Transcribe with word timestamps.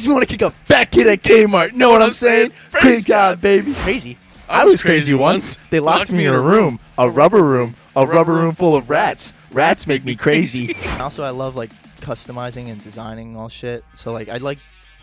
Makes 0.00 0.08
me 0.08 0.14
want 0.14 0.28
to 0.30 0.34
kick 0.34 0.40
a 0.40 0.50
fat 0.50 0.90
kid 0.90 1.06
at 1.08 1.22
Kmart. 1.22 1.74
Know 1.74 1.90
what 1.90 2.00
I'm 2.00 2.14
saying? 2.14 2.52
Praise 2.70 3.04
God, 3.04 3.38
baby. 3.42 3.74
Crazy. 3.74 4.16
I 4.48 4.64
was 4.64 4.82
crazy 4.82 5.12
once. 5.12 5.58
They 5.68 5.78
locked 5.78 6.10
me 6.10 6.24
in 6.24 6.32
a 6.32 6.40
room, 6.40 6.80
a 6.96 7.10
rubber 7.10 7.42
room, 7.42 7.76
a 7.94 8.06
rubber 8.06 8.32
room 8.32 8.54
full 8.54 8.74
of 8.74 8.88
rats. 8.88 9.34
Rats 9.52 9.86
make 9.86 10.02
me 10.02 10.16
crazy. 10.16 10.74
also, 10.98 11.22
I 11.22 11.28
love 11.28 11.54
like 11.54 11.70
customizing 12.00 12.68
and 12.68 12.82
designing 12.82 13.36
all 13.36 13.50
shit. 13.50 13.84
So 13.92 14.10
like, 14.14 14.30
I'd 14.30 14.40
like 14.40 14.58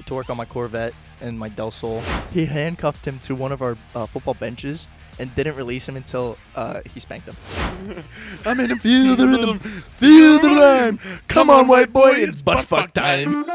to 0.07 0.15
work 0.15 0.31
on 0.31 0.37
my 0.37 0.45
Corvette 0.45 0.95
and 1.21 1.37
my 1.37 1.49
Del 1.49 1.69
Sol. 1.69 2.01
He 2.31 2.47
handcuffed 2.47 3.05
him 3.05 3.19
to 3.19 3.35
one 3.35 3.51
of 3.51 3.61
our 3.61 3.77
uh, 3.93 4.07
football 4.07 4.33
benches 4.33 4.87
and 5.19 5.33
didn't 5.35 5.55
release 5.55 5.87
him 5.87 5.95
until 5.95 6.37
uh, 6.55 6.81
he 6.93 6.99
spanked 6.99 7.27
him. 7.27 8.03
I 8.45 8.53
made 8.53 8.69
him 8.69 8.77
feel 8.79 9.15
the 9.15 9.27
rhythm, 9.27 9.59
feel 9.59 10.39
the 10.39 10.49
rhyme. 10.49 10.99
Come 11.27 11.49
on, 11.49 11.67
white 11.67 11.91
boy, 11.91 12.11
it's 12.15 12.41
butt 12.41 12.63
fuck 12.63 12.93
time. 12.93 13.45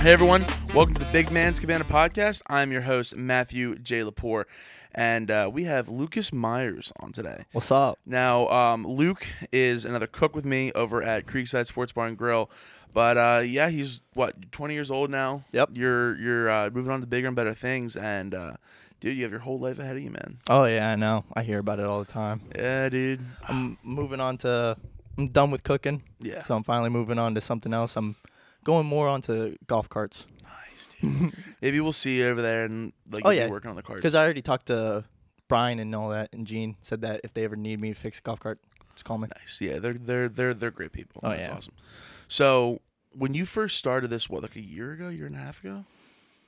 Hey 0.00 0.12
everyone, 0.12 0.46
welcome 0.74 0.94
to 0.94 1.04
the 1.04 1.12
Big 1.12 1.30
Man's 1.30 1.60
Cabana 1.60 1.84
podcast. 1.84 2.40
I'm 2.46 2.72
your 2.72 2.80
host 2.82 3.16
Matthew 3.16 3.78
J. 3.78 4.00
Lepore, 4.00 4.44
and 4.94 5.30
uh, 5.30 5.50
we 5.52 5.64
have 5.64 5.90
Lucas 5.90 6.32
Meyers 6.32 6.90
on 7.00 7.12
today. 7.12 7.44
What's 7.52 7.70
up? 7.70 7.98
Now, 8.06 8.48
um, 8.48 8.86
Luke 8.86 9.26
is 9.52 9.84
another 9.84 10.06
cook 10.06 10.34
with 10.34 10.46
me 10.46 10.72
over 10.72 11.02
at 11.02 11.26
Creekside 11.26 11.66
Sports 11.66 11.92
Bar 11.92 12.06
and 12.06 12.16
Grill. 12.16 12.50
But 12.92 13.16
uh, 13.16 13.42
yeah, 13.44 13.68
he's 13.68 14.00
what 14.14 14.50
20 14.52 14.74
years 14.74 14.90
old 14.90 15.10
now. 15.10 15.44
Yep. 15.52 15.70
You're 15.74 16.16
you're 16.18 16.50
uh, 16.50 16.70
moving 16.72 16.90
on 16.92 17.00
to 17.00 17.06
bigger 17.06 17.26
and 17.28 17.36
better 17.36 17.54
things, 17.54 17.96
and 17.96 18.34
uh, 18.34 18.52
dude, 19.00 19.16
you 19.16 19.22
have 19.22 19.30
your 19.30 19.40
whole 19.40 19.58
life 19.58 19.78
ahead 19.78 19.96
of 19.96 20.02
you, 20.02 20.10
man. 20.10 20.38
Oh 20.48 20.64
yeah, 20.64 20.90
I 20.90 20.96
know. 20.96 21.24
I 21.34 21.42
hear 21.42 21.58
about 21.58 21.78
it 21.78 21.86
all 21.86 22.00
the 22.00 22.10
time. 22.12 22.40
Yeah, 22.56 22.88
dude. 22.88 23.20
I'm 23.48 23.78
moving 23.82 24.20
on 24.20 24.38
to. 24.38 24.76
I'm 25.18 25.26
done 25.26 25.50
with 25.50 25.62
cooking. 25.62 26.02
Yeah. 26.20 26.42
So 26.42 26.54
I'm 26.56 26.62
finally 26.64 26.90
moving 26.90 27.18
on 27.18 27.34
to 27.34 27.40
something 27.40 27.72
else. 27.74 27.96
I'm 27.96 28.16
going 28.64 28.86
more 28.86 29.06
onto 29.08 29.56
golf 29.66 29.88
carts. 29.88 30.26
Nice, 30.42 30.88
dude. 31.00 31.32
Maybe 31.62 31.80
we'll 31.80 31.92
see 31.92 32.18
you 32.18 32.28
over 32.28 32.40
there 32.42 32.64
and 32.64 32.92
like 33.10 33.22
Oh, 33.26 33.30
yeah. 33.30 33.48
working 33.48 33.70
on 33.70 33.76
the 33.76 33.82
cards. 33.82 34.00
Because 34.00 34.14
I 34.14 34.24
already 34.24 34.40
talked 34.42 34.66
to 34.66 35.04
Brian 35.48 35.78
and 35.78 35.94
all 35.94 36.08
that, 36.10 36.30
and 36.32 36.46
Gene 36.46 36.76
said 36.82 37.02
that 37.02 37.20
if 37.24 37.34
they 37.34 37.44
ever 37.44 37.56
need 37.56 37.80
me 37.80 37.90
to 37.90 37.94
fix 37.94 38.18
a 38.18 38.22
golf 38.22 38.40
cart, 38.40 38.58
just 38.94 39.04
call 39.04 39.18
me. 39.18 39.28
Nice. 39.36 39.58
Yeah, 39.60 39.78
they're 39.78 39.92
they're 39.94 40.28
they're 40.28 40.54
they're 40.54 40.70
great 40.70 40.92
people. 40.92 41.20
Oh, 41.24 41.30
That's 41.30 41.48
yeah. 41.48 41.54
awesome. 41.54 41.74
So 42.30 42.80
when 43.10 43.34
you 43.34 43.44
first 43.44 43.76
started 43.76 44.08
this, 44.08 44.30
what 44.30 44.42
like 44.42 44.54
a 44.54 44.60
year 44.60 44.92
ago, 44.92 45.08
year 45.08 45.26
and 45.26 45.34
a 45.34 45.40
half 45.40 45.60
ago? 45.60 45.84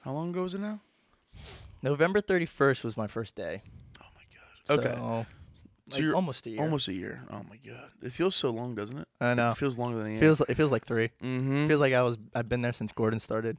How 0.02 0.12
long 0.12 0.30
ago 0.30 0.44
was 0.44 0.54
it 0.54 0.60
now? 0.60 0.80
November 1.82 2.20
31st 2.20 2.84
was 2.84 2.96
my 2.96 3.08
first 3.08 3.34
day. 3.34 3.62
Oh 4.00 4.06
my 4.14 4.76
god. 4.78 4.78
Okay. 4.78 4.94
So, 4.94 5.26
like, 5.90 6.00
you're 6.00 6.14
almost 6.14 6.46
a 6.46 6.50
year. 6.50 6.62
Almost 6.62 6.86
a 6.86 6.92
year. 6.92 7.22
Oh 7.32 7.42
my 7.50 7.56
god. 7.66 7.90
It 8.00 8.12
feels 8.12 8.36
so 8.36 8.50
long, 8.50 8.76
doesn't 8.76 8.96
it? 8.96 9.08
I 9.20 9.34
know. 9.34 9.50
It 9.50 9.56
feels 9.56 9.76
longer 9.76 9.98
than 9.98 10.06
a 10.06 10.10
year. 10.10 10.20
Feels 10.20 10.40
it 10.42 10.54
feels 10.54 10.70
like 10.70 10.86
three. 10.86 11.10
mm-hmm. 11.20 11.66
Feels 11.66 11.80
like 11.80 11.92
I 11.94 12.04
was 12.04 12.16
I've 12.32 12.48
been 12.48 12.62
there 12.62 12.72
since 12.72 12.92
Gordon 12.92 13.18
started. 13.18 13.58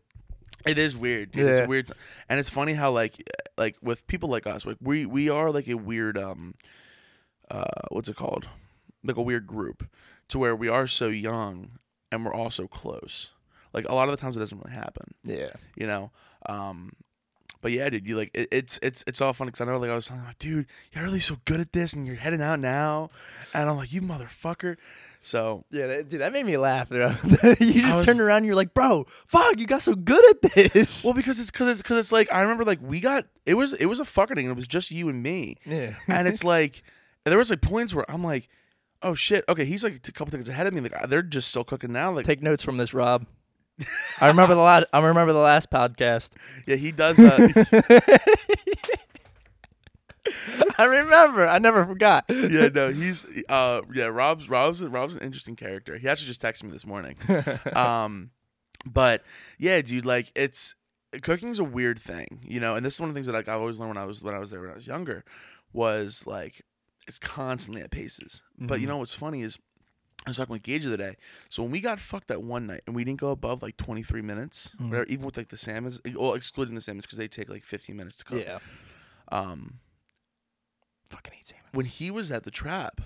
It 0.66 0.78
is 0.78 0.96
weird. 0.96 1.34
Dude. 1.34 1.46
Yeah. 1.46 1.52
It's 1.52 1.68
weird, 1.68 1.92
and 2.30 2.40
it's 2.40 2.50
funny 2.50 2.72
how 2.72 2.92
like 2.92 3.22
like 3.58 3.76
with 3.82 4.08
people 4.08 4.30
like 4.30 4.48
us, 4.48 4.66
like 4.66 4.78
we 4.80 5.06
we 5.06 5.30
are 5.30 5.52
like 5.52 5.68
a 5.68 5.76
weird 5.76 6.18
um, 6.18 6.56
uh, 7.52 7.66
what's 7.92 8.08
it 8.08 8.16
called? 8.16 8.48
Like 9.04 9.18
a 9.18 9.22
weird 9.22 9.46
group, 9.46 9.86
to 10.30 10.40
where 10.40 10.56
we 10.56 10.70
are 10.70 10.88
so 10.88 11.10
young 11.10 11.80
and 12.14 12.26
we're 12.26 12.34
also 12.34 12.68
close. 12.68 13.30
Like 13.74 13.86
a 13.90 13.96
lot 13.96 14.08
of 14.08 14.12
the 14.12 14.22
times 14.22 14.38
it 14.38 14.40
doesn't 14.40 14.62
really 14.64 14.76
happen, 14.76 15.14
Yeah. 15.24 15.50
you 15.76 15.88
know. 15.88 16.12
Um, 16.48 16.94
but 17.62 17.72
yeah, 17.72 17.90
dude, 17.90 18.08
you 18.08 18.18
like 18.18 18.30
it, 18.34 18.50
it's 18.52 18.78
it's 18.84 19.04
it's 19.08 19.22
all 19.22 19.34
funny 19.34 19.50
because 19.52 19.62
I 19.62 19.72
know 19.72 19.80
like 19.80 19.90
I 19.90 19.96
was 19.96 20.06
telling 20.08 20.24
like, 20.26 20.38
dude, 20.38 20.68
you're 20.92 21.04
really 21.04 21.20
so 21.22 21.38
good 21.46 21.60
at 21.60 21.72
this, 21.74 21.94
and 21.94 22.06
you're 22.06 22.18
heading 22.18 22.42
out 22.42 22.60
now, 22.60 23.10
and 23.54 23.70
I'm 23.70 23.78
like, 23.78 23.92
you 23.94 24.02
motherfucker. 24.02 24.76
So 25.26 25.64
Yeah, 25.72 25.88
that, 25.88 26.10
dude, 26.10 26.20
that 26.20 26.34
made 26.34 26.46
me 26.46 26.58
laugh, 26.58 26.90
bro. 26.90 27.16
you 27.60 27.82
just 27.82 27.96
was- 27.96 28.06
turned 28.06 28.20
around 28.20 28.38
and 28.40 28.46
you're 28.46 28.56
like, 28.56 28.74
bro, 28.74 29.06
fuck, 29.26 29.58
you 29.58 29.66
got 29.66 29.82
so 29.82 29.96
good 29.96 30.24
at 30.30 30.42
this. 30.54 31.06
well, 31.06 31.14
because 31.14 31.40
it's 31.40 31.50
because 31.50 31.70
it's 31.70 31.82
because 31.82 31.98
it's 31.98 32.12
like 32.12 32.30
I 32.32 32.42
remember 32.42 32.66
like 32.66 32.80
we 32.82 33.00
got 33.00 33.26
it 33.46 33.54
was 33.54 33.72
it 33.72 33.86
was 33.86 34.02
a 34.02 34.06
fucking 34.06 34.36
thing. 34.36 34.50
It 34.50 34.56
was 34.56 34.68
just 34.68 34.92
you 34.92 35.08
and 35.08 35.24
me. 35.24 35.56
yeah. 35.66 35.96
and 36.10 36.28
it's 36.28 36.44
like 36.56 36.84
and 37.26 37.32
there 37.32 37.40
was 37.40 37.50
like 37.50 37.62
points 37.62 37.96
where 37.96 38.06
I'm 38.12 38.24
like, 38.26 38.50
oh 39.04 39.16
shit, 39.16 39.44
okay, 39.48 39.66
he's 39.66 39.84
like 39.84 39.96
a 40.08 40.12
couple 40.12 40.32
things 40.32 40.50
ahead 40.50 40.68
of 40.68 40.74
me. 40.74 40.82
Like 40.82 41.10
they're 41.10 41.22
just 41.22 41.50
still 41.50 41.64
cooking 41.64 41.92
now. 41.92 42.14
Like 42.14 42.26
Take 42.26 42.42
notes 42.42 42.64
from 42.64 42.78
this, 42.78 42.94
Rob. 42.94 43.26
I 44.22 44.28
remember 44.28 44.56
the 44.56 44.62
last. 44.62 44.86
I 44.94 45.00
remember 45.00 45.34
the 45.34 45.40
last 45.40 45.70
podcast. 45.70 46.32
yeah, 46.68 46.76
he 46.76 46.92
does. 46.92 47.20
Uh, 47.20 47.48
I 50.78 50.84
remember. 50.86 51.48
I 51.48 51.60
never 51.60 51.86
forgot. 51.86 52.26
yeah, 52.30 52.70
no, 52.74 52.90
he's 52.90 53.26
uh 53.50 53.82
yeah. 53.94 54.06
Rob's 54.06 54.48
Rob's 54.50 54.82
Rob's 54.82 55.16
an 55.16 55.22
interesting 55.22 55.56
character. 55.56 55.98
He 55.98 56.08
actually 56.08 56.28
just 56.28 56.42
texted 56.42 56.64
me 56.64 56.72
this 56.72 56.86
morning. 56.86 57.18
Um, 57.76 58.32
but 58.86 59.24
yeah, 59.58 59.82
dude, 59.82 60.06
like 60.06 60.32
it's 60.36 60.76
cooking's 61.22 61.60
a 61.60 61.64
weird 61.64 62.00
thing, 62.00 62.44
you 62.44 62.60
know. 62.60 62.76
And 62.76 62.86
this 62.86 62.96
is 62.96 63.00
one 63.00 63.10
of 63.10 63.16
the 63.16 63.18
things 63.18 63.28
that 63.28 63.34
like 63.34 63.48
I 63.48 63.54
always 63.54 63.80
learned 63.80 63.90
when 63.96 63.98
I 63.98 64.06
was 64.06 64.22
when 64.22 64.36
I 64.36 64.40
was 64.40 64.52
there 64.52 64.62
when 64.62 64.72
I 64.72 64.76
was 64.76 64.88
younger 64.88 65.26
was 65.74 66.26
like 66.28 66.62
it's 67.08 67.20
constantly 67.20 67.82
at 67.82 67.92
paces. 67.92 68.44
But 68.58 68.80
you 68.80 68.86
Mhm. 68.86 68.90
know 68.90 68.98
what's 68.98 69.14
funny 69.16 69.42
is 69.42 69.58
I 70.26 70.30
was 70.30 70.38
talking 70.38 70.54
with 70.54 70.64
Gage 70.64 70.84
the 70.84 70.90
other 70.94 70.98
day. 70.98 71.18
So 71.50 71.64
when 71.64 71.72
we 71.72 71.82
got 71.82 72.00
fucked 72.00 72.28
that 72.30 72.42
one 72.42 72.66
night 72.68 72.82
and 72.88 72.96
we 72.96 73.04
didn't 73.04 73.20
go 73.20 73.32
above 73.32 73.62
like 73.62 73.76
23 73.76 74.22
minutes, 74.22 74.70
Mhm. 74.80 74.90
whatever, 74.90 75.06
even 75.10 75.26
with 75.26 75.36
like 75.36 75.50
the 75.50 75.58
salmons, 75.58 76.00
well, 76.16 76.34
excluding 76.34 76.76
the 76.76 76.82
salmons 76.82 77.06
because 77.06 77.18
they 77.18 77.28
take 77.28 77.50
like 77.50 77.64
15 77.66 77.98
minutes 77.98 78.18
to 78.18 78.24
cook. 78.26 78.42
Yeah. 78.46 78.60
Um, 79.32 79.80
Fucking 81.10 81.34
hate 81.34 81.46
salmon. 81.48 81.66
when 81.74 81.86
he 81.88 82.10
was 82.10 82.32
at 82.32 82.44
the 82.44 82.52
trap, 82.52 83.02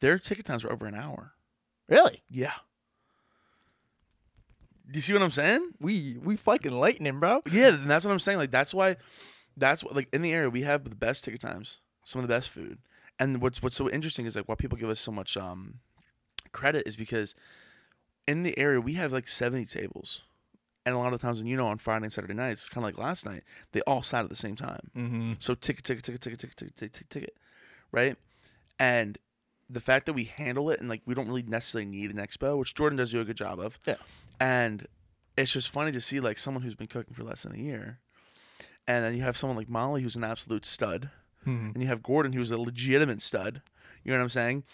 their 0.00 0.18
ticket 0.18 0.44
times 0.44 0.64
were 0.64 0.72
over 0.72 0.86
an 0.86 0.94
hour. 0.94 1.34
Really? 1.88 2.22
Yeah. 2.28 2.54
Do 4.90 4.96
you 4.98 5.02
see 5.02 5.12
what 5.12 5.22
I'm 5.22 5.30
saying? 5.30 5.74
We 5.78 6.16
we 6.20 6.36
fucking 6.36 6.72
lightning, 6.72 7.20
bro. 7.20 7.42
Yeah, 7.50 7.68
and 7.74 7.88
that's 7.88 8.04
what 8.04 8.10
I'm 8.10 8.18
saying. 8.18 8.38
Like 8.38 8.50
that's 8.50 8.74
why, 8.74 8.96
that's 9.56 9.84
what 9.84 9.94
like 9.94 10.08
in 10.12 10.22
the 10.22 10.32
area 10.32 10.50
we 10.50 10.62
have 10.62 10.82
the 10.82 10.90
best 10.96 11.22
ticket 11.24 11.40
times, 11.40 11.78
some 12.04 12.20
of 12.20 12.28
the 12.28 12.34
best 12.34 12.50
food. 12.50 12.78
And 13.18 13.40
what's 13.42 13.62
what's 13.62 13.76
so 13.76 13.90
interesting 13.90 14.26
is 14.26 14.36
like 14.36 14.48
why 14.48 14.54
people 14.54 14.78
give 14.78 14.88
us 14.88 15.00
so 15.00 15.12
much 15.12 15.36
um 15.36 15.80
credit 16.52 16.84
is 16.86 16.96
because 16.96 17.34
in 18.26 18.42
the 18.42 18.58
area 18.58 18.80
we 18.80 18.94
have 18.94 19.12
like 19.12 19.28
70 19.28 19.66
tables, 19.66 20.22
and 20.86 20.94
a 20.94 20.98
lot 20.98 21.12
of 21.12 21.20
times 21.20 21.38
when 21.38 21.46
you 21.46 21.56
know 21.56 21.66
on 21.66 21.78
Friday 21.78 22.04
and 22.04 22.12
Saturday 22.12 22.34
nights, 22.34 22.68
kind 22.68 22.84
of 22.84 22.88
like 22.88 22.98
last 22.98 23.26
night, 23.26 23.42
they 23.72 23.80
all 23.82 24.02
sat 24.02 24.24
at 24.24 24.30
the 24.30 24.36
same 24.36 24.56
time. 24.56 24.90
Mm-hmm. 24.96 25.32
So 25.38 25.54
ticket, 25.54 25.84
ticket, 25.84 26.04
ticket, 26.04 26.20
ticket, 26.20 26.38
ticket, 26.38 26.56
ticket, 26.56 26.76
ticket, 26.76 26.92
ticket, 26.92 27.10
ticket, 27.10 27.36
right? 27.92 28.16
And 28.78 29.18
the 29.68 29.80
fact 29.80 30.06
that 30.06 30.14
we 30.14 30.24
handle 30.24 30.70
it 30.70 30.80
and 30.80 30.88
like 30.88 31.02
we 31.06 31.14
don't 31.14 31.28
really 31.28 31.42
necessarily 31.42 31.88
need 31.88 32.10
an 32.10 32.16
expo, 32.16 32.58
which 32.58 32.74
Jordan 32.74 32.96
does 32.96 33.10
do 33.10 33.20
a 33.20 33.24
good 33.24 33.36
job 33.36 33.60
of. 33.60 33.78
Yeah. 33.86 33.96
And 34.40 34.86
it's 35.36 35.52
just 35.52 35.68
funny 35.68 35.92
to 35.92 36.00
see 36.00 36.20
like 36.20 36.38
someone 36.38 36.62
who's 36.62 36.74
been 36.74 36.88
cooking 36.88 37.14
for 37.14 37.22
less 37.22 37.42
than 37.42 37.54
a 37.54 37.58
year, 37.58 37.98
and 38.88 39.04
then 39.04 39.14
you 39.14 39.22
have 39.22 39.36
someone 39.36 39.56
like 39.56 39.68
Molly 39.68 40.02
who's 40.02 40.16
an 40.16 40.24
absolute 40.24 40.66
stud, 40.66 41.10
Mm-hmm. 41.46 41.70
and 41.74 41.82
you 41.82 41.88
have 41.88 42.02
Gordon 42.02 42.32
who's 42.32 42.50
a 42.50 42.58
legitimate 42.58 43.22
stud. 43.22 43.62
You 44.04 44.12
know 44.12 44.18
what 44.18 44.24
I'm 44.24 44.28
saying? 44.30 44.64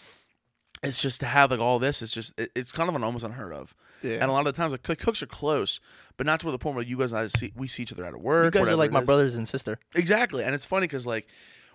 It's 0.83 1.01
just 1.01 1.19
to 1.21 1.25
have 1.25 1.49
like 1.51 1.59
all 1.59 1.79
this. 1.79 2.01
It's 2.01 2.13
just 2.13 2.33
it, 2.37 2.51
it's 2.55 2.71
kind 2.71 2.89
of 2.89 2.95
an 2.95 3.03
almost 3.03 3.23
unheard 3.25 3.53
of. 3.53 3.73
Yeah. 4.03 4.15
And 4.21 4.25
a 4.25 4.31
lot 4.31 4.45
of 4.45 4.53
the 4.53 4.57
times 4.61 4.71
like 4.71 4.83
cook- 4.83 4.99
cooks 4.99 5.23
are 5.23 5.27
close, 5.27 5.79
but 6.17 6.25
not 6.25 6.39
to 6.41 6.51
the 6.51 6.57
point 6.59 6.75
where 6.75 6.85
you 6.85 6.97
guys 6.97 7.11
and 7.13 7.21
I 7.21 7.27
see 7.27 7.51
we 7.55 7.67
see 7.67 7.83
each 7.83 7.91
other 7.93 8.05
at 8.05 8.15
work. 8.21 8.53
you 8.53 8.61
guys 8.61 8.67
are 8.69 8.75
like 8.75 8.91
my 8.91 8.99
is. 8.99 9.05
brothers 9.05 9.35
and 9.35 9.47
sister. 9.47 9.79
Exactly, 9.95 10.43
and 10.43 10.53
it's 10.53 10.65
funny 10.65 10.85
because 10.85 11.07
like 11.07 11.27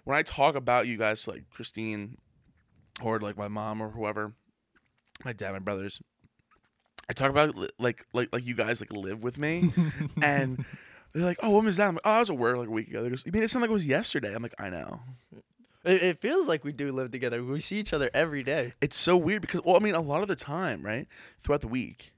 when 0.05 0.17
I 0.17 0.23
talk 0.23 0.55
about 0.55 0.87
you 0.87 0.97
guys, 0.97 1.27
like 1.27 1.49
Christine, 1.51 2.19
or 3.03 3.19
like 3.19 3.37
my 3.37 3.49
mom 3.49 3.81
or 3.83 3.91
whoever, 3.91 4.35
my 5.25 5.33
dad, 5.33 5.53
my 5.53 5.59
brothers, 5.59 6.01
I 7.09 7.13
talk 7.13 7.31
about 7.31 7.57
like 7.81 8.07
like 8.13 8.29
like 8.33 8.47
you 8.47 8.55
guys 8.55 8.81
like 8.81 8.93
live 8.93 9.23
with 9.23 9.37
me, 9.37 9.73
and 10.23 10.65
they're 11.13 11.25
like, 11.25 11.39
"Oh, 11.43 11.51
when 11.51 11.65
was 11.65 11.77
that?" 11.77 11.89
I'm 11.89 11.95
like, 11.95 12.03
"Oh, 12.05 12.11
I 12.11 12.19
was 12.21 12.31
at 12.31 12.39
work 12.39 12.57
like 12.57 12.69
a 12.69 12.73
week 12.73 12.89
ago." 12.89 13.03
They 13.03 13.09
"You 13.09 13.33
mean 13.33 13.43
it 13.43 13.51
sound 13.51 13.63
like 13.63 13.71
it 13.71 13.75
was 13.75 13.87
yesterday?" 13.87 14.35
I'm 14.35 14.43
like, 14.43 14.55
"I 14.59 14.71
know." 14.71 15.01
It, 15.85 16.03
it 16.03 16.21
feels 16.21 16.49
like 16.49 16.65
we 16.65 16.73
do 16.73 16.93
live 16.93 17.11
together. 17.11 17.43
We 17.45 17.61
see 17.61 17.79
each 17.79 17.93
other 17.93 18.11
every 18.15 18.43
day. 18.43 18.75
It's 18.81 18.97
so 18.97 19.17
weird 19.17 19.43
because 19.43 19.63
well, 19.65 19.77
I 19.77 19.81
mean, 19.81 19.95
a 19.95 20.01
lot 20.01 20.23
of 20.23 20.29
the 20.29 20.37
time, 20.37 20.83
right, 20.83 21.09
throughout 21.43 21.61
the 21.61 21.69
week, 21.69 22.13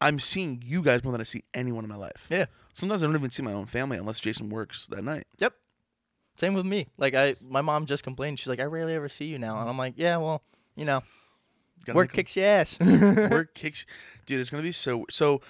I'm 0.00 0.18
seeing 0.18 0.62
you 0.64 0.82
guys 0.82 1.02
more 1.02 1.12
than 1.12 1.20
I 1.20 1.24
see 1.24 1.44
anyone 1.54 1.84
in 1.84 1.90
my 1.90 1.96
life. 1.96 2.26
Yeah. 2.28 2.46
Sometimes 2.74 3.02
I 3.02 3.06
don't 3.06 3.16
even 3.16 3.30
see 3.30 3.42
my 3.42 3.54
own 3.54 3.66
family 3.66 3.96
unless 3.96 4.20
Jason 4.20 4.50
works 4.50 4.86
that 4.88 5.02
night. 5.02 5.26
Yep. 5.38 5.54
Same 6.38 6.52
with 6.52 6.66
me. 6.66 6.88
Like 6.98 7.14
I, 7.14 7.36
my 7.40 7.62
mom 7.62 7.86
just 7.86 8.02
complained. 8.04 8.38
She's 8.38 8.48
like, 8.48 8.60
I 8.60 8.64
rarely 8.64 8.94
ever 8.94 9.08
see 9.08 9.24
you 9.24 9.38
now, 9.38 9.58
and 9.58 9.68
I'm 9.68 9.78
like, 9.78 9.94
yeah, 9.96 10.18
well, 10.18 10.42
you 10.74 10.84
know, 10.84 11.02
work 11.94 12.12
kicks 12.12 12.36
your 12.36 12.46
ass. 12.46 12.78
work 12.80 13.54
kicks 13.54 13.86
dude 14.26 14.40
it's 14.40 14.50
gonna 14.50 14.62
be 14.62 14.72
so 14.72 15.06
so 15.08 15.40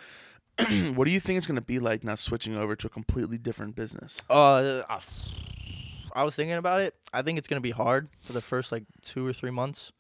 what 0.95 1.05
do 1.05 1.11
you 1.11 1.21
think 1.21 1.37
it's 1.39 1.47
gonna 1.47 1.61
be 1.61 1.79
like 1.79 2.03
now 2.05 2.15
switching 2.15 2.57
over 2.57 2.75
to 2.77 2.87
a 2.87 2.91
completely 2.91 3.39
different 3.39 3.75
business 3.77 4.19
Uh, 4.31 4.83
I 6.15 6.25
was 6.25 6.35
thinking 6.35 6.57
about 6.57 6.81
it. 6.81 6.95
I 7.13 7.21
think 7.23 7.39
it's 7.39 7.47
gonna 7.49 7.61
be 7.61 7.73
hard 7.73 8.09
for 8.23 8.33
the 8.33 8.41
first 8.41 8.73
like 8.73 8.85
two 9.03 9.27
or 9.27 9.33
three 9.35 9.51
months, 9.51 9.93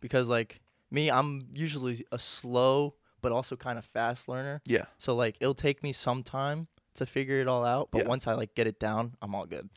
because 0.00 0.28
like 0.28 0.60
me, 0.90 1.10
I'm 1.10 1.42
usually 1.52 2.04
a 2.10 2.18
slow 2.18 2.94
but 3.20 3.32
also 3.32 3.56
kind 3.56 3.78
of 3.78 3.84
fast 3.84 4.28
learner. 4.28 4.62
yeah 4.64 4.84
So 4.96 5.14
like 5.14 5.36
it'll 5.40 5.52
take 5.54 5.82
me 5.82 5.92
some 5.92 6.22
time 6.22 6.68
to 6.94 7.04
figure 7.04 7.40
it 7.40 7.48
all 7.48 7.64
out, 7.64 7.90
but 7.90 8.02
Yeah. 8.02 8.08
once 8.08 8.26
I 8.26 8.32
like 8.32 8.54
get 8.54 8.66
it 8.66 8.80
down, 8.80 9.14
I'm 9.20 9.34
all 9.34 9.44
good. 9.46 9.68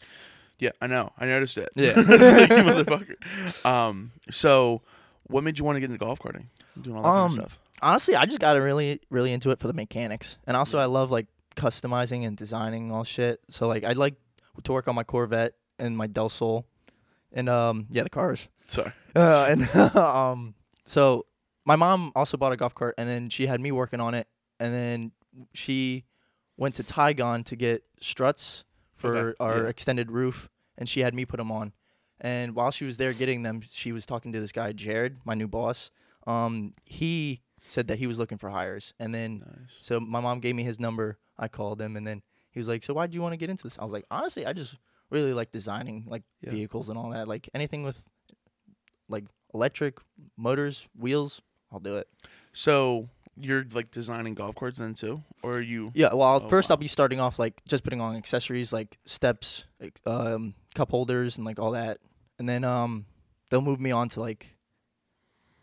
Yeah, 0.60 0.72
I 0.80 0.88
know. 0.88 1.12
I 1.18 1.26
noticed 1.26 1.58
it. 1.58 1.70
Yeah. 1.76 1.94
Motherfucker. 1.96 3.16
Um. 3.66 4.12
So, 4.30 4.82
what 5.24 5.44
made 5.44 5.58
you 5.58 5.66
want 5.66 5.76
to 5.76 5.80
get 5.80 5.90
into 5.90 5.98
golf 5.98 6.20
carting? 6.20 6.50
Doing 6.80 6.98
all 6.98 7.04
that 7.04 7.10
Um, 7.10 7.30
kind 7.30 7.40
of 7.40 7.52
stuff. 7.52 7.60
Honestly, 7.82 8.16
I 8.16 8.26
just 8.26 8.40
got 8.40 8.60
really, 8.62 9.00
really 9.10 9.34
into 9.34 9.50
it 9.52 9.60
for 9.60 9.68
the 9.68 9.74
mechanics, 9.74 10.38
and 10.46 10.56
also 10.56 10.78
I 10.78 10.86
love 10.86 11.12
like 11.12 11.28
customizing 11.56 12.26
and 12.26 12.38
designing 12.38 12.92
all 12.92 13.04
shit. 13.04 13.40
So 13.50 13.68
like 13.68 13.84
I'd 13.84 13.98
like 13.98 14.16
to 14.64 14.72
work 14.72 14.88
on 14.88 14.96
my 14.96 15.04
Corvette 15.04 15.54
and 15.80 15.98
my 15.98 16.08
Del 16.08 16.30
Sol, 16.30 16.66
and 17.32 17.50
um 17.50 17.88
yeah 17.92 18.04
the 18.04 18.10
cars. 18.10 18.48
Sorry. 18.68 18.92
Uh, 19.14 19.46
and 19.50 19.70
um, 19.98 20.56
so 20.86 21.26
my 21.66 21.76
mom 21.76 22.14
also 22.16 22.38
bought 22.38 22.54
a 22.54 22.56
golf 22.56 22.74
cart, 22.74 22.96
and 22.98 23.10
then 23.10 23.30
she 23.30 23.46
had 23.46 23.60
me 23.60 23.70
working 23.70 24.00
on 24.00 24.14
it, 24.14 24.26
and 24.58 24.74
then 24.74 25.12
she 25.54 26.06
went 26.56 26.76
to 26.76 26.84
Tygon 26.84 27.44
to 27.44 27.58
get 27.58 27.84
struts 28.00 28.64
for 28.96 29.18
Okay, 29.18 29.36
our 29.42 29.64
yeah. 29.64 29.68
extended 29.68 30.10
roof, 30.12 30.48
and 30.78 30.88
she 30.88 31.02
had 31.02 31.14
me 31.14 31.26
put 31.26 31.38
them 31.38 31.52
on. 31.52 31.74
And 32.22 32.56
while 32.56 32.72
she 32.72 32.86
was 32.86 32.96
there 32.96 33.12
getting 33.12 33.44
them, 33.44 33.60
she 33.70 33.92
was 33.92 34.06
talking 34.06 34.32
to 34.32 34.40
this 34.40 34.54
guy 34.54 34.72
Jared, 34.72 35.18
my 35.26 35.34
new 35.34 35.50
boss. 35.50 35.92
Um, 36.26 36.74
he 36.86 37.42
said 37.68 37.88
that 37.88 38.00
he 38.00 38.08
was 38.08 38.18
looking 38.20 38.38
for 38.38 38.50
hires, 38.50 38.94
and 39.00 39.14
then 39.14 39.38
Nice. 39.40 39.78
so 39.82 40.00
my 40.00 40.20
mom 40.20 40.40
gave 40.40 40.56
me 40.56 40.64
his 40.64 40.80
number. 40.80 41.18
I 41.38 41.48
called 41.48 41.82
him, 41.82 41.96
and 41.96 42.06
then 42.06 42.22
he 42.52 42.60
was 42.60 42.68
like, 42.68 42.84
"So 42.84 42.94
why 42.94 43.08
do 43.08 43.16
you 43.16 43.22
want 43.22 43.34
to 43.34 43.38
get 43.38 43.50
into 43.50 43.64
this?" 43.64 43.78
I 43.80 43.84
was 43.84 43.94
like, 43.94 44.06
"Honestly, 44.12 44.46
I 44.46 44.54
just 44.54 44.76
really 45.10 45.34
like 45.34 45.52
designing 45.52 46.06
like 46.08 46.24
Yeah. 46.42 46.52
vehicles 46.52 46.90
and 46.90 46.98
all 46.98 47.10
that. 47.12 47.28
Like 47.28 47.50
anything 47.54 47.84
with 47.84 48.10
like 49.08 49.26
electric 49.54 49.98
motors, 50.38 50.88
wheels, 50.98 51.42
I'll 51.72 51.80
do 51.80 51.98
it." 51.98 52.08
So 52.54 53.10
you're 53.40 53.66
like 53.72 53.92
designing 53.92 54.34
golf 54.36 54.56
carts 54.56 54.78
then 54.78 54.94
too, 54.94 55.24
or 55.42 55.56
are 55.56 55.62
you? 55.62 55.92
Yeah. 55.96 56.14
Well, 56.14 56.42
Oh, 56.44 56.48
first 56.50 56.70
wow. 56.70 56.74
I'll 56.74 56.78
be 56.78 56.88
starting 56.88 57.20
off 57.20 57.40
like 57.40 57.62
just 57.66 57.84
putting 57.84 58.02
on 58.02 58.16
accessories 58.16 58.72
like 58.74 58.98
steps, 59.06 59.66
like, 59.80 60.00
um, 60.06 60.54
cup 60.76 60.92
holders, 60.92 61.38
and 61.38 61.46
like 61.46 61.60
all 61.60 61.72
that, 61.72 62.00
and 62.40 62.48
then 62.48 62.64
um, 62.64 63.06
they'll 63.50 63.62
move 63.62 63.80
me 63.80 63.92
on 63.92 64.10
to 64.10 64.20
like, 64.20 64.56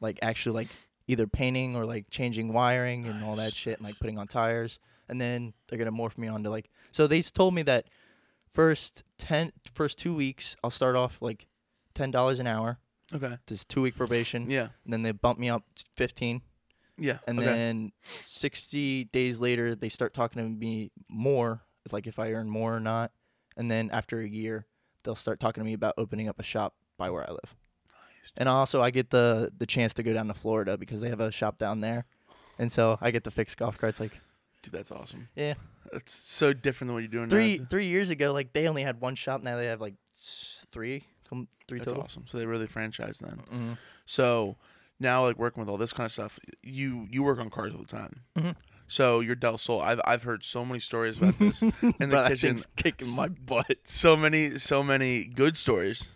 like 0.01 0.19
actually 0.23 0.55
like 0.55 0.69
either 1.09 1.27
painting 1.27 1.75
or 1.75 1.85
like 1.85 2.09
changing 2.11 2.53
wiring 2.53 3.07
and 3.07 3.25
all 3.25 3.35
that 3.37 3.55
shit, 3.55 3.79
and 3.79 3.85
like 3.85 3.99
putting 3.99 4.19
on 4.19 4.29
tires, 4.29 4.79
and 5.09 5.21
then 5.21 5.53
they're 5.67 5.79
gonna 5.79 5.91
morph 5.91 6.17
me 6.17 6.29
onto 6.29 6.49
like. 6.51 6.71
So 6.93 7.07
they 7.09 7.21
told 7.23 7.55
me 7.55 7.63
that 7.63 7.87
first 8.53 9.03
ten, 9.19 9.53
first 9.75 9.99
two 9.99 10.15
weeks 10.15 10.55
I'll 10.63 10.71
start 10.71 10.95
off 10.95 11.21
like 11.21 11.49
ten 11.95 12.11
dollars 12.13 12.39
an 12.39 12.47
hour, 12.47 12.79
Okay. 13.13 13.39
just 13.47 13.69
two 13.69 13.83
week 13.83 13.97
probation, 13.97 14.49
Yeah. 14.51 14.69
and 14.85 14.93
then 14.93 15.03
they 15.03 15.13
bump 15.13 15.39
me 15.39 15.49
up 15.49 15.65
to 15.75 15.85
fifteen. 15.97 16.43
Yeah. 17.01 17.19
And 17.29 17.39
okay. 17.39 17.47
then 17.47 17.93
60 18.23 19.05
days 19.05 19.39
later, 19.39 19.77
they 19.77 19.89
start 19.89 20.13
talking 20.13 20.43
to 20.43 20.49
me 20.49 20.91
more, 21.09 21.63
like 21.93 22.09
if 22.09 22.19
I 22.19 22.33
earn 22.33 22.51
more 22.51 22.75
or 22.75 22.81
not. 22.81 23.13
And 23.57 23.71
then 23.71 23.89
after 23.93 24.19
a 24.19 24.27
year, 24.29 24.67
they'll 25.05 25.15
start 25.15 25.39
talking 25.39 25.61
to 25.61 25.65
me 25.65 25.75
about 25.75 25.95
opening 25.97 26.29
up 26.29 26.41
a 26.41 26.43
shop 26.43 26.75
by 26.97 27.09
where 27.11 27.23
I 27.23 27.31
live. 27.31 27.55
And 28.37 28.49
also, 28.49 28.81
I 28.81 28.91
get 28.91 29.11
the 29.11 29.51
the 29.57 29.67
chance 29.67 29.95
to 29.95 30.03
go 30.03 30.13
down 30.13 30.29
to 30.29 30.35
Florida 30.35 30.77
because 30.79 31.01
they 31.01 31.09
have 31.09 31.21
a 31.21 31.31
shop 31.31 31.59
down 31.59 31.81
there, 31.81 32.05
and 32.59 32.71
so 32.71 32.99
I 33.01 33.11
get 33.11 33.25
to 33.25 33.31
fix 33.31 33.55
golf 33.55 33.79
carts. 33.79 33.99
Like 34.01 34.21
Dude, 34.63 34.73
that's 34.73 34.91
awesome. 34.91 35.29
Yeah. 35.37 35.55
That's 35.93 36.13
so 36.15 36.53
different 36.53 36.89
than 36.89 36.95
what 36.95 37.01
you're 37.01 37.09
doing 37.09 37.29
three 37.29 37.59
now. 37.59 37.67
three 37.71 37.87
years 37.87 38.11
ago, 38.11 38.33
like 38.33 38.53
they 38.53 38.69
only 38.69 38.83
had 38.83 39.01
one 39.01 39.15
shop. 39.15 39.43
Now 39.43 39.57
they 39.57 39.67
have 39.67 39.81
like 39.81 39.95
s- 40.17 40.67
three, 40.71 41.05
com- 41.29 41.49
three 41.67 41.79
That's 41.79 41.89
total. 41.91 42.03
awesome. 42.05 42.25
So 42.27 42.39
they 42.39 42.45
really 42.47 42.67
franchise 42.67 43.19
then. 43.21 43.39
hmm 43.51 43.73
So 44.07 44.57
now, 45.01 45.25
like 45.25 45.39
working 45.39 45.61
with 45.61 45.69
all 45.71 45.79
this 45.79 45.93
kind 45.93 46.05
of 46.05 46.13
stuff, 46.13 46.39
you 46.63 47.07
you 47.11 47.23
work 47.23 47.39
on 47.41 47.49
cars 47.51 47.73
all 47.73 47.81
the 47.81 47.87
time. 47.87 48.21
Mhm. 48.37 48.57
So 48.89 49.21
your 49.21 49.35
Del 49.37 49.57
Sol, 49.59 49.81
I've 49.81 50.01
I've 50.05 50.25
heard 50.25 50.45
so 50.45 50.65
many 50.65 50.81
stories 50.81 51.19
about 51.19 51.39
this 51.39 51.63
in 51.63 51.73
the 51.81 51.93
Bro, 52.09 52.09
that 52.23 52.29
kitchen. 52.33 52.57
thing's 52.57 52.67
kicking 52.77 53.15
my 53.17 53.29
butt. 53.29 53.79
So 53.85 54.17
many 54.17 54.59
so 54.59 54.83
many 54.83 55.25
good 55.25 55.57
stories, 55.57 56.09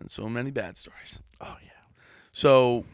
and 0.00 0.10
so 0.10 0.28
many 0.28 0.50
bad 0.50 0.76
stories. 0.76 1.20
Oh 1.40 1.56
yeah. 1.62 1.70
So 2.32 2.84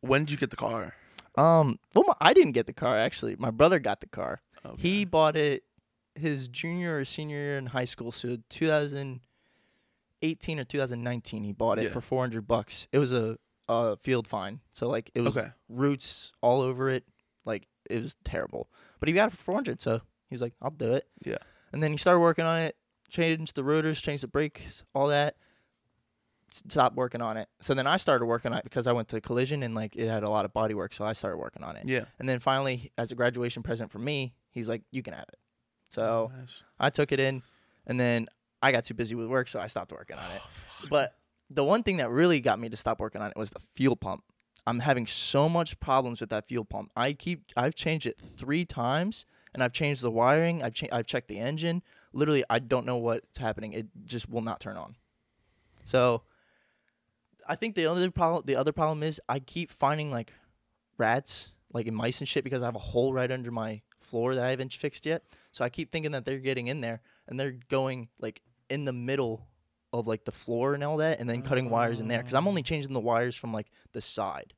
when 0.00 0.22
did 0.24 0.32
you 0.32 0.36
get 0.38 0.50
the 0.50 0.56
car? 0.56 0.94
Um. 1.36 1.78
Well, 1.94 2.04
my, 2.08 2.14
I 2.20 2.32
didn't 2.34 2.52
get 2.52 2.66
the 2.66 2.72
car 2.72 2.96
actually. 2.96 3.36
My 3.36 3.50
brother 3.50 3.78
got 3.78 4.00
the 4.00 4.08
car. 4.08 4.42
Okay. 4.66 4.80
He 4.82 5.04
bought 5.04 5.36
it 5.36 5.62
his 6.14 6.48
junior 6.48 6.98
or 6.98 7.04
senior 7.04 7.36
year 7.38 7.56
in 7.58 7.66
high 7.66 7.84
school, 7.86 8.10
so 8.12 8.36
2018 8.50 9.20
or 10.58 10.64
2019. 10.64 11.44
He 11.44 11.52
bought 11.52 11.78
it 11.78 11.84
Yeah. 11.84 11.90
for 11.90 12.00
400 12.00 12.46
bucks. 12.46 12.86
It 12.92 12.98
was 12.98 13.12
a, 13.12 13.38
a 13.68 13.96
field 13.96 14.26
fine, 14.26 14.60
so 14.72 14.88
like 14.88 15.10
it 15.14 15.20
was 15.20 15.36
Okay. 15.36 15.50
roots 15.68 16.32
all 16.40 16.60
over 16.60 16.90
it. 16.90 17.04
Like 17.44 17.66
it 17.88 18.02
was 18.02 18.16
terrible, 18.24 18.68
but 18.98 19.08
he 19.08 19.14
got 19.14 19.28
it 19.28 19.36
for 19.36 19.42
400. 19.42 19.80
So 19.80 20.00
he 20.28 20.34
was 20.34 20.42
like, 20.42 20.54
"I'll 20.60 20.70
do 20.70 20.94
it." 20.94 21.06
Yeah. 21.24 21.38
And 21.72 21.82
then 21.82 21.90
he 21.92 21.96
started 21.96 22.20
working 22.20 22.44
on 22.44 22.58
it, 22.60 22.76
changed 23.08 23.54
the 23.54 23.64
rotors, 23.64 24.00
changed 24.00 24.22
the 24.24 24.28
brakes, 24.28 24.82
all 24.94 25.08
that. 25.08 25.36
Stopped 26.52 26.96
working 26.96 27.22
on 27.22 27.36
it. 27.36 27.48
So 27.60 27.74
then 27.74 27.86
I 27.86 27.96
started 27.96 28.26
working 28.26 28.52
on 28.52 28.58
it 28.58 28.64
because 28.64 28.86
I 28.86 28.92
went 28.92 29.08
to 29.08 29.20
collision 29.20 29.62
and 29.62 29.74
like 29.74 29.94
it 29.94 30.08
had 30.08 30.24
a 30.24 30.30
lot 30.30 30.44
of 30.44 30.52
body 30.52 30.74
work. 30.74 30.92
So 30.92 31.04
I 31.04 31.12
started 31.12 31.36
working 31.38 31.62
on 31.62 31.76
it. 31.76 31.86
Yeah. 31.86 32.04
And 32.18 32.28
then 32.28 32.40
finally, 32.40 32.90
as 32.98 33.12
a 33.12 33.14
graduation 33.14 33.62
present 33.62 33.90
for 33.92 33.98
me, 34.00 34.34
he's 34.50 34.68
like, 34.68 34.82
"You 34.90 35.02
can 35.02 35.14
have 35.14 35.26
it." 35.28 35.38
So 35.90 36.30
oh, 36.32 36.38
Nice. 36.40 36.62
I 36.78 36.90
took 36.90 37.12
it 37.12 37.20
in, 37.20 37.42
and 37.86 38.00
then 38.00 38.26
I 38.62 38.72
got 38.72 38.84
too 38.84 38.94
busy 38.94 39.14
with 39.14 39.28
work, 39.28 39.48
so 39.48 39.60
I 39.60 39.68
stopped 39.68 39.92
working 39.92 40.16
on 40.16 40.30
it. 40.32 40.42
Oh, 40.44 40.86
but 40.90 41.14
the 41.50 41.64
one 41.64 41.82
thing 41.82 41.98
that 41.98 42.10
really 42.10 42.40
got 42.40 42.58
me 42.58 42.68
to 42.68 42.76
stop 42.76 43.00
working 43.00 43.20
on 43.20 43.30
it 43.30 43.36
was 43.36 43.50
the 43.50 43.60
fuel 43.74 43.96
pump. 43.96 44.22
I'm 44.66 44.80
having 44.80 45.06
so 45.06 45.48
much 45.48 45.78
problems 45.80 46.20
with 46.20 46.30
that 46.30 46.46
fuel 46.46 46.64
pump. 46.64 46.90
I 46.96 47.12
keep 47.12 47.44
I've 47.56 47.74
changed 47.74 48.06
it 48.06 48.20
three 48.20 48.64
times, 48.64 49.24
and 49.54 49.62
I've 49.62 49.72
changed 49.72 50.02
the 50.02 50.10
wiring. 50.10 50.62
I've 50.62 50.74
cha- 50.74 50.88
I've 50.92 51.06
checked 51.06 51.28
the 51.28 51.38
engine. 51.38 51.82
Literally, 52.12 52.44
I 52.50 52.58
don't 52.58 52.86
know 52.86 52.96
what's 52.96 53.38
happening. 53.38 53.72
It 53.72 53.86
just 54.04 54.28
will 54.28 54.42
not 54.42 54.58
turn 54.60 54.76
on. 54.76 54.96
So, 55.84 56.22
I 57.50 57.56
think 57.56 57.74
the 57.74 57.86
other 57.86 58.10
problem 58.10 58.44
the 58.46 58.54
other 58.54 58.72
problem 58.72 59.02
is 59.02 59.20
I 59.28 59.40
keep 59.40 59.72
finding 59.72 60.10
like 60.12 60.32
rats, 60.96 61.48
like 61.72 61.86
in 61.86 61.94
mice 61.94 62.20
and 62.20 62.28
shit, 62.28 62.44
because 62.44 62.62
I 62.62 62.66
have 62.66 62.76
a 62.76 62.86
hole 62.92 63.12
right 63.12 63.30
under 63.30 63.50
my 63.50 63.82
floor 64.00 64.36
that 64.36 64.44
I 64.44 64.50
haven't 64.50 64.72
fixed 64.72 65.04
yet. 65.04 65.24
So 65.50 65.64
I 65.64 65.68
keep 65.68 65.90
thinking 65.90 66.12
that 66.12 66.24
they're 66.24 66.38
getting 66.38 66.68
in 66.68 66.80
there 66.80 67.00
and 67.26 67.38
they're 67.38 67.56
going 67.68 68.08
like 68.20 68.40
in 68.68 68.84
the 68.84 68.92
middle 68.92 69.48
of 69.92 70.06
like 70.06 70.24
the 70.24 70.32
floor 70.32 70.74
and 70.74 70.84
all 70.84 70.98
that, 70.98 71.18
and 71.18 71.28
then 71.28 71.42
cutting 71.42 71.68
wires 71.70 71.98
in 71.98 72.06
there 72.06 72.18
because 72.18 72.34
I'm 72.34 72.46
only 72.46 72.62
oh. 72.62 72.70
changing 72.70 72.92
the 72.92 73.00
wires 73.00 73.34
from 73.34 73.52
like 73.52 73.66
the 73.92 74.00
side. 74.00 74.54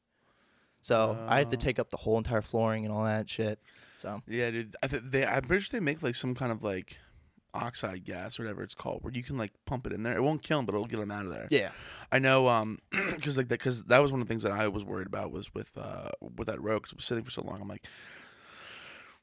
So 0.82 1.16
I 1.28 1.38
have 1.38 1.48
to 1.50 1.56
Oh. 1.56 1.60
take 1.60 1.78
up 1.78 1.88
the 1.90 1.96
whole 1.96 2.18
entire 2.18 2.42
flooring 2.42 2.84
and 2.84 2.92
all 2.92 3.04
that 3.04 3.30
shit. 3.30 3.58
So 3.98 4.20
Yeah, 4.26 4.50
dude. 4.50 4.76
I 4.82 4.88
th- 4.88 5.02
they 5.06 5.24
I'm 5.24 5.44
pretty 5.44 5.62
sure 5.62 5.78
they 5.80 5.84
make 5.84 6.02
like 6.02 6.16
some 6.16 6.34
kind 6.34 6.52
of 6.52 6.62
like 6.62 6.98
oxide 7.54 8.04
gas 8.04 8.38
or 8.38 8.44
whatever 8.44 8.62
it's 8.62 8.74
called, 8.74 9.02
where 9.02 9.12
you 9.12 9.22
can 9.22 9.36
like 9.36 9.52
pump 9.66 9.86
it 9.86 9.92
in 9.92 10.02
there. 10.02 10.16
It 10.16 10.22
won't 10.22 10.42
kill 10.42 10.58
them, 10.58 10.66
but 10.66 10.74
it'll 10.74 10.86
get 10.86 10.98
them 10.98 11.10
out 11.10 11.26
of 11.26 11.32
there. 11.32 11.48
yeah, 11.50 11.70
I 12.10 12.18
know, 12.18 12.48
um, 12.48 12.78
because 12.90 13.36
like 13.36 13.48
that, 13.48 13.58
because 13.58 13.84
that 13.84 13.98
was 13.98 14.10
one 14.10 14.20
of 14.20 14.26
the 14.26 14.32
things 14.32 14.42
that 14.42 14.52
I 14.52 14.68
was 14.68 14.84
worried 14.84 15.06
about 15.06 15.32
was 15.32 15.54
with 15.54 15.76
uh 15.76 16.10
with 16.36 16.46
that 16.46 16.60
road 16.62 16.80
because 16.80 16.92
it 16.92 16.96
was 16.96 17.04
sitting 17.04 17.24
for 17.24 17.30
so 17.30 17.42
long. 17.42 17.60
I'm 17.60 17.68
like, 17.68 17.86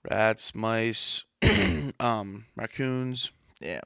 rats, 0.10 0.54
mice, 0.54 1.24
um, 2.00 2.46
raccoons, 2.56 3.32
yeah. 3.60 3.82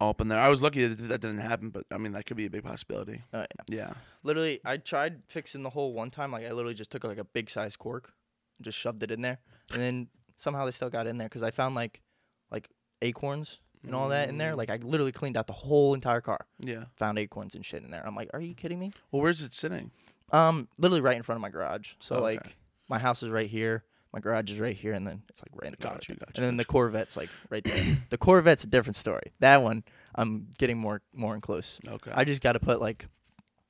all 0.00 0.10
up 0.10 0.20
in 0.20 0.28
there. 0.28 0.38
I 0.38 0.48
was 0.48 0.62
lucky 0.62 0.86
that 0.86 1.08
that 1.08 1.20
didn't 1.20 1.38
happen, 1.38 1.70
but 1.70 1.84
I 1.90 1.98
mean 1.98 2.12
that 2.12 2.26
could 2.26 2.36
be 2.36 2.46
a 2.46 2.50
big 2.50 2.64
possibility. 2.64 3.22
Oh, 3.32 3.40
yeah. 3.68 3.76
Yeah. 3.78 3.92
Literally, 4.22 4.60
I 4.64 4.76
tried 4.76 5.22
fixing 5.28 5.62
the 5.62 5.70
hole 5.70 5.92
one 5.92 6.10
time. 6.10 6.32
Like 6.32 6.44
I 6.44 6.52
literally 6.52 6.74
just 6.74 6.90
took 6.90 7.04
like 7.04 7.18
a 7.18 7.24
big 7.24 7.50
size 7.50 7.76
cork, 7.76 8.12
and 8.58 8.64
just 8.64 8.78
shoved 8.78 9.02
it 9.02 9.10
in 9.10 9.22
there, 9.22 9.38
and 9.72 9.80
then 9.80 10.08
somehow 10.36 10.64
they 10.64 10.70
still 10.70 10.90
got 10.90 11.06
in 11.06 11.18
there 11.18 11.28
because 11.28 11.42
I 11.42 11.50
found 11.50 11.74
like 11.74 12.02
like 12.50 12.68
acorns 13.02 13.58
and 13.86 13.94
all 13.94 14.08
that 14.10 14.28
in 14.28 14.36
there. 14.38 14.52
Mm. 14.52 14.56
Like 14.58 14.70
I 14.70 14.76
literally 14.82 15.12
cleaned 15.12 15.36
out 15.36 15.46
the 15.46 15.52
whole 15.54 15.94
entire 15.94 16.20
car. 16.20 16.46
Yeah. 16.60 16.84
Found 16.96 17.18
acorns 17.18 17.54
and 17.54 17.64
shit 17.64 17.82
in 17.82 17.90
there. 17.90 18.06
I'm 18.06 18.14
like, 18.14 18.30
are 18.34 18.40
you 18.40 18.54
kidding 18.54 18.78
me? 18.78 18.92
Well, 19.10 19.22
where's 19.22 19.40
it 19.40 19.54
sitting? 19.54 19.90
Um, 20.32 20.68
literally 20.78 21.00
right 21.00 21.16
in 21.16 21.22
front 21.22 21.36
of 21.38 21.42
my 21.42 21.50
garage. 21.50 21.94
So 22.00 22.16
Okay. 22.16 22.22
like 22.24 22.56
my 22.88 22.98
house 22.98 23.22
is 23.22 23.30
right 23.30 23.48
here, 23.48 23.84
my 24.12 24.20
garage 24.20 24.50
is 24.50 24.58
right 24.60 24.76
here, 24.76 24.92
and 24.92 25.06
then 25.06 25.22
it's 25.28 25.42
like 25.42 25.50
right 25.54 25.66
in 25.66 25.72
the 25.72 25.76
Got 25.82 25.92
garage. 25.94 26.08
you, 26.08 26.14
got 26.16 26.28
you, 26.28 26.34
And 26.36 26.44
then 26.46 26.56
the 26.56 26.64
Corvette's 26.64 27.16
like 27.16 27.30
right 27.50 27.62
there. 27.64 27.98
the 28.10 28.18
Corvette's 28.18 28.64
a 28.64 28.66
different 28.66 28.96
story. 28.96 29.32
That 29.40 29.62
one 29.62 29.84
I'm 30.14 30.48
getting 30.58 30.78
more 30.78 31.00
more 31.14 31.34
and 31.34 31.42
close. 31.42 31.78
Okay. 31.86 32.10
I 32.14 32.24
just 32.24 32.40
got 32.42 32.52
to 32.52 32.60
put 32.60 32.80
like 32.80 33.06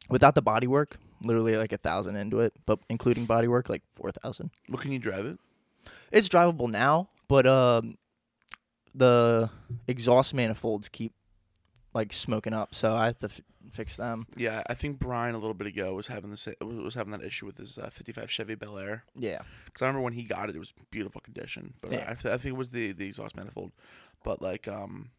without 0.09 0.35
the 0.35 0.43
body 0.43 0.67
work, 0.67 0.99
literally 1.23 1.57
like 1.57 1.73
a 1.73 1.79
thousand 1.79 2.17
into 2.17 2.41
it, 2.41 2.53
but 2.65 2.79
including 2.89 3.27
body 3.27 3.49
work, 3.49 3.69
like 3.69 3.83
four 3.97 4.11
thousand. 4.13 4.51
well, 4.69 4.79
can 4.81 4.93
you 4.93 4.99
drive 4.99 5.27
it? 5.27 5.39
It's 6.13 6.29
drivable 6.29 6.71
now, 6.71 7.09
but 7.29 7.47
um, 7.47 7.99
the 8.97 9.51
exhaust 9.87 10.35
manifolds 10.35 10.89
keep 10.89 11.13
like 11.95 12.13
smoking 12.13 12.53
up, 12.53 12.75
so 12.75 12.95
I 12.95 13.07
have 13.07 13.19
to 13.19 13.27
f- 13.27 13.41
fix 13.73 13.97
them. 13.97 14.27
Yeah, 14.37 14.63
I 14.69 14.75
think 14.75 14.99
Brian 14.99 15.35
a 15.35 15.39
little 15.39 15.55
bit 15.55 15.67
ago 15.67 15.95
was 15.95 16.07
having 16.07 16.31
the 16.31 16.37
sa- 16.37 16.53
was 16.61 16.95
having 16.95 17.13
that 17.13 17.23
issue 17.23 17.47
with 17.47 17.59
his 17.59 17.79
uh, 17.79 17.91
55 17.91 18.31
Chevy 18.31 18.55
Bel 18.55 18.77
Air. 18.79 19.05
Yeah. 19.15 19.41
Because 19.67 19.83
I 19.83 19.87
remember 19.87 20.03
when 20.05 20.13
he 20.13 20.23
got 20.25 20.49
it, 20.51 20.57
it 20.57 20.59
was 20.59 20.75
beautiful 20.91 21.21
condition. 21.21 21.75
But 21.81 21.93
uh, 21.93 21.97
Yeah. 21.97 22.05
I, 22.11 22.15
th- 22.15 22.35
I 22.35 22.39
think 22.39 22.55
it 22.55 22.59
was 22.59 22.71
the 22.71 22.93
the 22.93 23.07
exhaust 23.07 23.37
manifold. 23.37 23.73
But 24.25 24.43
like, 24.43 24.69
um, 24.69 25.11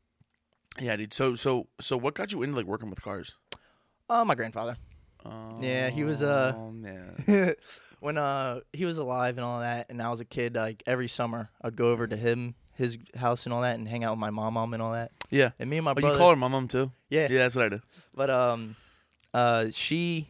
yeah, 0.80 0.96
dude. 0.96 1.14
So 1.14 1.36
so 1.36 1.68
so, 1.82 1.98
what 1.98 2.14
got 2.14 2.32
you 2.32 2.44
into 2.44 2.56
like 2.56 2.66
working 2.66 2.90
with 2.90 3.02
cars? 3.02 3.34
Oh, 4.10 4.24
my 4.26 4.36
grandfather. 4.36 4.78
Yeah, 5.60 5.90
he 5.90 6.06
was, 6.06 6.22
uh, 6.22 6.54
Oh 6.56 6.72
man. 6.72 7.14
when 8.00 8.18
uh 8.18 8.62
he 8.72 8.86
was 8.86 8.98
alive 8.98 9.38
and 9.38 9.44
all 9.44 9.60
that, 9.60 9.88
and 9.90 10.02
I 10.02 10.10
was 10.10 10.20
a 10.22 10.26
kid, 10.26 10.56
like 10.56 10.84
every 10.88 11.10
summer 11.10 11.50
I'd 11.62 11.76
go 11.76 11.90
over 11.92 12.08
to 12.08 12.16
him, 12.16 12.56
his 12.78 12.98
house 13.16 13.46
and 13.46 13.54
all 13.54 13.62
that, 13.62 13.76
and 13.78 13.88
hang 13.88 14.04
out 14.04 14.12
with 14.12 14.20
my 14.20 14.30
mom, 14.30 14.54
mom 14.54 14.74
and 14.74 14.82
all 14.84 14.94
that. 14.94 15.12
Yeah. 15.30 15.52
And 15.60 15.70
me 15.70 15.78
and 15.78 15.86
my 15.86 15.92
Oh, 15.92 15.94
brother. 15.96 16.14
you 16.14 16.18
call 16.18 16.30
her 16.30 16.36
my 16.36 16.48
mom 16.48 16.68
too? 16.68 16.92
yeah. 17.10 17.28
Yeah, 17.30 17.40
that's 17.40 17.56
what 17.56 17.66
I 17.66 17.70
do. 17.70 17.82
But 18.14 18.30
um, 18.30 18.76
uh, 19.34 19.68
she, 19.72 20.30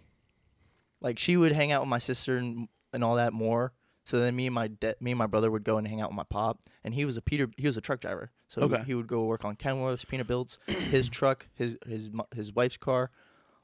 like, 1.02 1.20
she 1.20 1.38
would 1.38 1.52
hang 1.52 1.72
out 1.72 1.82
with 1.82 1.90
my 1.90 2.00
sister 2.00 2.38
and 2.38 2.68
and 2.94 3.04
all 3.04 3.16
that 3.16 3.34
more. 3.34 3.74
So 4.06 4.20
then 4.20 4.36
me 4.36 4.46
and 4.48 4.56
my 4.56 4.68
de- 4.70 4.96
me 5.02 5.12
and 5.12 5.18
my 5.18 5.28
brother 5.28 5.52
would 5.52 5.66
go 5.66 5.78
and 5.78 5.86
hang 5.88 6.00
out 6.02 6.10
with 6.10 6.16
my 6.16 6.24
pop, 6.24 6.60
and 6.84 6.94
he 6.94 7.04
was 7.04 7.18
a 7.18 7.22
Peter. 7.22 7.50
He 7.58 7.68
was 7.68 7.76
a 7.76 7.82
truck 7.82 8.00
driver, 8.00 8.32
so 8.48 8.62
Okay. 8.62 8.82
he 8.86 8.94
would 8.96 9.08
go 9.08 9.26
work 9.26 9.44
on 9.44 9.56
Kenworth's 9.58 10.06
Peterbilt's, 10.06 10.58
his 10.68 11.10
truck, 11.10 11.48
his 11.56 11.78
his 11.86 12.10
his 12.34 12.54
wife's 12.54 12.78
car, 12.78 13.12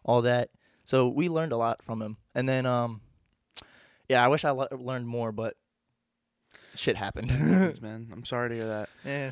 all 0.03 0.21
that. 0.23 0.49
So 0.83 1.07
we 1.07 1.29
learned 1.29 1.53
a 1.53 1.57
lot 1.57 1.81
from 1.81 2.01
him, 2.01 2.17
and 2.35 2.47
then 2.49 2.65
um, 2.65 2.99
yeah, 4.09 4.23
I 4.23 4.27
wish 4.27 4.43
I 4.43 4.51
le- 4.51 4.67
learned 4.77 5.07
more, 5.07 5.31
but 5.31 5.55
shit 6.75 6.95
happened. 6.95 7.29
Thanks, 7.31 7.81
man. 7.87 8.09
I'm 8.11 8.25
sorry 8.25 8.49
to 8.49 8.55
hear 8.55 8.67
that. 8.67 8.89
yeah, 9.05 9.31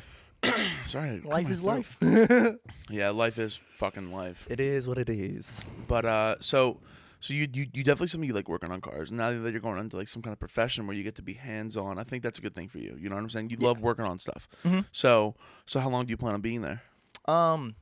Sorry. 0.86 1.20
life 1.20 1.48
is 1.50 1.60
throat. 1.60 1.86
life. 2.00 2.56
Yeah, 2.90 3.10
life 3.10 3.38
is 3.38 3.58
fucking 3.76 4.12
life. 4.12 4.46
it 4.50 4.60
is 4.60 4.86
what 4.86 4.98
it 4.98 5.08
is. 5.08 5.62
But 5.88 6.04
uh, 6.04 6.36
so 6.40 6.80
so 7.20 7.32
you 7.34 7.48
you 7.52 7.66
you 7.72 7.84
definitely 7.84 8.08
something 8.08 8.26
you 8.28 8.34
like 8.34 8.48
working 8.48 8.70
on 8.70 8.80
cars. 8.80 9.10
Now 9.12 9.30
that 9.30 9.50
you're 9.52 9.60
going 9.60 9.78
into 9.78 9.96
like 9.96 10.08
some 10.08 10.20
kind 10.22 10.32
of 10.32 10.38
profession 10.40 10.86
where 10.86 10.96
you 10.96 11.02
get 11.04 11.14
to 11.16 11.22
be 11.22 11.34
hands 11.34 11.76
on, 11.76 11.98
I 11.98 12.04
think 12.04 12.22
that's 12.22 12.38
a 12.38 12.42
good 12.42 12.54
thing 12.54 12.68
for 12.68 12.78
you. 12.78 12.96
You 13.00 13.08
know 13.08 13.14
what 13.14 13.22
I'm 13.22 13.30
saying? 13.30 13.50
You 13.50 13.56
Yeah. 13.60 13.68
love 13.68 13.80
working 13.80 14.04
on 14.04 14.18
stuff. 14.18 14.48
Mhm. 14.64 14.84
So 14.92 15.34
so 15.66 15.80
how 15.80 15.88
long 15.88 16.04
do 16.06 16.10
you 16.10 16.16
plan 16.16 16.34
on 16.34 16.40
being 16.40 16.60
there? 16.60 16.82
Um, 17.26 17.76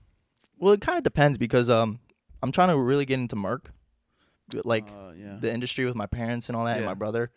well, 0.59 0.73
it 0.75 0.81
kind 0.83 0.99
of 0.99 1.05
depends 1.05 1.39
because 1.39 1.71
um, 1.71 1.99
I'm 2.43 2.53
trying 2.53 2.69
to 2.69 2.79
really 2.79 3.07
get 3.07 3.19
into 3.19 3.37
Merck, 3.37 3.67
like 4.65 4.91
uh, 4.91 5.13
yeah. 5.17 5.39
the 5.41 5.53
industry 5.53 5.87
with 5.87 5.95
my 5.97 6.07
parents 6.07 6.49
and 6.51 6.57
all 6.57 6.67
that, 6.67 6.77
and 6.77 6.85
my 6.87 6.95
brother, 6.95 7.31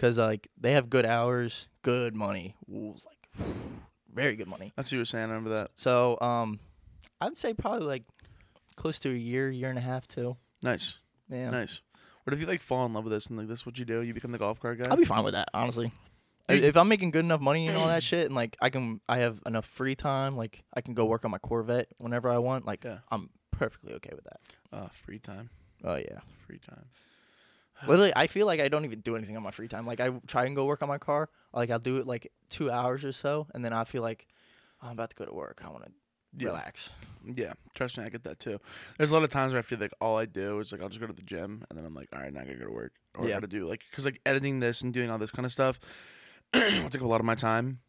because 0.00 0.16
like 0.18 0.48
they 0.58 0.72
have 0.72 0.88
good 0.88 1.04
hours, 1.04 1.68
good 1.82 2.14
money, 2.16 2.56
Ooh, 2.70 2.94
like 3.06 3.46
very 4.14 4.34
good 4.34 4.48
money. 4.48 4.72
That's 4.74 4.88
what 4.88 4.92
you 4.92 4.98
were 4.98 5.04
saying. 5.04 5.24
I 5.24 5.28
remember 5.28 5.56
that. 5.56 5.72
So 5.74 6.18
um, 6.22 6.58
I'd 7.20 7.36
say 7.36 7.52
probably 7.52 7.86
like 7.86 8.04
close 8.76 8.98
to 9.00 9.10
a 9.10 9.14
year, 9.14 9.50
year 9.50 9.68
and 9.68 9.76
a 9.78 9.82
half 9.82 10.08
too. 10.08 10.38
Nice, 10.62 10.96
Yeah, 11.28 11.50
nice. 11.50 11.82
What 12.24 12.32
if 12.34 12.40
you 12.40 12.46
like 12.46 12.62
fall 12.62 12.86
in 12.86 12.94
love 12.94 13.04
with 13.04 13.12
this 13.12 13.26
and 13.26 13.38
like 13.38 13.48
this? 13.48 13.60
is 13.60 13.66
What 13.66 13.78
you 13.78 13.84
do? 13.84 14.00
You 14.00 14.14
become 14.14 14.32
the 14.32 14.38
golf 14.38 14.58
cart 14.60 14.78
guy. 14.78 14.90
I'll 14.90 14.96
be 14.96 15.04
fine 15.04 15.24
with 15.24 15.34
that, 15.34 15.48
honestly. 15.52 15.92
Dude. 16.48 16.64
If 16.64 16.76
I'm 16.76 16.88
making 16.88 17.12
good 17.12 17.24
enough 17.24 17.40
money 17.40 17.68
and 17.68 17.76
all 17.76 17.86
that 17.88 18.02
shit, 18.10 18.26
and 18.26 18.34
like 18.34 18.56
I 18.60 18.70
can, 18.70 19.00
I 19.08 19.18
have 19.18 19.40
enough 19.46 19.66
free 19.66 19.94
time, 19.94 20.34
like 20.36 20.64
I 20.74 20.80
can 20.80 20.94
go 20.94 21.04
work 21.04 21.24
on 21.24 21.30
my 21.30 21.38
Corvette 21.38 21.88
whenever 21.98 22.30
I 22.30 22.38
want. 22.38 22.66
Like 22.66 22.84
Yeah. 22.84 22.98
I'm 23.10 23.28
perfectly 23.50 23.92
okay 23.94 24.12
with 24.14 24.24
that. 24.24 24.40
uh, 24.72 24.88
free 25.04 25.18
time. 25.18 25.50
Oh 25.84 25.96
yeah. 25.96 26.20
Free 26.46 26.58
time. 26.58 26.86
Literally, 27.86 28.12
I 28.14 28.26
feel 28.26 28.46
like 28.46 28.60
I 28.60 28.68
don't 28.68 28.84
even 28.84 29.00
do 29.00 29.16
anything 29.16 29.36
on 29.36 29.42
my 29.42 29.50
free 29.50 29.68
time. 29.68 29.86
Like 29.86 30.00
I 30.00 30.10
try 30.26 30.44
and 30.44 30.54
go 30.56 30.64
work 30.66 30.82
on 30.82 30.88
my 30.88 30.98
car. 30.98 31.28
Like 31.52 31.70
I'll 31.70 31.78
do 31.78 31.96
it 31.98 32.06
like 32.06 32.30
two 32.48 32.70
hours 32.70 33.04
or 33.04 33.12
so, 33.12 33.46
and 33.54 33.64
then 33.64 33.72
I 33.72 33.84
feel 33.84 34.02
like 34.02 34.26
oh, 34.82 34.86
I'm 34.88 34.92
about 34.92 35.10
to 35.10 35.16
go 35.16 35.24
to 35.24 35.32
work. 35.34 35.62
I 35.64 35.68
want 35.70 35.84
to 35.84 35.90
Yeah. 36.38 36.48
relax. 36.48 36.90
Yeah, 37.34 37.52
trust 37.74 37.98
me, 37.98 38.04
I 38.04 38.08
get 38.08 38.24
that 38.24 38.38
too. 38.38 38.58
There's 38.96 39.10
a 39.10 39.14
lot 39.14 39.24
of 39.24 39.30
times 39.30 39.52
where 39.52 39.58
I 39.58 39.62
feel 39.62 39.78
like 39.78 39.92
all 40.00 40.16
I 40.16 40.24
do 40.24 40.58
is 40.60 40.72
like 40.72 40.80
I'll 40.80 40.88
just 40.88 41.00
go 41.00 41.06
to 41.06 41.12
the 41.12 41.22
gym 41.22 41.64
and 41.68 41.78
then 41.78 41.84
I'm 41.84 41.94
like, 41.94 42.08
all 42.14 42.20
right, 42.20 42.32
now 42.32 42.40
I 42.40 42.44
gotta 42.44 42.58
go 42.58 42.64
to 42.66 42.72
work 42.72 42.92
or 43.14 43.24
I 43.24 43.28
Yeah. 43.28 43.34
gotta 43.36 43.46
do 43.46 43.68
like 43.68 43.82
because 43.90 44.04
like 44.06 44.20
editing 44.24 44.60
this 44.60 44.80
and 44.80 44.92
doing 44.92 45.10
all 45.10 45.18
this 45.18 45.30
kind 45.30 45.44
of 45.44 45.52
stuff 45.52 45.78
will 46.54 46.88
take 46.88 47.00
up 47.02 47.06
a 47.06 47.06
lot 47.08 47.20
of 47.20 47.26
my 47.26 47.34
time. 47.34 47.80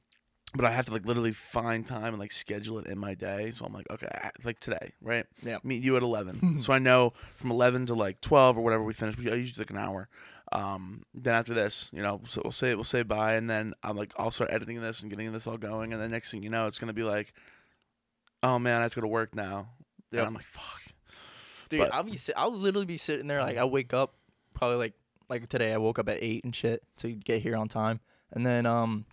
But 0.54 0.66
I 0.66 0.72
have 0.72 0.86
to 0.88 0.92
like 0.92 1.06
literally 1.06 1.32
find 1.32 1.88
time 1.88 2.14
and 2.14 2.20
like 2.20 2.34
schedule 2.34 2.78
it 2.80 2.88
in 2.88 2.98
my 3.00 3.14
day. 3.14 3.52
So 3.52 3.66
I'm 3.66 3.74
like, 3.74 3.90
okay, 3.90 4.08
like 4.44 4.60
today, 4.60 4.92
right? 5.02 5.26
Yeah. 5.44 5.58
Meet 5.64 5.82
you 5.84 5.96
at 5.96 6.04
eleven. 6.04 6.62
so 6.62 6.74
I 6.74 6.80
know 6.80 7.14
from 7.38 7.52
eleven 7.52 7.86
to 7.86 7.94
like 7.94 8.20
twelve 8.20 8.58
or 8.58 8.62
whatever 8.62 8.84
we 8.84 8.94
finish. 8.94 9.18
We 9.18 9.32
I 9.32 9.36
usually 9.36 9.64
take 9.64 9.72
an 9.72 9.78
hour. 9.78 10.10
Um, 10.52 11.04
then 11.14 11.34
after 11.34 11.54
this, 11.54 11.90
you 11.94 12.02
know, 12.02 12.20
so 12.28 12.42
we'll 12.44 12.52
say 12.52 12.76
we'll 12.76 12.84
say 12.84 13.04
bye, 13.04 13.36
and 13.36 13.50
then 13.50 13.74
I'm 13.82 13.96
like, 13.96 14.12
I'll 14.18 14.32
start 14.32 14.52
editing 14.52 14.82
this 14.82 15.00
and 15.02 15.10
getting 15.10 15.32
this 15.32 15.48
all 15.48 15.58
going, 15.58 15.94
and 15.94 16.02
then 16.02 16.12
next 16.12 16.32
thing 16.32 16.44
you 16.44 16.50
know, 16.50 16.68
it's 16.68 16.78
gonna 16.78 16.92
be 16.92 17.04
like, 17.04 17.34
oh 18.44 18.60
man, 18.60 18.80
I 18.80 18.82
have 18.82 18.92
to 18.92 18.96
go 18.96 19.02
to 19.02 19.08
work 19.08 19.34
now. 19.34 19.70
Yep. 20.12 20.20
And 20.20 20.28
I'm 20.28 20.34
like, 20.34 20.44
fuck. 20.46 20.82
Dude, 21.70 21.80
But- 21.80 21.94
I'll 21.94 22.04
be 22.04 22.18
sit- 22.18 22.36
I'll 22.38 22.52
literally 22.52 22.86
be 22.86 22.98
sitting 22.98 23.28
there 23.28 23.40
like 23.42 23.58
I 23.58 23.64
wake 23.64 23.94
up 23.94 24.16
probably 24.54 24.76
like 24.78 24.94
like 25.30 25.48
today 25.48 25.72
I 25.72 25.78
woke 25.78 25.98
up 26.00 26.10
at 26.10 26.18
eight 26.22 26.44
and 26.44 26.54
shit 26.54 26.84
to 26.98 27.12
get 27.14 27.42
here 27.42 27.56
on 27.56 27.70
time, 27.70 28.02
and 28.34 28.46
then 28.46 28.66
um 28.66 29.06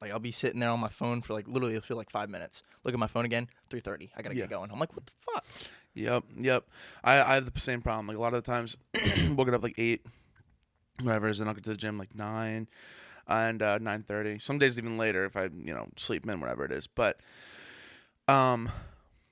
like 0.00 0.10
I'll 0.12 0.18
be 0.18 0.30
sitting 0.30 0.60
there 0.60 0.70
on 0.70 0.80
my 0.80 0.88
phone 0.88 1.22
for 1.22 1.32
like 1.34 1.46
literally 1.48 1.74
it'll 1.74 1.86
feel 1.86 1.96
like 1.96 2.10
five 2.10 2.30
minutes. 2.30 2.62
Look 2.84 2.94
at 2.94 3.00
my 3.00 3.06
phone 3.06 3.24
again, 3.24 3.48
three 3.70 3.80
thirty. 3.80 4.10
I 4.16 4.22
gotta 4.22 4.34
Yeah. 4.36 4.42
get 4.42 4.50
going. 4.50 4.70
I'm 4.70 4.78
like, 4.78 4.94
what 4.96 5.06
the 5.06 5.12
fuck? 5.18 5.44
Yep, 5.94 6.24
yep. 6.38 6.64
I, 7.02 7.20
I 7.20 7.34
have 7.34 7.52
the 7.52 7.60
same 7.60 7.82
problem. 7.82 8.06
Like 8.06 8.16
a 8.16 8.20
lot 8.20 8.34
of 8.34 8.44
the 8.44 8.50
times, 8.50 8.76
we'll 9.34 9.44
get 9.44 9.54
up 9.54 9.62
like 9.64 9.74
eight, 9.78 10.04
whatever, 11.02 11.26
it 11.26 11.32
is, 11.32 11.38
then 11.38 11.48
I'll 11.48 11.54
get 11.54 11.64
to 11.64 11.70
the 11.70 11.76
gym 11.76 11.98
like 11.98 12.14
nine, 12.14 12.68
and 13.26 13.60
uh, 13.62 13.78
nine 13.78 14.04
thirty. 14.04 14.38
Some 14.38 14.58
days 14.58 14.78
even 14.78 14.96
later 14.96 15.24
if 15.24 15.36
I 15.36 15.44
you 15.44 15.74
know 15.74 15.88
sleep 15.96 16.28
in, 16.28 16.40
whatever 16.40 16.64
it 16.64 16.70
is. 16.72 16.86
But 16.86 17.18
um, 18.28 18.70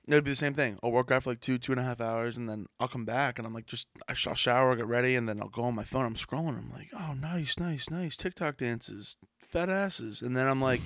it'd 0.07 0.23
be 0.23 0.31
the 0.31 0.35
same 0.35 0.53
thing. 0.53 0.77
I'll 0.83 0.91
work 0.91 1.11
out 1.11 1.23
for 1.23 1.31
like 1.31 1.39
two, 1.41 1.57
two 1.57 1.71
and 1.71 1.79
a 1.79 1.83
half 1.83 2.01
hours, 2.01 2.37
and 2.37 2.49
then 2.49 2.65
I'll 2.79 2.87
come 2.87 3.05
back 3.05 3.37
and 3.37 3.45
I'm 3.45 3.53
like, 3.53 3.65
just 3.67 3.87
I'll 4.09 4.15
shower, 4.35 4.75
get 4.75 4.87
ready, 4.87 5.15
and 5.15 5.27
then 5.29 5.39
I'll 5.41 5.49
go 5.49 5.63
on 5.63 5.75
my 5.75 5.83
phone. 5.83 6.05
I'm 6.05 6.15
scrolling. 6.15 6.57
I'm 6.57 6.71
like, 6.73 6.89
oh, 6.93 7.13
nice, 7.13 7.57
nice, 7.59 7.89
nice. 7.89 8.15
TikTok 8.15 8.57
dances, 8.57 9.15
fat 9.47 9.69
asses, 9.69 10.21
and 10.21 10.35
then 10.35 10.47
I'm 10.47 10.61
like, 10.61 10.81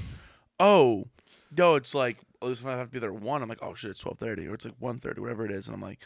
oh, 0.60 1.06
no, 1.56 1.75
it's 1.75 1.96
like. 1.96 2.18
Oh, 2.44 2.50
this 2.50 2.65
I 2.65 2.72
have 2.72 2.88
to 2.88 2.91
be 2.91 2.98
there 2.98 3.13
at 3.13 3.22
one. 3.22 3.44
I'm 3.44 3.50
like, 3.50 3.62
oh 3.62 3.75
shit, 3.75 3.91
it's 3.91 4.00
twelve 4.00 4.18
thirty, 4.18 4.48
or 4.48 4.56
it's 4.56 4.65
like 4.65 4.74
one 4.80 5.00
thirty, 5.00 5.22
whatever 5.22 5.46
it 5.46 5.51
is, 5.51 5.68
and 5.68 5.75
I'm 5.75 5.82
like, 5.82 6.00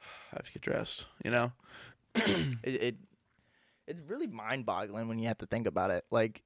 I 0.32 0.36
have 0.36 0.46
to 0.46 0.52
get 0.52 0.62
dressed, 0.62 1.04
you 1.22 1.30
know? 1.30 1.52
it, 2.14 2.56
it 2.64 2.96
it's 3.86 4.02
really 4.02 4.26
mind 4.26 4.66
boggling 4.66 5.08
when 5.08 5.18
you 5.18 5.28
have 5.28 5.38
to 5.38 5.46
think 5.46 5.66
about 5.66 5.90
it. 5.90 6.04
Like 6.10 6.42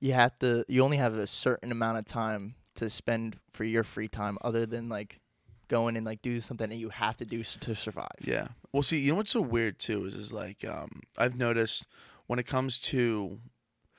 you 0.00 0.12
have 0.12 0.38
to 0.40 0.64
you 0.68 0.82
only 0.82 0.96
have 0.98 1.16
a 1.16 1.26
certain 1.26 1.72
amount 1.72 1.98
of 1.98 2.04
time 2.04 2.54
to 2.76 2.90
spend 2.90 3.38
for 3.52 3.64
your 3.64 3.84
free 3.84 4.08
time 4.08 4.36
other 4.42 4.66
than 4.66 4.88
like 4.88 5.20
going 5.68 5.96
and 5.96 6.04
like 6.04 6.22
do 6.22 6.40
something 6.40 6.68
that 6.68 6.76
you 6.76 6.90
have 6.90 7.16
to 7.18 7.24
do 7.24 7.42
to 7.42 7.74
survive. 7.74 8.08
Yeah. 8.20 8.48
Well, 8.72 8.82
see, 8.82 8.98
you 8.98 9.12
know 9.12 9.16
what's 9.16 9.30
so 9.30 9.40
weird 9.40 9.78
too 9.78 10.04
is 10.04 10.14
is 10.14 10.32
like 10.32 10.64
um, 10.64 11.00
I've 11.16 11.38
noticed 11.38 11.86
when 12.26 12.38
it 12.38 12.46
comes 12.46 12.78
to 12.80 13.38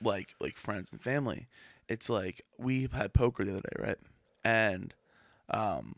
like 0.02 0.34
like 0.40 0.56
friends 0.56 0.88
and 0.92 1.00
family, 1.00 1.46
it's 1.88 2.08
like 2.08 2.42
we 2.58 2.88
had 2.92 3.12
poker 3.12 3.44
the 3.44 3.52
other 3.52 3.60
day, 3.62 3.82
right? 3.82 3.98
And 4.44 4.94
um, 5.50 5.96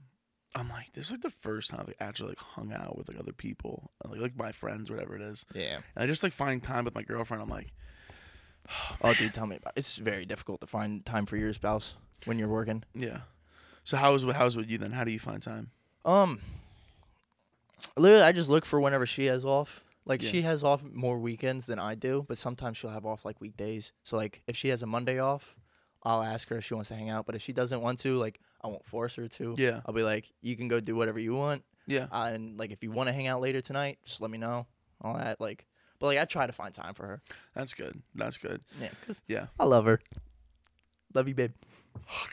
I'm 0.55 0.69
like, 0.69 0.93
this 0.95 1.07
is 1.07 1.12
like 1.12 1.23
the 1.23 1.31
first 1.31 1.71
time 1.71 1.81
I 1.81 1.85
like, 1.88 1.97
actually 2.00 2.31
like 2.31 2.38
hung 2.38 2.73
out 2.73 2.97
with 2.97 3.09
like 3.09 3.19
other 3.19 3.33
people, 3.33 3.90
like 4.07 4.21
like 4.21 4.37
my 4.37 4.52
friends, 4.52 4.90
whatever 4.90 5.17
it 5.17 5.23
is, 5.23 5.45
Yeah. 5.55 5.76
and 5.95 6.05
I 6.05 6.07
just 6.07 6.23
like 6.23 6.33
find 6.33 6.62
time 6.62 6.85
with 6.85 6.95
my 6.95 7.02
girlfriend. 7.02 7.43
I'm 7.43 7.49
like, 7.49 7.73
Oh 9.02 9.14
dude, 9.14 9.35
tell 9.35 9.47
me 9.47 9.57
about 9.57 9.73
it. 9.76 9.81
It's 9.81 9.97
very 9.97 10.25
difficult 10.26 10.61
to 10.61 10.67
find 10.67 11.05
time 11.05 11.26
for 11.26 11.37
your 11.37 11.52
spouse 11.52 11.95
when 12.25 12.38
you're 12.38 12.49
working. 12.49 12.85
yeah. 12.95 13.19
So 13.85 13.97
how 13.97 14.12
is 14.14 14.23
how's 14.23 14.55
with 14.57 14.69
you 14.69 14.76
then? 14.78 14.93
How 14.93 15.05
do 15.05 15.11
you 15.11 15.19
find 15.19 15.43
time? 15.43 15.71
Um 16.05 16.40
literally 17.97 18.23
I 18.25 18.33
just 18.33 18.49
look 18.49 18.64
for 18.64 18.81
whenever 18.81 19.07
she 19.07 19.26
has 19.26 19.45
off. 19.45 19.85
Like 20.09 20.23
Yeah. 20.23 20.31
she 20.31 20.43
has 20.43 20.65
off 20.65 20.83
more 20.83 21.19
weekends 21.19 21.67
than 21.67 21.79
I 21.79 21.95
do, 21.95 22.25
but 22.27 22.38
sometimes 22.38 22.77
she'll 22.79 22.91
have 22.91 23.07
off 23.07 23.25
like 23.25 23.41
weekdays. 23.41 23.93
So 24.05 24.17
like 24.17 24.43
if 24.49 24.57
she 24.57 24.69
has 24.71 24.83
a 24.83 24.87
Monday 24.87 25.19
off, 25.21 25.55
I'll 26.03 26.23
ask 26.23 26.49
her 26.49 26.57
if 26.59 26.65
she 26.65 26.75
wants 26.75 26.88
to 26.88 26.95
hang 26.97 27.11
out. 27.11 27.27
But 27.27 27.35
if 27.35 27.43
she 27.43 27.53
doesn't 27.53 27.81
want 27.83 27.99
to, 28.00 28.17
like 28.17 28.41
I 28.62 28.69
won't 28.69 28.85
force 28.87 29.15
her 29.17 29.29
to. 29.29 29.55
Yeah. 29.59 29.81
I'll 29.87 29.95
be 29.95 30.03
like, 30.03 30.33
you 30.41 30.57
can 30.57 30.67
go 30.69 30.81
do 30.81 30.97
whatever 30.97 31.19
you 31.19 31.35
want. 31.35 31.62
Yeah. 31.87 32.07
Uh, 32.11 32.31
and 32.33 32.59
like 32.59 32.71
if 32.73 32.83
you 32.83 32.91
want 32.91 33.09
to 33.09 33.12
hang 33.12 33.27
out 33.29 33.41
later 33.41 33.61
tonight, 33.61 33.99
just 34.05 34.21
let 34.21 34.31
me 34.31 34.38
know. 34.38 34.67
All 35.03 35.15
that 35.15 35.41
like, 35.41 35.67
but 36.00 36.07
like 36.07 36.19
I 36.19 36.25
try 36.25 36.47
to 36.47 36.53
find 36.53 36.73
time 36.73 36.95
for 36.95 37.07
her. 37.07 37.23
That's 37.55 37.75
good. 37.75 38.00
That's 38.15 38.38
good. 38.38 38.62
Yeah, 38.81 38.88
Yeah. 39.27 39.47
I 39.61 39.65
love 39.65 39.85
her. 39.85 40.00
Love 41.15 41.29
you, 41.29 41.35
babe. 41.35 41.53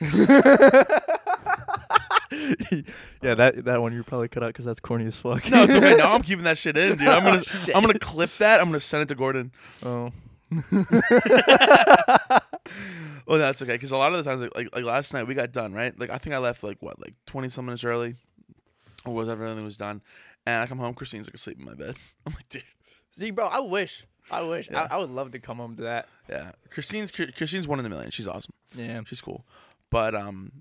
yeah, 3.22 3.34
that 3.34 3.64
that 3.64 3.80
one 3.80 3.92
you 3.94 4.02
probably 4.02 4.28
cut 4.28 4.42
out 4.42 4.48
because 4.48 4.64
that's 4.64 4.80
corny 4.80 5.06
as 5.06 5.16
fuck. 5.16 5.48
No, 5.50 5.64
it's 5.64 5.74
okay. 5.74 5.96
No, 5.96 6.06
I'm 6.06 6.22
keeping 6.30 6.44
that 6.44 6.58
shit 6.58 6.76
in, 6.76 6.98
dude. 6.98 7.08
I'm 7.08 7.24
gonna 7.24 7.42
Oh. 7.68 7.72
I'm 7.74 7.82
gonna 7.82 7.98
clip 7.98 8.30
that. 8.38 8.60
I'm 8.60 8.66
gonna 8.66 8.80
send 8.80 9.02
it 9.02 9.08
to 9.08 9.14
Gordon. 9.14 9.52
Oh. 9.82 10.12
Well, 13.28 13.38
that's 13.40 13.60
okay 13.62 13.72
because 13.72 13.90
a 13.90 13.96
lot 13.96 14.12
of 14.12 14.22
the 14.24 14.30
times, 14.30 14.40
like, 14.40 14.54
like 14.54 14.68
like 14.72 14.84
last 14.84 15.12
night, 15.12 15.26
we 15.26 15.34
got 15.34 15.50
done 15.50 15.72
right. 15.72 15.98
Like 15.98 16.10
I 16.10 16.18
think 16.18 16.34
I 16.34 16.38
left 16.38 16.62
like 16.62 16.80
what, 16.80 17.00
like 17.00 17.14
twenty 17.26 17.48
some 17.48 17.64
minutes 17.66 17.82
early, 17.82 18.14
or 19.04 19.14
whatever 19.14 19.42
everything 19.44 19.64
was 19.64 19.76
done. 19.76 20.00
And 20.46 20.62
I 20.62 20.66
come 20.66 20.78
home, 20.78 20.94
Christine's 20.94 21.26
like 21.26 21.34
asleep 21.34 21.58
in 21.58 21.64
my 21.64 21.74
bed. 21.74 21.96
I'm 22.24 22.32
like, 22.34 22.48
dude, 22.48 22.62
See, 23.10 23.32
bro, 23.32 23.46
I 23.48 23.58
wish. 23.58 24.06
I 24.30 24.42
wish. 24.42 24.70
Yeah. 24.70 24.86
I, 24.88 24.94
I 24.94 24.98
would 24.98 25.10
love 25.10 25.32
to 25.32 25.40
come 25.40 25.56
home 25.56 25.74
to 25.76 25.82
that. 25.82 26.08
yeah. 26.28 26.52
Christine's 26.70 27.10
Christine's 27.10 27.66
one 27.66 27.80
in 27.80 27.86
a 27.86 27.88
million. 27.88 28.12
She's 28.12 28.28
awesome. 28.28 28.52
Yeah. 28.76 29.00
She's 29.06 29.20
cool. 29.20 29.44
But 29.90 30.14
um, 30.14 30.52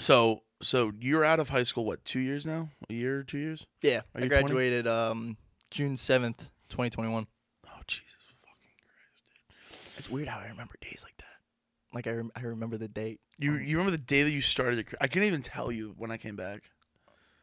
so 0.00 0.42
so 0.62 0.92
you're 1.00 1.24
out 1.24 1.40
of 1.40 1.48
high 1.50 1.62
school 1.62 1.84
what 1.84 2.04
two 2.04 2.20
years 2.20 2.46
now? 2.46 2.70
A 2.90 2.94
year, 2.94 3.18
or 3.18 3.22
two 3.22 3.38
years? 3.38 3.66
Yeah. 3.82 3.98
Are 4.14 4.20
I 4.20 4.24
you 4.24 4.28
20? 4.28 4.42
graduated 4.44 4.86
um 4.86 5.36
June 5.70 5.96
seventh, 5.96 6.50
twenty 6.68 6.90
twenty 6.90 7.10
one. 7.10 7.26
Oh 7.66 7.80
Jesus 7.86 8.12
fucking 8.42 8.70
Christ, 8.82 9.24
dude. 9.28 9.98
It's 9.98 10.10
weird 10.10 10.28
how 10.28 10.38
I 10.38 10.48
remember 10.48 10.74
days 10.80 11.02
like 11.04 11.16
that. 11.18 11.24
Like 11.94 12.06
I, 12.06 12.10
rem- 12.10 12.32
I 12.36 12.40
remember 12.42 12.76
the 12.78 12.88
date. 12.88 13.20
You 13.38 13.52
Um, 13.52 13.62
you 13.62 13.76
remember 13.78 13.90
the 13.92 14.02
day 14.02 14.22
that 14.22 14.30
you 14.30 14.40
started? 14.42 14.76
Your, 14.76 14.84
car- 14.84 14.98
I 15.00 15.06
can't 15.08 15.24
even 15.24 15.42
tell 15.42 15.70
you 15.72 15.94
when 15.96 16.10
I 16.10 16.16
came 16.16 16.36
back. 16.36 16.62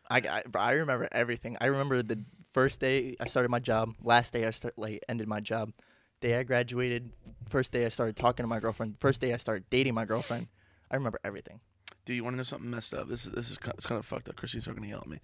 I, 0.09 0.17
I, 0.17 0.43
bro, 0.47 0.61
I 0.61 0.71
remember 0.73 1.07
everything. 1.11 1.57
I 1.61 1.67
remember 1.67 2.03
the 2.03 2.23
first 2.53 2.79
day 2.79 3.15
I 3.19 3.25
started 3.25 3.49
my 3.49 3.59
job, 3.59 3.89
last 4.03 4.33
day 4.33 4.45
I 4.45 4.51
start 4.51 4.77
like 4.77 5.03
ended 5.07 5.27
my 5.27 5.39
job, 5.39 5.71
day 6.19 6.37
I 6.37 6.43
graduated, 6.43 7.09
first 7.49 7.71
day 7.71 7.85
I 7.85 7.89
started 7.89 8.15
talking 8.15 8.43
to 8.43 8.47
my 8.47 8.59
girlfriend, 8.59 8.99
first 8.99 9.21
day 9.21 9.33
I 9.33 9.37
started 9.37 9.63
dating 9.69 9.93
my 9.95 10.05
girlfriend, 10.05 10.47
I 10.91 10.95
remember 10.95 11.19
everything. 11.23 11.61
Dude, 12.05 12.15
you 12.17 12.23
want 12.23 12.33
to 12.33 12.37
know 12.37 12.43
something 12.43 12.69
messed 12.69 12.93
up? 12.93 13.07
This 13.07 13.25
is 13.25 13.31
this 13.31 13.49
is 13.49 13.57
kind 13.57 13.73
it's 13.77 13.85
kind 13.85 13.97
of 13.97 14.05
fucked 14.05 14.27
up. 14.27 14.35
Christy's 14.35 14.67
not 14.67 14.75
gonna 14.75 14.87
yell 14.87 14.99
at 14.99 15.07
me, 15.07 15.19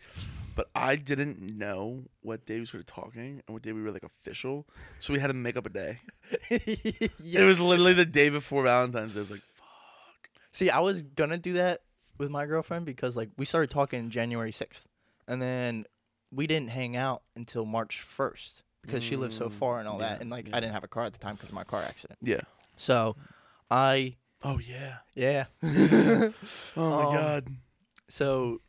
but 0.56 0.70
I 0.74 0.96
didn't 0.96 1.42
know 1.58 2.04
what 2.22 2.46
day 2.46 2.60
we 2.60 2.66
started 2.66 2.88
talking 2.88 3.42
and 3.46 3.54
what 3.54 3.62
day 3.64 3.74
we 3.74 3.82
were 3.82 3.92
like 3.92 4.04
official, 4.04 4.66
so 5.02 5.12
we 5.14 5.20
had 5.20 5.28
to 5.28 5.34
make 5.34 5.58
up 5.58 5.66
a 5.66 5.70
day. 5.70 6.00
It 6.50 7.44
was 7.46 7.60
literally 7.60 7.94
the 7.94 8.06
day 8.06 8.30
before 8.30 8.64
Valentine's 8.64 9.14
Day. 9.14 9.20
I 9.20 9.22
was 9.22 9.32
like, 9.32 9.42
fuck. 9.56 10.30
See, 10.52 10.70
I 10.70 10.80
was 10.80 11.02
gonna 11.02 11.38
do 11.38 11.54
that 11.54 11.82
with 12.18 12.30
my 12.30 12.46
girlfriend 12.46 12.86
because 12.86 13.18
like 13.18 13.30
we 13.38 13.46
started 13.46 13.70
talking 13.70 14.10
January 14.10 14.52
sixth, 14.52 14.88
and 15.28 15.42
then 15.42 15.86
we 16.32 16.48
didn't 16.48 16.70
hang 16.70 16.96
out 16.96 17.24
until 17.36 17.66
March 17.66 18.02
first 18.02 18.64
because 18.84 19.04
she 19.04 19.16
lived 19.18 19.34
so 19.34 19.50
Mm, 19.50 19.52
far 19.54 19.80
and 19.80 19.88
all 19.88 20.00
yeah, 20.00 20.10
that, 20.12 20.22
and 20.22 20.30
like 20.30 20.48
yeah. 20.48 20.56
I 20.56 20.60
didn't 20.62 20.74
have 20.74 20.84
a 20.84 20.88
car 20.88 21.04
at 21.04 21.14
the 21.14 21.20
time 21.20 21.36
because 21.36 21.50
of 21.50 21.56
my 21.56 21.64
car 21.66 21.82
accident. 21.82 22.20
Yeah. 22.22 22.42
So, 22.78 23.18
I 23.70 24.16
Oh 24.44 24.60
yeah. 24.60 24.98
yeah. 25.16 25.46
Oh 26.78 26.90
my 26.90 27.04
Um, 27.06 27.14
god. 27.14 27.48
so, 28.08 28.62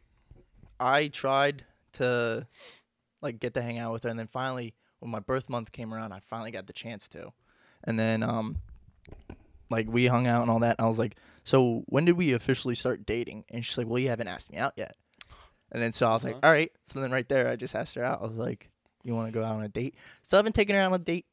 I 0.79 1.09
tried 1.09 1.65
to 1.95 2.47
like 3.23 3.39
get 3.39 3.55
to 3.55 3.63
hang 3.63 3.79
out 3.79 3.93
with 3.93 4.03
her, 4.05 4.09
and 4.09 4.19
then 4.19 4.27
finally, 4.27 4.75
when 4.99 5.11
my 5.11 5.21
birth 5.21 5.49
month 5.49 5.73
came 5.73 5.95
around, 5.95 6.13
I 6.13 6.21
finally 6.21 6.51
got 6.51 6.67
the 6.67 6.73
chance 6.73 7.07
to, 7.09 7.33
and 7.85 7.99
then 7.99 8.23
um, 8.23 8.57
like 9.71 9.89
we 9.89 10.07
hung 10.07 10.27
out 10.27 10.43
and 10.43 10.51
all 10.51 10.59
that. 10.61 10.77
And 10.79 10.87
I 10.87 10.89
was 10.89 10.99
like, 10.99 11.17
so 11.45 11.85
when 11.87 12.05
did 12.05 12.17
we 12.17 12.33
officially 12.33 12.75
start 12.75 13.07
dating? 13.07 13.45
And 13.51 13.65
she's 13.65 13.79
like, 13.79 13.87
well, 13.87 13.99
you 13.99 14.09
haven't 14.09 14.29
asked 14.29 14.51
me 14.51 14.59
out 14.59 14.73
yet. 14.77 14.97
And 15.73 15.81
then 15.83 15.93
so 15.93 16.09
I 16.09 16.13
was 16.13 16.25
like, 16.25 16.35
Uh-huh. 16.35 16.47
all 16.49 16.53
right. 16.53 16.73
So 16.87 17.01
then 17.01 17.13
right 17.13 17.29
there, 17.29 17.49
I 17.49 17.55
just 17.57 17.75
asked 17.77 17.95
her 17.95 18.05
out. 18.05 18.21
I 18.21 18.27
was 18.27 18.37
like, 18.37 18.71
you 19.05 19.15
want 19.15 19.29
to 19.29 19.33
go 19.33 19.45
out 19.45 19.55
on 19.57 19.63
a 19.63 19.69
date? 19.69 19.95
Still 20.23 20.39
haven't 20.39 20.55
taken 20.55 20.75
her 20.75 20.83
out 20.83 20.93
on 20.93 21.01
a 21.01 21.05
date. 21.05 21.27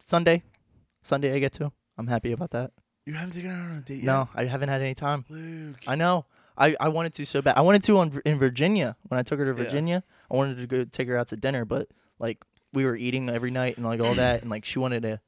Sunday, 0.00 0.42
Sunday 1.02 1.34
I 1.34 1.38
get 1.38 1.52
to. 1.54 1.70
I'm 1.98 2.06
happy 2.06 2.32
about 2.32 2.50
that. 2.52 2.72
You 3.06 3.14
haven't 3.14 3.32
taken 3.34 3.50
her 3.50 3.56
out 3.56 3.70
on 3.70 3.76
a 3.78 3.80
date 3.80 3.96
yet? 3.96 4.04
No, 4.04 4.28
I 4.34 4.44
haven't 4.44 4.68
had 4.68 4.80
any 4.80 4.94
time. 4.94 5.24
Luke. 5.28 5.78
I 5.86 5.94
know. 5.96 6.24
I, 6.56 6.76
I 6.78 6.88
wanted 6.88 7.14
to 7.14 7.24
so 7.26 7.40
bad. 7.42 7.56
I 7.56 7.62
wanted 7.62 7.82
to 7.84 7.98
on 7.98 8.20
in 8.24 8.38
Virginia 8.38 8.96
when 9.08 9.18
I 9.18 9.22
took 9.22 9.38
her 9.38 9.44
to 9.44 9.50
Yeah. 9.50 9.64
Virginia. 9.64 10.04
I 10.30 10.36
wanted 10.36 10.58
to 10.58 10.66
go 10.66 10.84
take 10.84 11.08
her 11.08 11.16
out 11.16 11.28
to 11.28 11.36
dinner, 11.36 11.64
but 11.64 11.88
like 12.18 12.44
we 12.72 12.84
were 12.84 12.94
eating 12.96 13.28
every 13.30 13.50
night 13.50 13.76
and 13.76 13.84
like 13.86 14.00
all 14.00 14.14
that, 14.14 14.42
and 14.42 14.50
like 14.50 14.64
she 14.64 14.78
wanted 14.78 15.02
to. 15.02 15.20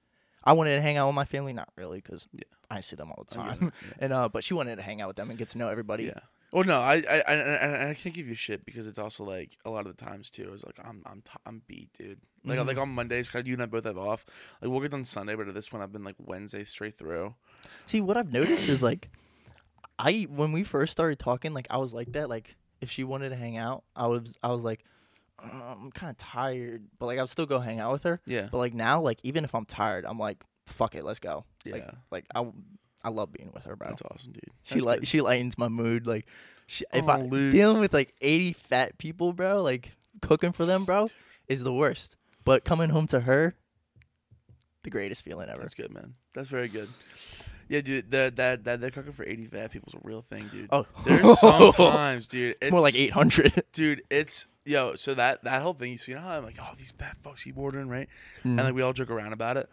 I 0.44 0.52
wanted 0.52 0.76
to 0.76 0.82
hang 0.82 0.98
out 0.98 1.06
with 1.06 1.16
my 1.16 1.24
family, 1.24 1.52
not 1.54 1.68
really, 1.76 1.98
because 1.98 2.28
Yeah. 2.32 2.42
I 2.70 2.80
see 2.80 2.96
them 2.96 3.10
all 3.10 3.24
the 3.28 3.40
I 3.40 3.48
get 3.48 3.58
time. 3.58 3.68
it. 3.68 3.94
And 4.00 4.12
uh, 4.12 4.28
but 4.28 4.44
she 4.44 4.54
wanted 4.54 4.76
to 4.76 4.82
hang 4.82 5.00
out 5.00 5.08
with 5.08 5.16
them 5.16 5.30
and 5.30 5.38
get 5.38 5.48
to 5.50 5.58
know 5.58 5.68
everybody. 5.68 6.04
Yeah. 6.04 6.20
Well, 6.54 6.62
no, 6.62 6.78
I 6.78 7.02
I 7.10 7.20
I, 7.26 7.90
I, 7.90 7.94
can't 7.94 8.14
give 8.14 8.28
you 8.28 8.36
shit 8.36 8.64
because 8.64 8.86
it's 8.86 8.98
also 9.00 9.24
like 9.24 9.58
a 9.64 9.70
lot 9.70 9.88
of 9.88 9.96
the 9.96 10.04
times 10.04 10.30
too. 10.30 10.52
It's 10.54 10.62
like 10.64 10.78
I'm 10.78 11.02
I'm 11.04 11.20
t- 11.20 11.32
I'm 11.44 11.62
beat, 11.66 11.92
dude. 11.98 12.20
Like 12.44 12.60
Mhm. 12.60 12.66
like 12.68 12.78
on 12.78 12.90
Mondays, 12.90 13.28
cause 13.28 13.42
you 13.44 13.54
and 13.54 13.62
I 13.64 13.66
both 13.66 13.84
have 13.84 13.98
off. 13.98 14.24
Like 14.62 14.70
we'll 14.70 14.80
get 14.80 14.92
done 14.92 15.04
Sunday, 15.04 15.34
but 15.34 15.48
at 15.48 15.54
this 15.54 15.72
one 15.72 15.82
I've 15.82 15.90
been 15.92 16.04
like 16.04 16.14
Wednesday 16.18 16.62
straight 16.62 16.96
through. 16.96 17.34
See, 17.86 18.00
what 18.00 18.16
I've 18.16 18.32
noticed 18.32 18.68
is 18.68 18.84
like, 18.84 19.10
I 19.98 20.28
when 20.30 20.52
we 20.52 20.62
first 20.62 20.92
started 20.92 21.18
talking, 21.18 21.54
like 21.54 21.66
I 21.70 21.78
was 21.78 21.92
like 21.92 22.12
that. 22.12 22.28
Like 22.28 22.54
if 22.80 22.88
she 22.88 23.02
wanted 23.02 23.30
to 23.30 23.36
hang 23.36 23.56
out, 23.56 23.82
I 23.96 24.06
was 24.06 24.38
I 24.40 24.52
was 24.52 24.62
like, 24.62 24.84
"Uh, 25.42 25.48
I'm 25.72 25.90
kind 25.90 26.10
of 26.10 26.18
tired, 26.18 26.86
but 27.00 27.06
like 27.06 27.18
I'll 27.18 27.26
still 27.26 27.46
go 27.46 27.58
hang 27.58 27.80
out 27.80 27.90
with 27.90 28.04
her. 28.04 28.20
Yeah. 28.26 28.46
But 28.52 28.58
like 28.58 28.74
now, 28.74 29.00
like 29.00 29.18
even 29.24 29.42
if 29.42 29.56
I'm 29.56 29.64
tired, 29.64 30.04
I'm 30.06 30.20
like, 30.20 30.44
fuck 30.66 30.94
it, 30.94 31.04
let's 31.04 31.18
go. 31.18 31.46
Yeah. 31.64 31.72
Like 31.72 31.88
like 32.12 32.26
I 32.32 32.46
I 33.04 33.10
love 33.10 33.32
being 33.32 33.50
with 33.52 33.64
her, 33.64 33.76
bro. 33.76 33.88
That's 33.88 34.02
awesome, 34.02 34.32
dude. 34.32 34.42
she 34.62 34.74
That's 34.76 34.86
like 34.86 34.98
good. 35.00 35.08
she 35.08 35.20
lightens 35.20 35.58
my 35.58 35.68
mood. 35.68 36.06
Like 36.06 36.26
she, 36.66 36.84
if 36.92 37.04
Oh, 37.06 37.12
I 37.12 37.20
Luke. 37.22 37.52
dealing 37.52 37.80
with 37.80 37.92
like 37.92 38.14
80 38.20 38.52
fat 38.54 38.98
people, 38.98 39.32
bro, 39.32 39.62
like 39.62 39.92
cooking 40.22 40.52
for 40.52 40.64
them, 40.64 40.84
bro, 40.84 41.08
is 41.46 41.62
the 41.64 41.72
worst. 41.72 42.16
But 42.44 42.64
coming 42.64 42.90
home 42.90 43.06
to 43.08 43.20
her, 43.20 43.54
the 44.82 44.90
greatest 44.90 45.22
feeling 45.24 45.48
ever. 45.48 45.60
That's 45.62 45.74
good, 45.74 45.92
man. 45.92 46.14
That's 46.34 46.48
very 46.48 46.68
good. 46.68 46.88
Yeah, 47.68 47.80
dude. 47.80 48.10
That 48.10 48.36
that 48.36 48.64
that 48.64 48.80
that 48.82 48.92
cooking 48.92 49.12
for 49.12 49.24
eighty 49.24 49.46
fat 49.46 49.70
people 49.70 49.88
is 49.88 49.94
a 49.94 50.06
real 50.06 50.22
thing, 50.22 50.46
dude. 50.52 50.68
Oh, 50.70 50.86
There's 51.04 51.38
sometimes, 51.40 52.26
dude. 52.26 52.56
it's 52.60 52.70
more 52.70 52.80
like 52.80 52.94
800. 52.96 53.64
dude. 53.72 54.02
It's 54.10 54.46
yo. 54.66 54.94
So 54.96 55.14
that 55.14 55.44
that 55.44 55.62
whole 55.62 55.72
thing, 55.72 55.92
you 55.92 55.98
see 55.98 56.12
how 56.12 56.28
I'm 56.28 56.44
like, 56.44 56.56
oh, 56.60 56.72
these 56.76 56.92
fat 56.92 57.16
fucks 57.24 57.44
keep 57.44 57.56
ordering, 57.56 57.88
right? 57.88 58.08
Mm. 58.44 58.50
And 58.50 58.58
like 58.58 58.74
we 58.74 58.82
all 58.82 58.92
joke 58.92 59.10
around 59.10 59.32
about 59.32 59.56
it. 59.56 59.70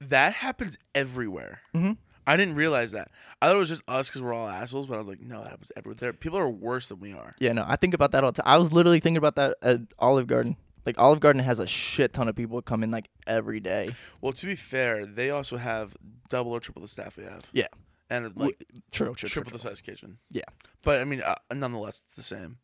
That 0.00 0.34
happens 0.34 0.78
everywhere. 0.94 1.60
Mhm. 1.74 1.96
I 2.26 2.36
didn't 2.36 2.54
realize 2.54 2.92
that. 2.92 3.10
I 3.42 3.46
thought 3.46 3.56
it 3.56 3.58
was 3.58 3.68
just 3.68 3.82
us 3.88 4.08
because 4.08 4.22
we're 4.22 4.32
all 4.34 4.48
assholes, 4.48 4.86
but 4.86 4.94
I 4.94 4.98
was 4.98 5.06
like, 5.08 5.20
no, 5.20 5.42
that 5.42 5.50
happens 5.50 5.72
everywhere. 5.76 5.96
There, 5.98 6.12
people 6.12 6.38
are 6.38 6.48
worse 6.48 6.88
than 6.88 7.00
we 7.00 7.12
are. 7.12 7.34
Yeah, 7.40 7.52
no, 7.52 7.64
I 7.66 7.76
think 7.76 7.92
about 7.94 8.12
that 8.12 8.22
all 8.24 8.32
the 8.32 8.42
time. 8.42 8.52
I 8.52 8.56
was 8.58 8.72
literally 8.72 9.00
thinking 9.00 9.16
about 9.18 9.36
that 9.36 9.56
at 9.62 9.80
Olive 9.98 10.26
Garden. 10.26 10.56
Like 10.86 10.98
Olive 10.98 11.20
Garden 11.20 11.42
has 11.42 11.58
a 11.58 11.66
shit 11.66 12.12
ton 12.12 12.28
of 12.28 12.36
people 12.36 12.60
come 12.62 12.82
in 12.82 12.90
like 12.90 13.08
every 13.26 13.60
day. 13.60 13.94
Well, 14.20 14.32
to 14.32 14.46
be 14.46 14.54
fair, 14.56 15.04
they 15.06 15.30
also 15.30 15.56
have 15.58 15.96
double 16.28 16.52
or 16.52 16.60
triple 16.60 16.82
the 16.82 16.88
staff 16.88 17.16
we 17.16 17.24
have. 17.24 17.44
Yeah. 17.52 17.66
and 18.08 18.24
W- 18.34 18.46
like 18.46 18.64
True, 18.90 19.14
true, 19.14 19.28
triple 19.28 19.52
the 19.52 19.58
true. 19.58 19.70
size 19.70 19.80
kitchen. 19.82 20.18
Yeah. 20.30 20.42
but 20.82 21.00
I 21.00 21.04
mean, 21.04 21.20
uh, 21.22 21.34
nonetheless, 21.52 22.00
it's 22.06 22.14
the 22.14 22.22
same. 22.22 22.58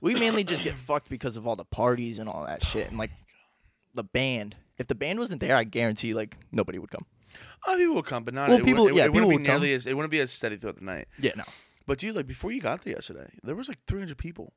We 0.00 0.14
mainly 0.14 0.42
just 0.42 0.64
get 0.64 0.74
fucked 0.74 1.08
because 1.08 1.36
of 1.36 1.46
all 1.46 1.54
the 1.54 1.64
parties 1.64 2.18
and 2.18 2.28
all 2.28 2.44
that 2.46 2.64
shit 2.64 2.88
and 2.88 2.98
like 2.98 3.12
the 3.94 4.02
band. 4.04 4.56
If 4.82 4.88
the 4.88 4.94
band 4.96 5.18
wasn't 5.20 5.40
there, 5.40 5.56
I 5.56 5.62
guarantee 5.64 6.12
like 6.12 6.36
nobody 6.50 6.78
would 6.80 6.90
come. 6.90 7.06
Oh, 7.66 7.76
people 7.78 7.94
will 7.94 8.02
come, 8.02 8.24
but 8.24 8.34
not. 8.34 8.48
Well, 8.48 8.58
it 8.58 8.64
people- 8.64 8.84
wouldn't- 8.84 8.98
it, 8.98 9.00
yeah, 9.00 9.06
it 9.06 9.12
wouldn't 9.12 9.30
people 9.30 9.44
be 9.44 9.48
would 9.50 9.60
come. 9.62 9.76
as 9.76 9.86
it 9.86 9.94
wouldn't 9.96 10.10
be 10.10 10.20
as 10.20 10.32
steady 10.32 10.56
throughout 10.56 10.76
the 10.80 10.84
night. 10.84 11.06
Yeah, 11.18 11.32
no. 11.36 11.44
But 11.86 11.98
dude, 11.98 12.16
like 12.16 12.26
before 12.26 12.50
you 12.52 12.60
got 12.60 12.82
there 12.82 12.94
yesterday, 12.94 13.30
there 13.44 13.54
was 13.54 13.68
like 13.68 13.78
300 13.86 14.18
people. 14.18 14.52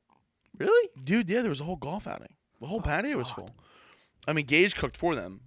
Really? 0.58 0.88
Dude, 1.02 1.28
yeah, 1.30 1.40
there 1.42 1.48
was 1.50 1.60
a 1.60 1.64
whole 1.64 1.76
golf 1.76 2.06
outing. 2.06 2.34
The 2.60 2.66
whole 2.66 2.78
Oh, 2.78 2.82
patio 2.82 3.16
was 3.16 3.30
full. 3.30 3.50
I 4.26 4.32
mean, 4.32 4.46
Gage 4.46 4.74
cooked 4.74 4.96
for 4.96 5.14
them, 5.14 5.40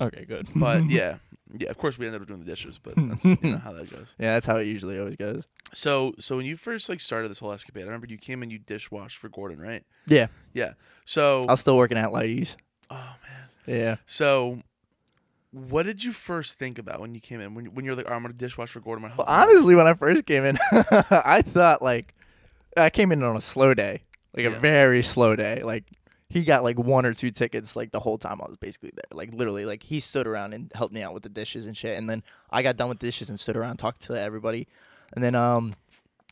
Okay, 0.00 0.24
good. 0.24 0.48
but 0.54 0.84
yeah, 0.90 1.16
yeah. 1.58 1.68
Of 1.70 1.78
course, 1.78 1.98
we 1.98 2.06
ended 2.06 2.22
up 2.22 2.28
doing 2.28 2.40
the 2.40 2.46
dishes, 2.46 2.78
but 2.78 2.94
that's 2.96 3.24
you 3.24 3.36
know 3.42 3.58
how 3.58 3.72
that 3.72 3.90
goes. 3.90 4.14
yeah, 4.18 4.34
that's 4.34 4.46
how 4.46 4.56
it 4.58 4.66
usually 4.66 4.98
always 4.98 5.16
goes. 5.16 5.44
So, 5.72 6.14
so 6.20 6.36
when 6.36 6.46
you 6.46 6.56
first 6.56 6.88
like 6.88 7.00
started 7.00 7.30
this 7.30 7.38
whole 7.40 7.52
escapade, 7.52 7.82
I 7.84 7.86
remember 7.86 8.06
you 8.08 8.18
came 8.18 8.42
and 8.42 8.52
you 8.52 8.58
dishwashed 8.58 9.16
for 9.18 9.28
Gordon, 9.28 9.60
right? 9.60 9.84
Yeah, 10.06 10.26
Yeah. 10.54 10.74
So, 11.06 11.42
I 11.48 11.52
was 11.52 11.60
still 11.60 11.76
working 11.76 11.98
at 11.98 12.10
Lighties. 12.10 12.54
oh. 12.90 13.14
Yeah. 13.70 13.96
So, 14.06 14.60
what 15.52 15.84
did 15.86 16.04
you 16.04 16.12
first 16.12 16.58
think 16.58 16.78
about 16.78 17.00
when 17.00 17.14
you 17.14 17.20
came 17.20 17.40
in? 17.40 17.54
When 17.54 17.66
when 17.66 17.84
you're 17.84 17.94
like, 17.96 18.06
oh, 18.08 18.12
I'm 18.14 18.22
gonna 18.22 18.34
dishwash 18.34 18.68
for 18.68 18.80
Gordon. 18.80 19.02
Well, 19.04 19.14
help 19.16 19.28
him 19.28 19.32
out." 19.34 19.48
honestly, 19.48 19.74
when 19.74 19.86
I 19.86 19.94
first 19.94 20.26
came 20.26 20.44
in, 20.44 20.58
I 20.72 21.42
thought 21.42 21.82
like 21.82 22.14
I 22.76 22.90
came 22.90 23.12
in 23.12 23.22
on 23.22 23.36
a 23.36 23.40
slow 23.40 23.74
day, 23.74 24.02
like 24.34 24.44
Yeah. 24.44 24.50
a 24.56 24.58
very 24.60 25.02
slow 25.02 25.36
day. 25.36 25.62
Like 25.62 25.84
he 26.28 26.44
got 26.44 26.62
like 26.62 26.78
one 26.78 27.04
or 27.06 27.12
two 27.12 27.30
tickets 27.30 27.74
like 27.74 27.90
the 27.90 27.98
whole 28.00 28.16
time 28.18 28.40
I 28.40 28.48
was 28.48 28.56
basically 28.56 28.90
there. 28.94 29.04
Like 29.12 29.32
literally, 29.32 29.64
like 29.64 29.82
he 29.82 29.98
stood 30.00 30.26
around 30.26 30.52
and 30.52 30.70
helped 30.74 30.94
me 30.94 31.02
out 31.02 31.14
with 31.14 31.22
the 31.24 31.28
dishes 31.28 31.66
and 31.66 31.76
shit. 31.76 31.98
And 31.98 32.08
then 32.08 32.22
I 32.50 32.62
got 32.62 32.76
done 32.76 32.88
with 32.88 32.98
dishes 32.98 33.30
and 33.30 33.38
stood 33.38 33.56
around 33.56 33.70
and 33.70 33.78
talked 33.78 34.02
to 34.02 34.14
everybody. 34.20 34.68
And 35.12 35.24
then 35.24 35.34
um, 35.34 35.74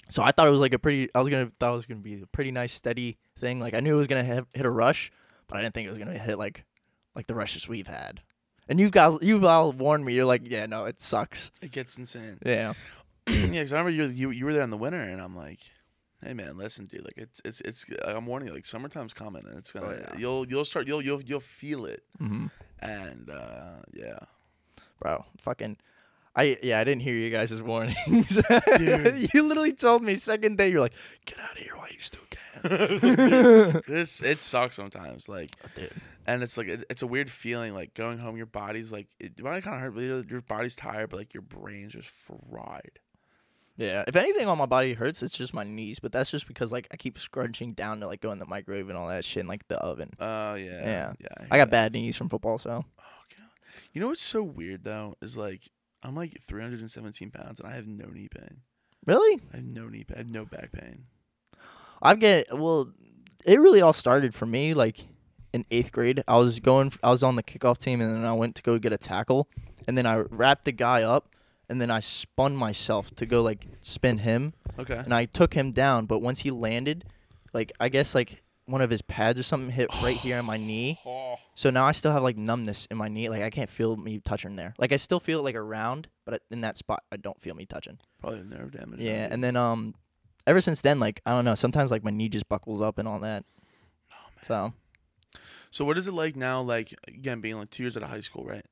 so 0.08 0.22
I 0.22 0.30
thought 0.30 0.46
it 0.46 0.52
was 0.52 0.60
like 0.60 0.74
a 0.74 0.78
pretty. 0.78 1.08
I 1.14 1.18
was 1.20 1.28
gonna 1.28 1.50
thought 1.58 1.72
it 1.72 1.76
was 1.76 1.86
gonna 1.86 2.00
be 2.00 2.22
a 2.22 2.26
pretty 2.26 2.52
nice 2.52 2.72
steady 2.72 3.16
thing. 3.36 3.58
Like 3.60 3.74
I 3.74 3.80
knew 3.80 3.94
it 3.94 3.98
was 3.98 4.06
gonna 4.06 4.22
have, 4.24 4.46
hit 4.52 4.64
a 4.66 4.70
rush, 4.70 5.10
but 5.48 5.58
I 5.58 5.62
didn't 5.62 5.74
think 5.74 5.86
it 5.86 5.90
was 5.90 5.98
gonna 5.98 6.18
hit 6.18 6.38
like 6.38 6.64
like 7.18 7.26
the 7.26 7.34
rushes 7.34 7.68
we've 7.68 7.86
had. 7.88 8.22
And 8.68 8.78
you 8.80 8.88
guys, 8.90 9.18
you've 9.22 9.44
all 9.44 9.72
warned 9.72 10.04
me. 10.04 10.14
You're 10.14 10.24
like, 10.24 10.42
yeah, 10.48 10.64
no, 10.66 10.84
it 10.86 11.00
sucks. 11.00 11.50
it 11.60 11.72
gets 11.72 11.98
insane. 11.98 12.38
Yeah. 12.46 12.72
yeah, 13.26 13.46
because 13.46 13.72
I 13.74 13.78
remember 13.80 13.90
you, 13.90 14.04
you 14.08 14.30
you 14.30 14.44
were 14.46 14.52
there 14.54 14.62
in 14.62 14.70
the 14.70 14.76
winter, 14.78 15.00
and 15.00 15.20
I'm 15.20 15.36
like, 15.36 15.58
hey 16.22 16.32
man, 16.32 16.56
listen, 16.56 16.86
dude, 16.86 17.04
like 17.04 17.18
it's 17.18 17.40
it's 17.44 17.60
it's. 17.62 17.84
I'm 18.04 18.24
warning 18.26 18.48
you, 18.48 18.54
like 18.54 18.64
summertime's 18.66 19.12
coming, 19.14 19.44
and 19.46 19.58
it's 19.58 19.72
gonna 19.72 19.86
Oh, 19.88 19.92
yeah. 19.92 20.18
you'll 20.18 20.46
you'll 20.48 20.64
start 20.64 20.86
you'll 20.86 21.02
you'll 21.02 21.20
you'll 21.22 21.40
feel 21.40 21.84
it, 21.86 22.02
Mm-hmm. 22.22 22.46
and 22.80 23.28
uh 23.30 23.76
yeah, 23.92 24.18
bro. 25.00 25.24
Fucking, 25.40 25.76
I 26.38 26.56
yeah, 26.62 26.78
I 26.80 26.84
didn't 26.84 27.02
hear 27.02 27.14
you 27.14 27.30
guys' 27.30 27.60
warnings. 27.62 28.38
Dude. 28.78 29.28
you 29.34 29.42
literally 29.42 29.72
told 29.72 30.02
me 30.02 30.16
second 30.16 30.56
day. 30.58 30.70
You're 30.70 30.80
like, 30.80 30.94
get 31.24 31.38
out 31.38 31.52
of 31.52 31.58
here 31.58 31.74
while 31.76 31.88
you 31.90 31.98
still 32.00 32.22
can. 32.30 33.82
it's 33.88 34.22
it 34.22 34.40
sucks 34.40 34.76
sometimes, 34.76 35.28
like, 35.28 35.50
Dude. 35.74 35.92
and 36.26 36.42
it's 36.42 36.56
like 36.56 36.68
it, 36.68 36.84
it's 36.90 37.02
a 37.02 37.06
weird 37.06 37.30
feeling, 37.30 37.74
like 37.74 37.94
going 37.94 38.18
home, 38.18 38.36
your 38.36 38.46
body's 38.46 38.92
like 38.92 39.08
it, 39.18 39.32
your 39.36 39.44
body 39.44 39.62
kind 39.62 39.76
of 39.76 39.82
hurt, 39.82 39.94
but 39.94 40.02
your 40.02 40.24
your 40.24 40.40
body's 40.42 40.76
tired, 40.76 41.10
but 41.10 41.16
like 41.18 41.34
your 41.34 41.42
brain's 41.42 41.92
just 41.92 42.08
fried. 42.08 42.98
Yeah. 43.76 44.02
If 44.08 44.16
anything 44.16 44.48
on 44.48 44.58
my 44.58 44.66
body 44.66 44.94
hurts, 44.94 45.22
it's 45.22 45.36
just 45.36 45.54
my 45.54 45.62
knees. 45.62 46.00
But 46.00 46.10
that's 46.10 46.30
just 46.32 46.48
because 46.48 46.72
like 46.72 46.88
I 46.90 46.96
keep 46.96 47.16
scrunching 47.18 47.74
down 47.74 48.00
to 48.00 48.06
like 48.08 48.20
go 48.20 48.32
in 48.32 48.38
the 48.40 48.46
microwave 48.46 48.88
and 48.88 48.98
all 48.98 49.08
that 49.08 49.24
shit, 49.24 49.40
and, 49.40 49.48
like 49.48 49.66
the 49.68 49.76
oven. 49.78 50.10
Oh 50.18 50.54
yeah, 50.54 50.80
Yeah. 50.84 51.12
yeah. 51.20 51.28
I 51.38 51.42
hear 51.42 51.48
got 51.48 51.56
that. 51.58 51.70
bad 51.70 51.92
knees 51.92 52.16
from 52.16 52.28
football, 52.28 52.58
so 52.58 52.70
Oh 52.98 53.02
god, 53.36 53.48
you 53.92 54.00
know 54.00 54.08
what's 54.08 54.22
so 54.22 54.42
weird 54.42 54.82
though 54.84 55.14
is 55.22 55.36
like 55.36 55.62
I'm 56.02 56.14
like 56.14 56.40
317 56.46 57.30
pounds 57.30 57.60
and 57.60 57.68
I 57.68 57.74
have 57.74 57.86
no 57.86 58.06
knee 58.06 58.28
pain. 58.28 58.58
really, 59.06 59.40
I 59.52 59.56
have 59.56 59.64
no 59.66 59.88
knee 59.88 60.04
pain. 60.04 60.14
I 60.16 60.18
have 60.18 60.30
no 60.30 60.44
back 60.44 60.72
pain. 60.72 61.04
I 62.02 62.14
get 62.14 62.56
well. 62.56 62.92
It 63.44 63.58
really 63.60 63.80
all 63.80 63.92
started 63.92 64.34
for 64.34 64.46
me 64.46 64.74
like 64.74 65.06
in 65.52 65.64
eighth 65.70 65.90
grade. 65.92 66.22
I 66.28 66.36
was 66.36 66.60
going. 66.60 66.92
I 67.02 67.10
was 67.10 67.22
on 67.22 67.36
the 67.36 67.42
kickoff 67.42 67.78
team, 67.78 68.00
and 68.00 68.14
then 68.14 68.24
I 68.24 68.32
went 68.34 68.54
to 68.56 68.62
go 68.62 68.78
get 68.78 68.92
a 68.92 68.98
tackle, 68.98 69.48
and 69.86 69.98
then 69.98 70.06
I 70.06 70.16
wrapped 70.18 70.64
the 70.64 70.72
guy 70.72 71.02
up, 71.02 71.34
and 71.68 71.80
then 71.80 71.90
I 71.90 72.00
spun 72.00 72.54
myself 72.56 73.10
to 73.16 73.26
go 73.26 73.42
like 73.42 73.66
spin 73.80 74.18
him, 74.18 74.52
Okay. 74.78 74.96
and 74.96 75.12
I 75.12 75.24
took 75.24 75.54
him 75.54 75.72
down. 75.72 76.06
But 76.06 76.20
once 76.20 76.40
he 76.40 76.50
landed, 76.52 77.04
like 77.52 77.72
I 77.80 77.88
guess 77.88 78.14
like 78.14 78.42
one 78.68 78.80
of 78.80 78.90
his 78.90 79.02
pads 79.02 79.40
or 79.40 79.42
something 79.42 79.70
hit 79.70 79.88
right 80.02 80.16
here 80.16 80.38
on 80.38 80.44
my 80.44 80.56
knee. 80.68 81.00
Oh. 81.04 81.36
So 81.58 81.70
now 81.70 81.86
I 81.86 81.90
still 81.90 82.12
have 82.12 82.22
like 82.22 82.36
numbness 82.36 82.86
in 82.88 82.96
my 82.96 83.08
knee. 83.08 83.28
Like 83.28 83.42
I 83.42 83.50
can't 83.50 83.68
feel 83.68 83.96
me 83.96 84.20
touching 84.24 84.54
there. 84.54 84.74
Like 84.78 84.92
I 84.92 84.96
still 84.96 85.18
feel 85.18 85.40
it 85.40 85.42
like 85.42 85.56
around, 85.56 86.06
but 86.24 86.42
in 86.52 86.60
that 86.60 86.76
spot 86.76 87.02
I 87.10 87.16
don't 87.16 87.40
feel 87.40 87.56
me 87.56 87.66
touching. 87.66 87.98
Probably 88.20 88.44
nerve 88.44 88.70
damage. 88.70 89.00
Yeah, 89.00 89.26
and 89.28 89.42
then 89.42 89.56
um, 89.56 89.96
ever 90.46 90.60
since 90.60 90.82
then, 90.82 91.00
like 91.00 91.20
I 91.26 91.32
don't 91.32 91.44
know. 91.44 91.56
Sometimes 91.56 91.90
like 91.90 92.04
my 92.04 92.12
knee 92.12 92.28
just 92.28 92.48
buckles 92.48 92.80
up 92.80 92.96
and 92.96 93.08
all 93.08 93.18
that. 93.18 93.44
So 94.46 94.72
so 95.70 95.84
what 95.84 95.98
is 95.98 96.06
it 96.06 96.14
like 96.14 96.36
now? 96.36 96.60
Like 96.60 96.94
again, 97.06 97.40
being 97.40 97.58
like 97.58 97.70
two 97.70 97.82
years 97.82 97.96
out 97.96 98.02
of 98.02 98.08
high 98.08 98.20
school, 98.20 98.44
right? 98.44 98.64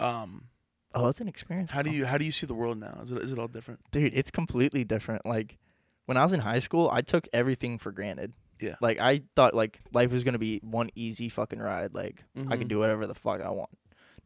Um, 0.00 0.46
oh, 0.94 1.08
it's 1.08 1.20
an 1.20 1.28
experience. 1.28 1.70
how 1.70 1.82
do 1.82 1.90
you 1.90 2.06
how 2.06 2.18
do 2.18 2.24
you 2.24 2.32
see 2.32 2.46
the 2.46 2.54
world 2.54 2.78
now? 2.78 3.00
Is 3.02 3.12
it 3.12 3.18
is 3.18 3.32
it 3.32 3.38
all 3.38 3.48
different? 3.48 3.80
dude? 3.90 4.12
It's 4.14 4.30
completely 4.30 4.84
different. 4.84 5.24
Like 5.24 5.58
when 6.06 6.16
I 6.16 6.22
was 6.22 6.32
in 6.32 6.40
high 6.40 6.58
school, 6.58 6.90
I 6.92 7.02
took 7.02 7.28
everything 7.32 7.78
for 7.78 7.92
granted. 7.92 8.34
Yeah. 8.64 8.76
Like 8.80 8.98
I 8.98 9.22
thought 9.36 9.52
like 9.54 9.80
life 9.92 10.10
was 10.10 10.24
gonna 10.24 10.38
be 10.38 10.60
one 10.62 10.90
easy 10.94 11.28
fucking 11.28 11.58
ride. 11.58 11.94
Like 11.94 12.24
I 12.36 12.40
Mhm. 12.40 12.58
could 12.58 12.68
do 12.68 12.78
whatever 12.78 13.06
the 13.06 13.14
fuck 13.14 13.40
I 13.42 13.50
want. 13.50 13.70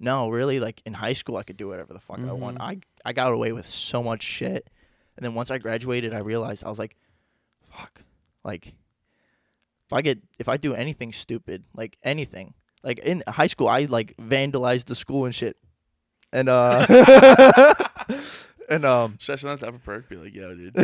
No, 0.00 0.28
really, 0.30 0.60
like 0.60 0.80
in 0.86 0.94
high 0.94 1.14
school 1.14 1.36
I 1.36 1.42
could 1.42 1.56
do 1.56 1.66
whatever 1.68 1.92
the 1.92 1.98
fuck 1.98 2.20
I 2.20 2.32
want. 2.32 2.58
Mhm. 2.58 2.62
I 2.62 2.78
I 3.04 3.12
got 3.12 3.32
away 3.32 3.52
with 3.52 3.68
so 3.68 4.02
much 4.02 4.22
shit. 4.22 4.70
And 5.16 5.24
then 5.24 5.34
once 5.34 5.50
I 5.50 5.58
graduated 5.58 6.14
I 6.14 6.18
realized 6.20 6.62
I 6.64 6.68
was 6.70 6.78
like, 6.78 6.96
fuck. 7.76 8.02
Like 8.44 8.68
if 9.86 9.92
I 9.92 10.00
get 10.02 10.22
if 10.38 10.48
I 10.48 10.56
do 10.56 10.74
anything 10.74 11.12
stupid, 11.12 11.64
like 11.74 11.98
anything. 12.04 12.54
Like 12.84 13.00
in 13.00 13.24
high 13.26 13.48
school 13.48 13.66
I 13.68 13.86
like 13.86 14.16
vandalized 14.18 14.84
the 14.86 14.94
school 14.94 15.24
and 15.24 15.34
shit. 15.34 15.56
And 16.32 16.48
uh 16.48 16.86
and 18.68 18.84
um 18.84 19.16
Should 19.18 19.32
I 19.32 19.36
send 19.36 19.58
that 19.58 19.60
to 19.60 19.68
Upper 19.68 19.78
Perk? 19.78 20.08
Be 20.08 20.16
like, 20.16 20.34
yo, 20.34 20.54
dude. 20.54 20.74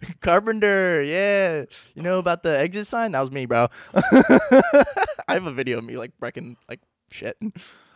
Carpenter, 0.20 1.02
yeah. 1.02 1.64
You 1.94 2.02
know 2.02 2.18
about 2.18 2.42
the 2.42 2.58
exit 2.58 2.86
sign? 2.86 3.12
That 3.12 3.20
was 3.20 3.30
me, 3.30 3.46
bro. 3.46 3.68
I 3.94 4.84
have 5.28 5.46
a 5.46 5.52
video 5.52 5.78
of 5.78 5.84
me 5.84 5.96
like 5.96 6.12
wrecking 6.20 6.56
like 6.68 6.80
shit. 7.10 7.36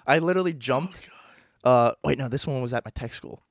I 0.06 0.18
literally 0.18 0.52
jumped. 0.52 1.00
Uh, 1.64 1.92
wait, 2.04 2.18
no, 2.18 2.28
this 2.28 2.46
one 2.46 2.62
was 2.62 2.72
at 2.72 2.84
my 2.84 2.90
tech 2.90 3.12
school. 3.12 3.42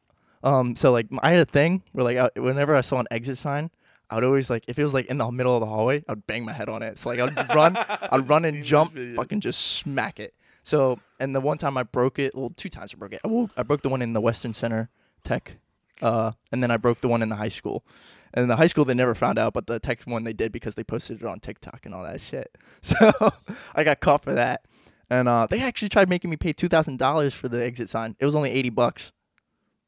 Um, 0.43 0.75
so 0.75 0.91
like 0.91 1.07
I 1.21 1.31
had 1.31 1.39
a 1.39 1.45
thing 1.45 1.83
where 1.91 2.05
like 2.05 2.17
I, 2.17 2.39
whenever 2.39 2.75
I 2.75 2.81
saw 2.81 2.99
an 2.99 3.07
exit 3.11 3.37
sign, 3.37 3.71
I 4.09 4.15
would 4.15 4.23
always 4.23 4.49
like 4.49 4.63
if 4.67 4.77
it 4.77 4.83
was 4.83 4.93
like 4.93 5.07
in 5.07 5.17
the 5.17 5.29
middle 5.31 5.55
of 5.55 5.59
the 5.61 5.65
hallway, 5.65 6.03
I'd 6.07 6.25
bang 6.27 6.45
my 6.45 6.53
head 6.53 6.69
on 6.69 6.83
it. 6.83 6.97
So 6.97 7.09
like 7.09 7.19
I'd 7.37 7.55
run, 7.55 7.75
I'd 7.77 8.29
run 8.29 8.45
and 8.45 8.63
jump, 8.63 8.95
fucking 9.15 9.39
just 9.41 9.59
smack 9.59 10.19
it. 10.19 10.33
So 10.65 10.99
and 11.19 11.35
the 11.35 11.41
one 11.41 11.59
time 11.59 11.77
I 11.77 11.83
broke 11.83 12.17
it, 12.17 12.33
well, 12.35 12.51
two 12.55 12.69
times 12.69 12.91
I 12.91 12.97
broke 12.97 13.13
it. 13.13 13.21
I, 13.23 13.27
woke, 13.27 13.51
I 13.55 13.61
broke 13.61 13.83
the 13.83 13.89
one 13.89 14.01
in 14.01 14.13
the 14.13 14.19
Western 14.19 14.51
Center 14.51 14.89
Tech, 15.23 15.57
uh, 16.01 16.31
and 16.51 16.63
then 16.63 16.71
I 16.71 16.77
broke 16.77 17.01
the 17.01 17.07
one 17.07 17.21
in 17.21 17.29
the 17.29 17.35
high 17.35 17.49
school. 17.49 17.85
And 18.33 18.49
the 18.49 18.55
high 18.55 18.65
school 18.65 18.83
they 18.83 18.95
never 18.95 19.13
found 19.13 19.37
out, 19.37 19.53
but 19.53 19.67
the 19.67 19.79
tech 19.79 20.01
one 20.05 20.23
they 20.23 20.33
did 20.33 20.51
because 20.51 20.73
they 20.73 20.83
posted 20.83 21.21
it 21.21 21.25
on 21.25 21.39
TikTok 21.39 21.85
and 21.85 21.93
all 21.93 22.03
that 22.03 22.19
shit. 22.19 22.57
So 22.81 23.31
I 23.75 23.83
got 23.83 23.99
caught 23.99 24.23
for 24.23 24.33
that. 24.33 24.65
And 25.09 25.29
uh, 25.29 25.45
they 25.47 25.61
actually 25.61 25.89
tried 25.89 26.09
making 26.09 26.31
me 26.31 26.35
pay 26.35 26.51
two 26.51 26.67
thousand 26.67 26.97
dollars 26.97 27.35
for 27.35 27.47
the 27.47 27.63
exit 27.63 27.87
sign. 27.87 28.15
It 28.19 28.25
was 28.25 28.35
only 28.35 28.49
eighty 28.49 28.71
bucks. 28.71 29.11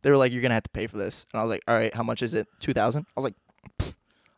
They 0.04 0.12
were 0.12 0.18
like, 0.18 0.32
"You're 0.32 0.44
gonna 0.44 0.54
have 0.54 0.64
to 0.64 0.70
pay 0.70 0.86
for 0.86 0.98
this," 0.98 1.26
and 1.34 1.40
I 1.40 1.44
was 1.44 1.50
like, 1.50 1.64
"All 1.68 1.74
right, 1.74 1.94
how 1.94 2.04
much 2.04 2.22
is 2.22 2.36
it? 2.36 2.48
Two 2.60 2.74
thousand? 2.74 3.08
I 3.10 3.20
was 3.20 3.24
like. 3.26 3.36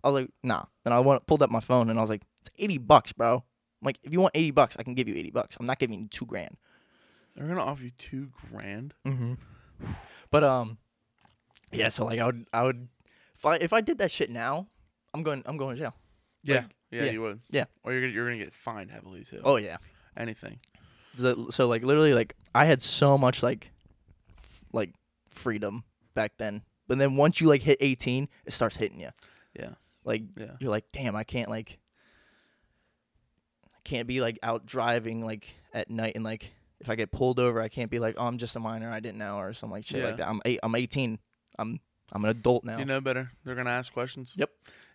"I 0.06 0.10
was 0.10 0.22
like, 0.22 0.32
nah." 0.42 0.64
And 0.86 0.94
I 0.94 1.02
went, 1.02 1.28
pulled 1.28 1.44
up 1.44 1.52
my 1.52 1.60
phone 1.60 1.90
and 1.90 2.00
I 2.00 2.02
was 2.02 2.10
like, 2.10 2.22
"It's 2.40 2.50
eighty 2.58 2.78
bucks, 2.78 3.12
bro." 3.12 3.44
I'm 3.82 3.86
like, 3.86 4.00
"If 4.04 4.12
you 4.14 4.20
want 4.20 4.32
eighty 4.36 4.52
bucks, 4.52 4.76
I 4.80 4.84
can 4.84 4.94
give 4.94 5.08
you 5.08 5.16
eighty 5.16 5.32
bucks. 5.32 5.58
I'm 5.60 5.66
not 5.66 5.80
giving 5.80 6.00
you 6.00 6.08
two 6.08 6.26
grand." 6.26 6.58
They're 7.36 7.48
gonna 7.48 7.64
offer 7.64 7.84
you 7.84 7.92
two 7.98 8.30
grand. 8.52 8.94
Mm-hmm. 9.06 9.34
But 10.32 10.44
um, 10.44 10.78
yeah. 11.72 11.90
So 11.90 12.06
like, 12.06 12.20
I 12.20 12.26
would, 12.26 12.46
I 12.52 12.64
would, 12.64 12.88
if 13.38 13.46
I 13.46 13.56
if 13.58 13.74
I 13.74 13.82
did 13.82 13.98
that 14.00 14.12
shit 14.12 14.30
now, 14.30 14.68
I'm 15.14 15.24
going, 15.24 15.44
I'm 15.46 15.58
going 15.58 15.76
to 15.78 15.82
jail. 15.82 15.94
Yeah, 16.44 16.56
Like, 16.56 16.66
yeah, 16.92 17.04
yeah. 17.06 17.12
you 17.12 17.22
would. 17.22 17.40
Yeah. 17.50 17.66
Or 17.84 17.92
you're 17.94 18.02
gonna 18.02 18.14
you're 18.14 18.26
gonna 18.26 18.38
get 18.44 18.54
fined 18.54 18.92
heavily 18.92 19.24
too. 19.24 19.42
Oh 19.44 19.56
yeah. 19.58 19.78
anything. 20.18 20.60
The, 21.18 21.48
so 21.50 21.68
like 21.68 21.84
literally 21.84 22.14
like 22.14 22.36
I 22.54 22.66
had 22.66 22.82
so 22.82 23.18
much 23.18 23.42
like 23.44 23.72
f- 24.44 24.64
like 24.74 24.92
freedom 25.30 25.84
back 26.14 26.34
then. 26.38 26.64
But 26.88 26.98
then 26.98 27.16
once 27.16 27.40
you 27.40 27.48
like 27.48 27.62
hit 27.62 27.78
18, 27.82 28.28
it 28.46 28.54
starts 28.54 28.76
hitting 28.76 29.00
you. 29.00 29.10
Yeah, 29.60 29.72
Like 30.04 30.24
yeah. 30.38 30.54
you're 30.60 30.72
like, 30.72 30.86
"Damn, 30.92 31.16
I 31.16 31.24
can't 31.24 31.50
like 31.50 31.78
can't 33.90 34.08
be 34.08 34.22
like 34.22 34.40
out 34.44 34.66
driving 34.66 35.26
like 35.26 35.56
at 35.74 35.90
night 35.90 36.14
and 36.16 36.24
like 36.24 36.52
if 36.80 36.90
I 36.90 36.96
get 36.96 37.12
pulled 37.12 37.40
over, 37.40 37.62
I 37.62 37.68
can't 37.68 37.92
be 37.92 38.00
like, 38.00 38.16
"Oh, 38.18 38.26
I'm 38.26 38.38
just 38.38 38.56
a 38.56 38.60
minor, 38.60 38.90
I 38.90 39.02
didn't 39.02 39.18
know," 39.18 39.38
or 39.38 39.52
something 39.54 39.76
like 39.78 39.86
shit 39.86 40.00
Yeah. 40.00 40.06
like 40.08 40.18
that. 40.18 40.28
I'm 40.30 40.42
eight, 40.46 40.60
I'm 40.64 40.76
18. 40.76 41.20
I'm 41.58 41.80
I'm 42.14 42.24
an 42.24 42.30
adult 42.32 42.64
now. 42.64 42.80
You 42.80 42.86
know 42.86 43.02
better. 43.02 43.32
They're 43.44 43.56
gonna 43.56 43.70
ask 43.70 43.92
questions. 43.92 44.34
Yep. 44.38 44.50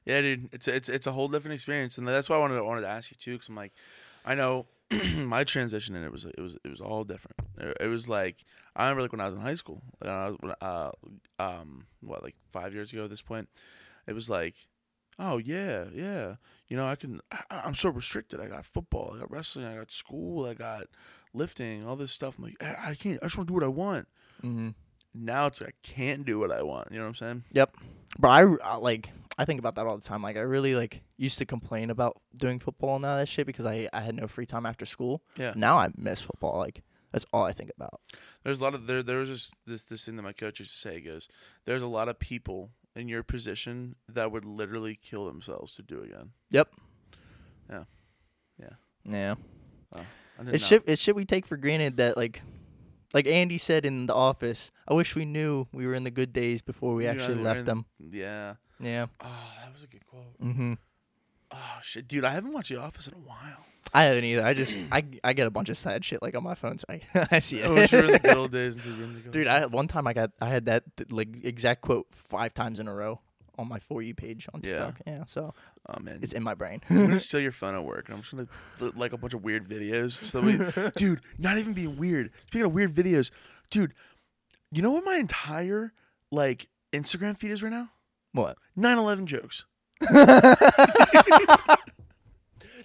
Yeah, 0.07 0.21
dude. 0.23 0.49
It's 0.53 0.67
it's 0.69 0.89
it's 0.89 1.07
a 1.07 1.13
whole 1.13 1.29
different 1.29 1.55
experience, 1.55 1.99
and 1.99 2.07
that's 2.09 2.29
why 2.29 2.37
I 2.37 2.39
wanted 2.39 2.61
wanted 2.63 2.83
to 2.83 2.89
ask 2.89 3.11
you 3.11 3.17
too, 3.21 3.33
because 3.33 3.49
I'm 3.49 3.57
like, 3.57 3.73
I 4.25 4.35
know 4.35 4.67
my 5.17 5.45
transition 5.45 5.95
and 5.95 6.05
it 6.05 6.13
was 6.13 6.25
it 6.25 6.41
was 6.41 6.55
it 6.65 6.69
was 6.71 6.81
all 6.81 7.05
different. 7.05 7.37
It, 7.59 7.77
it 7.83 7.89
was 7.89 8.09
like 8.09 8.45
I 8.77 8.85
remember 8.85 9.03
like 9.03 9.13
when 9.13 9.21
I 9.21 9.27
was 9.27 9.35
in 9.35 9.41
high 9.41 9.55
school, 9.57 9.83
like, 10.01 10.09
when 10.09 10.11
I 10.11 10.25
was, 10.29 10.37
when, 10.41 10.55
uh, 10.61 10.91
um, 11.39 11.87
what 12.01 12.23
like 12.23 12.35
five 12.53 12.73
years 12.75 12.93
ago 12.93 13.05
at 13.05 13.11
this 13.11 13.23
point, 13.23 13.49
it 14.07 14.13
was 14.15 14.29
like, 14.31 14.55
oh 15.19 15.39
yeah, 15.39 15.85
yeah, 15.95 16.37
you 16.69 16.77
know 16.77 16.87
I 16.87 16.97
can. 16.97 17.21
I, 17.33 17.43
I'm 17.51 17.75
so 17.75 17.89
restricted. 17.91 18.41
I 18.41 18.47
got 18.47 18.65
football, 18.67 19.13
I 19.15 19.21
got 19.21 19.31
wrestling, 19.31 19.67
I 19.67 19.77
got 19.77 19.93
school, 19.93 20.47
I 20.47 20.55
got 20.55 20.87
lifting, 21.33 21.87
all 21.87 21.97
this 21.97 22.13
stuff. 22.13 22.35
I'm 22.39 22.45
like, 22.45 22.57
I, 22.63 22.91
I 22.91 22.95
can't. 22.95 23.19
I 23.23 23.27
just 23.27 23.37
want 23.37 23.49
to 23.49 23.53
do 23.53 23.55
what 23.55 23.65
I 23.65 23.69
want. 23.69 24.09
hmm 24.41 24.71
Now 25.15 25.47
it's 25.47 25.61
like 25.61 25.71
I 25.71 25.87
can't 25.87 26.25
do 26.25 26.39
what 26.39 26.51
I 26.53 26.63
want. 26.63 26.89
You 26.91 26.99
know 26.99 27.05
what 27.05 27.09
I'm 27.09 27.15
saying? 27.15 27.45
Yep. 27.53 27.77
But 28.19 28.29
I, 28.29 28.43
I 28.63 28.77
like 28.77 29.11
I 29.39 29.45
think 29.45 29.59
about 29.59 29.75
that 29.77 29.87
all 29.87 29.97
the 29.97 30.03
time. 30.05 30.23
Like 30.23 30.37
I 30.37 30.41
really 30.41 30.75
like 30.75 31.03
used 31.17 31.39
to 31.39 31.45
complain 31.45 31.91
about 31.91 32.21
doing 32.37 32.59
football 32.61 32.97
and 32.97 33.05
all 33.07 33.17
that 33.17 33.29
shit 33.29 33.47
because 33.47 33.67
I 33.67 33.89
I 33.93 34.01
had 34.01 34.15
no 34.15 34.27
free 34.27 34.47
time 34.47 34.67
after 34.67 34.87
school. 34.87 35.23
Yeah. 35.37 35.53
Now 35.57 35.79
I 35.79 35.89
miss 35.97 36.21
football. 36.21 36.59
Like 36.59 36.83
that's 37.13 37.27
all 37.33 37.45
I 37.45 37.53
think 37.53 37.71
about. 37.77 38.01
There's 38.43 38.61
a 38.61 38.65
lot 38.65 38.75
of 38.75 38.87
there. 38.87 39.03
There 39.03 39.19
was 39.19 39.29
just 39.29 39.55
this 39.67 39.85
this 39.85 40.05
thing 40.05 40.17
that 40.17 40.23
my 40.23 40.33
coach 40.33 40.61
used 40.61 40.73
to 40.73 40.79
say. 40.79 40.95
He 40.97 41.01
goes, 41.01 41.29
"There's 41.65 41.83
a 41.83 41.87
lot 41.87 42.09
of 42.09 42.19
people 42.19 42.71
in 42.97 43.09
your 43.09 43.23
position 43.23 43.97
that 44.09 44.31
would 44.33 44.45
literally 44.45 44.95
kill 45.01 45.27
themselves 45.27 45.75
to 45.75 45.83
do 45.83 46.03
again." 46.03 46.31
Yep. 46.51 46.69
Yeah. 47.71 47.85
Yeah. 48.59 48.69
Yeah. 49.05 49.35
Did 50.45 50.55
It's 50.55 50.67
shit. 50.67 50.83
It's 50.87 51.01
shit 51.01 51.15
we 51.15 51.25
take 51.25 51.47
for 51.47 51.57
granted 51.57 51.97
that 51.99 52.17
like. 52.17 52.43
Like 53.13 53.29
Andy 53.29 53.59
said 53.59 53.87
in 53.87 54.09
the 54.09 54.15
office, 54.15 54.73
I 54.89 54.95
wish 54.95 55.15
we 55.15 55.25
knew 55.25 55.69
we 55.73 55.87
were 55.87 55.95
in 55.95 56.03
the 56.03 56.11
good 56.11 56.33
days 56.33 56.63
before 56.63 56.97
we 56.97 57.07
actually 57.07 57.37
left 57.37 57.61
in- 57.61 57.65
them. 57.65 57.87
Yeah. 58.11 58.55
Yeah. 58.81 59.07
Oh, 59.21 59.53
that 59.63 59.73
was 59.73 59.85
a 59.85 59.87
good 59.87 60.05
quote. 60.05 60.37
Mm-hmm. 60.43 60.73
Oh 61.53 61.79
shit, 61.83 62.09
dude, 62.09 62.25
I 62.25 62.31
haven't 62.31 62.53
watched 62.53 62.71
The 62.71 62.77
Office 62.81 63.09
in 63.09 63.15
a 63.15 63.19
while. 63.19 63.65
I 63.93 64.05
haven't 64.05 64.25
either. 64.25 64.45
I 64.45 64.55
just 64.55 64.77
I 64.91 65.05
I 65.23 65.33
get 65.35 65.47
a 65.47 65.51
bunch 65.51 65.69
of 65.69 65.77
sad 65.77 66.05
shit 66.05 66.21
like 66.23 66.35
on 66.35 66.43
my 66.43 66.55
phone, 66.55 66.79
so 66.79 66.85
I, 66.89 67.01
I 67.31 67.39
see 67.39 67.63
oh, 67.63 67.67
it. 67.67 67.71
I 67.71 67.75
wish 67.75 67.93
we 67.93 67.99
were 67.99 68.05
in 68.07 68.13
the 68.13 68.19
good 68.19 68.37
old 68.37 68.51
days. 68.53 68.75
Until 68.75 68.93
we 68.93 68.99
were 68.99 69.05
in 69.05 69.15
the 69.15 69.21
good 69.21 69.33
Dude, 69.33 69.47
I 69.47 69.61
had 69.61 69.73
one 69.73 69.87
time 69.87 70.07
I 70.07 70.13
got 70.15 70.31
I 70.41 70.49
had 70.49 70.67
that 70.67 70.85
like 71.11 71.45
exact 71.45 71.83
quote 71.83 72.07
five 72.11 72.55
times 72.55 72.81
in 72.81 72.89
a 72.89 72.95
row 72.95 73.21
on 73.57 73.69
my 73.69 73.79
for 73.79 74.03
you 74.03 74.15
page 74.15 74.49
on 74.53 74.63
Yeah. 74.65 74.71
TikTok. 74.87 75.01
Yeah, 75.07 75.25
so 75.27 75.55
Oh 75.89 76.01
man, 76.01 76.19
it's 76.23 76.33
in 76.33 76.43
my 76.43 76.55
brain. 76.55 76.81
I'm 76.91 77.07
gonna 77.07 77.21
steal 77.21 77.41
your 77.41 77.53
phone 77.53 77.75
at 77.75 77.85
work, 77.85 78.07
and 78.09 78.17
I'm 78.17 78.23
just 78.23 78.35
gonna 78.35 78.49
put, 78.79 78.97
like 78.97 79.13
a 79.13 79.17
bunch 79.19 79.35
of 79.35 79.45
weird 79.45 79.69
videos. 79.69 80.13
So 80.25 80.41
that 80.41 80.85
we, 80.87 80.91
dude, 80.97 81.21
not 81.39 81.59
even 81.59 81.73
being 81.73 81.97
weird. 81.97 82.31
Speaking 82.49 82.63
of 82.63 82.73
weird 82.73 82.95
videos, 82.95 83.31
dude, 83.71 83.95
you 84.73 84.83
know 84.83 84.91
what 84.91 85.05
my 85.05 85.17
entire 85.17 85.93
like 86.33 86.69
Instagram 86.93 87.39
feed 87.39 87.53
is 87.53 87.63
right 87.63 87.71
now? 87.71 87.91
what? 88.33 88.59
9/11 88.77 89.27
jokes. 89.27 89.67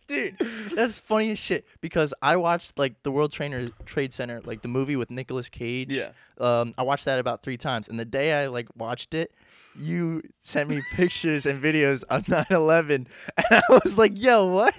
Dude, 0.08 0.38
that's 0.73 0.97
funny 0.97 1.29
as 1.32 1.38
shit 1.39 1.67
because 1.82 2.15
I 2.19 2.36
watched 2.38 2.79
like 2.79 3.03
the 3.03 3.12
World 3.12 3.32
Trainer 3.32 3.69
Trade 3.86 4.12
Center, 4.12 4.41
like 4.43 4.63
the 4.63 4.67
movie 4.67 4.95
with 4.95 5.12
Nicolas 5.12 5.49
Cage. 5.49 5.91
Yeah. 5.93 6.10
Um, 6.39 6.73
I 6.79 6.84
watched 6.84 7.05
that 7.05 7.19
about 7.19 7.43
three 7.43 7.58
times, 7.58 7.88
and 7.88 7.99
the 7.99 8.05
day 8.05 8.34
I 8.34 8.47
like 8.47 8.69
watched 8.75 9.13
it, 9.13 9.32
you 9.77 10.23
sent 10.39 10.67
me 10.67 10.82
pictures 10.95 11.45
and 11.45 11.62
videos 11.62 12.03
of 12.05 12.25
9/11, 12.25 12.89
and 12.89 13.08
I 13.51 13.62
was 13.69 13.99
like, 13.99 14.19
"Yo, 14.19 14.47
what?" 14.47 14.73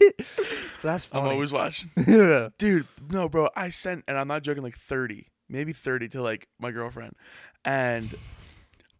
That's 0.82 1.04
funny. 1.04 1.26
I'm 1.26 1.30
always 1.30 1.52
watching, 1.52 1.90
yeah. 2.08 2.48
dude. 2.58 2.88
No, 3.08 3.28
bro, 3.28 3.48
I 3.54 3.70
sent, 3.70 4.02
and 4.08 4.18
I'm 4.18 4.26
not 4.26 4.42
joking, 4.42 4.64
like 4.64 4.76
30, 4.76 5.28
maybe 5.48 5.72
30 5.72 6.08
to 6.08 6.22
like 6.22 6.48
my 6.58 6.72
girlfriend, 6.72 7.14
and. 7.64 8.12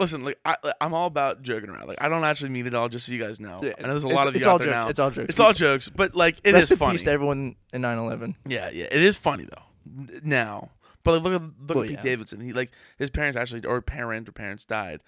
Listen, 0.01 0.25
like 0.25 0.39
I, 0.45 0.57
I'm 0.81 0.95
all 0.95 1.07
about 1.07 1.43
joking 1.43 1.71
around. 1.71 1.87
Like 1.87 1.99
I 2.01 2.09
don't 2.09 2.25
actually 2.25 2.51
mean 2.51 2.67
it 2.67 2.75
all, 2.75 2.89
just 2.89 3.07
so 3.07 3.13
you 3.13 3.23
guys 3.23 3.39
know. 3.39 3.61
Yeah, 3.63 3.75
and 3.79 3.91
there's 3.91 4.03
a 4.05 4.09
lot 4.09 4.27
of 4.27 4.35
it's 4.35 4.45
you 4.45 4.49
all 4.51 4.55
out 4.57 4.61
there 4.63 4.71
jokes. 4.73 4.85
now. 4.85 4.89
It's 4.89 4.99
all 4.99 5.11
jokes. 5.11 5.29
It's 5.31 5.41
all 5.41 5.53
jokes, 5.53 5.89
but 5.89 6.15
like 6.17 6.39
it 6.43 6.55
is 6.55 6.63
Rest 6.63 6.71
in 6.73 6.77
funny. 6.79 6.93
peace 6.93 7.03
to 7.05 7.11
everyone 7.13 7.55
in 7.73 7.83
9/11. 7.83 8.35
Yeah, 8.47 8.71
yeah, 8.73 8.87
it 8.91 9.03
is 9.03 9.17
funny 9.17 9.45
though. 9.45 10.21
Now, 10.25 10.71
but 11.05 11.13
like, 11.15 11.23
look 11.23 11.33
at 11.35 11.43
look 11.43 11.75
Well, 11.77 11.81
at 11.85 11.89
Pete 11.89 11.97
yeah. 11.99 12.03
Davidson. 12.03 12.41
He 12.41 12.53
like 12.53 12.71
his 12.99 13.11
parents 13.11 13.37
actually, 13.37 13.65
or 13.67 13.81
parent 13.83 14.29
or 14.29 14.33
parents 14.33 14.65
died, 14.65 15.01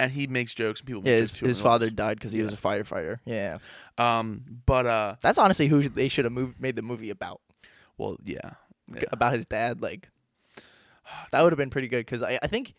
and 0.00 0.10
he 0.12 0.26
makes 0.26 0.54
jokes 0.54 0.80
and 0.80 0.86
people. 0.86 1.02
Yeah, 1.04 1.12
make 1.12 1.20
his, 1.30 1.38
his 1.38 1.60
father 1.60 1.86
this. 1.86 1.94
died 1.94 2.16
because 2.18 2.32
he 2.32 2.42
was 2.42 2.52
a 2.52 2.56
firefighter. 2.56 3.18
Yeah, 3.24 3.58
Um, 3.98 4.42
but 4.66 4.86
uh, 4.86 5.14
that's 5.20 5.38
honestly 5.38 5.68
who 5.68 5.88
they 5.88 6.08
should 6.08 6.24
have 6.24 6.32
moved, 6.32 6.60
made 6.60 6.74
the 6.76 6.82
movie 6.82 7.10
about. 7.10 7.40
well, 7.98 8.16
yeah, 8.24 8.52
yeah. 8.92 9.02
About 9.12 9.32
his 9.32 9.46
dad, 9.46 9.80
like 9.80 10.08
that 11.30 11.42
would 11.42 11.52
have 11.52 11.58
been 11.58 11.70
pretty 11.70 11.88
good 11.88 11.98
because 12.04 12.22
I, 12.22 12.38
I 12.42 12.46
think 12.46 12.74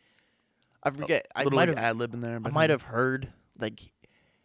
I 0.86 0.92
forget 0.92 1.28
I 1.36 1.44
little 1.44 1.58
might 1.58 1.70
like 1.70 1.78
have 1.78 1.86
ad 1.86 1.98
lib 1.98 2.14
in 2.14 2.22
there. 2.22 2.40
I 2.44 2.50
might 2.50 2.70
have 2.70 2.84
heard 2.84 3.34
like 3.60 3.92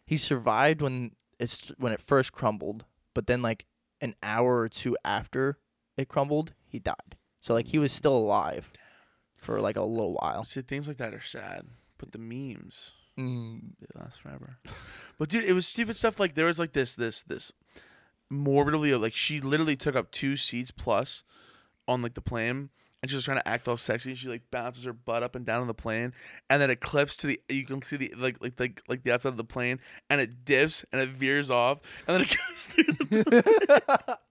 he 0.05 0.17
survived 0.17 0.81
when 0.81 1.11
it's 1.39 1.69
when 1.77 1.93
it 1.93 2.01
first 2.01 2.31
crumbled, 2.31 2.85
but 3.13 3.27
then 3.27 3.41
like 3.41 3.65
an 4.01 4.15
hour 4.23 4.59
or 4.59 4.67
two 4.67 4.97
after 5.05 5.59
it 5.97 6.09
crumbled, 6.09 6.53
he 6.65 6.79
died. 6.79 7.17
So 7.39 7.53
like 7.53 7.67
he 7.67 7.77
was 7.77 7.91
still 7.91 8.17
alive 8.17 8.71
for 9.35 9.61
like 9.61 9.75
a 9.75 9.83
little 9.83 10.13
while. 10.13 10.43
See, 10.45 10.61
things 10.61 10.87
like 10.87 10.97
that 10.97 11.13
are 11.13 11.21
sad, 11.21 11.67
but 11.97 12.11
the 12.11 12.19
memes 12.19 12.91
Mm. 13.17 13.73
they 13.79 13.99
last 13.99 14.21
forever. 14.21 14.57
but 15.17 15.29
dude, 15.29 15.43
it 15.43 15.53
was 15.53 15.67
stupid 15.67 15.95
stuff. 15.95 16.19
Like 16.19 16.35
there 16.35 16.45
was 16.45 16.59
like 16.59 16.73
this, 16.73 16.95
this, 16.95 17.23
this 17.23 17.51
morbidly 18.29 18.93
like 18.93 19.13
she 19.13 19.41
literally 19.41 19.75
took 19.75 19.95
up 19.95 20.11
two 20.11 20.37
seats 20.37 20.71
plus 20.71 21.23
on 21.87 22.01
like 22.01 22.13
the 22.13 22.21
plane. 22.21 22.69
And 23.01 23.09
she 23.09 23.15
was 23.15 23.25
trying 23.25 23.37
to 23.39 23.47
act 23.47 23.67
all 23.67 23.77
sexy. 23.77 24.11
And 24.11 24.17
she 24.19 24.27
like 24.27 24.43
bounces 24.51 24.83
her 24.83 24.93
butt 24.93 25.23
up 25.23 25.35
and 25.35 25.43
down 25.45 25.61
on 25.61 25.67
the 25.67 25.73
plane, 25.73 26.13
and 26.49 26.61
then 26.61 26.69
it 26.69 26.81
clips 26.81 27.15
to 27.17 27.27
the. 27.27 27.41
You 27.49 27.65
can 27.65 27.81
see 27.81 27.97
the 27.97 28.13
like 28.15 28.37
like 28.41 28.59
like 28.59 28.81
like 28.87 29.03
the 29.03 29.11
outside 29.11 29.29
of 29.29 29.37
the 29.37 29.43
plane, 29.43 29.79
and 30.09 30.21
it 30.21 30.45
dips 30.45 30.85
and 30.91 31.01
it 31.01 31.09
veers 31.09 31.49
off, 31.49 31.79
and 32.07 32.15
then 32.15 32.21
it 32.21 32.37
goes 32.49 32.65
through. 32.67 32.83
The 33.09 34.17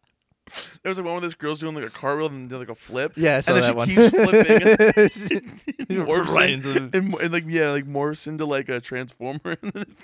there 0.83 0.91
was 0.91 0.99
like 0.99 1.05
one 1.05 1.15
where 1.15 1.21
this 1.21 1.35
girl's 1.35 1.59
doing 1.59 1.75
like 1.75 1.85
a 1.85 1.91
cartwheel 1.91 2.27
and 2.27 2.49
did 2.49 2.59
like 2.59 2.69
a 2.69 2.75
flip. 2.77 3.13
Yeah, 3.17 3.37
I 3.39 3.41
saw 3.41 3.55
and 3.55 3.63
then 3.65 3.77
that 3.77 3.89
she 3.89 3.97
one. 3.97 4.11
keeps 4.11 4.17
flipping. 4.17 5.99
and 5.99 6.09
morphs 6.09 6.27
Right 6.29 6.51
in- 6.51 6.55
into 6.57 6.73
the- 6.73 6.99
and, 6.99 7.15
and, 7.15 7.33
like 7.33 7.45
yeah, 7.49 7.71
like 7.71 7.87
morphs 7.87 8.27
into 8.29 8.47
like 8.47 8.69
a 8.69 8.81
transformer. 8.81 9.57
and 9.63 9.73
then 9.73 9.97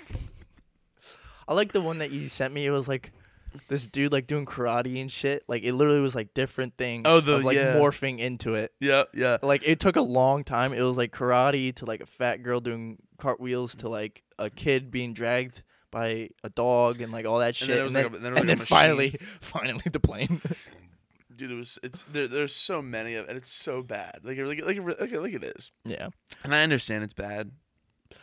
I 1.47 1.53
like 1.53 1.71
the 1.71 1.81
one 1.81 1.99
that 1.99 2.11
you 2.11 2.27
sent 2.29 2.53
me. 2.53 2.65
It 2.65 2.71
was 2.71 2.87
like 2.89 3.11
this 3.67 3.87
dude 3.87 4.11
like 4.11 4.27
doing 4.27 4.45
karate 4.45 4.99
and 5.01 5.11
shit. 5.11 5.43
Like 5.47 5.63
it 5.63 5.73
literally 5.73 5.99
was 6.01 6.15
like 6.15 6.33
different 6.33 6.77
things. 6.77 7.03
Oh, 7.05 7.19
the- 7.19 7.37
of, 7.37 7.43
like 7.43 7.55
yeah. 7.55 7.75
morphing 7.75 8.19
into 8.19 8.55
it. 8.55 8.73
yeah, 8.79 9.03
yeah. 9.13 9.37
Like 9.41 9.63
it 9.65 9.79
took 9.79 9.95
a 9.95 10.01
long 10.01 10.43
time. 10.43 10.73
It 10.73 10.81
was 10.81 10.97
like 10.97 11.11
karate 11.11 11.73
to 11.75 11.85
like 11.85 12.01
a 12.01 12.05
fat 12.05 12.43
girl 12.43 12.59
doing 12.59 12.97
cartwheels 13.17 13.75
to 13.75 13.89
like 13.89 14.23
a 14.39 14.49
kid 14.49 14.91
being 14.91 15.13
dragged 15.13 15.63
by 15.89 16.29
a 16.43 16.49
dog 16.49 17.01
and 17.01 17.11
like 17.13 17.25
all 17.25 17.39
that 17.39 17.55
shit. 17.55 17.69
then 17.69 17.79
it 17.79 17.83
was 17.83 17.95
and 17.95 18.03
like 18.13 18.21
then, 18.21 18.21
a- 18.21 18.23
then 18.23 18.37
and 18.37 18.47
like 18.49 18.57
then 18.57 18.65
finally, 18.67 19.19
finally 19.41 19.83
the 19.91 19.99
plane. 19.99 20.41
Dude, 21.35 21.51
it 21.51 21.55
was 21.55 21.77
it's 21.83 22.03
there, 22.11 22.27
there's 22.27 22.55
so 22.55 22.81
many 22.81 23.13
of 23.13 23.25
it. 23.25 23.29
and 23.29 23.37
It's 23.37 23.51
so 23.51 23.83
bad. 23.83 24.21
Like 24.23 24.37
like 24.39 24.61
like 24.65 24.79
like, 24.99 25.11
like 25.11 25.33
it 25.33 25.43
is. 25.43 25.71
yeah. 25.85 26.09
And 26.43 26.53
I 26.55 26.63
understand 26.63 27.03
it's 27.03 27.13
bad. 27.13 27.51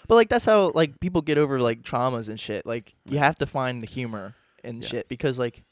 But 0.08 0.16
like 0.16 0.28
that's 0.28 0.44
how 0.44 0.72
like 0.74 0.98
people 0.98 1.22
get 1.22 1.38
over 1.38 1.60
like 1.60 1.82
traumas 1.82 2.28
and 2.28 2.40
shit. 2.40 2.66
Like 2.66 2.94
you 3.08 3.18
have 3.18 3.36
to 3.38 3.46
find 3.46 3.82
the 3.82 3.86
humor 3.86 4.34
and 4.64 4.82
Yeah. 4.82 4.88
shit 4.88 5.08
because 5.08 5.38
like 5.38 5.62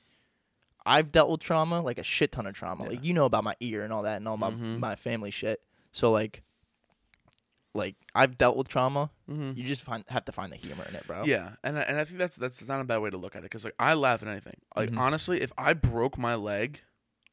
I've 0.85 1.13
dealt 1.13 1.31
with 1.31 1.41
trauma, 1.41 1.81
like 1.81 1.99
a 1.99 2.03
shit 2.03 2.33
ton 2.33 2.47
of 2.47 2.55
trauma. 2.55 2.85
Yeah. 2.85 2.91
Like 2.91 3.05
you 3.05 3.13
know 3.15 3.25
about 3.25 3.45
my 3.45 3.55
ear 3.61 3.83
and 3.85 3.93
all 3.93 4.03
that 4.03 4.17
and 4.17 4.27
all 4.29 4.37
my 4.37 4.51
Mhm. 4.51 4.79
my 4.81 4.97
family 4.97 5.31
shit. 5.31 5.61
So 5.93 6.11
like 6.11 6.43
like 7.75 7.97
I've 8.15 8.37
dealt 8.37 8.57
with 8.57 8.69
trauma. 8.69 9.11
Mm-hmm. 9.31 9.53
You 9.59 9.65
just 9.65 9.83
find 9.83 10.05
have 10.09 10.25
to 10.27 10.33
find 10.33 10.53
the 10.53 10.57
humor 10.57 10.85
in 10.89 10.95
it, 10.95 11.07
bro. 11.07 11.25
Yeah, 11.25 11.53
and 11.65 11.79
I, 11.79 11.83
and 11.83 11.99
I 11.99 12.05
think 12.05 12.19
that's 12.19 12.37
that's 12.37 12.67
not 12.67 12.81
a 12.81 12.85
bad 12.85 12.99
way 12.99 13.11
to 13.11 13.17
look 13.17 13.35
at 13.35 13.41
it 13.41 13.45
because 13.45 13.65
like 13.65 13.75
I 13.79 13.95
laugh 13.95 14.23
at 14.23 14.29
anything. 14.29 14.57
Like 14.77 14.91
Mhm. 14.91 14.99
honestly, 14.99 15.41
if 15.41 15.53
I 15.57 15.73
broke 15.73 16.19
my 16.19 16.35
leg, 16.35 16.83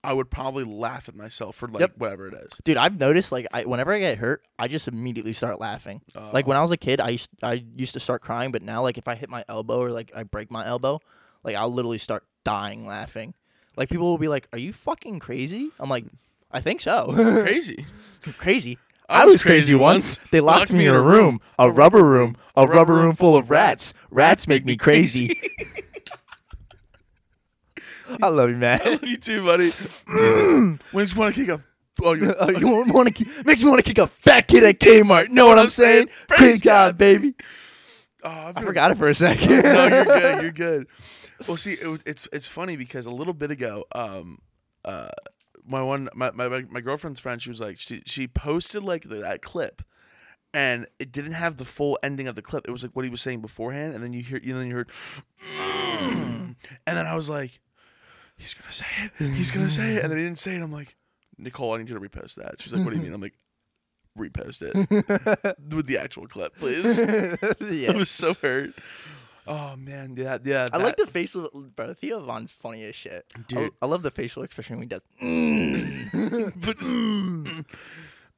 I 0.02 0.14
would 0.14 0.30
probably 0.32 0.64
laugh 0.64 1.10
at 1.10 1.16
myself 1.16 1.58
for 1.58 1.68
like 1.68 1.82
Yep. 1.82 1.98
whatever 1.98 2.28
it 2.30 2.34
is. 2.36 2.52
Dude, 2.64 2.78
I've 2.78 2.98
noticed 2.98 3.34
like 3.34 3.48
I, 3.52 3.66
whenever 3.66 3.92
I 3.92 4.00
get 4.00 4.18
hurt, 4.20 4.46
I 4.58 4.70
just 4.70 4.88
immediately 4.88 5.34
start 5.34 5.60
laughing. 5.60 6.02
Like 6.16 6.48
when 6.48 6.56
I 6.56 6.62
was 6.62 6.72
a 6.72 6.78
kid, 6.78 7.02
I 7.02 7.10
used 7.10 7.32
I 7.44 7.66
used 7.76 7.94
to 7.96 8.00
start 8.00 8.22
crying, 8.22 8.52
but 8.54 8.62
now 8.62 8.82
like 8.82 8.98
if 8.98 9.10
I 9.10 9.16
hit 9.16 9.30
my 9.30 9.44
elbow 9.50 9.80
or 9.82 9.92
like 9.92 10.10
I 10.16 10.24
break 10.24 10.52
my 10.52 10.66
elbow, 10.66 11.02
like 11.44 11.56
I'll 11.56 11.72
literally 11.72 11.98
start 11.98 12.24
dying 12.44 12.86
laughing. 12.86 13.34
Like 13.76 13.90
people 13.90 14.08
will 14.08 14.18
be 14.18 14.28
like, 14.28 14.48
"Are 14.52 14.60
you 14.60 14.74
fucking 14.74 15.20
crazy?" 15.20 15.72
I'm 15.80 15.90
like, 15.90 16.06
"I 16.52 16.60
think 16.60 16.82
so." 16.82 17.14
crazy. 17.44 17.86
crazy. 18.38 18.78
I 19.10 19.26
was 19.26 19.42
crazy 19.44 19.74
once. 19.74 20.20
They 20.32 20.40
locked 20.40 20.72
me 20.72 20.86
in 20.86 20.94
a 20.94 21.02
room, 21.02 21.42
a 21.58 21.72
rubber 21.72 22.04
room, 22.04 22.38
a 22.56 22.68
rubber 22.68 22.94
room 22.94 23.16
full 23.16 23.36
of 23.36 23.50
rats. 23.50 23.94
Rats 24.12 24.48
make 24.48 24.66
me 24.66 24.78
crazy. 24.86 25.40
I 28.22 28.28
love 28.28 28.50
you, 28.50 28.56
I 28.56 28.60
man. 28.60 28.80
love 28.84 29.04
you 29.04 29.18
too, 29.18 29.46
buddy. 29.46 29.70
when 30.06 30.80
oh, 30.96 31.02
you 31.02 31.16
want 31.16 31.36
to 31.36 31.42
kick 31.42 31.50
a 31.50 31.64
oh, 32.04 32.14
you, 32.14 32.36
you 32.60 32.68
want 32.94 33.16
to 33.16 33.26
makes 33.46 33.64
me 33.64 33.70
want 33.70 33.84
to 33.84 33.90
kick 33.90 33.98
a 33.98 34.08
fat 34.08 34.48
kid 34.48 34.64
at 34.64 34.80
Kmart. 34.80 35.30
Know 35.30 35.48
what 35.48 35.60
I'm 35.60 35.70
saying? 35.70 36.10
Praise 36.28 36.62
God, 36.62 36.98
baby. 36.98 37.36
oh, 38.24 38.54
I 38.56 38.62
forgot 38.62 38.92
it 38.92 38.98
for 38.98 39.08
a 39.08 39.12
oh, 39.12 39.14
second. 39.14 39.50
no, 39.50 39.88
you're 39.88 40.06
good. 40.06 40.42
You're 40.42 40.52
good. 40.52 40.88
Well, 41.48 41.58
see, 41.58 41.74
it, 41.74 42.02
it's 42.06 42.28
it's 42.32 42.48
funny 42.48 42.76
because 42.76 43.06
a 43.06 43.12
little 43.12 43.34
bit 43.34 43.52
ago, 43.52 43.86
um, 43.94 44.40
uh, 44.86 45.10
my 45.66 45.82
one 45.82 46.10
my, 46.14 46.32
my 46.32 46.48
my 46.70 46.82
girlfriend's 46.82 47.20
friend, 47.20 47.42
she 47.42 47.50
was 47.50 47.62
like, 47.62 47.80
she 47.80 48.02
she 48.06 48.28
posted 48.28 48.84
like 48.84 49.08
the, 49.10 49.18
that 49.18 49.42
clip, 49.42 49.82
and 50.54 50.88
it 51.00 51.12
didn't 51.12 51.34
have 51.34 51.58
the 51.58 51.66
full 51.66 51.98
ending 52.04 52.28
of 52.28 52.36
the 52.36 52.42
clip. 52.42 52.68
It 52.68 52.72
was 52.72 52.84
like 52.84 52.96
what 52.96 53.06
he 53.06 53.12
was 53.12 53.22
saying 53.22 53.42
beforehand, 53.42 53.96
and 53.96 54.04
then 54.04 54.14
you 54.14 54.24
hear, 54.24 54.38
and 54.38 54.52
then 54.52 54.68
you 54.68 54.76
heard, 54.76 54.92
and 56.02 56.56
then 56.86 57.06
I 57.06 57.16
was 57.16 57.30
like, 57.30 57.60
he's 58.38 58.54
gonna 58.54 58.72
say 58.72 58.86
it, 59.04 59.32
he's 59.34 59.52
gonna 59.52 59.70
say 59.70 59.96
it, 59.96 60.04
and 60.04 60.12
then 60.12 60.18
he 60.18 60.26
didn't 60.26 60.40
say 60.40 60.56
it. 60.56 60.62
I'm 60.62 60.72
like, 60.72 60.96
Nicole, 61.38 61.74
I 61.74 61.78
need 61.78 61.90
you 61.90 61.98
to 61.98 62.02
repost 62.02 62.36
that. 62.36 62.62
She's 62.62 62.74
like, 62.74 62.84
what 62.84 62.92
do 62.92 62.98
you 62.98 63.04
mean? 63.04 63.14
I'm 63.14 63.22
like, 63.22 63.36
repost 64.18 64.62
it 64.62 65.56
with 65.76 65.88
the 65.88 65.98
actual 65.98 66.28
clip, 66.28 66.56
please. 66.58 66.98
yeah. 67.00 67.92
I 67.94 67.96
was 67.96 68.10
so 68.10 68.34
hurt. 68.34 68.74
Oh 69.52 69.76
man, 69.76 70.14
yeah, 70.16 70.38
yeah. 70.44 70.70
I 70.72 70.78
like 70.78 70.96
that- 70.98 71.06
the 71.08 71.12
facial, 71.12 71.50
bro. 71.76 71.94
Theo 71.96 72.22
Von's 72.24 72.52
funny 72.52 72.84
as 72.84 72.96
shit. 72.96 73.26
Dude. 73.48 73.72
I 73.82 73.88
love 73.88 74.04
the 74.04 74.12
facial 74.12 74.44
expression 74.44 74.78
when 74.78 74.84
he 74.84 74.90
does. 74.90 75.02
but 76.56 76.78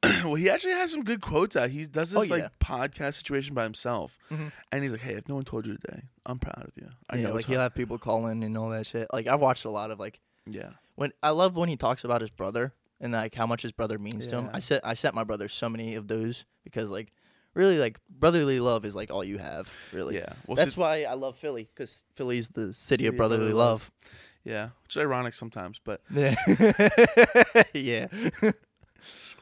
well, 0.25 0.35
he 0.35 0.49
actually 0.49 0.73
has 0.73 0.91
some 0.91 1.03
good 1.03 1.21
quotes 1.21 1.55
out. 1.55 1.69
He 1.69 1.85
does 1.85 2.11
this 2.11 2.29
Oh, 2.31 2.33
like 2.33 2.57
podcast 2.59 3.15
situation 3.15 3.53
by 3.53 3.63
himself, 3.63 4.17
Mhm. 4.31 4.51
and 4.71 4.83
he's 4.83 4.91
like, 4.91 5.01
"Hey, 5.01 5.13
if 5.15 5.27
no 5.27 5.35
one 5.35 5.43
told 5.43 5.67
you 5.67 5.75
today, 5.77 6.03
I'm 6.25 6.39
proud 6.39 6.63
of 6.65 6.71
you. 6.75 6.89
I 7.09 7.17
yeah, 7.17 7.23
know 7.27 7.33
like 7.33 7.45
he'll 7.45 7.57
hard." 7.57 7.71
have 7.71 7.75
people 7.75 7.97
call 7.97 8.27
in 8.27 8.41
and 8.43 8.57
all 8.57 8.69
that 8.69 8.87
shit. 8.87 9.07
Like 9.13 9.27
I've 9.27 9.39
watched 9.41 9.65
a 9.65 9.69
lot 9.69 9.91
of 9.91 9.99
like 9.99 10.19
yeah, 10.45 10.71
when 10.95 11.11
I 11.21 11.29
love 11.31 11.55
when 11.55 11.69
he 11.69 11.77
talks 11.77 12.03
about 12.03 12.21
his 12.21 12.31
brother 12.31 12.73
and 12.99 13.13
like 13.13 13.35
how 13.35 13.45
much 13.45 13.61
his 13.61 13.71
brother 13.71 13.99
means 13.99 14.27
to 14.27 14.37
him. 14.37 14.49
I 14.53 14.59
set 14.59 14.81
I 14.85 14.93
sent 14.95 15.13
my 15.13 15.23
brother 15.23 15.47
so 15.47 15.69
many 15.69 15.95
of 15.95 16.07
those 16.07 16.45
because 16.63 16.89
like 16.89 17.11
really 17.53 17.77
like 17.77 17.99
brotherly 18.09 18.59
love 18.59 18.85
is 18.85 18.95
like 18.95 19.11
all 19.11 19.23
you 19.23 19.37
have 19.37 19.73
really. 19.93 20.15
yeah. 20.15 20.33
Well, 20.47 20.55
That's 20.55 20.75
see- 20.75 20.79
why 20.81 21.03
I 21.03 21.13
love 21.15 21.37
Philly 21.37 21.67
because 21.73 22.03
Philly's 22.15 22.49
the 22.49 22.73
city 22.73 23.07
of 23.07 23.15
brotherly 23.17 23.51
brotherly 23.51 23.59
love. 23.59 23.91
yeah, 24.43 24.69
which 24.83 24.95
is 24.95 25.01
ironic 25.01 25.33
sometimes, 25.33 25.79
but 25.83 26.01
Yeah, 26.13 26.35
yeah. 27.73 28.07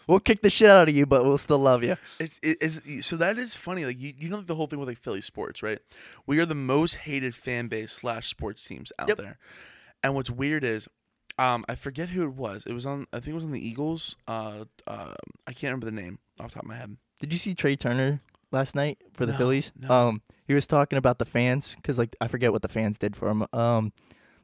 we'll 0.08 0.20
kick 0.20 0.42
the 0.42 0.50
shit 0.50 0.70
out 0.70 0.88
of 0.90 0.96
you, 0.96 1.06
but 1.06 1.24
we'll 1.24 1.38
still 1.38 1.60
love 1.60 1.84
you. 1.84 1.98
it's 2.20 2.40
it 2.42 2.58
is 2.62 2.82
so 3.06 3.16
that 3.18 3.38
is 3.38 3.56
funny. 3.56 3.86
Like 3.86 4.00
you, 4.00 4.14
you 4.18 4.30
know 4.30 4.42
the 4.42 4.56
whole 4.56 4.68
thing 4.68 4.80
with 4.80 4.88
like 4.90 4.98
Philly 5.00 5.22
sports, 5.22 5.62
right? 5.62 5.80
We 6.26 6.40
are 6.40 6.46
the 6.46 6.56
most 6.56 6.96
hated 6.96 7.36
fan 7.36 7.68
base 7.68 7.92
slash 7.94 8.28
sports 8.28 8.64
teams 8.64 8.92
out 9.00 9.08
Yep. 9.10 9.18
there, 9.18 9.38
and 10.04 10.16
what's 10.16 10.32
weird 10.32 10.64
is. 10.64 10.88
Um, 11.38 11.64
I 11.70 11.76
forget 11.76 12.10
who 12.10 12.24
it 12.24 12.34
was. 12.34 12.66
It 12.66 12.74
was 12.74 12.86
on. 12.86 13.08
I 13.14 13.18
think 13.22 13.30
it 13.30 13.34
was 13.36 13.46
on 13.46 13.52
the 13.52 13.66
Eagles. 13.66 14.18
Uh, 14.28 14.66
uh, 14.86 15.14
I 15.48 15.54
can't 15.54 15.72
remember 15.72 15.86
the 15.86 15.94
name 15.94 16.20
off 16.38 16.50
the 16.50 16.56
top 16.56 16.64
of 16.64 16.68
my 16.70 16.76
head. 16.76 16.98
Did 17.20 17.34
you 17.34 17.40
see 17.40 17.54
Trea 17.54 17.76
Turner 17.76 18.22
last 18.52 18.76
night 18.76 18.98
for 19.14 19.26
the 19.26 19.34
No, 19.34 19.38
Phillies? 19.38 19.72
no. 19.80 19.90
Um, 19.90 20.22
he 20.48 20.54
was 20.54 20.66
talking 20.68 20.98
about 20.98 21.20
the 21.20 21.26
fans 21.26 21.76
because 21.76 21.98
like 21.98 22.16
I 22.22 22.28
forget 22.28 22.52
what 22.52 22.62
the 22.62 22.68
fans 22.68 22.98
did 22.98 23.16
for 23.16 23.30
him. 23.30 23.46
Um, 23.54 23.94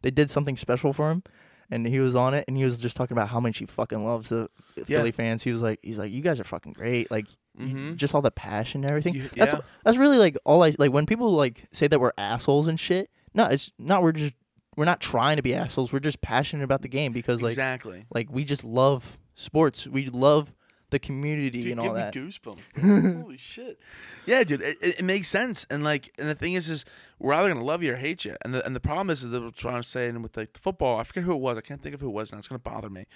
they 0.02 0.12
did 0.12 0.30
something 0.30 0.56
special 0.58 0.94
for 0.94 1.10
him, 1.10 1.24
and 1.72 1.88
he 1.88 2.00
was 2.00 2.16
on 2.16 2.34
it, 2.36 2.46
and 2.48 2.56
he 2.58 2.64
was 2.64 2.78
just 2.80 2.96
talking 2.96 3.16
about 3.18 3.30
how 3.30 3.40
much 3.40 3.58
he 3.58 3.66
fucking 3.66 4.06
loves 4.06 4.30
the 4.30 4.50
Yeah. 4.76 4.84
Philly 5.00 5.12
fans. 5.12 5.42
He 5.44 5.52
was 5.52 5.62
like, 5.62 5.80
he's 5.82 5.98
like, 5.98 6.12
you 6.12 6.22
guys 6.22 6.40
are 6.40 6.44
fucking 6.44 6.74
great. 6.74 7.10
Like, 7.10 7.26
Mhm. 7.60 7.96
just 7.96 8.14
all 8.14 8.22
the 8.22 8.30
passion 8.32 8.84
and 8.84 8.92
everything. 8.92 9.16
You- 9.16 9.30
That's 9.36 9.54
yeah. 9.54 9.62
that's 9.84 9.98
really 9.98 10.18
like 10.18 10.38
all 10.46 10.62
I 10.64 10.74
like 10.78 10.92
when 10.92 11.06
people 11.06 11.32
like 11.32 11.66
say 11.72 11.88
that 11.88 12.00
we're 12.00 12.12
assholes 12.18 12.68
and 12.68 12.80
shit. 12.80 13.10
No, 13.34 13.46
it's 13.46 13.72
not. 13.80 14.04
We're 14.04 14.12
just 14.12 14.34
we're 14.78 14.86
not 14.86 15.00
trying 15.00 15.38
to 15.38 15.42
be 15.42 15.56
assholes. 15.56 15.94
We're 15.94 16.00
just 16.02 16.20
passionate 16.22 16.64
about 16.66 16.82
the 16.82 16.90
game 16.90 17.14
because 17.14 17.42
like 17.42 17.54
exactly. 17.54 18.06
like 18.14 18.28
we 18.30 18.44
just 18.44 18.64
love 18.66 19.18
sports. 19.34 19.88
We 19.88 20.08
love 20.10 20.54
the 20.90 21.00
community 21.00 21.62
Dude, 21.62 21.72
and 21.72 21.80
all 21.80 21.94
that. 21.94 22.14
goosebumps. 22.14 23.22
Holy 23.22 23.38
shit! 23.38 23.80
Yeah, 24.26 24.44
dude, 24.44 24.62
it, 24.62 24.78
it, 24.82 25.04
makes 25.04 25.28
sense. 25.28 25.66
And 25.70 25.84
like, 25.84 26.14
and 26.18 26.28
the 26.30 26.36
thing 26.36 26.54
is, 26.54 26.70
is 26.70 26.86
we're 27.20 27.34
either 27.34 27.50
gonna 27.50 27.66
love 27.66 27.84
you 27.84 27.94
or 27.94 27.96
hate 27.98 28.26
you. 28.26 28.36
And 28.44 28.54
the 28.54 28.66
and 28.66 28.76
the 28.76 28.80
problem 28.80 29.10
is, 29.10 29.24
is 29.24 29.32
that's 29.32 29.64
what 29.64 29.74
I'm 29.74 29.84
saying 29.84 30.22
with 30.22 30.38
like 30.38 30.54
the 30.54 30.60
football. 30.60 31.00
I 31.00 31.04
forget 31.04 31.24
who 31.24 31.34
it 31.34 31.40
was. 31.40 31.58
I 31.58 31.62
can't 31.62 31.82
think 31.82 31.96
of 31.96 32.02
who 32.02 32.08
it 32.08 32.14
was 32.14 32.32
now. 32.32 32.38
It's 32.38 32.48
gonna 32.48 32.60
bother 32.60 32.90
me. 32.90 33.08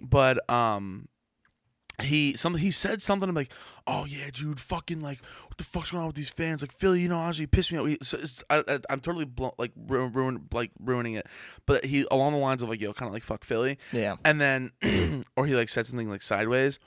But 0.00 0.48
um, 0.50 1.08
he 2.02 2.36
something 2.36 2.60
he 2.60 2.70
said 2.70 3.00
something 3.00 3.28
I'm 3.28 3.34
like, 3.34 3.52
oh 3.86 4.04
yeah, 4.04 4.30
dude, 4.32 4.58
fucking 4.58 5.00
like, 5.00 5.20
what 5.46 5.58
the 5.58 5.64
fuck's 5.64 5.90
going 5.90 6.00
on 6.02 6.08
with 6.08 6.16
these 6.16 6.30
fans? 6.30 6.60
Like 6.60 6.72
Philly, 6.72 7.00
you 7.00 7.08
know, 7.08 7.18
honestly, 7.18 7.46
pissed 7.46 7.72
me 7.72 7.78
off. 7.78 7.86
He, 7.86 7.98
so 8.02 8.18
I, 8.50 8.64
I, 8.66 8.80
I'm 8.90 9.00
totally 9.00 9.30
like 9.58 9.72
ruin, 9.76 10.12
ruin 10.12 10.48
like 10.52 10.70
ruining 10.82 11.14
it. 11.14 11.26
But 11.66 11.84
he 11.84 12.06
along 12.10 12.32
the 12.32 12.38
lines 12.38 12.62
of 12.62 12.68
like, 12.68 12.80
yo, 12.80 12.92
kind 12.92 13.08
of 13.08 13.14
like 13.14 13.22
fuck 13.22 13.44
Philly. 13.44 13.78
Yeah. 13.92 14.16
And 14.24 14.40
then, 14.40 14.72
or 15.36 15.46
he 15.46 15.54
like 15.54 15.68
said 15.68 15.86
something 15.86 16.10
like 16.10 16.22
sideways. 16.22 16.78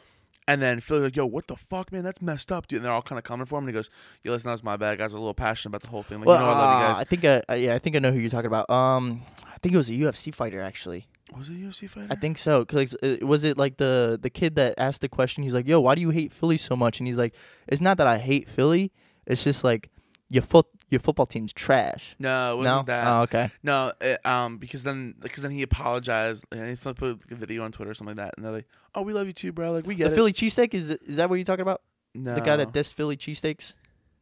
And 0.50 0.62
then 0.62 0.80
Philly 0.80 1.02
like, 1.02 1.15
yo, 1.15 1.26
what 1.26 1.48
the 1.48 1.58
fuck, 1.58 1.91
man? 1.91 2.04
That's 2.04 2.22
messed 2.22 2.52
up, 2.54 2.67
dude. 2.67 2.78
And 2.78 2.86
they're 2.86 2.93
all 2.93 3.02
kind 3.02 3.20
of 3.20 3.26
coming 3.26 3.46
for 3.46 3.58
him. 3.58 3.65
And 3.65 3.70
he 3.70 3.74
goes, 3.74 3.89
yo, 4.24 4.32
listen, 4.32 4.48
that 4.48 4.54
was 4.54 4.63
my 4.63 4.78
bad. 4.78 4.98
Guys 4.98 5.13
are 5.13 5.17
a 5.17 5.20
little 5.20 5.34
passionate 5.34 5.72
about 5.72 5.82
the 5.84 5.89
whole 5.89 6.04
thing. 6.04 6.20
Like, 6.20 6.28
Well, 6.28 6.39
you 6.39 6.46
know, 6.46 6.52
I 6.52 6.58
love 6.58 6.80
you 6.80 6.86
uh, 6.86 6.93
guys. 6.93 7.02
I 7.02 7.04
think 7.04 7.26
uh, 7.26 7.41
uh, 7.50 7.56
yeah, 7.56 7.76
I 7.76 7.80
think 7.80 7.96
I 7.98 8.00
know 8.00 8.12
who 8.12 8.20
you're 8.20 8.30
talking 8.30 8.48
about. 8.48 8.70
Um, 8.70 9.24
I 9.46 9.58
think 9.58 9.74
it 9.74 9.78
was 9.78 9.89
a 9.89 9.93
UFC 9.93 10.34
fighter 10.34 10.62
actually. 10.62 11.08
Was 11.35 11.49
it 11.49 11.53
a 11.53 11.55
UFC 11.57 11.89
fighter? 11.89 12.07
I 12.09 12.15
think 12.15 12.37
so. 12.37 12.63
Cause 12.65 12.95
uh, 13.01 13.17
was 13.21 13.43
it 13.43 13.57
like 13.57 13.77
the 13.77 14.19
the 14.21 14.29
kid 14.29 14.55
that 14.55 14.75
asked 14.77 15.01
the 15.01 15.09
question? 15.09 15.43
He's 15.43 15.53
like, 15.53 15.67
"Yo, 15.67 15.79
why 15.81 15.95
do 15.95 16.01
you 16.01 16.11
hate 16.11 16.31
Philly 16.31 16.57
so 16.57 16.75
much?" 16.75 16.99
And 16.99 17.07
he's 17.07 17.17
like, 17.17 17.33
"It's 17.67 17.81
not 17.81 17.97
that 17.97 18.07
I 18.07 18.17
hate 18.17 18.47
Philly. 18.47 18.91
It's 19.25 19.43
just 19.43 19.63
like 19.63 19.89
your 20.29 20.43
foot 20.43 20.65
your 20.89 20.99
football 20.99 21.25
team's 21.25 21.51
trash. 21.51 22.15
No, 22.17 22.53
it 22.53 22.57
wasn't 22.57 22.85
that. 22.87 23.07
Oh, 23.07 23.21
okay. 23.23 23.51
No, 23.61 23.91
it, 23.99 24.25
um, 24.25 24.57
because 24.57 24.83
then 24.83 25.15
because 25.19 25.43
then 25.43 25.51
he 25.51 25.61
apologized 25.61 26.45
and 26.51 26.69
he 26.69 26.75
put 26.75 27.01
a 27.01 27.35
video 27.35 27.63
on 27.63 27.71
Twitter 27.71 27.91
or 27.91 27.93
something 27.93 28.15
like 28.15 28.25
that, 28.25 28.33
and 28.37 28.45
they're 28.45 28.53
like, 28.53 28.67
"Oh, 28.95 29.01
we 29.01 29.13
love 29.13 29.27
you 29.27 29.33
too, 29.33 29.51
bro. 29.51 29.71
Like 29.71 29.85
we 29.85 29.95
get 29.95 30.05
The 30.05 30.13
it." 30.13 30.15
Philly 30.15 30.33
cheesesteak 30.33 30.73
is 30.73 30.89
is 30.89 31.17
that 31.17 31.29
what 31.29 31.35
you're 31.35 31.45
talking 31.45 31.63
about? 31.63 31.81
no, 32.15 32.35
The 32.35 32.41
guy 32.41 32.55
that 32.55 32.71
dissed 32.73 32.93
Philly 32.93 33.17
cheesesteaks. 33.17 33.73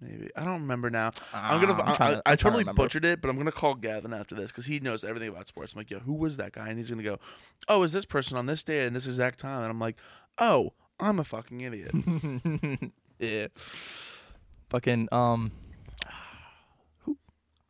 Maybe 0.02 0.30
I 0.36 0.44
don't 0.44 0.62
remember 0.62 0.90
now. 0.90 1.12
I'm 1.34 1.62
gonna. 1.62 1.74
Ah, 1.74 1.78
I, 1.78 1.82
I'm 1.82 1.90
I, 1.90 1.94
to- 1.94 2.04
I 2.04 2.32
I'm 2.32 2.38
trying 2.38 2.38
to 2.38 2.64
totally 2.64 2.64
butchered 2.76 3.06
it, 3.06 3.22
but 3.22 3.30
I'm 3.30 3.38
gonna 3.38 3.52
call 3.52 3.76
Gavin 3.76 4.14
after 4.14 4.36
this 4.36 4.52
because 4.52 4.66
he 4.66 4.80
knows 4.80 5.04
everything 5.04 5.30
about 5.30 5.48
sports. 5.48 5.74
I'm 5.74 5.80
like, 5.80 5.90
yo, 5.92 6.00
who 6.00 6.14
was 6.14 6.38
that 6.38 6.52
guy? 6.54 6.70
And 6.70 6.78
he's 6.78 6.90
gonna 6.90 7.04
go, 7.04 7.20
oh, 7.68 7.84
is 7.84 7.92
this 7.94 8.06
person 8.06 8.38
on 8.38 8.46
this 8.46 8.64
day 8.64 8.86
and 8.86 8.96
this 8.96 9.06
exact 9.08 9.40
time? 9.40 9.62
And 9.62 9.72
I'm 9.72 9.80
like, 9.80 9.98
oh, 10.38 10.74
I'm 11.00 11.20
a 11.20 11.24
fucking 11.24 11.62
idiot. 11.62 11.92
yeah. 13.20 13.48
Fucking 14.70 15.10
um. 15.12 15.52
Who? 17.00 17.18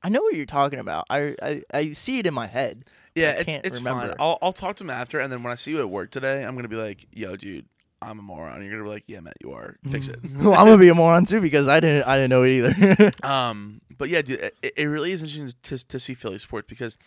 I 0.03 0.09
know 0.09 0.21
what 0.21 0.35
you're 0.35 0.45
talking 0.45 0.79
about. 0.79 1.05
I 1.09 1.35
I, 1.41 1.61
I 1.73 1.93
see 1.93 2.19
it 2.19 2.27
in 2.27 2.33
my 2.33 2.47
head. 2.47 2.85
yeah, 3.15 3.27
I 3.27 3.29
it's 3.31 3.43
can't 3.45 3.65
it's 3.65 3.79
fine. 3.79 4.13
I'll 4.19 4.37
I'll 4.41 4.53
talk 4.53 4.75
to 4.77 4.83
him 4.83 4.89
after, 4.89 5.19
and 5.19 5.31
then 5.31 5.43
when 5.43 5.51
I 5.51 5.55
see 5.55 5.71
you 5.71 5.79
at 5.79 5.89
work 5.89 6.11
today, 6.11 6.43
I'm 6.43 6.55
gonna 6.55 6.67
be 6.67 6.75
like, 6.75 7.07
yo, 7.11 7.35
dude, 7.35 7.65
I'm 8.01 8.19
a 8.19 8.21
moron. 8.21 8.61
You're 8.61 8.71
gonna 8.71 8.83
be 8.83 8.89
like, 8.89 9.03
yeah, 9.07 9.19
Matt, 9.21 9.37
you 9.41 9.51
are. 9.51 9.77
Fix 9.89 10.07
it. 10.09 10.19
well, 10.35 10.53
I'm 10.53 10.65
gonna 10.67 10.77
be 10.77 10.89
a 10.89 10.93
moron 10.95 11.25
too 11.25 11.41
because 11.41 11.67
I 11.67 11.79
didn't 11.79 12.03
I 12.03 12.15
didn't 12.17 12.29
know 12.29 12.43
it 12.43 12.51
either. 12.51 13.11
Um, 13.23 13.81
but 13.97 14.09
yeah, 14.09 14.21
dude, 14.21 14.39
it, 14.61 14.73
it 14.77 14.83
really 14.85 15.11
is 15.11 15.21
interesting 15.21 15.53
to, 15.63 15.87
to 15.87 15.99
see 15.99 16.13
Philly 16.13 16.37
sports 16.39 16.67
because 16.69 16.97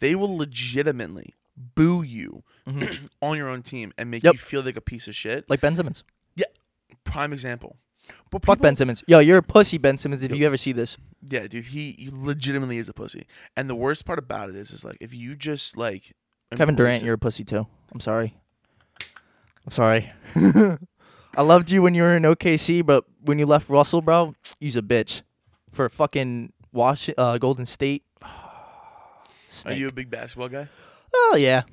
they 0.00 0.14
will 0.14 0.36
legitimately 0.36 1.34
boo 1.56 2.02
you 2.02 2.42
on 3.22 3.36
your 3.36 3.48
own 3.48 3.62
team 3.62 3.92
and 3.98 4.10
make 4.10 4.22
Yep. 4.24 4.32
you 4.34 4.38
feel 4.38 4.62
like 4.62 4.76
a 4.76 4.80
piece 4.80 5.06
of 5.08 5.14
shit. 5.14 5.48
like 5.50 5.60
Ben 5.60 5.76
Simmons. 5.76 6.02
Yeah, 6.36 6.46
prime 7.04 7.32
example. 7.32 7.76
But 8.30 8.44
Fuck 8.44 8.60
Ben 8.60 8.74
Simmons. 8.74 9.04
Yo, 9.06 9.18
you're 9.18 9.38
a 9.38 9.42
pussy, 9.42 9.76
Ben 9.76 9.98
Simmons. 9.98 10.22
If 10.22 10.34
you 10.34 10.46
ever 10.46 10.56
see 10.56 10.72
this, 10.72 10.96
Yeah, 11.28 11.46
dude, 11.46 11.66
he, 11.66 11.92
he 11.98 12.08
legitimately 12.10 12.78
is 12.78 12.88
a 12.88 12.94
pussy. 12.94 13.26
And 13.54 13.68
the 13.68 13.74
worst 13.74 14.06
part 14.06 14.18
about 14.18 14.48
it 14.48 14.56
is, 14.56 14.70
is 14.70 14.82
like 14.82 14.96
if 15.00 15.12
you 15.12 15.36
just 15.36 15.76
like 15.76 16.14
Kevin 16.56 16.74
Durant, 16.74 17.02
it- 17.02 17.04
you're 17.06 17.14
a 17.14 17.18
pussy 17.18 17.44
too. 17.44 17.66
I'm 17.92 18.00
sorry. 18.00 18.34
I'm 19.68 19.72
sorry. 19.72 20.10
I 21.36 21.42
loved 21.42 21.70
you 21.70 21.82
when 21.82 21.94
you 21.94 22.00
were 22.00 22.16
in 22.16 22.22
OKC, 22.22 22.86
but 22.86 23.04
when 23.20 23.38
you 23.38 23.44
left 23.44 23.68
Russell, 23.68 24.00
bro, 24.00 24.34
you's 24.60 24.76
a 24.76 24.80
bitch 24.80 25.20
for 25.70 25.90
fucking 25.90 26.54
Wash 26.72 27.10
uh, 27.18 27.36
Golden 27.36 27.66
State. 27.66 28.02
Are 29.66 29.72
you 29.72 29.88
a 29.88 29.92
big 29.92 30.08
basketball 30.08 30.48
guy? 30.48 30.68
Oh 31.14 31.36
yeah. 31.38 31.64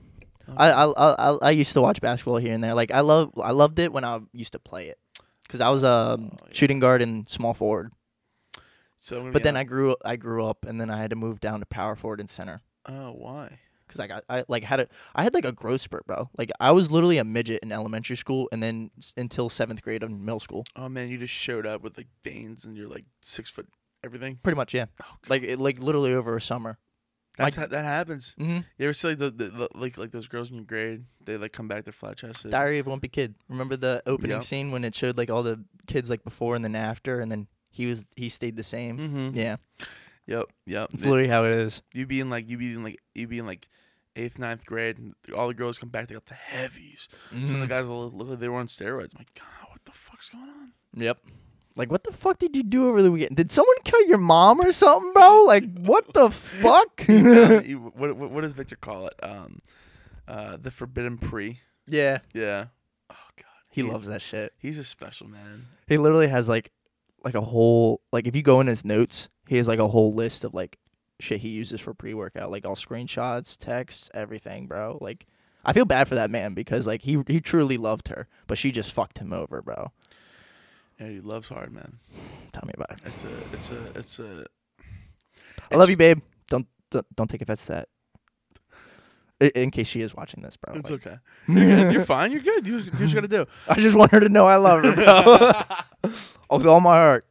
Okay. 0.49 0.57
I, 0.57 0.71
I 0.71 0.85
I 0.91 1.13
I 1.31 1.37
I 1.43 1.49
used 1.51 1.71
to 1.71 1.81
watch 1.81 2.01
basketball 2.01 2.35
here 2.35 2.53
and 2.53 2.61
there. 2.61 2.73
Like 2.73 2.91
I 2.91 2.99
love 2.99 3.31
I 3.41 3.51
loved 3.51 3.79
it 3.79 3.93
when 3.93 4.03
I 4.03 4.19
used 4.33 4.51
to 4.51 4.59
play 4.59 4.89
it 4.89 4.99
because 5.43 5.61
I 5.61 5.69
was 5.69 5.83
a 5.85 6.17
Oh, 6.19 6.19
yeah. 6.19 6.47
shooting 6.51 6.79
guard 6.79 7.01
and 7.01 7.29
small 7.29 7.53
forward. 7.53 7.93
So 8.99 9.31
But 9.31 9.43
then 9.43 9.55
I 9.55 9.63
grew 9.63 9.95
I 10.03 10.17
grew 10.17 10.45
up 10.45 10.65
and 10.65 10.81
then 10.81 10.89
I 10.89 10.97
had 10.97 11.11
to 11.11 11.15
move 11.15 11.39
down 11.39 11.61
to 11.61 11.65
power 11.65 11.95
forward 11.95 12.19
and 12.19 12.29
center 12.29 12.61
oh 12.89 13.11
why? 13.13 13.59
Because 13.87 13.99
I 13.99 14.07
got 14.07 14.23
I 14.29 14.43
like 14.47 14.63
had 14.63 14.79
a 14.81 14.87
I 15.15 15.23
had 15.23 15.33
like 15.33 15.45
a 15.45 15.51
growth 15.51 15.81
spurt, 15.81 16.05
bro. 16.07 16.29
Like 16.37 16.51
I 16.59 16.71
was 16.71 16.91
literally 16.91 17.17
a 17.17 17.23
midget 17.23 17.61
in 17.63 17.71
elementary 17.71 18.15
school 18.17 18.47
and 18.51 18.61
then 18.61 18.91
s- 18.97 19.13
until 19.17 19.49
seventh 19.49 19.81
grade 19.81 20.03
in 20.03 20.23
middle 20.25 20.39
school. 20.39 20.65
Oh 20.75 20.89
man, 20.89 21.09
you 21.09 21.17
just 21.17 21.33
showed 21.33 21.65
up 21.65 21.81
with 21.81 21.97
like 21.97 22.07
veins 22.23 22.65
and 22.65 22.75
you're 22.77 22.89
like 22.89 23.05
six 23.21 23.49
foot 23.49 23.67
everything. 24.03 24.39
Pretty 24.43 24.55
much, 24.57 24.73
yeah. 24.73 24.85
Oh, 25.01 25.05
God. 25.23 25.29
Like 25.29 25.43
it, 25.43 25.59
like 25.59 25.79
literally 25.81 26.13
over 26.13 26.35
a 26.35 26.41
summer. 26.41 26.77
That's 27.37 27.57
ha- 27.57 27.67
that 27.67 27.83
happens. 27.83 28.33
Mm-hmm. 28.39 28.59
You 28.77 28.85
ever 28.85 28.93
see 28.93 29.09
like 29.09 29.17
the, 29.19 29.29
the, 29.29 29.45
the 29.49 29.69
like 29.75 29.97
like 29.97 30.11
those 30.11 30.27
girls 30.29 30.49
in 30.51 30.55
your 30.55 30.63
grade? 30.65 31.03
They 31.25 31.35
like 31.35 31.51
come 31.51 31.67
back, 31.67 31.83
they're 31.83 31.91
flat 31.91 32.15
chested. 32.15 32.51
Diary 32.51 32.79
of 32.79 32.87
a 32.87 32.89
Wimpy 32.91 33.11
Kid. 33.11 33.35
Remember 33.49 33.75
the 33.75 34.01
opening 34.05 34.31
Yep. 34.31 34.43
scene 34.43 34.71
when 34.71 34.85
it 34.85 34.95
showed 34.95 35.17
like 35.17 35.29
all 35.29 35.43
the 35.43 35.63
kids 35.85 36.09
like 36.09 36.23
before 36.23 36.55
and 36.55 36.63
then 36.63 36.75
after, 36.75 37.19
and 37.19 37.29
then 37.29 37.47
he 37.71 37.87
was 37.87 38.05
he 38.15 38.29
stayed 38.29 38.55
the 38.55 38.63
same. 38.63 38.97
Mm-hmm. 38.97 39.37
Yeah, 39.37 39.57
Yep. 40.27 40.45
Yep. 40.65 40.89
it's 40.93 41.05
literally 41.05 41.27
how 41.29 41.45
it 41.45 41.51
is. 41.51 41.81
you 41.93 42.05
being 42.05 42.29
like 42.29 42.49
you 42.49 42.57
being 42.57 42.83
like 42.83 42.99
you 43.13 43.27
being 43.27 43.45
like 43.45 43.67
eighth, 44.15 44.39
ninth 44.39 44.65
grade, 44.65 44.97
and 44.97 45.13
all 45.35 45.47
the 45.47 45.53
girls 45.53 45.77
come 45.77 45.89
back. 45.89 46.07
They 46.07 46.13
got 46.15 46.25
the 46.25 46.33
heavies. 46.35 47.09
Some 47.31 47.55
of 47.55 47.59
the 47.61 47.67
guys 47.67 47.87
will 47.87 48.09
look 48.11 48.29
like 48.29 48.39
they 48.39 48.47
were 48.49 48.59
on 48.59 48.67
steroids. 48.67 49.13
I'm 49.13 49.19
like, 49.19 49.33
God, 49.33 49.69
what 49.69 49.83
the 49.85 49.91
fuck's 49.91 50.29
going 50.29 50.45
on? 50.49 50.71
Yep. 50.93 51.17
Like, 51.77 51.91
what 51.91 52.05
the 52.05 52.13
fuck 52.13 52.39
did 52.39 52.55
you 52.55 52.63
do 52.63 52.87
over 52.87 53.01
the 53.01 53.11
weekend? 53.11 53.35
Did 53.35 53.51
someone 53.51 53.75
kill 53.83 54.01
your 54.07 54.17
mom 54.17 54.61
or 54.61 54.71
something, 54.71 55.11
bro? 55.11 55.43
Like, 55.45 55.65
what 55.79 56.13
the 56.13 56.29
fuck? 56.31 57.03
Um, 57.09 57.91
what, 57.95 58.15
what 58.15 58.31
what 58.31 58.41
does 58.41 58.53
Victor 58.53 58.77
call 58.77 59.07
it? 59.07 59.13
Um, 59.21 59.59
uh, 60.27 60.55
the 60.57 60.71
forbidden 60.71 61.17
pre. 61.17 61.59
yeah, 61.87 62.19
Yeah. 62.33 62.67
Oh 63.09 63.15
God. 63.37 63.45
he 63.69 63.83
loves 63.83 64.07
that 64.07 64.21
shit. 64.21 64.53
He's 64.57 64.77
a 64.79 64.83
special 64.85 65.27
man. 65.27 65.67
He 65.87 65.97
literally 65.97 66.27
has 66.29 66.47
like, 66.49 66.71
like 67.23 67.35
a 67.35 67.41
whole 67.41 68.01
like 68.13 68.25
if 68.27 68.35
you 68.35 68.41
go 68.41 68.61
in 68.61 68.67
his 68.67 68.85
notes, 68.85 69.27
he 69.47 69.57
has 69.57 69.67
like 69.67 69.79
a 69.79 69.87
whole 69.87 70.13
list 70.13 70.43
of 70.43 70.53
like 70.53 70.77
shit 71.19 71.41
he 71.41 71.49
uses 71.49 71.81
for 71.81 71.93
pre 71.93 72.13
workout, 72.13 72.51
like 72.51 72.65
all 72.65 72.75
screenshots, 72.75 73.57
texts, 73.57 74.09
everything, 74.13 74.67
bro. 74.67 74.97
Like, 75.01 75.25
I 75.63 75.73
feel 75.73 75.85
bad 75.85 76.07
for 76.07 76.15
that 76.15 76.29
man 76.29 76.53
because 76.53 76.85
like 76.87 77.01
he 77.03 77.23
he 77.27 77.39
truly 77.41 77.77
loved 77.77 78.07
her, 78.09 78.27
but 78.47 78.57
she 78.57 78.71
just 78.71 78.91
fucked 78.93 79.19
him 79.19 79.33
over, 79.33 79.61
bro. 79.61 79.91
Yeah, 80.99 81.07
he 81.07 81.19
loves 81.21 81.49
hard, 81.49 81.71
man. 81.73 81.99
Tell 82.53 82.63
me 82.65 82.73
about 82.73 82.91
it. 82.91 82.99
It's 83.05 83.23
a 83.23 83.53
it's 83.53 83.71
a 83.71 83.99
it's 83.99 84.19
a. 84.19 84.45
I 85.71 85.75
love 85.77 85.89
you, 85.89 85.97
babe. 85.97 86.21
Don't 86.47 86.67
don't, 86.91 87.05
don't 87.15 87.29
take 87.29 87.41
offense 87.41 87.65
to 87.65 87.71
that. 87.73 87.89
In 89.53 89.69
case 89.69 89.87
she 89.87 89.99
is 89.99 90.15
watching 90.15 90.41
this, 90.41 90.55
bro. 90.55 90.75
It's 90.75 90.89
like- 90.89 91.05
okay. 91.05 91.17
You're. 91.49 91.91
You're 91.91 92.05
fine. 92.05 92.31
You're 92.31 92.41
good. 92.41 92.65
You 92.65 92.77
you 92.99 93.13
gotta 93.13 93.27
do. 93.27 93.45
I 93.67 93.81
just 93.81 93.95
want 93.97 94.11
her 94.11 94.21
to 94.21 94.29
know 94.29 94.47
I 94.47 94.55
love 94.55 94.83
her, 94.83 94.95
bro. 94.95 96.11
With 96.57 96.65
all 96.65 96.79
my 96.79 96.95
heart 96.95 97.25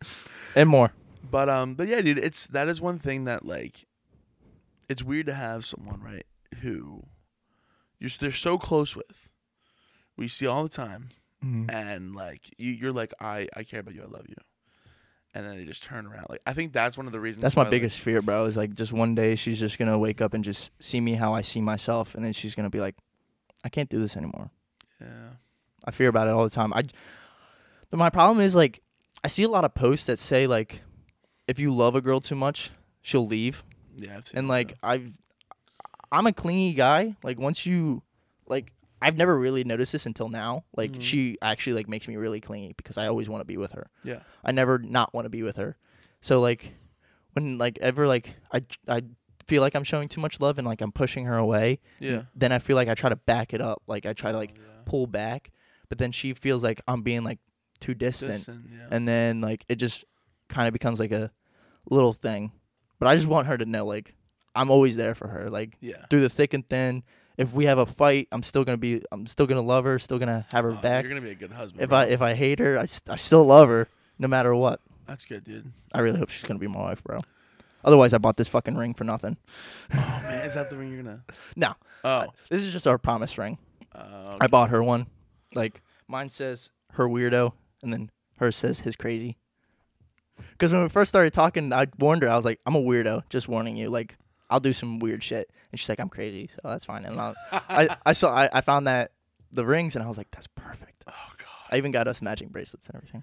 and 0.54 0.68
more. 0.68 0.92
But 1.30 1.48
um, 1.48 1.74
but 1.74 1.88
yeah, 1.88 2.00
dude, 2.00 2.18
it's 2.18 2.46
that 2.48 2.68
is 2.68 2.80
one 2.80 2.98
thing 2.98 3.24
that 3.24 3.44
like, 3.46 3.86
it's 4.88 5.02
weird 5.02 5.26
to 5.26 5.34
have 5.34 5.64
someone 5.64 6.00
right 6.02 6.26
who, 6.60 7.04
you're 7.98 8.10
they're 8.20 8.32
so 8.32 8.58
close 8.58 8.94
with, 8.94 9.28
we 10.16 10.28
see 10.28 10.46
all 10.46 10.62
the 10.62 10.68
time, 10.68 11.08
and 11.68 12.14
like 12.14 12.42
you, 12.58 12.70
you're 12.70 12.92
like 12.92 13.12
I 13.20 13.48
I 13.56 13.62
care 13.64 13.80
about 13.80 13.94
you, 13.94 14.02
I 14.02 14.06
love 14.06 14.26
you, 14.28 14.36
and 15.34 15.46
then 15.46 15.56
they 15.56 15.64
just 15.64 15.82
turn 15.84 16.06
around. 16.06 16.26
Like 16.28 16.42
I 16.46 16.52
think 16.52 16.72
that's 16.72 16.96
one 16.96 17.06
of 17.06 17.12
the 17.12 17.20
reasons. 17.20 17.42
That's 17.42 17.56
my 17.56 17.60
why, 17.62 17.64
like- 17.64 17.70
biggest 17.70 18.00
fear, 18.00 18.20
bro. 18.22 18.44
Is 18.44 18.56
like 18.56 18.74
just 18.74 18.92
one 18.92 19.14
day 19.14 19.34
she's 19.36 19.58
just 19.60 19.78
gonna 19.78 19.98
wake 19.98 20.20
up 20.20 20.34
and 20.34 20.44
just 20.44 20.70
see 20.80 21.00
me 21.00 21.14
how 21.14 21.34
I 21.34 21.40
see 21.40 21.60
myself, 21.60 22.14
and 22.14 22.24
then 22.24 22.32
she's 22.32 22.54
gonna 22.54 22.70
be 22.70 22.80
like, 22.80 22.96
I 23.64 23.68
can't 23.70 23.88
do 23.88 23.98
this 23.98 24.16
anymore. 24.16 24.50
yeah. 25.00 25.30
I 25.86 25.90
fear 25.90 26.08
about 26.08 26.28
it 26.28 26.30
all 26.30 26.44
the 26.44 26.50
time. 26.50 26.72
I, 26.72 26.82
but 27.90 27.98
my 27.98 28.08
problem 28.08 28.40
is 28.40 28.54
like, 28.54 28.80
I 29.22 29.28
see 29.28 29.42
a 29.42 29.48
lot 29.48 29.66
of 29.66 29.74
posts 29.74 30.06
that 30.06 30.18
say 30.18 30.46
like, 30.46 30.80
if 31.48 31.58
you 31.58 31.72
love 31.72 31.94
a 31.94 32.00
girl 32.00 32.20
too 32.20 32.34
much, 32.36 32.70
she'll 33.02 33.26
leave. 33.26 33.64
Yeah, 33.96 34.16
I've 34.18 34.28
seen 34.28 34.38
and 34.38 34.48
like. 34.48 34.74
I've 34.82 35.12
I'm 36.12 36.26
a 36.26 36.32
clingy 36.32 36.74
guy. 36.74 37.16
Like 37.22 37.38
once 37.40 37.66
you 37.66 38.02
like 38.46 38.72
I've 39.02 39.16
never 39.16 39.38
really 39.38 39.64
noticed 39.64 39.92
this 39.92 40.06
until 40.06 40.28
now. 40.28 40.64
Like 40.76 40.92
Mhm. 40.92 41.02
she 41.02 41.38
actually 41.42 41.72
like 41.74 41.88
makes 41.88 42.06
me 42.08 42.16
really 42.16 42.40
clingy 42.40 42.72
because 42.76 42.96
I 42.98 43.06
always 43.08 43.28
want 43.28 43.40
to 43.40 43.44
be 43.44 43.56
with 43.56 43.72
her. 43.72 43.90
yeah, 44.04 44.20
I 44.44 44.52
never 44.52 44.78
not 44.78 45.12
want 45.12 45.24
to 45.24 45.28
be 45.30 45.42
with 45.42 45.56
her. 45.56 45.76
So 46.20 46.40
like 46.40 46.74
when 47.32 47.58
like 47.58 47.78
ever 47.80 48.06
like 48.06 48.36
I 48.52 48.62
I 48.86 49.02
feel 49.46 49.60
like 49.60 49.74
I'm 49.74 49.84
showing 49.84 50.08
too 50.08 50.20
much 50.20 50.40
love 50.40 50.56
and 50.58 50.66
like 50.66 50.80
I'm 50.80 50.92
pushing 50.92 51.24
her 51.26 51.36
away, 51.36 51.80
yeah, 51.98 52.22
then 52.34 52.52
I 52.52 52.58
feel 52.60 52.76
like 52.76 52.88
I 52.88 52.94
try 52.94 53.10
to 53.10 53.16
back 53.16 53.52
it 53.52 53.60
up. 53.60 53.82
Like 53.86 54.06
I 54.06 54.12
try 54.12 54.30
to 54.32 54.38
like 54.38 54.52
Oh, 54.56 54.60
yeah. 54.62 54.82
pull 54.86 55.06
back, 55.06 55.50
but 55.88 55.98
then 55.98 56.12
she 56.12 56.32
feels 56.32 56.62
like 56.62 56.80
I'm 56.86 57.02
being 57.02 57.24
like 57.24 57.40
too 57.80 57.92
distant 57.94 58.38
Distant, 58.46 58.66
yeah. 58.72 58.86
and 58.90 59.06
then 59.08 59.40
like 59.40 59.64
it 59.68 59.76
just 59.76 60.04
kind 60.48 60.66
of 60.68 60.72
becomes 60.72 61.00
like 61.00 61.12
a 61.12 61.30
little 61.90 62.12
thing. 62.12 62.52
But 62.98 63.08
I 63.08 63.16
just 63.16 63.26
want 63.26 63.46
her 63.46 63.58
to 63.58 63.64
know 63.66 63.84
like 63.86 64.14
I'm 64.54 64.70
always 64.70 64.96
there 64.96 65.14
for 65.14 65.28
her. 65.28 65.50
Like 65.50 65.76
yeah. 65.80 66.06
through 66.10 66.20
the 66.22 66.28
thick 66.28 66.54
and 66.54 66.66
thin. 66.66 67.02
If 67.36 67.52
we 67.52 67.64
have 67.64 67.78
a 67.78 67.86
fight, 67.86 68.28
I'm 68.30 68.44
still 68.44 68.62
gonna 68.64 68.78
be. 68.78 69.02
I'm 69.10 69.26
still 69.26 69.46
gonna 69.46 69.60
love 69.60 69.84
her. 69.84 69.98
Still 69.98 70.18
gonna 70.20 70.46
have 70.50 70.62
her 70.64 70.70
Oh, 70.72 70.74
back. 70.76 71.02
You're 71.02 71.10
gonna 71.10 71.20
be 71.26 71.32
a 71.32 71.34
good 71.34 71.50
husband. 71.50 71.82
If 71.82 71.88
bro. 71.88 71.98
I 71.98 72.04
if 72.04 72.22
I 72.22 72.34
hate 72.34 72.60
her, 72.60 72.78
I, 72.78 72.84
st- 72.84 73.10
I 73.12 73.16
still 73.16 73.44
love 73.44 73.68
her 73.68 73.88
no 74.20 74.28
matter 74.28 74.54
what. 74.54 74.80
that's 75.08 75.26
good, 75.26 75.42
dude. 75.42 75.72
I 75.92 75.98
really 76.00 76.18
hope 76.20 76.30
she's 76.30 76.44
gonna 76.46 76.60
be 76.60 76.68
my 76.68 76.78
wife, 76.78 77.02
bro. 77.02 77.22
Otherwise, 77.84 78.14
I 78.14 78.18
bought 78.18 78.36
this 78.36 78.48
fucking 78.48 78.76
ring 78.76 78.94
for 78.94 79.02
nothing. 79.04 79.36
Oh 79.92 80.20
man, 80.28 80.46
is 80.46 80.54
that 80.54 80.70
the 80.70 80.76
ring 80.76 80.92
you're 80.92 81.02
gonna? 81.02 81.24
No, 81.56 81.74
Oh, 82.04 82.26
this 82.48 82.62
is 82.62 82.72
just 82.72 82.86
our 82.86 82.98
promise 82.98 83.36
ring. 83.36 83.58
uh, 83.92 84.36
I 84.40 84.46
bought 84.46 84.70
her 84.70 84.82
one. 84.82 85.08
Like 85.56 85.82
mine 86.06 86.28
says 86.30 86.70
her 86.92 87.08
weirdo, 87.08 87.52
and 87.82 87.92
then 87.92 88.10
hers 88.38 88.54
says 88.56 88.78
his 88.80 88.94
crazy. 88.94 89.36
Because 90.52 90.72
when 90.72 90.82
we 90.82 90.88
first 90.88 91.08
started 91.08 91.32
talking, 91.32 91.72
I 91.72 91.86
warned 91.98 92.22
her. 92.22 92.28
I 92.28 92.36
was 92.36 92.44
like, 92.44 92.60
"I'm 92.66 92.74
a 92.74 92.82
weirdo. 92.82 93.22
Just 93.28 93.48
warning 93.48 93.76
you. 93.76 93.90
Like, 93.90 94.16
I'll 94.50 94.60
do 94.60 94.72
some 94.72 94.98
weird 94.98 95.22
shit." 95.22 95.50
And 95.70 95.78
she's 95.80 95.88
like, 95.88 96.00
"I'm 96.00 96.08
crazy, 96.08 96.48
so 96.48 96.68
that's 96.68 96.84
fine." 96.84 97.04
And 97.04 97.20
I, 97.20 97.34
I, 97.52 97.96
I 98.06 98.12
saw, 98.12 98.34
I, 98.34 98.48
I 98.52 98.60
found 98.60 98.86
that 98.86 99.12
the 99.52 99.64
rings, 99.64 99.96
and 99.96 100.04
I 100.04 100.08
was 100.08 100.18
like, 100.18 100.30
"That's 100.30 100.46
perfect." 100.46 101.04
Oh 101.08 101.12
god. 101.38 101.46
I 101.70 101.76
even 101.76 101.90
got 101.92 102.08
us 102.08 102.22
matching 102.22 102.48
bracelets 102.48 102.86
and 102.86 102.96
everything. 102.96 103.22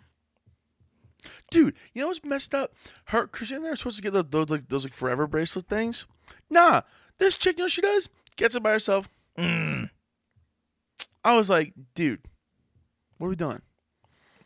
Dude, 1.52 1.76
you 1.94 2.02
know 2.02 2.08
what's 2.08 2.24
messed 2.24 2.56
up? 2.56 2.74
Her 3.06 3.28
Christian 3.28 3.58
and 3.58 3.68
I 3.68 3.70
are 3.70 3.76
supposed 3.76 3.98
to 3.98 4.02
get 4.02 4.14
those, 4.14 4.26
those 4.30 4.50
like 4.50 4.70
those 4.70 4.84
like 4.84 4.94
forever 4.94 5.28
bracelet 5.28 5.68
things. 5.68 6.06
Nah, 6.50 6.82
this 7.18 7.38
chick, 7.38 7.58
you 7.58 7.62
know 7.62 7.66
what 7.66 7.72
she 7.72 7.82
does? 7.82 8.10
Gets 8.38 8.56
it 8.56 8.64
by 8.64 8.72
herself. 8.72 9.10
Mm. 9.38 9.90
I 11.24 11.36
was 11.36 11.50
like, 11.50 11.74
dude, 11.94 12.22
what 13.18 13.28
are 13.28 13.30
we 13.32 13.36
doing? 13.36 13.62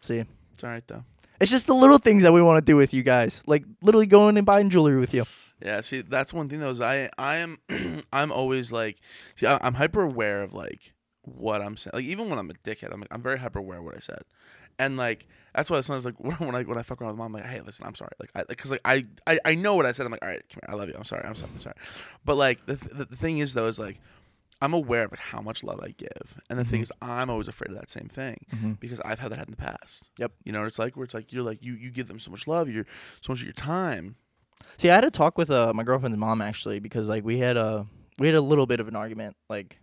See, 0.01 0.23
It's 0.53 0.63
all 0.63 0.69
right 0.69 0.83
though. 0.87 1.03
It's 1.39 1.51
just 1.51 1.67
the 1.67 1.73
little 1.73 1.97
things 1.97 2.23
that 2.23 2.33
we 2.33 2.41
want 2.41 2.57
to 2.57 2.71
do 2.71 2.75
with 2.75 2.93
you 2.93 3.03
guys, 3.03 3.43
like 3.45 3.63
literally 3.81 4.07
going 4.07 4.37
and 4.37 4.45
buying 4.45 4.69
jewelry 4.69 4.97
with 4.97 5.13
you. 5.13 5.25
Yeah, 5.61 5.81
see, 5.81 6.01
that's 6.01 6.33
one 6.33 6.49
thing 6.49 6.59
though. 6.59 6.71
Is 6.71 6.81
I 6.81 7.09
I 7.17 7.37
am 7.37 7.59
I'm 8.13 8.31
always 8.31 8.71
like, 8.71 8.97
see, 9.35 9.47
I, 9.47 9.57
I'm 9.61 9.75
hyper 9.75 10.01
aware 10.01 10.43
of 10.43 10.53
like 10.53 10.93
what 11.21 11.61
I'm 11.61 11.77
saying. 11.77 11.91
Like 11.93 12.03
even 12.05 12.29
when 12.29 12.39
I'm 12.39 12.49
a 12.49 12.53
dickhead, 12.53 12.91
I'm 12.93 12.99
like, 12.99 13.09
I'm 13.11 13.21
very 13.21 13.39
hyper 13.39 13.59
aware 13.59 13.79
of 13.79 13.85
what 13.85 13.95
I 13.95 13.99
said, 13.99 14.21
and 14.77 14.97
like 14.97 15.27
that's 15.53 15.69
why 15.69 15.79
sometimes 15.81 16.05
like 16.05 16.19
when 16.39 16.55
I 16.55 16.63
when 16.63 16.77
I 16.77 16.83
fuck 16.83 17.01
around 17.01 17.11
with 17.11 17.17
mom, 17.17 17.35
I'm 17.35 17.41
like, 17.41 17.49
hey, 17.49 17.61
listen, 17.61 17.85
I'm 17.85 17.95
sorry, 17.95 18.11
like, 18.19 18.47
because 18.47 18.71
like 18.71 18.81
I, 18.85 19.05
I 19.25 19.39
I 19.45 19.55
know 19.55 19.75
what 19.75 19.85
I 19.85 19.91
said. 19.93 20.05
I'm 20.05 20.11
like, 20.11 20.21
all 20.23 20.29
right, 20.29 20.43
come 20.49 20.61
here, 20.65 20.75
I 20.75 20.77
love 20.77 20.89
you. 20.89 20.95
I'm 20.97 21.05
sorry, 21.05 21.23
I'm 21.25 21.35
sorry, 21.35 21.51
I'm 21.53 21.61
sorry. 21.61 21.75
But 22.25 22.35
like 22.35 22.65
the 22.65 22.75
the, 22.75 23.05
the 23.05 23.15
thing 23.15 23.39
is 23.39 23.53
though 23.53 23.67
is 23.67 23.79
like. 23.79 23.99
I'm 24.61 24.73
aware 24.73 25.03
of 25.03 25.11
how 25.19 25.41
much 25.41 25.63
love 25.63 25.79
I 25.83 25.89
give, 25.97 26.39
and 26.49 26.57
the 26.57 26.63
thing 26.65 26.79
Mhm. 26.79 26.83
is, 26.83 26.91
I'm 27.01 27.29
always 27.29 27.47
afraid 27.47 27.69
of 27.71 27.75
that 27.77 27.89
same 27.89 28.07
thing 28.07 28.45
Mm-hmm. 28.55 28.71
because 28.73 28.99
I've 29.01 29.19
had 29.19 29.31
that 29.31 29.37
happen 29.37 29.53
in 29.53 29.57
the 29.59 29.71
past. 29.71 30.03
Yep. 30.17 30.31
You 30.45 30.53
know, 30.53 30.59
what 30.61 30.67
it's 30.67 30.79
like 30.79 30.95
where 30.95 31.03
it's 31.03 31.13
like 31.13 31.33
you're 31.33 31.43
like 31.43 31.61
you 31.61 31.73
you 31.73 31.91
give 31.91 32.07
them 32.07 32.19
so 32.19 32.31
much 32.31 32.47
love, 32.47 32.69
you're 32.69 32.85
so 33.21 33.33
much 33.33 33.39
of 33.41 33.45
your 33.45 33.53
time. 33.53 34.15
See, 34.77 34.89
I 34.89 34.95
had 34.95 35.03
a 35.03 35.11
talk 35.11 35.37
with 35.37 35.51
uh, 35.51 35.73
my 35.73 35.83
girlfriend's 35.83 36.17
mom 36.17 36.41
actually 36.41 36.79
because 36.79 37.07
like 37.09 37.23
we 37.25 37.37
had 37.39 37.57
a 37.57 37.85
we 38.19 38.27
had 38.27 38.35
a 38.35 38.41
little 38.41 38.65
bit 38.65 38.79
of 38.79 38.87
an 38.87 38.95
argument. 38.95 39.35
Like, 39.49 39.79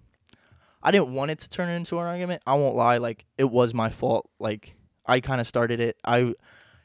I 0.82 0.90
didn't 0.90 1.12
want 1.14 1.30
it 1.30 1.38
to 1.40 1.48
turn 1.50 1.68
into 1.68 1.98
an 1.98 2.06
argument. 2.06 2.42
I 2.46 2.54
won't 2.54 2.74
lie. 2.74 2.96
Like, 2.96 3.26
it 3.36 3.50
was 3.50 3.74
my 3.74 3.90
fault. 3.90 4.30
Like, 4.40 4.74
I 5.06 5.20
kind 5.20 5.40
of 5.40 5.46
started 5.46 5.80
it. 5.80 5.96
I 6.04 6.34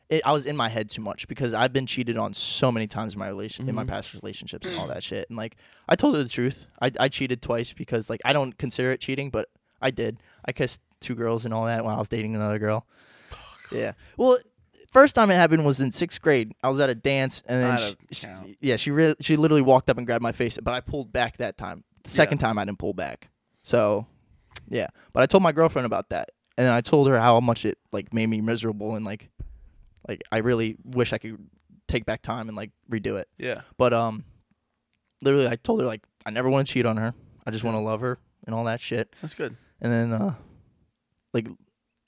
it, 0.09 0.21
I 0.25 0.31
was 0.31 0.45
in 0.45 0.55
my 0.55 0.69
head 0.69 0.89
too 0.89 1.01
much 1.01 1.27
because 1.27 1.53
I've 1.53 1.73
been 1.73 1.85
cheated 1.85 2.17
on 2.17 2.33
so 2.33 2.71
many 2.71 2.87
times 2.87 3.13
in 3.13 3.19
my 3.19 3.27
relation 3.27 3.67
in 3.67 3.75
my 3.75 3.83
Mhm. 3.83 3.89
past 3.89 4.13
relationships 4.13 4.65
and 4.67 4.77
all 4.77 4.87
that 4.87 5.03
shit. 5.03 5.29
And 5.29 5.37
like, 5.37 5.57
I 5.89 5.95
told 5.95 6.15
her 6.15 6.23
the 6.23 6.29
truth. 6.29 6.65
I 6.81 6.91
I 6.99 7.09
cheated 7.09 7.41
twice 7.41 7.73
because 7.73 8.09
like 8.09 8.21
I 8.23 8.31
don't 8.33 8.57
consider 8.57 8.91
it 8.91 8.99
cheating, 9.01 9.29
but 9.29 9.49
I 9.81 9.91
did. 9.91 10.17
I 10.45 10.53
kissed 10.53 10.79
two 11.01 11.13
girls 11.15 11.45
and 11.45 11.53
all 11.53 11.65
that 11.65 11.83
while 11.83 11.95
I 11.95 11.99
was 11.99 12.07
dating 12.07 12.35
another 12.35 12.57
girl. 12.59 12.87
Yeah. 13.71 13.93
Well, 14.15 14.37
first 14.91 15.13
time 15.13 15.29
it 15.29 15.35
happened 15.35 15.65
was 15.65 15.81
in 15.81 15.91
sixth 15.91 16.21
grade. 16.21 16.53
I 16.63 16.69
was 16.69 16.79
at 16.79 16.89
a 16.89 16.95
dance, 16.95 17.43
and 17.45 17.61
then 17.63 17.77
she, 17.79 17.95
she- 18.11 18.57
yeah, 18.61 18.75
she 18.77 18.91
really 18.91 19.15
she 19.19 19.35
literally 19.35 19.61
walked 19.61 19.89
up 19.89 19.97
and 19.97 20.07
grabbed 20.07 20.23
my 20.23 20.31
face, 20.31 20.57
but 20.63 20.73
I 20.73 20.79
pulled 20.79 21.11
back 21.11 21.37
that 21.37 21.57
time. 21.57 21.83
The 22.03 22.09
second 22.09 22.37
time 22.37 22.57
I 22.57 22.63
didn't 22.65 22.79
pull 22.79 22.93
back. 22.93 23.29
So, 23.63 24.07
yeah. 24.69 24.87
But 25.11 25.23
I 25.23 25.25
told 25.25 25.43
my 25.43 25.51
girlfriend 25.51 25.85
about 25.85 26.09
that, 26.11 26.29
and 26.57 26.65
then 26.65 26.73
I 26.73 26.79
told 26.79 27.09
her 27.09 27.19
how 27.19 27.41
much 27.41 27.65
it 27.65 27.77
like 27.91 28.13
made 28.13 28.27
me 28.27 28.39
miserable 28.39 28.95
and 28.95 29.03
like, 29.03 29.29
like 30.07 30.23
I 30.31 30.37
really 30.37 30.77
wish 30.83 31.13
I 31.13 31.17
could 31.17 31.37
take 31.87 32.05
back 32.05 32.21
time 32.21 32.47
and 32.47 32.57
like 32.57 32.71
redo 32.89 33.17
it. 33.17 33.27
Yeah. 33.37 33.61
But 33.77 33.93
um, 33.93 34.25
literally, 35.21 35.47
I 35.47 35.55
told 35.55 35.81
her 35.81 35.87
like 35.87 36.03
I 36.25 36.29
never 36.29 36.49
want 36.49 36.67
to 36.67 36.73
cheat 36.73 36.85
on 36.85 36.97
her. 36.97 37.13
I 37.45 37.51
just 37.51 37.63
want 37.63 37.75
to 37.75 37.81
love 37.81 38.01
her 38.01 38.19
and 38.45 38.53
all 38.53 38.65
that 38.65 38.79
shit. 38.79 39.15
That's 39.21 39.35
good. 39.35 39.55
And 39.79 39.91
then 39.91 40.13
uh, 40.13 40.35
like, 41.33 41.47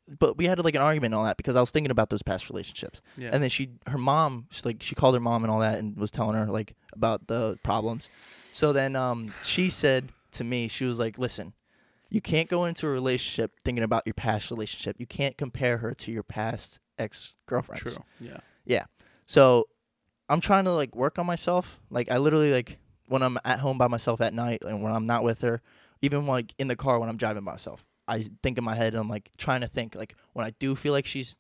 but 0.08 0.38
we 0.38 0.46
had 0.46 0.60
like 0.64 0.76
an 0.76 0.82
argument 0.82 1.14
and 1.14 1.20
all 1.20 1.26
that 1.26 1.38
because 1.38 1.56
I 1.56 1.60
was 1.60 1.72
thinking 1.72 1.92
about 1.92 2.10
those 2.10 2.24
past 2.24 2.50
relationships. 2.50 3.02
Yeah. 3.16 3.30
And 3.32 3.44
then 3.44 3.50
she, 3.50 3.70
her 3.88 3.98
mom, 3.98 4.48
she, 4.52 4.62
like 4.66 4.82
she 4.82 4.96
called 4.96 5.14
her 5.14 5.22
mom 5.22 5.44
and 5.44 5.52
all 5.52 5.60
that, 5.60 5.80
and 5.80 5.96
was 5.96 6.12
telling 6.12 6.36
her 6.36 6.48
like 6.48 6.76
about 6.94 7.28
the 7.28 7.58
problems. 7.64 8.10
So 8.52 8.74
then 8.74 8.96
um, 8.96 9.34
she 9.44 9.70
said 9.70 10.10
to 10.32 10.44
me, 10.44 10.68
she 10.68 10.86
was 10.86 10.98
like, 11.00 11.18
"Listen, 11.20 11.54
you 12.10 12.22
can't 12.22 12.50
go 12.50 12.66
into 12.66 12.88
a 12.88 12.90
relationship 12.90 13.52
thinking 13.64 13.84
about 13.84 14.04
your 14.06 14.16
past 14.16 14.50
relationship. 14.50 14.96
You 15.00 15.06
can't 15.06 15.38
compare 15.38 15.78
her 15.78 15.94
to 15.94 16.12
your 16.12 16.24
past 16.24 16.80
ex 17.00 17.36
girlfriends. 17.46 17.82
True. 17.82 18.04
Yeah. 18.20 18.38
Yeah. 18.66 18.86
So 19.26 19.68
I'm 20.28 20.42
trying 20.42 20.66
to 20.66 20.74
like 20.74 20.96
work 20.96 21.18
on 21.18 21.26
myself. 21.26 21.80
Like 21.90 22.12
I 22.12 22.18
literally 22.18 22.52
like 22.52 22.78
when 23.08 23.24
I'm 23.24 23.38
at 23.44 23.60
home 23.60 23.78
by 23.78 23.88
myself 23.88 24.22
at 24.22 24.34
night 24.34 24.62
and 24.66 24.84
when 24.84 24.94
I'm 24.94 25.08
not 25.08 25.24
with 25.24 25.42
her, 25.42 25.62
even 26.02 26.28
like 26.28 26.54
in 26.60 26.68
the 26.68 26.76
car 26.76 27.00
when 27.00 27.10
I'm 27.10 27.18
driving 27.18 27.44
by 27.44 27.54
myself, 27.54 27.86
I 28.08 28.26
think 28.44 28.58
in 28.58 28.64
my 28.64 28.76
head 28.76 28.94
and 28.94 29.02
I'm 29.02 29.10
like 29.10 29.30
trying 29.38 29.62
to 29.62 29.68
think 29.68 29.96
like 29.96 30.16
when 30.34 30.46
I 30.46 30.52
do 30.60 30.76
feel 30.76 30.94
like 30.94 31.06
she's 31.06 31.38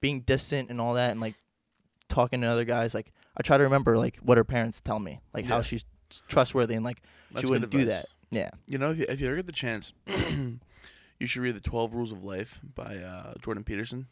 being 0.00 0.20
distant 0.20 0.70
and 0.70 0.80
all 0.80 0.94
that 0.94 1.10
and 1.10 1.20
like 1.20 1.34
talking 2.08 2.40
to 2.42 2.46
other 2.46 2.64
guys, 2.64 2.94
like 2.94 3.12
I 3.36 3.42
try 3.42 3.58
to 3.58 3.64
remember 3.64 3.98
like 3.98 4.18
what 4.18 4.38
her 4.38 4.44
parents 4.44 4.80
tell 4.80 4.98
me, 4.98 5.20
like 5.32 5.46
how 5.46 5.62
she's 5.62 5.84
trustworthy 6.28 6.74
and 6.74 6.84
like 6.84 7.02
That's 7.32 7.44
she 7.44 7.50
wouldn't 7.50 7.70
do 7.70 7.86
that. 7.86 8.06
Yeah. 8.30 8.50
You 8.66 8.78
know, 8.78 8.90
if 8.90 8.98
you, 8.98 9.06
if 9.08 9.20
you 9.20 9.26
ever 9.26 9.36
get 9.36 9.46
the 9.46 9.52
chance, 9.52 9.92
you 10.06 11.26
should 11.26 11.42
read 11.42 11.56
the 11.56 11.60
Twelve 11.60 11.94
Rules 11.94 12.12
of 12.12 12.24
Life 12.24 12.60
by 12.74 12.96
uh, 12.98 13.34
Jordan 13.42 13.64
Peterson. 13.64 14.06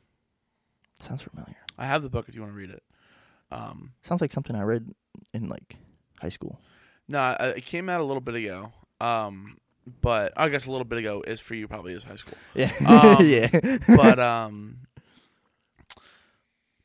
Sounds 1.02 1.22
familiar. 1.22 1.56
I 1.78 1.86
have 1.86 2.02
the 2.02 2.08
book 2.10 2.28
if 2.28 2.34
you 2.34 2.40
want 2.40 2.52
to 2.52 2.56
read 2.58 2.70
it. 2.70 2.82
Um, 3.50 3.92
Sounds 4.02 4.20
like 4.20 4.32
something 4.32 4.56
I 4.56 4.62
read 4.62 4.88
in 5.34 5.48
like 5.48 5.76
high 6.20 6.28
school. 6.30 6.60
no, 7.08 7.18
I- 7.20 7.48
it 7.56 7.64
came 7.66 7.88
out 7.88 8.00
a 8.00 8.04
little 8.04 8.20
bit 8.20 8.34
ago. 8.36 8.72
Um, 9.00 9.58
but 10.00 10.32
I 10.36 10.48
guess 10.48 10.66
a 10.66 10.70
little 10.70 10.84
bit 10.84 10.98
ago 11.00 11.22
is 11.26 11.40
for 11.40 11.54
you 11.54 11.66
probably 11.66 11.92
is 11.92 12.04
high 12.04 12.16
school. 12.16 12.38
Yeah. 12.54 12.70
Um, 12.86 13.26
yeah. 13.28 13.48
But 13.96 14.18
um, 14.32 14.78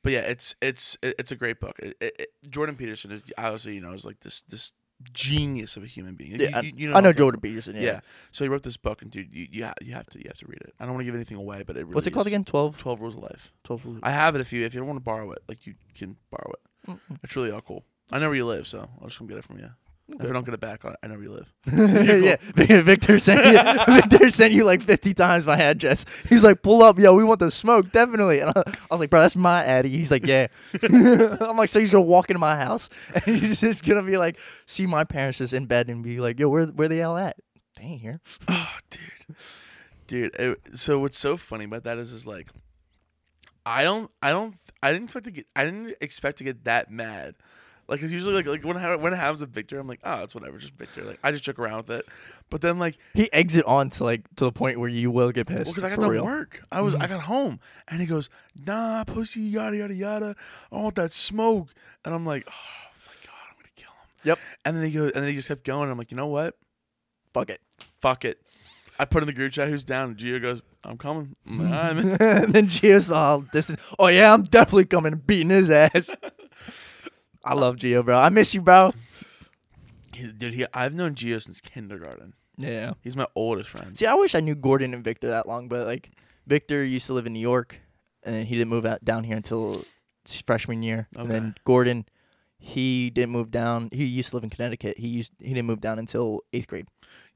but 0.04 0.14
yeah, 0.14 0.22
it's 0.22 0.56
it's 0.62 0.98
it- 1.02 1.16
it's 1.20 1.32
a 1.32 1.36
great 1.36 1.60
book. 1.60 1.78
It, 1.80 1.98
it, 2.00 2.16
it- 2.20 2.30
Jordan 2.50 2.76
Peterson 2.76 3.12
is 3.12 3.22
obviously 3.38 3.76
you 3.76 3.82
know 3.82 3.94
is 3.94 4.06
like 4.06 4.20
this 4.22 4.42
this 4.50 4.74
genius 5.14 5.78
of 5.78 5.84
a 5.84 5.88
human 5.88 6.16
being. 6.16 6.40
yeah, 6.40 6.62
You- 6.62 6.68
you- 6.76 6.88
you 6.90 6.94
I, 6.94 6.98
I 6.98 7.02
know 7.02 7.14
Jordan 7.14 7.40
Peterson. 7.42 7.76
Yeah. 7.76 7.82
Yeah. 7.84 8.00
So 8.32 8.44
he 8.44 8.50
wrote 8.50 8.64
this 8.64 8.78
book, 8.78 9.02
and 9.02 9.12
dude, 9.12 9.32
you 9.34 9.48
you, 9.52 9.66
ha- 9.66 9.74
you 9.82 9.94
have 9.94 10.08
to 10.08 10.18
you 10.20 10.26
have 10.28 10.38
to 10.38 10.48
read 10.48 10.60
it. 10.62 10.74
I 10.80 10.86
don't 10.86 10.94
want 10.94 11.02
to 11.02 11.06
give 11.06 11.16
anything 11.16 11.38
away, 11.38 11.64
but 11.66 11.76
it 11.78 11.82
really 11.82 11.96
What's 11.96 12.08
it 12.08 12.12
called 12.12 12.28
again? 12.28 12.44
12, 12.44 12.78
Twelve 12.78 13.02
Rules 13.02 13.16
of 13.16 13.24
Life. 13.24 13.52
12 13.64 13.86
rules. 13.86 14.00
I 14.04 14.12
have 14.12 14.36
it 14.36 14.42
if 14.42 14.52
you 14.52 14.66
if 14.66 14.74
you 14.74 14.80
don't 14.80 14.88
want 14.88 14.98
to 14.98 15.04
borrow 15.04 15.32
it, 15.32 15.40
like 15.48 15.66
you 15.68 15.76
can 15.96 16.18
borrow 16.32 16.52
it. 16.54 16.90
Mm-mm. 16.92 17.20
It's 17.24 17.36
really 17.36 17.52
all 17.52 17.62
cool. 17.62 17.84
I 18.12 18.20
know 18.20 18.28
where 18.30 18.36
you 18.38 18.46
live, 18.46 18.68
so 18.68 18.90
I'll 19.02 19.08
just 19.08 19.18
come 19.18 19.28
get 19.28 19.38
it 19.38 19.44
from 19.44 19.60
you. 19.60 19.70
If 20.10 20.22
I 20.30 20.34
don't 20.34 20.46
get 20.46 20.54
it 20.54 20.62
back, 20.62 20.86
I 20.86 20.96
I 21.04 21.08
know 21.08 21.16
where 21.16 21.24
you 21.24 21.32
live. 21.32 21.54
yeah, 22.24 22.38
Vic- 22.56 22.86
Victor 22.86 23.20
sent 23.20 23.46
you, 23.46 23.94
Victor 24.02 24.30
sent 24.30 24.54
you 24.54 24.64
like 24.64 24.82
fifty 24.82 25.14
times 25.14 25.46
my 25.46 25.58
address. 25.62 26.06
He's 26.30 26.46
like, 26.46 26.62
"Pull 26.62 26.82
up, 26.82 26.98
yo, 26.98 27.14
we 27.14 27.26
want 27.26 27.40
the 27.40 27.52
smoke, 27.52 27.92
definitely." 27.92 28.40
And 28.40 28.52
I, 28.56 28.64
I 28.66 28.74
was 28.90 29.02
like, 29.02 29.10
"Bro, 29.10 29.22
that's 29.22 29.36
my 29.36 29.64
addy." 29.66 29.90
He's 29.90 30.10
like, 30.10 30.26
"Yeah." 30.26 30.48
I'm 30.82 31.58
like, 31.58 31.68
"So 31.68 31.82
he's 31.82 31.90
gonna 31.90 32.06
walk 32.06 32.30
into 32.30 32.40
my 32.40 32.56
house 32.56 32.90
and 33.14 33.24
he's 33.38 33.60
just 33.60 33.84
gonna 33.86 34.02
be 34.04 34.16
like, 34.18 34.38
see 34.66 34.86
my 34.86 35.04
parents 35.04 35.40
just 35.40 35.52
in 35.52 35.66
bed 35.66 35.90
and 35.90 36.04
be 36.04 36.22
like, 36.22 36.40
yo, 36.40 36.48
where 36.48 36.68
where 36.68 36.88
the 36.88 36.98
hell 37.00 37.18
at? 37.18 37.36
They 37.78 37.84
ain't 37.84 38.02
here." 38.02 38.22
Oh, 38.48 38.70
dude, 38.90 39.36
dude. 40.08 40.36
It, 40.36 40.60
so 40.76 41.00
what's 41.00 41.18
so 41.20 41.36
funny 41.36 41.66
about 41.66 41.84
that 41.84 41.98
is, 41.98 42.14
is 42.14 42.26
like, 42.26 42.48
I 43.66 43.84
don't, 43.84 44.10
I 44.22 44.32
don't, 44.32 44.56
I 44.82 44.94
didn't 44.94 45.06
expect 45.06 45.26
to 45.26 45.32
get, 45.32 45.48
I 45.54 45.66
didn't 45.66 45.96
expect 46.00 46.38
to 46.38 46.46
get 46.46 46.64
that 46.64 46.90
mad. 46.90 47.36
Like, 47.90 48.02
it's 48.02 48.12
usually 48.12 48.34
like, 48.34 48.46
like 48.46 48.64
when 48.66 48.76
ha- 48.76 48.98
when 48.98 49.14
it 49.14 49.18
happens 49.18 49.40
with 49.42 49.54
Victor, 49.54 49.80
I'm 49.80 49.88
like, 49.88 50.02
oh, 50.04 50.24
it's 50.24 50.36
whatever, 50.36 50.58
just 50.58 50.74
Victor. 50.74 51.04
Like, 51.04 51.20
I 51.24 51.32
just 51.32 51.44
joke 51.46 51.58
around 51.60 51.88
with 51.88 51.90
it. 52.00 52.06
But 52.50 52.62
then, 52.62 52.80
like, 52.80 52.98
He 53.14 53.32
exit 53.32 53.66
on 53.66 53.90
to 53.92 54.04
like 54.04 54.24
to 54.36 54.46
the 54.46 54.52
point 54.52 54.80
where 54.80 54.90
you 54.90 55.10
will 55.10 55.32
get 55.32 55.50
well, 55.50 55.60
pissed. 55.60 55.72
because 55.72 55.84
I 55.86 55.90
got 55.90 55.96
for 55.96 56.02
done 56.02 56.10
real. 56.12 56.26
work, 56.26 56.62
I 56.72 56.82
was, 56.82 56.96
Mhm. 56.96 57.02
I 57.04 57.08
got 57.08 57.24
home, 57.24 57.60
and 57.88 58.02
he 58.02 58.06
goes, 58.06 58.30
nah, 58.66 59.04
pussy, 59.06 59.40
yada 59.42 59.78
yada 59.78 59.94
yada. 59.94 60.36
I 60.72 60.76
want 60.76 60.96
that 60.96 61.12
smoke, 61.14 61.70
and 62.04 62.14
I'm 62.14 62.26
like, 62.26 62.44
oh 62.48 62.52
my 63.08 63.14
god, 63.26 63.40
I'm 63.50 63.56
gonna 63.58 63.70
kill 63.76 63.90
him. 63.92 64.08
Yep. 64.24 64.40
And 64.66 64.78
then 64.78 64.84
he 64.86 64.92
goes, 64.92 65.12
and 65.14 65.22
then 65.24 65.30
he 65.30 65.36
just 65.36 65.48
kept 65.48 65.64
going. 65.64 65.84
And 65.84 65.92
I'm 65.92 65.98
like, 65.98 66.12
you 66.12 66.18
know 66.18 66.28
what? 66.28 66.56
Fuck 67.34 67.50
it. 67.50 67.62
Fuck 68.02 68.26
it. 68.26 68.42
I 69.00 69.06
put 69.06 69.24
in 69.24 69.28
the 69.28 69.34
group 69.34 69.52
chat 69.54 69.68
who's 69.70 69.84
down, 69.84 70.10
and 70.10 70.18
Gio 70.18 70.42
goes, 70.42 70.62
I'm 70.84 70.98
coming. 70.98 71.36
I'm 71.46 71.58
like, 71.60 71.68
"All 71.72 71.94
right, 71.94 71.96
man." 71.96 72.18
and 72.46 72.54
then 72.54 72.68
Gio's 72.68 73.12
all 73.12 73.42
distant. 73.42 73.80
Oh 74.00 74.08
yeah, 74.08 74.34
I'm 74.34 74.44
definitely 74.44 74.86
coming 74.86 75.14
and 75.14 75.26
beating 75.28 75.50
his 75.52 75.70
ass. 75.70 76.10
I 77.48 77.54
love 77.54 77.78
Gio, 77.78 78.04
bro. 78.04 78.18
I 78.18 78.30
miss 78.30 78.54
you, 78.54 78.62
bro. 78.62 78.92
He- 80.14 80.32
Dude, 80.32 80.54
he, 80.54 80.66
I've 80.74 80.94
known 80.94 81.16
Gio 81.16 81.42
since 81.42 81.62
kindergarten. 81.62 82.34
Yeah. 82.58 82.94
He's 83.04 83.16
my 83.16 83.28
oldest 83.36 83.70
friend. 83.70 83.96
See, 83.98 84.06
I 84.06 84.16
wish 84.16 84.34
I 84.36 84.40
knew 84.40 84.56
Gordon 84.56 84.94
and 84.94 85.04
Victor 85.04 85.28
that 85.30 85.48
long, 85.48 85.68
but 85.68 85.86
like 85.86 86.12
Victor 86.48 86.84
used 86.84 87.06
to 87.08 87.14
live 87.14 87.26
in 87.28 87.34
New 87.34 87.40
York, 87.40 87.80
and 88.24 88.48
he 88.48 88.56
didn't 88.56 88.70
move 88.70 88.86
out 88.86 89.06
down 89.06 89.24
here 89.24 89.38
until 89.38 89.84
his 90.26 90.42
freshman 90.42 90.82
year. 90.82 91.08
And 91.16 91.30
then 91.30 91.56
Gordon, 91.66 92.06
he 92.58 93.12
didn't 93.12 93.32
move 93.32 93.52
down. 93.52 93.90
He 93.92 94.06
used 94.06 94.32
to 94.32 94.38
live 94.38 94.44
in 94.44 94.50
Connecticut. 94.50 94.98
He 94.98 95.08
used 95.08 95.32
he 95.40 95.54
didn't 95.54 95.68
move 95.68 95.82
down 95.82 96.00
until 96.00 96.42
eighth 96.52 96.68
grade. 96.68 96.88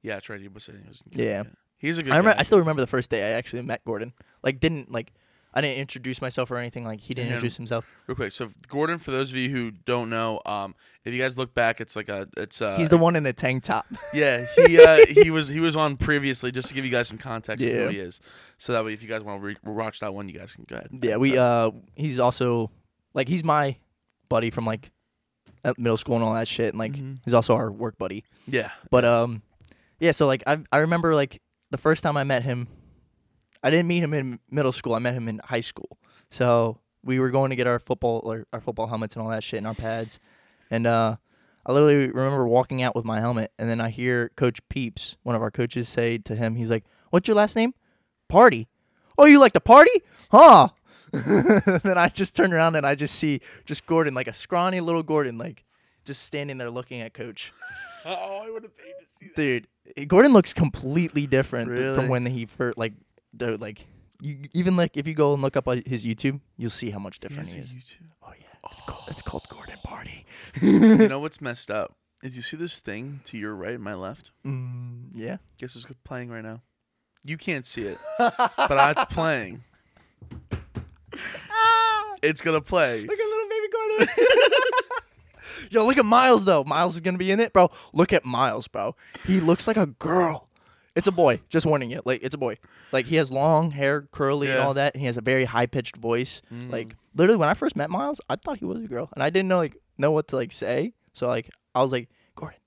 Yeah, 0.01 0.15
that's 0.15 0.27
right. 0.29 0.41
He 0.41 0.47
was 0.47 0.63
saying 0.63 0.79
he 0.83 0.89
was. 0.89 1.03
Yeah. 1.11 1.43
he's 1.77 1.99
a 1.99 2.03
good. 2.03 2.13
I 2.13 2.17
remember. 2.17 2.33
guy. 2.35 2.39
I 2.39 2.43
still 2.43 2.57
remember 2.57 2.81
the 2.81 2.87
first 2.87 3.11
day 3.11 3.21
I 3.27 3.37
actually 3.37 3.61
met 3.61 3.85
Gordon. 3.85 4.13
Like, 4.43 4.59
didn't 4.59 4.91
like. 4.91 5.13
I 5.53 5.59
didn't 5.61 5.79
introduce 5.79 6.21
myself 6.21 6.49
or 6.49 6.57
anything. 6.57 6.85
Like, 6.85 7.01
he 7.01 7.13
didn't 7.13 7.27
Yeah. 7.29 7.33
introduce 7.35 7.57
himself. 7.57 7.85
real 8.07 8.15
quick. 8.15 8.31
So 8.31 8.51
Gordon, 8.69 8.99
for 8.99 9.11
those 9.11 9.31
of 9.31 9.37
you 9.37 9.49
who 9.49 9.71
don't 9.71 10.09
know, 10.09 10.41
um, 10.45 10.75
if 11.03 11.13
you 11.13 11.19
guys 11.21 11.37
look 11.37 11.53
back, 11.53 11.81
it's 11.81 11.95
like 11.95 12.07
a, 12.07 12.27
it's 12.37 12.61
uh, 12.61 12.77
He's 12.77 12.87
the 12.89 12.97
one 12.97 13.15
in 13.17 13.23
the 13.23 13.33
tank 13.33 13.63
top. 13.63 13.85
yeah. 14.13 14.45
He 14.55 14.79
uh, 14.81 14.99
he 15.09 15.29
was 15.29 15.47
he 15.49 15.59
was 15.59 15.75
on 15.75 15.97
previously 15.97 16.51
just 16.51 16.69
to 16.69 16.73
give 16.73 16.85
you 16.85 16.91
guys 16.91 17.07
some 17.09 17.17
context 17.17 17.65
of 17.65 17.71
who 17.73 17.87
he 17.89 17.99
is. 17.99 18.21
So 18.57 18.71
that 18.73 18.85
way, 18.85 18.93
if 18.93 19.01
you 19.03 19.09
guys 19.09 19.21
want 19.23 19.41
to 19.41 19.47
re- 19.47 19.55
watch 19.65 19.99
that 19.99 20.13
one, 20.13 20.29
you 20.29 20.37
guys 20.39 20.53
can 20.55 20.65
go 20.67 20.75
ahead. 20.77 20.89
yeah, 21.01 21.17
we. 21.17 21.37
Uh, 21.37 21.71
he's 21.95 22.19
also 22.19 22.71
like 23.13 23.27
he's 23.27 23.43
my 23.43 23.75
buddy 24.29 24.51
from 24.51 24.65
like 24.65 24.91
middle 25.77 25.97
school 25.97 26.15
and 26.15 26.23
all 26.23 26.33
that 26.33 26.47
shit, 26.47 26.69
and 26.69 26.79
like 26.79 26.93
Mhm. 26.93 27.19
he's 27.25 27.33
also 27.33 27.55
our 27.55 27.69
work 27.71 27.97
buddy. 27.97 28.23
yeah, 28.47 28.71
But 28.89 29.03
um, 29.05 29.41
yeah. 29.99 30.11
So 30.11 30.27
like 30.27 30.43
I 30.47 30.59
I 30.71 30.77
remember 30.77 31.13
like 31.15 31.41
the 31.71 31.77
first 31.77 32.03
time 32.03 32.15
I 32.17 32.23
met 32.23 32.43
him, 32.43 32.67
I 33.63 33.69
didn't 33.69 33.87
meet 33.87 33.99
him 34.03 34.13
in 34.13 34.39
middle 34.49 34.71
school. 34.71 34.95
I 34.95 34.99
met 34.99 35.13
him 35.13 35.27
in 35.27 35.39
high 35.43 35.59
school. 35.59 35.97
So 36.29 36.79
we 37.03 37.19
were 37.19 37.29
going 37.29 37.49
to 37.49 37.55
get 37.55 37.67
our 37.67 37.79
football 37.79 38.21
or 38.23 38.45
our 38.53 38.61
football 38.61 38.87
helmets 38.87 39.15
and 39.15 39.23
all 39.23 39.29
that 39.29 39.43
shit 39.43 39.57
and 39.57 39.67
our 39.67 39.73
pads, 39.73 40.19
and 40.69 40.87
uh, 40.87 41.17
I 41.65 41.71
literally 41.71 42.07
remember 42.07 42.47
walking 42.47 42.81
out 42.81 42.95
with 42.95 43.05
my 43.05 43.19
helmet, 43.19 43.51
and 43.59 43.69
then 43.69 43.81
I 43.81 43.89
hear 43.89 44.29
Coach 44.35 44.59
Peeps, 44.69 45.17
one 45.23 45.35
of 45.35 45.41
our 45.41 45.51
coaches, 45.51 45.89
say 45.89 46.17
to 46.19 46.35
him, 46.35 46.55
he's 46.55 46.69
like, 46.71 46.85
"What's 47.09 47.27
your 47.27 47.35
last 47.35 47.55
name?" 47.55 47.73
Pardy. 48.31 48.67
Oh, 49.17 49.25
you 49.25 49.39
like 49.39 49.51
to 49.53 49.59
party? 49.59 49.91
Huh? 50.31 50.69
then 51.11 51.97
I 51.97 52.07
just 52.07 52.35
turn 52.35 52.53
around 52.53 52.77
and 52.77 52.85
I 52.85 52.95
just 52.95 53.15
see 53.15 53.41
just 53.65 53.85
Gordon, 53.85 54.13
like 54.13 54.27
a 54.27 54.33
scrawny 54.33 54.79
little 54.79 55.03
Gordon, 55.03 55.37
like 55.37 55.65
just 56.05 56.23
standing 56.23 56.57
there 56.57 56.69
looking 56.69 57.01
at 57.01 57.13
Coach. 57.13 57.51
oh, 58.05 58.41
I 58.45 58.49
would 58.49 58.63
have 58.63 58.77
paid 58.77 58.93
to 58.99 59.05
see 59.07 59.27
that. 59.27 59.35
Dude, 59.95 60.07
Gordon 60.07 60.31
looks 60.31 60.53
completely 60.53 61.27
different 61.27 61.69
Really? 61.69 61.93
from 61.95 62.07
when 62.07 62.25
he 62.25 62.45
first 62.45 62.77
like, 62.77 62.93
the 63.33 63.57
like. 63.57 63.85
You, 64.23 64.37
even 64.53 64.75
like 64.75 64.97
if 64.97 65.07
you 65.07 65.15
go 65.15 65.33
and 65.33 65.41
look 65.41 65.57
up 65.57 65.67
on 65.67 65.81
his 65.85 66.05
YouTube, 66.05 66.41
you'll 66.55 66.69
see 66.69 66.91
how 66.91 66.99
much 66.99 67.19
different 67.19 67.49
he 67.49 67.57
is. 67.59 67.69
YouTube. 67.69 68.09
Oh 68.21 68.31
yeah, 68.39 68.69
it's 68.71 68.81
called 68.83 69.03
it's 69.07 69.21
called 69.23 69.47
Gordon 69.49 69.77
Pardy. 69.83 70.25
you 70.61 71.07
know 71.07 71.19
what's 71.25 71.41
messed 71.41 71.71
up? 71.71 71.95
Is 72.21 72.35
you 72.35 72.43
see 72.43 72.55
this 72.55 72.77
thing 72.77 73.21
to 73.25 73.37
your 73.37 73.55
right 73.55 73.73
and 73.73 73.83
my 73.83 73.95
left? 73.95 74.29
Mm, 74.45 75.05
yeah. 75.15 75.37
Guess 75.57 75.73
what's 75.73 75.87
playing 76.03 76.29
right 76.29 76.43
now? 76.43 76.61
You 77.23 77.37
can't 77.37 77.65
see 77.65 77.81
it, 77.81 77.97
but 78.19 78.95
it's 78.97 79.13
playing. 79.13 79.63
It's 82.21 82.41
gonna 82.41 82.61
play. 82.61 83.01
Look 83.01 83.19
at 83.19 83.25
little 83.25 83.49
baby 83.49 83.67
Gordon. 83.73 84.07
Yo, 85.71 85.85
look 85.85 85.97
at 85.97 86.05
Miles 86.05 86.45
though. 86.45 86.63
Miles 86.63 86.93
is 86.95 87.01
gonna 87.01 87.17
be 87.17 87.31
in 87.31 87.39
it, 87.39 87.51
bro. 87.51 87.71
Look 87.93 88.13
at 88.13 88.25
Miles, 88.25 88.67
bro. 88.67 88.95
He 89.25 89.39
looks 89.39 89.67
like 89.67 89.77
a 89.77 89.87
girl. 89.87 90.47
It's 90.95 91.07
a 91.07 91.11
boy. 91.11 91.39
Just 91.49 91.65
warning 91.65 91.89
you. 91.91 92.01
Like 92.03 92.21
it's 92.23 92.35
a 92.35 92.37
boy. 92.37 92.57
Like 92.91 93.05
he 93.05 93.15
has 93.15 93.31
long 93.31 93.71
hair, 93.71 94.07
curly, 94.11 94.47
and 94.47 94.57
Yeah. 94.57 94.65
all 94.65 94.73
that. 94.73 94.93
And 94.93 94.99
he 95.01 95.05
has 95.07 95.17
a 95.17 95.21
very 95.21 95.45
high 95.45 95.65
pitched 95.65 95.95
voice. 95.97 96.41
Mm. 96.53 96.69
Like 96.71 96.95
literally, 97.15 97.37
when 97.37 97.47
I 97.49 97.53
first 97.53 97.75
met 97.75 97.89
Miles, 97.89 98.19
I 98.29 98.35
thought 98.35 98.57
he 98.59 98.65
was 98.65 98.77
a 98.83 98.87
girl, 98.87 99.09
and 99.13 99.23
I 99.23 99.29
didn't 99.29 99.47
know 99.47 99.57
like 99.57 99.77
know 99.97 100.11
what 100.11 100.27
to 100.29 100.35
like 100.35 100.51
say. 100.51 100.93
So 101.13 101.27
like 101.27 101.49
I 101.73 101.81
was 101.81 101.91
like, 101.91 102.09
Gordon, 102.35 102.59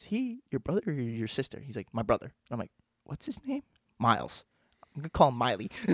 is 0.00 0.06
he 0.06 0.38
your 0.50 0.60
brother 0.60 0.82
or 0.86 0.92
your 0.92 1.28
sister? 1.28 1.58
He's 1.60 1.76
like, 1.76 1.88
my 1.92 2.02
brother. 2.02 2.26
And 2.26 2.52
I'm 2.52 2.58
like, 2.60 2.70
what's 3.04 3.26
his 3.26 3.44
name? 3.44 3.62
Miles. 3.98 4.44
I'm 4.94 5.02
gonna 5.02 5.08
call 5.10 5.28
him 5.28 5.36
Miley. 5.36 5.70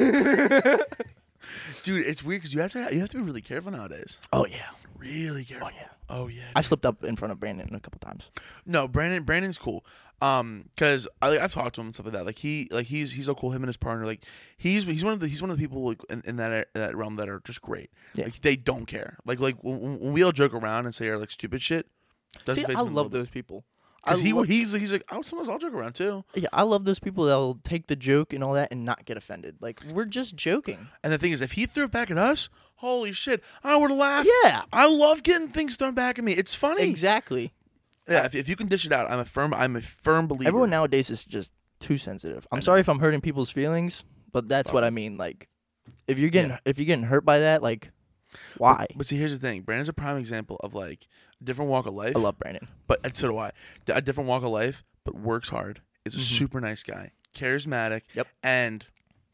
Dude, 1.83 2.05
it's 2.07 2.23
weird 2.23 2.43
because 2.43 2.53
you 2.53 2.61
have 2.61 2.73
to 2.73 2.89
you 2.93 3.01
have 3.01 3.09
to 3.11 3.17
be 3.17 3.23
really 3.23 3.41
careful 3.41 3.71
nowadays. 3.73 4.19
Oh 4.33 4.45
yeah. 4.45 4.67
Really 4.99 5.45
careful. 5.45 5.69
Oh 5.69 5.77
yeah. 5.77 5.89
Oh 6.09 6.29
yeah. 6.29 6.51
I 6.57 6.61
slipped 6.63 6.87
up 6.87 7.05
in 7.05 7.17
front 7.17 7.33
of 7.33 7.41
Brandon 7.41 7.75
a 7.75 7.81
couple 7.81 7.99
times. 8.01 8.31
No, 8.67 8.89
Brandon. 8.89 9.23
Brandon's 9.23 9.59
cool. 9.59 9.85
Um, 10.21 10.65
cause 10.77 11.07
I 11.23 11.29
like, 11.29 11.41
I've 11.41 11.53
talked 11.53 11.77
to 11.77 11.81
him 11.81 11.89
and 11.89 11.95
stuff 11.95 12.07
like 12.07 12.15
that. 12.15 12.27
Like 12.27 12.39
he 12.39 12.69
like 12.73 12.87
he's 12.87 13.13
he's 13.13 13.27
so 13.27 13.35
cool. 13.35 13.51
Him 13.51 13.63
and 13.63 13.69
his 13.69 13.77
partner. 13.77 14.05
Like 14.05 14.25
he's 14.57 14.85
he's 14.85 15.05
one 15.05 15.13
of 15.13 15.21
the 15.21 15.29
he's 15.29 15.41
one 15.41 15.51
of 15.51 15.57
the 15.57 15.63
people 15.63 15.87
like 15.87 16.01
in, 16.11 16.23
in 16.25 16.37
that 16.37 16.69
that 16.75 16.97
realm 16.97 17.17
that 17.17 17.29
are 17.29 17.41
just 17.45 17.63
great. 17.63 17.91
Yeah. 18.15 18.25
Like 18.25 18.41
they 18.41 18.57
don't 18.57 18.87
care. 18.87 19.19
Like 19.25 19.39
like 19.39 19.63
when, 19.63 20.01
when 20.01 20.13
we 20.13 20.23
all 20.23 20.33
joke 20.33 20.55
around 20.55 20.87
and 20.87 20.95
say 20.95 21.09
our 21.09 21.19
like 21.19 21.31
stupid 21.31 21.63
shit. 21.63 21.87
See, 22.51 22.65
I 22.65 22.71
him 22.73 22.77
a 22.77 22.83
little 22.83 22.95
love 22.95 23.11
those 23.13 23.31
people. 23.31 23.65
I 24.05 24.17
he 24.17 24.33
lo- 24.33 24.43
he's 24.43 24.73
he's 24.73 24.93
like 24.93 25.05
oh 25.11 25.23
sometimes 25.23 25.49
I'll 25.49 25.59
joke 25.59 25.75
around 25.75 25.95
too. 25.95 26.25
yeah, 26.35 26.49
I 26.53 26.63
love 26.63 26.85
those 26.85 26.99
people 26.99 27.25
that'll 27.25 27.61
take 27.65 27.87
the 27.87 27.97
joke 27.97 28.33
and 28.33 28.43
all 28.43 28.55
that 28.55 28.73
and 28.73 28.85
not 28.85 29.05
get 29.05 29.17
offended. 29.17 29.57
Like 29.61 29.81
we're 29.93 30.05
just 30.05 30.35
joking. 30.35 30.89
And 31.03 31.13
the 31.13 31.19
thing 31.19 31.33
is, 31.33 31.41
if 31.41 31.53
he 31.53 31.67
threw 31.67 31.85
it 31.85 31.91
back 31.91 32.11
at 32.11 32.19
us, 32.19 32.49
holy 32.79 33.13
shit, 33.13 33.43
I 33.63 33.77
would 33.77 33.91
laugh. 33.91 34.27
Yeah. 34.45 34.63
I 34.73 34.87
love 34.89 35.23
getting 35.23 35.49
things 35.49 35.77
thrown 35.77 35.95
back 35.95 36.19
at 36.19 36.25
me. 36.25 36.33
It's 36.33 36.55
funny. 36.55 36.83
Exactly. 36.83 37.53
Yeah, 38.09 38.25
if, 38.25 38.35
if 38.35 38.49
you 38.49 38.57
can 38.57 38.67
dish 38.69 38.87
it 38.87 38.93
out, 38.93 39.11
I'm 39.11 39.19
a 39.21 39.25
firm 39.25 39.53
I'm 39.55 39.77
a 39.77 39.83
firm 39.83 40.27
believer. 40.27 40.49
Everyone 40.49 40.71
nowadays 40.71 41.11
is 41.11 41.25
just 41.25 41.53
too 41.79 41.99
sensitive. 41.99 42.47
I'm 42.51 42.63
sorry 42.63 42.81
if 42.81 42.89
I'm 42.89 42.99
hurting 42.99 43.21
people's 43.21 43.51
feelings, 43.51 44.03
but 44.33 44.49
that's 44.49 44.73
what 44.73 44.83
I 44.83 44.91
mean. 44.91 45.17
Like, 45.19 45.49
if 46.07 46.19
you're 46.19 46.31
getting 46.31 46.57
if 46.65 46.79
you're 46.79 46.87
getting 46.87 47.05
hurt 47.05 47.25
by 47.27 47.41
that, 47.41 47.63
like, 47.63 47.91
why? 48.57 48.87
But 48.97 49.07
see, 49.07 49.17
here's 49.19 49.33
the 49.33 49.39
thing. 49.39 49.61
Brandon's 49.63 49.89
a 49.91 49.93
prime 49.93 50.17
example 50.17 50.57
of 50.65 50.75
like 50.75 51.07
a 51.41 51.45
different 51.45 51.71
walk 51.71 51.87
of 51.87 51.95
life. 51.95 52.15
I 52.17 52.19
love 52.19 52.39
Brandon. 52.39 52.67
but 52.87 53.01
and 53.05 53.15
so 53.17 53.29
do 53.29 53.37
I. 53.39 53.51
D- 53.85 53.93
A 53.95 54.01
different 54.01 54.29
walk 54.29 54.43
of 54.43 54.51
life, 54.51 54.85
but 55.05 55.15
works 55.15 55.51
hard. 55.51 55.83
Is 56.07 56.15
a 56.15 56.19
Mhm. 56.19 56.23
super 56.23 56.61
nice 56.63 56.83
guy, 56.83 57.13
charismatic. 57.35 58.03
Yep. 58.15 58.27
And 58.43 58.87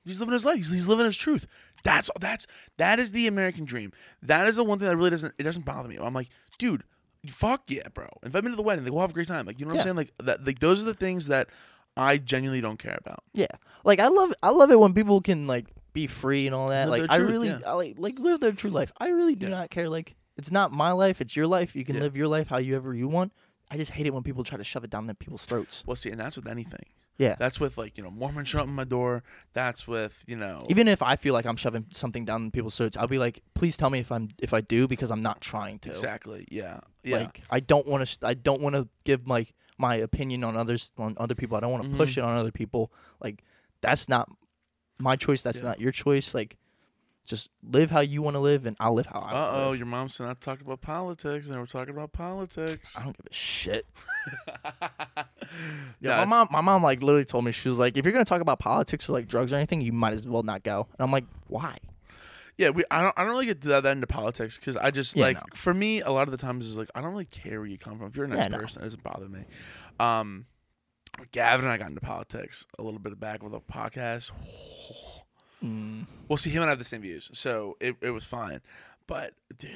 he's 0.05 0.21
living 0.21 0.33
his 0.33 0.45
life. 0.45 0.57
He's, 0.57 0.71
he's 0.71 0.89
living 0.89 1.07
his 1.07 1.17
truth. 1.17 1.47
That's 1.83 2.11
that's 2.21 2.47
that 2.79 2.99
is 3.01 3.13
the 3.13 3.27
American 3.27 3.65
dream. 3.65 3.93
That 4.23 4.47
is 4.47 4.57
the 4.57 4.65
one 4.65 4.79
thing 4.79 4.89
that 4.89 4.97
really 4.97 5.11
doesn't 5.11 5.35
it 5.39 5.43
doesn't 5.43 5.65
bother 5.65 5.89
me. 5.89 5.97
I'm 6.01 6.15
like, 6.15 6.29
dude, 6.59 6.85
fuck 7.29 7.63
yeah, 7.69 7.89
bro. 7.93 8.09
Invite 8.23 8.45
me 8.45 8.51
to 8.51 8.57
the 8.57 8.63
wedding. 8.63 8.85
Like, 8.85 8.93
we'll 8.93 9.03
have 9.03 9.11
a 9.11 9.15
great 9.15 9.29
time. 9.29 9.47
Like, 9.47 9.59
you 9.61 9.67
know 9.67 9.75
what 9.75 9.85
Yeah. 9.85 9.91
I'm 9.91 9.97
saying? 9.97 9.97
Like 9.97 10.13
that. 10.25 10.47
Like 10.47 10.59
those 10.61 10.83
are 10.83 10.87
the 10.87 10.95
things 10.95 11.27
that 11.27 11.49
I 11.97 12.19
genuinely 12.19 12.61
don't 12.61 12.79
care 12.79 12.99
about. 13.01 13.23
Yeah, 13.35 13.47
like 13.85 14.01
I 14.01 14.09
love 14.09 14.33
I 14.43 14.51
love 14.51 14.71
it 14.71 14.79
when 14.81 14.95
people 14.95 15.21
can 15.21 15.47
like 15.47 15.67
be 15.93 16.07
free 16.07 16.47
and 16.47 16.55
all 16.55 16.69
that. 16.69 16.89
Live 16.89 17.01
like 17.03 17.11
their 17.11 17.13
I 17.15 17.19
truth, 17.19 17.31
really 17.31 17.49
yeah. 17.49 17.59
I 17.67 17.73
like 17.73 17.95
like 17.99 18.19
live 18.19 18.41
their 18.41 18.53
true 18.53 18.71
life. 18.71 18.91
I 18.99 19.09
really 19.11 19.35
do 19.37 19.47
Yeah. 19.47 19.53
not 19.53 19.71
care. 19.71 19.89
Like 19.89 20.17
it's 20.37 20.51
not 20.51 20.73
my 20.73 20.91
life. 20.91 21.21
It's 21.21 21.37
your 21.37 21.47
life. 21.47 21.77
You 21.77 21.85
can 21.85 22.01
live 22.01 22.17
your 22.17 22.27
life 22.29 22.49
however 22.49 22.93
you 22.95 23.07
want. 23.07 23.33
I 23.71 23.77
just 23.77 23.93
hate 23.93 24.07
it 24.07 24.13
when 24.13 24.23
people 24.25 24.43
try 24.45 24.59
to 24.59 24.65
shove 24.65 24.83
it 24.85 24.91
down 24.91 25.07
their 25.07 25.15
people's 25.15 25.45
throats. 25.45 25.85
Well, 25.87 25.97
see, 25.97 26.11
and 26.11 26.19
that's 26.21 26.37
with 26.37 26.47
anything. 26.49 26.85
Yeah. 27.19 27.37
That's 27.39 27.61
with 27.61 27.79
like 27.79 27.97
you 27.97 28.03
know 28.05 28.11
Mormon 28.11 28.45
shut 28.45 28.67
my 28.69 28.85
door. 28.85 29.23
That's 29.53 29.87
with 29.87 30.15
you 30.27 30.37
know 30.37 30.61
Even 30.69 30.89
if 30.89 31.01
I 31.03 31.15
feel 31.17 31.33
like 31.33 31.47
I'm 31.47 31.57
shoving 31.57 31.87
something 31.91 32.25
down 32.25 32.51
people's 32.51 32.77
throats, 32.77 32.97
I'll 32.97 33.07
be 33.07 33.19
like, 33.19 33.41
please 33.55 33.77
tell 33.77 33.89
me 33.91 34.01
if 34.01 34.11
I'm 34.11 34.31
if 34.41 34.53
I 34.53 34.61
do 34.61 34.89
because 34.89 35.11
I'm 35.11 35.23
not 35.23 35.41
trying 35.41 35.79
to. 35.81 35.91
exactly 35.91 36.47
yeah 36.51 36.81
yeah. 37.05 37.19
Like 37.19 37.43
I 37.51 37.61
don't 37.61 37.87
want 37.87 38.01
to. 38.03 38.07
Sh- 38.07 38.19
I 38.23 38.35
don't 38.35 38.61
want 38.61 38.75
to 38.75 38.89
give 39.05 39.27
my 39.27 39.47
my 39.79 39.95
opinion 39.97 40.43
on 40.45 40.57
others 40.57 40.91
on 40.99 41.15
other 41.19 41.35
people. 41.35 41.57
I 41.57 41.61
don't 41.61 41.71
want 41.73 41.85
to 41.91 41.97
push 41.97 42.15
Mhm. 42.15 42.19
it 42.19 42.25
on 42.25 42.37
other 42.37 42.53
people. 42.53 42.93
Like 43.23 43.43
that's 43.81 44.09
not 44.09 44.29
my 44.99 45.15
choice. 45.17 45.43
That's 45.43 45.59
Yeah. 45.59 45.65
not 45.71 45.81
your 45.81 45.93
choice. 45.93 46.35
Like 46.35 46.57
just 47.27 47.49
live 47.63 47.91
how 47.91 48.01
you 48.01 48.21
want 48.23 48.35
to 48.35 48.41
live, 48.41 48.67
and 48.67 48.77
I'll 48.81 48.95
live 48.95 49.07
how 49.07 49.21
I 49.21 49.31
Uh 49.31 49.35
want 49.35 49.55
to 49.55 49.61
oh, 49.63 49.73
your 49.73 49.87
mom's 49.87 50.19
not 50.21 50.41
talking 50.41 50.67
about 50.67 50.81
politics, 50.83 51.49
and 51.49 51.57
we're 51.59 51.67
talking 51.67 51.95
about 51.95 52.13
politics. 52.13 52.79
I 52.97 53.03
don't 53.03 53.17
give 53.17 53.27
a 53.31 53.35
shit. 53.35 53.87
yeah, 55.17 55.25
Yeah, 56.01 56.17
my 56.19 56.25
mom, 56.25 56.49
my 56.51 56.61
mom, 56.61 56.83
like 56.83 57.03
literally 57.03 57.25
told 57.25 57.45
me 57.45 57.53
she 57.53 57.69
was 57.69 57.79
like, 57.79 57.97
if 57.97 58.05
you're 58.05 58.13
gonna 58.13 58.25
talk 58.25 58.41
about 58.41 58.59
politics 58.59 59.09
or 59.09 59.13
like 59.13 59.27
drugs 59.27 59.53
or 59.53 59.57
anything, 59.57 59.81
you 59.81 59.93
might 59.93 60.13
as 60.13 60.27
well 60.27 60.43
not 60.43 60.63
go. 60.63 60.87
And 60.93 61.05
I'm 61.05 61.11
like, 61.13 61.25
why? 61.47 61.79
Yeah, 62.57 62.71
we. 62.71 62.85
I 62.91 63.03
don't. 63.03 63.15
I 63.17 63.23
don't 63.25 63.33
really 63.33 63.47
get 63.47 63.61
that, 63.63 63.83
that 63.83 63.93
into 63.93 64.07
politics 64.07 64.59
because 64.59 64.77
I 64.77 64.91
just 64.93 65.17
Yeah, 65.17 65.25
like 65.27 65.37
no. 65.37 65.43
for 65.55 65.75
me 65.75 66.03
a 66.03 66.11
lot 66.11 66.29
of 66.29 66.33
the 66.33 66.37
times 66.39 66.67
is 66.67 66.77
like 66.77 66.89
I 66.95 67.01
don't 67.01 67.11
really 67.11 67.25
care 67.25 67.59
where 67.59 67.67
you 67.69 67.79
come 67.79 67.99
from. 67.99 68.07
If 68.09 68.17
you're 68.17 68.27
a 68.27 68.29
nice 68.29 68.39
Yeah, 68.39 68.49
no. 68.49 68.59
person, 68.59 68.83
it 68.83 68.85
doesn't 68.85 69.03
bother 69.03 69.29
me. 69.29 69.41
Um, 69.99 70.47
Gavin 71.33 71.65
and 71.67 71.73
I 71.73 71.77
got 71.79 71.89
into 71.89 72.01
politics 72.01 72.65
a 72.79 72.83
little 72.83 73.01
bit 73.01 73.19
back 73.19 73.43
with 73.43 73.55
a 73.55 73.61
podcast. 73.61 74.31
Mm, 75.65 76.07
Well, 76.29 76.37
see, 76.37 76.51
him 76.51 76.63
and 76.63 76.69
I 76.69 76.73
have 76.73 76.79
the 76.79 76.85
same 76.85 77.01
views, 77.03 77.31
so 77.33 77.77
it, 77.81 77.97
it 78.01 78.11
was 78.11 78.25
fine. 78.25 78.61
But 79.07 79.33
dude, 79.59 79.71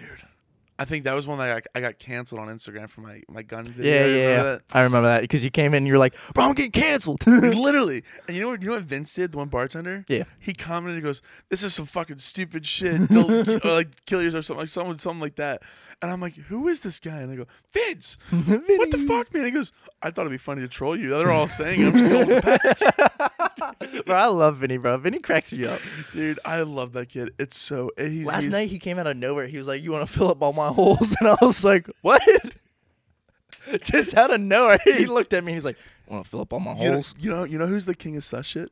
I 0.78 0.84
think 0.84 1.05
that 1.05 1.14
was 1.14 1.26
one 1.26 1.39
that 1.39 1.51
I 1.51 1.55
got, 1.55 1.62
I 1.74 1.80
got 1.80 1.99
canceled 1.99 2.41
on 2.41 2.49
Instagram 2.49 2.89
for 2.89 3.01
my 3.01 3.22
my 3.28 3.43
gun 3.43 3.64
video. 3.64 3.93
yeah, 3.93 4.07
yeah, 4.07 4.26
remember 4.28 4.51
yeah. 4.53 4.78
I 4.78 4.80
remember 4.82 5.09
that 5.09 5.20
because 5.22 5.43
you 5.43 5.51
came 5.51 5.72
in, 5.74 5.78
and 5.78 5.86
you're 5.89 5.99
like, 5.99 6.14
bro, 6.34 6.45
I'm 6.45 6.55
getting 6.55 6.70
canceled. 6.72 7.26
Literally, 7.26 8.05
and 8.26 8.36
you 8.36 8.43
know 8.43 8.51
what? 8.51 8.62
You 8.62 8.68
know 8.68 8.74
what 8.74 8.84
Vince 8.84 9.12
did? 9.12 9.32
The 9.32 9.39
one 9.39 9.49
bartender. 9.49 10.05
yeah. 10.09 10.24
He 10.39 10.53
commented. 10.53 10.97
He 10.97 11.03
goes, 11.03 11.20
"This 11.49 11.62
is 11.62 11.74
some 11.74 11.86
fucking 11.86 12.18
stupid 12.18 12.66
shit. 12.66 13.09
Don't 13.09 13.64
like 13.64 14.05
kill 14.07 14.22
yourself 14.22 14.41
or 14.41 14.43
something 14.43 14.61
like 14.61 14.68
someone 14.68 14.99
something 14.99 15.20
like 15.20 15.36
that." 15.36 15.62
And 16.01 16.12
I'm 16.12 16.20
like, 16.20 16.34
"Who 16.36 16.68
is 16.68 16.80
this 16.80 17.01
guy?" 17.01 17.18
And 17.22 17.32
I 17.32 17.36
go, 17.36 17.47
"Vince." 17.72 18.18
What 18.30 18.91
the 18.93 19.05
fuck, 19.09 19.34
man? 19.34 19.47
He 19.47 19.51
goes, 19.51 19.72
"I 20.01 20.11
thought 20.12 20.22
it'd 20.22 20.30
be 20.30 20.39
funny 20.39 20.61
to 20.62 20.68
troll 20.68 20.97
you." 20.97 21.11
They're 21.11 21.32
all 21.32 21.49
saying, 21.49 21.80
it. 21.82 21.86
"I'm 21.89 21.93
just 21.93 22.11
going 22.11 22.41
pack." 22.41 23.32
bro, 24.07 24.17
I 24.17 24.27
love 24.27 24.59
Vinny, 24.59 24.77
bro. 24.79 24.97
Vinny 24.99 25.19
cracks 25.19 25.53
me 25.53 25.67
up. 25.67 25.81
dude. 26.13 26.39
I 26.45 26.63
love 26.63 26.93
that 26.93 27.09
kid. 27.09 27.33
It's 27.39 27.59
so. 27.59 27.91
He's, 27.97 28.27
Last 28.27 28.43
he's- 28.45 28.53
night 28.53 28.71
he 28.71 28.79
came 28.79 28.99
out 28.99 29.07
of 29.07 29.17
nowhere. 29.17 29.47
He 29.47 29.57
was 29.59 29.67
like, 29.67 29.83
"You 29.83 29.93
want 29.93 30.07
to 30.07 30.13
fill 30.13 30.31
up 30.31 30.43
all 30.43 30.53
my 30.53 30.69
holes?" 30.69 31.15
And 31.21 31.29
I 31.29 31.37
was 31.43 31.65
like, 31.65 31.89
"What?" 32.03 32.23
Just 33.83 34.15
out 34.17 34.33
of 34.33 34.41
nowhere, 34.41 34.79
he 34.85 35.05
looked 35.07 35.33
at 35.35 35.45
me. 35.45 35.53
and 35.53 35.57
He's 35.57 35.65
like, 35.65 35.77
"Want 36.09 36.25
to 36.25 36.31
fill 36.31 36.41
up 36.41 36.53
all 36.53 36.61
my 36.61 36.73
you 36.77 36.87
know, 36.87 36.93
holes?" 36.95 37.15
you 37.19 37.31
know, 37.31 37.45
you 37.45 37.59
know 37.59 37.67
who's 37.67 37.85
the 37.87 37.95
king 37.95 38.17
of 38.17 38.25
sus 38.25 38.47
shit? 38.47 38.71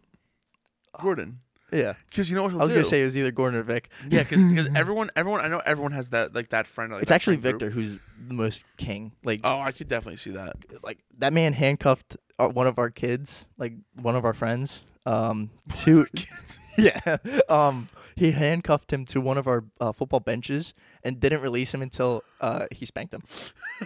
Oh. 0.95 1.03
Gordon. 1.03 1.41
Yeah, 1.73 1.95
Because 2.09 2.31
you 2.31 2.37
know 2.37 2.45
what 2.45 2.53
he'll 2.53 2.61
I 2.61 2.65
was 2.65 2.71
do. 2.71 2.75
gonna 2.77 2.85
say 2.85 3.03
it 3.03 3.07
was 3.07 3.17
either 3.17 3.33
Gordon 3.33 3.59
or 3.59 3.63
Vic. 3.65 3.89
yeah, 4.09 4.23
because 4.23 4.69
everyone, 4.77 5.11
everyone, 5.17 5.41
I 5.41 5.49
know 5.49 5.61
everyone 5.67 5.93
has 5.93 6.11
that 6.11 6.35
like 6.35 6.49
that 6.51 6.67
friend. 6.67 6.93
Like, 6.93 7.03
it's 7.03 7.09
that 7.09 7.17
actually 7.17 7.37
friend 7.39 7.59
group. 7.59 7.73
Victor 7.73 7.75
who's 7.75 7.99
the 8.29 8.35
most 8.35 8.65
king. 8.77 9.13
Like, 9.25 9.41
Oh, 9.43 9.59
I 9.59 9.73
could 9.73 9.89
definitely 9.89 10.19
see 10.19 10.31
that. 10.31 10.57
like 10.85 10.99
that 11.19 11.33
man 11.33 11.53
handcuffed 11.55 12.17
uh, 12.39 12.49
one 12.49 12.67
of 12.69 12.79
our 12.79 12.91
kids, 12.91 13.47
like 13.59 13.73
one 13.95 14.15
of 14.15 14.25
our 14.25 14.35
friends, 14.35 14.85
um, 15.07 15.51
to 15.83 16.07
yeah, 16.79 17.17
um, 17.49 17.89
he 18.15 18.31
handcuffed 18.31 18.93
him 18.93 19.05
to 19.07 19.21
one 19.21 19.37
of 19.37 19.47
our 19.49 19.65
uh, 19.81 19.91
football 19.93 20.21
benches 20.21 20.73
and 21.03 21.19
didn't 21.19 21.43
release 21.43 21.75
him 21.75 21.83
until 21.83 22.23
uh, 22.41 22.67
he 22.71 22.87
spanked 22.87 23.13
him. 23.15 23.23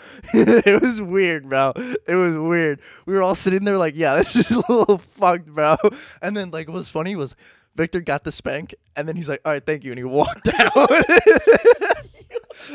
it 0.34 0.82
was 0.82 1.00
weird, 1.00 1.48
bro. 1.48 1.72
It 1.76 2.14
was 2.14 2.34
weird. 2.34 2.80
We 3.06 3.14
were 3.14 3.22
all 3.22 3.34
sitting 3.34 3.64
there 3.64 3.78
like, 3.78 3.94
yeah, 3.96 4.16
this 4.22 4.36
is 4.36 4.50
a 4.50 4.56
little 4.72 4.98
fucked, 4.98 5.46
bro. 5.46 5.76
And 6.20 6.36
then 6.36 6.50
like, 6.50 6.68
what 6.68 6.74
was 6.74 6.88
funny 6.88 7.16
was 7.16 7.34
Victor 7.74 8.00
got 8.00 8.24
the 8.24 8.32
spank, 8.32 8.74
and 8.96 9.08
then 9.08 9.16
he's 9.16 9.28
like, 9.28 9.40
all 9.44 9.52
right, 9.52 9.64
thank 9.64 9.84
you, 9.84 9.92
and 9.92 9.98
he 9.98 10.04
walked 10.04 10.48
out. 10.60 10.90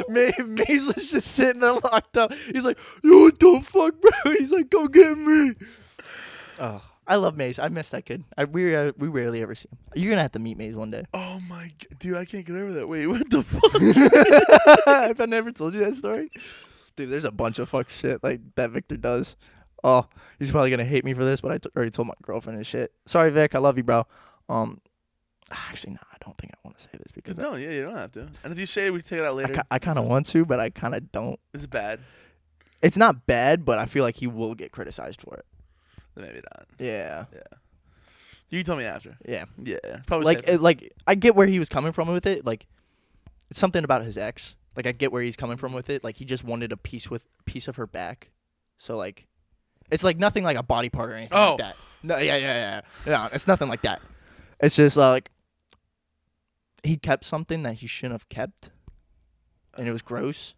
Ma- 0.10 0.32
Maze 0.46 0.88
was 0.88 1.12
just 1.12 1.28
sitting 1.34 1.62
there 1.62 1.74
locked 1.74 2.18
up. 2.18 2.34
He's 2.34 2.66
like, 2.66 2.78
yo, 3.04 3.22
what 3.24 3.40
the 3.40 3.62
fuck, 3.64 3.94
bro? 4.02 4.34
He's 4.34 4.52
like, 4.52 4.70
go 4.70 4.88
get 4.88 5.18
me. 5.18 5.54
Oh, 6.60 6.82
I 7.08 7.16
love 7.16 7.38
Maze. 7.38 7.60
I 7.60 7.70
miss 7.70 7.90
that 7.90 8.06
kid. 8.06 8.24
I 8.38 8.46
we 8.46 8.76
uh, 8.76 8.92
we 8.98 9.08
rarely 9.08 9.42
ever 9.42 9.56
see 9.56 9.70
him. 9.72 9.78
You're 9.96 10.10
gonna 10.10 10.24
have 10.24 10.32
to 10.34 10.40
meet 10.40 10.58
Maze 10.58 10.76
one 10.76 10.92
day. 10.92 11.06
Oh 11.14 11.40
my, 11.48 11.72
god, 11.80 12.00
dude, 12.00 12.18
I 12.18 12.26
can't 12.26 12.46
get 12.46 12.56
over 12.56 12.74
that. 12.74 12.88
Wait, 12.88 13.08
what 13.08 13.30
the 13.30 13.44
fuck? 13.44 14.86
Have 14.88 15.22
I 15.22 15.26
never 15.26 15.52
told 15.52 15.74
you 15.76 15.82
that 15.82 15.96
story? 15.96 16.32
Dude, 16.98 17.10
there's 17.10 17.24
a 17.26 17.32
bunch 17.32 17.60
of 17.60 17.70
fuck 17.70 17.90
shit 17.90 18.22
like 18.24 18.42
that 18.56 18.72
Victor 18.72 18.98
does. 18.98 19.38
Oh, 19.84 20.08
he's 20.40 20.52
probably 20.52 20.72
gonna 20.72 20.84
hate 20.84 21.06
me 21.06 21.14
for 21.14 21.24
this, 21.24 21.40
but 21.40 21.52
I 21.52 21.60
t- 21.60 21.70
already 21.76 21.92
told 21.92 22.08
my 22.10 22.16
girlfriend 22.24 22.58
and 22.58 22.68
shit. 22.68 22.92
Sorry, 23.06 23.32
Vic. 23.32 23.56
I 23.56 23.60
love 23.60 23.78
you, 23.78 23.84
bro. 23.84 24.06
Um, 24.50 24.82
actually, 25.52 25.94
no, 25.94 26.00
I 26.12 26.18
don't 26.26 26.38
think 26.38 26.52
I 26.54 26.58
want 26.66 26.78
to 26.78 26.84
say 26.84 26.90
this 26.94 27.12
because 27.14 27.38
I, 27.40 27.44
No, 27.44 27.56
yeah, 27.56 27.70
you 27.70 27.84
don't 27.84 27.96
have 27.96 28.12
to. 28.14 28.28
And 28.44 28.52
if 28.52 28.60
you 28.60 28.66
say 28.66 28.88
it, 28.88 28.94
we 28.94 29.02
can 29.02 29.10
take 29.10 29.20
it 29.20 29.26
out 29.26 29.34
I, 29.34 29.44
later. 29.44 29.64
I 29.72 29.80
kind 29.80 30.00
of 30.00 30.06
want 30.06 30.26
to, 30.28 30.44
but 30.46 30.60
I 30.60 30.72
kind 30.72 30.96
of 30.96 31.12
don't. 31.12 31.40
Is 31.54 31.68
bad. 31.68 32.00
It's 32.82 32.98
not 32.98 33.26
bad, 33.26 33.64
but 33.64 33.80
I 33.80 33.86
feel 33.86 34.04
like 34.04 34.18
he 34.18 34.28
will 34.28 34.56
get 34.56 34.72
criticized 34.72 35.22
for 35.22 35.36
it. 35.36 35.46
Then 36.16 36.26
maybe 36.26 36.42
not. 36.54 36.68
Yeah, 36.80 37.26
Yeah. 37.34 37.58
You 38.50 38.60
can 38.60 38.66
tell 38.66 38.78
me 38.78 38.86
after. 38.86 39.18
yeah. 39.28 39.46
Yeah, 39.62 39.78
probably. 40.06 40.26
like 40.26 40.48
it, 40.48 40.62
like 40.62 40.94
I 41.06 41.16
get 41.16 41.36
where 41.36 41.48
he 41.48 41.60
was 41.60 41.70
coming 41.70 41.92
from 41.92 42.08
with 42.12 42.26
it. 42.26 42.46
Like 42.46 42.66
it's 43.50 43.60
something 43.60 43.84
about 43.84 44.04
his 44.04 44.18
ex. 44.18 44.56
Like 44.78 44.88
I 44.88 44.94
get 44.94 45.12
where 45.12 45.22
he's 45.24 45.36
coming 45.36 45.58
from 45.58 45.74
with 45.74 45.90
it. 45.90 46.04
Like 46.06 46.16
he 46.16 46.24
just 46.24 46.46
wanted 46.46 46.72
a 46.72 46.78
piece 46.78 47.10
with 47.10 47.28
piece 47.46 47.68
of 47.68 47.76
her 47.76 47.88
back. 47.88 48.30
So 48.78 48.96
like 48.96 49.28
it's 49.92 50.04
like 50.06 50.18
nothing 50.18 50.44
like 50.46 50.56
a 50.56 50.64
body 50.64 50.90
part 50.90 51.10
or 51.10 51.16
anything 51.16 51.38
Oh. 51.38 51.50
like 51.52 51.58
that. 51.58 51.76
No, 52.04 52.18
yeah, 52.18 52.38
yeah, 52.38 52.82
yeah. 53.06 53.12
No, 53.12 53.30
it's 53.34 53.48
nothing 53.48 53.68
like 53.70 53.82
that. 53.82 54.02
It's 54.62 54.76
just 54.76 54.96
like 54.96 55.32
he 56.84 56.96
kept 56.96 57.26
something 57.26 57.64
that 57.64 57.74
he 57.74 57.88
shouldn't 57.88 58.14
have 58.14 58.30
kept, 58.30 58.70
and 59.76 59.88
it 59.88 59.92
was 59.92 60.02
gross. 60.04 60.54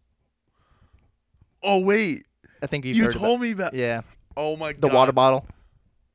oh 1.63 1.79
wait, 1.79 2.25
I 2.61 2.67
think 2.67 2.83
you've 2.85 2.97
you 2.97 3.11
told 3.11 3.39
me 3.41 3.51
about. 3.51 3.69
about. 3.69 3.79
Yeah, 3.79 4.01
Oh 4.35 4.57
my 4.57 4.73
god. 4.73 4.81
the 4.81 4.87
water 4.93 5.11
bottle. 5.13 5.47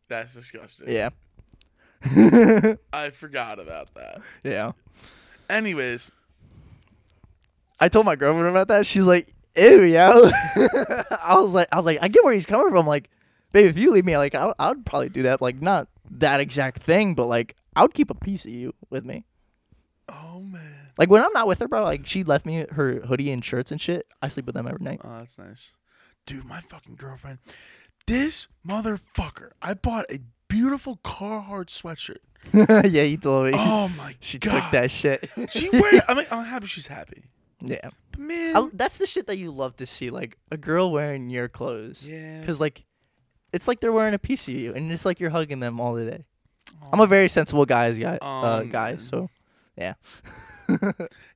That's 0.08 0.34
disgusting. 0.34 0.90
Yeah, 0.90 1.08
I 2.92 3.10
forgot 3.12 3.58
about 3.58 3.94
that. 3.94 4.20
yeah. 4.44 4.72
Anyways, 5.48 6.10
I 7.80 7.88
told 7.88 8.06
my 8.06 8.16
girlfriend 8.16 8.48
about 8.48 8.68
that. 8.68 8.86
She's 8.86 9.04
like, 9.04 9.34
"Ew, 9.56 9.82
yo." 9.82 10.30
I 11.22 11.36
was 11.38 11.52
like, 11.54 11.68
I 11.72 11.76
was 11.76 11.84
like, 11.86 11.98
I 12.00 12.08
get 12.08 12.24
where 12.24 12.34
he's 12.34 12.46
coming 12.46 12.70
from. 12.70 12.86
Like, 12.86 13.10
babe, 13.52 13.66
if 13.68 13.76
you 13.78 13.90
leave 13.92 14.04
me, 14.04 14.16
like, 14.16 14.34
I, 14.34 14.52
I 14.58 14.68
would 14.68 14.86
probably 14.86 15.08
do 15.08 15.22
that. 15.22 15.40
Like, 15.42 15.60
not 15.60 15.88
that 16.10 16.40
exact 16.40 16.82
thing, 16.82 17.14
but 17.14 17.26
like, 17.26 17.56
I 17.74 17.82
would 17.82 17.94
keep 17.94 18.10
a 18.10 18.14
piece 18.14 18.44
of 18.44 18.52
you 18.52 18.74
with 18.90 19.04
me. 19.04 19.24
oh 20.08 20.40
man, 20.40 20.90
Like 20.98 21.10
when 21.10 21.24
I'm 21.24 21.32
not 21.32 21.46
with 21.46 21.58
her, 21.60 21.68
bro. 21.68 21.82
Like 21.82 22.06
she 22.06 22.22
left 22.22 22.46
me 22.46 22.64
her 22.70 23.00
hoodie 23.00 23.30
and 23.30 23.44
shirts 23.44 23.70
and 23.72 23.80
shit. 23.80 24.06
I 24.22 24.28
sleep 24.28 24.46
with 24.46 24.54
them 24.54 24.66
every 24.68 24.84
night. 24.84 25.00
oh 25.04 25.18
that's 25.18 25.38
nice, 25.38 25.72
dude. 26.26 26.44
My 26.44 26.60
fucking 26.60 26.94
girlfriend, 26.96 27.38
this 28.06 28.46
motherfucker. 28.68 29.50
I 29.60 29.74
bought 29.74 30.04
a 30.10 30.20
beautiful 30.46 31.00
Carhartt 31.02 31.66
sweatshirt. 31.66 32.18
yeah, 32.92 33.02
you 33.02 33.16
told 33.16 33.46
me. 33.46 33.52
Oh 33.56 33.88
my 33.96 34.14
she 34.20 34.38
god, 34.38 34.60
took 34.60 34.70
that 34.72 34.90
shit. 34.90 35.28
She 35.50 35.68
wear. 35.70 36.02
I 36.08 36.14
mean, 36.18 36.26
I'm 36.30 36.44
happy 36.44 36.66
she's 36.66 36.86
happy. 36.86 37.24
Yeah, 37.60 37.90
But 38.10 38.20
man, 38.20 38.56
I, 38.56 38.68
that's 38.72 38.98
the 38.98 39.06
shit 39.06 39.26
that 39.26 39.36
you 39.38 39.50
love 39.50 39.76
to 39.76 39.86
see. 39.86 40.10
Like 40.10 40.38
a 40.50 40.56
girl 40.56 40.90
wearing 40.92 41.28
your 41.30 41.48
clothes. 41.48 42.04
yeah. 42.06 42.40
Because 42.40 42.60
like, 42.60 42.84
it's 43.52 43.68
like 43.68 43.80
they're 43.80 43.92
wearing 43.92 44.14
a 44.14 44.18
piece 44.18 44.48
of 44.48 44.54
you, 44.54 44.74
and 44.74 44.90
it's 44.92 45.04
like 45.04 45.20
you're 45.20 45.30
hugging 45.30 45.60
them 45.60 45.80
all 45.80 45.94
the 45.94 46.04
day. 46.04 46.24
I'm 46.92 47.00
a 47.00 47.06
very 47.06 47.28
sensible 47.28 47.64
guys 47.64 47.98
guy, 47.98 48.18
uh, 48.20 48.60
Um, 48.60 48.68
guy. 48.68 48.96
So 48.96 49.28
yeah. 49.76 49.94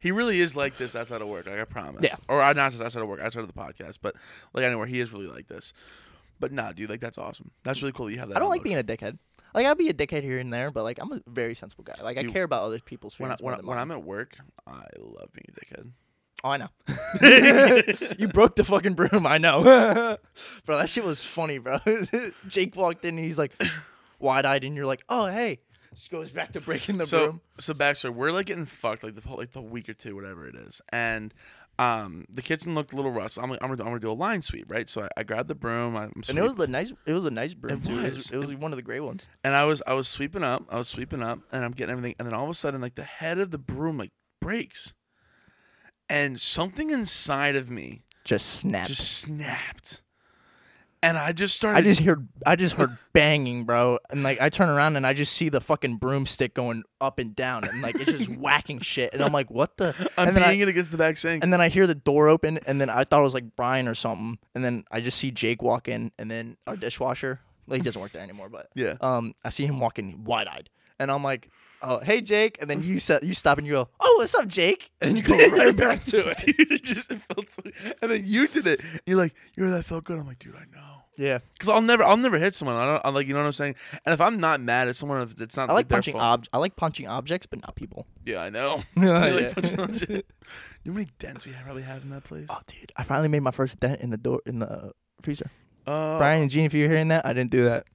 He 0.00 0.12
really 0.12 0.40
is 0.40 0.54
like 0.54 0.76
this 0.76 0.94
outside 0.94 1.22
of 1.22 1.28
work. 1.28 1.46
Like 1.46 1.58
I 1.58 1.64
promise. 1.64 2.02
Yeah. 2.04 2.16
Or 2.28 2.40
uh, 2.40 2.52
not 2.52 2.70
just 2.72 2.82
outside 2.82 3.02
of 3.02 3.08
work, 3.08 3.20
outside 3.20 3.40
of 3.40 3.46
the 3.48 3.52
podcast, 3.52 3.98
but 4.00 4.14
like 4.54 4.64
anywhere, 4.64 4.86
he 4.86 5.00
is 5.00 5.12
really 5.12 5.26
like 5.26 5.48
this. 5.48 5.72
But 6.40 6.52
nah, 6.52 6.72
dude, 6.72 6.88
like 6.88 7.00
that's 7.00 7.18
awesome. 7.18 7.50
That's 7.64 7.82
really 7.82 7.92
cool. 7.92 8.06
that 8.06 8.12
You 8.12 8.18
have 8.20 8.28
that. 8.28 8.36
I 8.36 8.40
don't 8.40 8.48
like 8.48 8.62
being 8.62 8.78
a 8.78 8.82
dickhead. 8.84 9.18
Like 9.54 9.66
I'll 9.66 9.74
be 9.74 9.88
a 9.88 9.94
dickhead 9.94 10.22
here 10.22 10.38
and 10.38 10.52
there, 10.52 10.70
but 10.70 10.84
like 10.84 10.98
I'm 11.00 11.12
a 11.12 11.20
very 11.26 11.54
sensible 11.54 11.82
guy. 11.84 11.94
Like 12.02 12.16
I 12.16 12.24
care 12.24 12.44
about 12.44 12.62
other 12.62 12.78
people's 12.78 13.18
when 13.18 13.30
I, 13.30 13.36
feelings. 13.36 13.64
when, 13.64 13.64
I, 13.64 13.68
when. 13.68 13.78
I'm 13.78 13.90
at 13.90 14.04
work. 14.04 14.36
I 14.66 14.84
love 14.98 15.32
being 15.32 15.46
a 15.48 15.52
dickhead. 15.52 15.90
Oh, 16.44 16.50
I 16.50 16.56
know. 16.56 16.68
you 18.18 18.28
broke 18.28 18.54
the 18.56 18.64
fucking 18.64 18.94
broom. 18.94 19.26
I 19.26 19.38
know, 19.38 19.62
bro. 20.64 20.78
That 20.78 20.88
shit 20.88 21.04
was 21.04 21.24
funny, 21.24 21.58
bro. 21.58 21.78
Jake 22.46 22.76
walked 22.76 23.04
in 23.04 23.16
and 23.16 23.24
he's 23.24 23.38
like, 23.38 23.52
wide 24.18 24.46
eyed, 24.46 24.64
and 24.64 24.74
you're 24.76 24.86
like, 24.86 25.02
oh 25.08 25.26
hey. 25.26 25.58
Just 25.94 26.10
goes 26.10 26.30
back 26.30 26.52
to 26.52 26.60
breaking 26.60 26.98
the 26.98 27.06
so 27.06 27.18
broom. 27.26 27.40
so 27.58 27.74
Baxter, 27.74 28.12
we're 28.12 28.30
like 28.30 28.46
getting 28.46 28.66
fucked 28.66 29.02
like 29.02 29.14
the 29.20 29.30
like 29.34 29.52
the 29.52 29.60
week 29.62 29.88
or 29.88 29.94
two, 29.94 30.14
whatever 30.14 30.46
it 30.46 30.54
is, 30.54 30.80
and 30.90 31.32
um 31.80 32.24
the 32.30 32.42
kitchen 32.42 32.74
looked 32.74 32.92
a 32.92 32.96
little 32.96 33.10
rough. 33.10 33.32
So 33.32 33.42
I'm 33.42 33.50
like, 33.50 33.58
I'm 33.62 33.70
gonna 33.70 33.82
I'm 33.82 33.88
gonna 33.88 33.98
do 34.00 34.10
a 34.10 34.12
line 34.12 34.42
sweep, 34.42 34.70
right? 34.70 34.88
So 34.88 35.02
I, 35.04 35.08
I 35.16 35.22
grabbed 35.24 35.48
the 35.48 35.54
broom, 35.54 35.96
I'm 35.96 36.12
And 36.28 36.38
it 36.38 36.42
was 36.42 36.56
the 36.56 36.66
nice. 36.68 36.92
It 37.06 37.14
was 37.14 37.24
a 37.24 37.30
nice 37.30 37.54
broom 37.54 37.78
It 37.78 37.84
too. 37.84 37.98
It 37.98 38.04
was. 38.04 38.14
was, 38.14 38.30
it 38.30 38.36
was 38.36 38.54
one 38.54 38.72
of 38.72 38.76
the 38.76 38.82
gray 38.82 39.00
ones. 39.00 39.26
and 39.42 39.56
I 39.56 39.64
was 39.64 39.82
I 39.86 39.94
was 39.94 40.06
sweeping 40.08 40.44
up, 40.44 40.64
I 40.70 40.76
was 40.76 40.88
sweeping 40.88 41.22
up, 41.22 41.40
and 41.50 41.64
I'm 41.64 41.72
getting 41.72 41.92
everything, 41.92 42.14
and 42.18 42.26
then 42.28 42.34
all 42.34 42.44
of 42.44 42.50
a 42.50 42.54
sudden, 42.54 42.80
like 42.80 42.94
the 42.94 43.04
head 43.04 43.38
of 43.38 43.50
the 43.50 43.58
broom 43.58 43.96
like 43.98 44.10
breaks, 44.40 44.92
and 46.08 46.40
something 46.40 46.90
inside 46.90 47.56
of 47.56 47.70
me 47.70 48.02
Just 48.24 48.46
snapped. 48.48 48.88
just 48.88 49.18
snapped, 49.18 50.02
and 51.02 51.16
I 51.16 51.32
just 51.32 51.54
started. 51.56 51.78
I 51.78 51.82
just 51.82 52.00
heard. 52.00 52.28
I 52.46 52.56
just 52.56 52.74
heard 52.74 52.96
banging, 53.12 53.64
bro. 53.64 53.98
And 54.10 54.22
like 54.22 54.40
I 54.40 54.48
turn 54.48 54.68
around 54.68 54.96
and 54.96 55.06
I 55.06 55.12
just 55.12 55.32
see 55.32 55.48
the 55.48 55.60
fucking 55.60 55.96
broomstick 55.96 56.54
going 56.54 56.82
up 57.00 57.18
and 57.18 57.36
down, 57.36 57.64
and 57.64 57.80
like 57.82 57.94
it's 57.96 58.10
just 58.10 58.28
whacking 58.38 58.80
shit. 58.80 59.12
And 59.12 59.22
I'm 59.22 59.32
like, 59.32 59.50
what 59.50 59.76
the? 59.76 59.94
I'm 60.18 60.28
and 60.28 60.36
then 60.36 60.44
I- 60.44 60.52
it 60.52 60.68
against 60.68 60.90
the 60.90 60.98
back 60.98 61.16
sink. 61.16 61.44
And 61.44 61.52
then 61.52 61.60
I 61.60 61.68
hear 61.68 61.86
the 61.86 61.94
door 61.94 62.28
open, 62.28 62.58
and 62.66 62.80
then 62.80 62.90
I 62.90 63.04
thought 63.04 63.20
it 63.20 63.24
was 63.24 63.34
like 63.34 63.54
Brian 63.56 63.86
or 63.86 63.94
something. 63.94 64.38
And 64.54 64.64
then 64.64 64.84
I 64.90 65.00
just 65.00 65.18
see 65.18 65.30
Jake 65.30 65.62
walk 65.62 65.88
in, 65.88 66.10
and 66.18 66.30
then 66.30 66.56
our 66.66 66.76
dishwasher. 66.76 67.40
Like 67.68 67.80
he 67.80 67.84
doesn't 67.84 68.00
work 68.00 68.12
there 68.12 68.22
anymore, 68.22 68.48
but 68.48 68.70
yeah. 68.74 68.94
um, 69.02 69.34
I 69.44 69.50
see 69.50 69.66
him 69.66 69.78
walking 69.78 70.24
wide 70.24 70.48
eyed, 70.48 70.70
and 70.98 71.10
I'm 71.10 71.22
like, 71.22 71.50
"Oh, 71.82 72.00
hey 72.00 72.20
Jake!" 72.20 72.58
And 72.60 72.68
then 72.68 72.82
you 72.82 72.98
said 73.06 73.22
you 73.24 73.34
stop 73.34 73.58
and 73.58 73.66
you 73.66 73.72
go, 73.74 73.88
"Oh, 74.00 74.14
what's 74.18 74.34
up, 74.34 74.48
Jake?" 74.48 74.90
And 75.00 75.16
you 75.16 75.22
go 75.22 75.36
right 75.56 75.76
back 75.76 76.04
to 76.06 76.28
it. 76.28 76.38
dude, 76.38 76.72
it 76.72 76.82
just 76.82 77.10
it 77.12 77.20
felt 77.32 77.50
so. 77.50 77.62
And 78.02 78.10
then 78.10 78.22
you 78.24 78.48
did 78.48 78.66
it. 78.66 78.80
And 78.80 79.00
you're 79.06 79.16
like, 79.16 79.34
you 79.54 79.64
know 79.64 79.70
that 79.72 79.84
felt 79.84 80.04
good. 80.04 80.18
I'm 80.18 80.26
like, 80.26 80.38
dude, 80.38 80.54
I 80.56 80.64
know. 80.76 80.84
Yeah, 81.16 81.38
Because 81.54 81.68
I'll 81.68 81.82
never, 81.82 82.04
I'll 82.04 82.16
never 82.16 82.38
hit 82.38 82.54
someone. 82.54 82.76
I 82.76 82.86
don't, 82.86 83.02
I'm 83.04 83.12
like, 83.12 83.26
you 83.26 83.32
know 83.34 83.40
what 83.40 83.46
I'm 83.46 83.52
saying. 83.52 83.74
And 84.06 84.12
if 84.12 84.20
I'm 84.20 84.38
not 84.38 84.60
mad 84.60 84.86
at 84.86 84.94
someone, 84.94 85.20
if 85.22 85.40
it's 85.40 85.56
not 85.56 85.68
I 85.68 85.72
like 85.72 85.88
their 85.88 85.96
punching 85.96 86.12
fault- 86.12 86.22
ob- 86.42 86.46
I 86.52 86.58
like 86.58 86.76
punching 86.76 87.08
objects, 87.08 87.44
but 87.50 87.60
not 87.60 87.74
people. 87.74 88.06
Yeah, 88.24 88.38
I 88.38 88.50
know. 88.50 88.84
You 88.96 89.08
like 89.10 89.40
yeah. 89.40 89.52
punching 89.52 89.80
on 89.80 89.94
shit. 89.98 90.10
You 90.10 90.16
know 90.16 90.22
how 90.86 90.92
many 90.92 91.08
dents 91.18 91.44
we 91.44 91.54
probably 91.64 91.82
have 91.82 92.04
in 92.04 92.10
that 92.10 92.22
place? 92.22 92.46
Oh, 92.48 92.60
dude, 92.68 92.92
I 92.96 93.02
finally 93.02 93.26
made 93.26 93.42
my 93.42 93.50
first 93.50 93.80
dent 93.80 94.00
in 94.00 94.10
the 94.10 94.16
door 94.16 94.42
in 94.46 94.60
the 94.60 94.92
freezer. 95.22 95.50
Uh, 95.88 96.18
Brian 96.18 96.42
and 96.42 96.50
Gene, 96.52 96.66
if 96.66 96.72
you're 96.74 96.88
hearing 96.88 97.08
that, 97.08 97.26
I 97.26 97.32
didn't 97.32 97.50
do 97.50 97.64
that. 97.64 97.86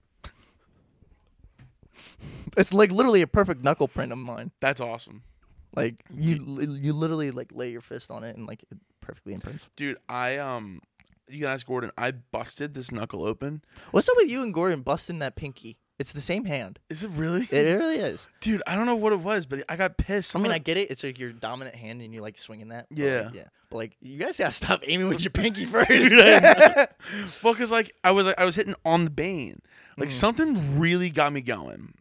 It's 2.57 2.73
like 2.73 2.91
literally 2.91 3.21
a 3.21 3.27
perfect 3.27 3.63
knuckle 3.63 3.87
print 3.87 4.11
of 4.11 4.17
mine. 4.17 4.51
that's 4.59 4.79
awesome, 4.81 5.23
Like 5.75 5.95
you, 6.13 6.59
you 6.81 6.93
literally 6.93 7.31
like 7.31 7.51
lay 7.53 7.71
your 7.71 7.81
fist 7.81 8.11
on 8.11 8.23
it 8.23 8.35
and 8.37 8.45
like 8.45 8.63
it 8.71 8.77
perfectly 9.01 9.33
imprints. 9.33 9.67
dude. 9.75 9.97
I 10.07 10.37
um, 10.37 10.81
you 11.27 11.39
can 11.39 11.49
ask 11.49 11.65
Gordon. 11.65 11.91
I 11.97 12.11
busted 12.11 12.73
this 12.73 12.91
knuckle 12.91 13.23
open. 13.25 13.63
What's 13.91 14.07
up 14.09 14.15
with 14.17 14.29
you 14.29 14.43
and 14.43 14.53
Gordon 14.53 14.81
busting 14.81 15.19
that 15.19 15.35
pinky? 15.35 15.77
It's 15.99 16.11
the 16.11 16.21
same 16.21 16.45
hand. 16.45 16.79
Is 16.89 17.03
it 17.03 17.11
really? 17.11 17.47
It 17.51 17.77
really 17.77 17.97
is. 17.97 18.27
dude, 18.41 18.63
I 18.67 18.75
don't 18.75 18.85
know 18.87 18.95
what 18.95 19.13
it 19.13 19.19
was, 19.19 19.45
but 19.45 19.63
I 19.69 19.75
got 19.75 19.95
pissed. 19.97 20.35
I 20.35 20.39
mean, 20.39 20.51
I 20.51 20.57
get 20.57 20.75
it. 20.75 20.89
It's 20.91 21.03
like 21.03 21.19
your 21.19 21.31
dominant 21.31 21.75
hand 21.75 22.01
and 22.01 22.13
you 22.13 22.21
like 22.21 22.37
swinging 22.37 22.69
that. 22.69 22.87
but, 22.89 22.97
Yeah. 22.97 23.21
like, 23.25 23.33
yeah. 23.35 23.43
But 23.69 23.77
like, 23.77 23.97
you 24.01 24.17
guys 24.17 24.37
gotta 24.37 24.51
stop 24.51 24.81
aiming 24.87 25.07
with 25.07 25.21
your 25.23 25.31
pinky 25.31 25.65
first. 25.65 25.89
well, 27.43 27.53
because 27.53 27.71
like 27.71 27.95
I 28.03 28.11
was 28.11 28.25
like 28.25 28.39
I 28.39 28.45
was 28.45 28.55
hitting 28.55 28.75
on 28.85 29.05
the 29.05 29.11
bane, 29.11 29.61
like 29.97 30.09
Mhm. 30.09 30.13
something 30.13 30.79
really 30.79 31.09
got 31.09 31.31
me 31.33 31.41
going, 31.41 31.93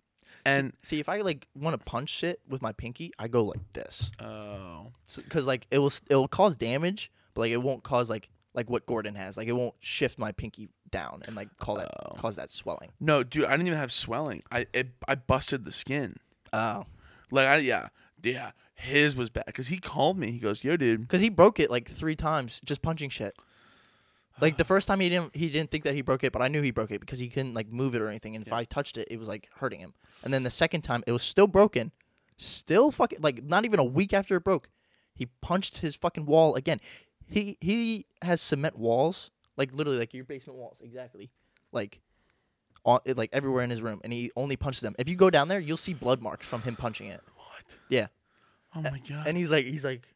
and 0.45 0.73
See, 0.83 1.01
if 1.01 1.09
I 1.09 1.21
like 1.23 1.47
want 1.55 1.79
to 1.79 1.85
punch 1.85 2.09
shit 2.11 2.41
with 2.49 2.63
my 2.63 2.73
pinky, 2.73 3.13
I 3.19 3.29
go 3.29 3.45
like 3.45 3.73
this, 3.73 4.11
oh, 4.21 4.93
because 5.17 5.47
like 5.47 5.67
it 5.71 5.79
will 5.79 5.93
it 6.11 6.17
will 6.17 6.29
cause 6.29 6.57
damage, 6.57 7.11
but 7.35 7.43
like 7.43 7.53
it 7.53 7.63
won't 7.63 7.83
cause 7.83 8.11
like 8.11 8.29
like 8.55 8.69
what 8.69 8.85
Gordon 8.87 9.15
has. 9.15 9.37
Like 9.37 9.49
it 9.49 9.53
won't 9.53 9.75
shift 9.81 10.19
my 10.19 10.33
pinky 10.33 10.69
down 10.91 11.23
and 11.27 11.35
like 11.37 11.49
call 11.59 11.77
that 11.77 11.89
Oh. 12.05 12.13
cause 12.17 12.37
that 12.37 12.51
swelling. 12.51 12.91
no, 13.01 13.23
dude, 13.23 13.45
I 13.47 13.53
didn't 13.53 13.67
even 13.67 13.79
have 13.79 13.93
swelling. 13.93 14.43
I 14.51 14.67
it, 14.73 14.89
I 15.09 15.15
busted 15.15 15.65
the 15.65 15.73
skin. 15.73 16.17
Oh, 16.53 16.85
Like 17.31 17.47
I 17.47 17.57
yeah 17.59 17.89
yeah 18.23 18.51
his 18.75 19.15
was 19.17 19.31
bad 19.31 19.47
because 19.47 19.69
he 19.69 19.79
called 19.79 20.19
me. 20.19 20.33
He 20.33 20.39
goes, 20.39 20.65
yo, 20.65 20.77
dude. 20.77 21.03
because 21.03 21.21
he 21.21 21.29
broke 21.29 21.61
it 21.61 21.71
like 21.71 21.89
three 21.89 22.17
times 22.17 22.61
just 22.65 22.83
punching 22.83 23.11
shit. 23.11 23.35
Like 24.41 24.57
the 24.57 24.65
first 24.65 24.89
time 24.89 25.01
he 25.01 25.09
didn't 25.09 25.37
he 25.37 25.51
didn't 25.51 25.71
think 25.71 25.85
that 25.85 25.95
he 25.95 26.03
broke 26.03 26.25
it, 26.25 26.33
but 26.33 26.43
I 26.43 26.49
knew 26.49 26.63
he 26.63 26.71
broke 26.71 26.91
it 26.91 27.01
because 27.01 27.19
he 27.19 27.29
couldn't 27.29 27.55
like 27.55 27.69
move 27.69 27.95
it 27.95 28.03
or 28.03 28.09
anything. 28.09 28.35
And 28.35 28.47
if 28.47 28.53
I 28.53 28.65
touched 28.65 28.97
it, 28.99 29.09
it 29.11 29.19
was 29.19 29.29
like 29.29 29.49
hurting 29.57 29.81
him. 29.81 29.95
And 30.25 30.33
then 30.33 30.43
the 30.43 30.51
second 30.51 30.83
time, 30.83 31.03
it 31.07 31.13
was 31.13 31.23
still 31.23 31.47
broken, 31.47 31.93
still 32.37 32.91
fucking 32.91 33.21
like 33.21 33.45
not 33.45 33.65
even 33.65 33.79
a 33.79 33.85
week 33.85 34.13
after 34.13 34.37
it 34.37 34.45
broke, 34.45 34.69
he 35.15 35.27
punched 35.41 35.79
his 35.79 35.97
fucking 35.97 36.27
wall 36.27 36.55
again. 36.55 36.81
He 37.27 37.59
he 37.61 38.07
has 38.23 38.41
cement 38.41 38.79
walls, 38.79 39.31
like 39.57 39.73
literally 39.73 39.99
like 39.99 40.15
your 40.15 40.25
basement 40.25 40.59
walls, 40.59 40.81
exactly, 40.83 41.31
like. 41.73 42.01
On, 42.85 42.99
it, 43.05 43.17
like 43.17 43.31
everywhere 43.33 43.63
in 43.63 43.71
his 43.71 43.81
room, 43.81 44.01
and 44.03 44.13
he 44.13 44.33
only 44.35 44.57
punches 44.57 44.81
them. 44.81 44.97
If 44.99 45.09
you 45.09 45.15
go 45.15 45.31
down 45.31 45.47
there, 45.47 45.61
you'll 45.61 45.77
see 45.77 45.95
blood 45.95 46.21
marks 46.21 46.49
from 46.49 46.63
him 46.63 46.75
punching 46.75 47.07
it. 47.07 47.21
What? 47.37 47.79
Yeah. 47.89 48.09
Oh 48.75 48.83
my 48.83 49.01
god. 49.09 49.29
And 49.29 49.37
he's 49.37 49.53
like, 49.53 49.67
he's 49.67 49.85
like, 49.85 50.12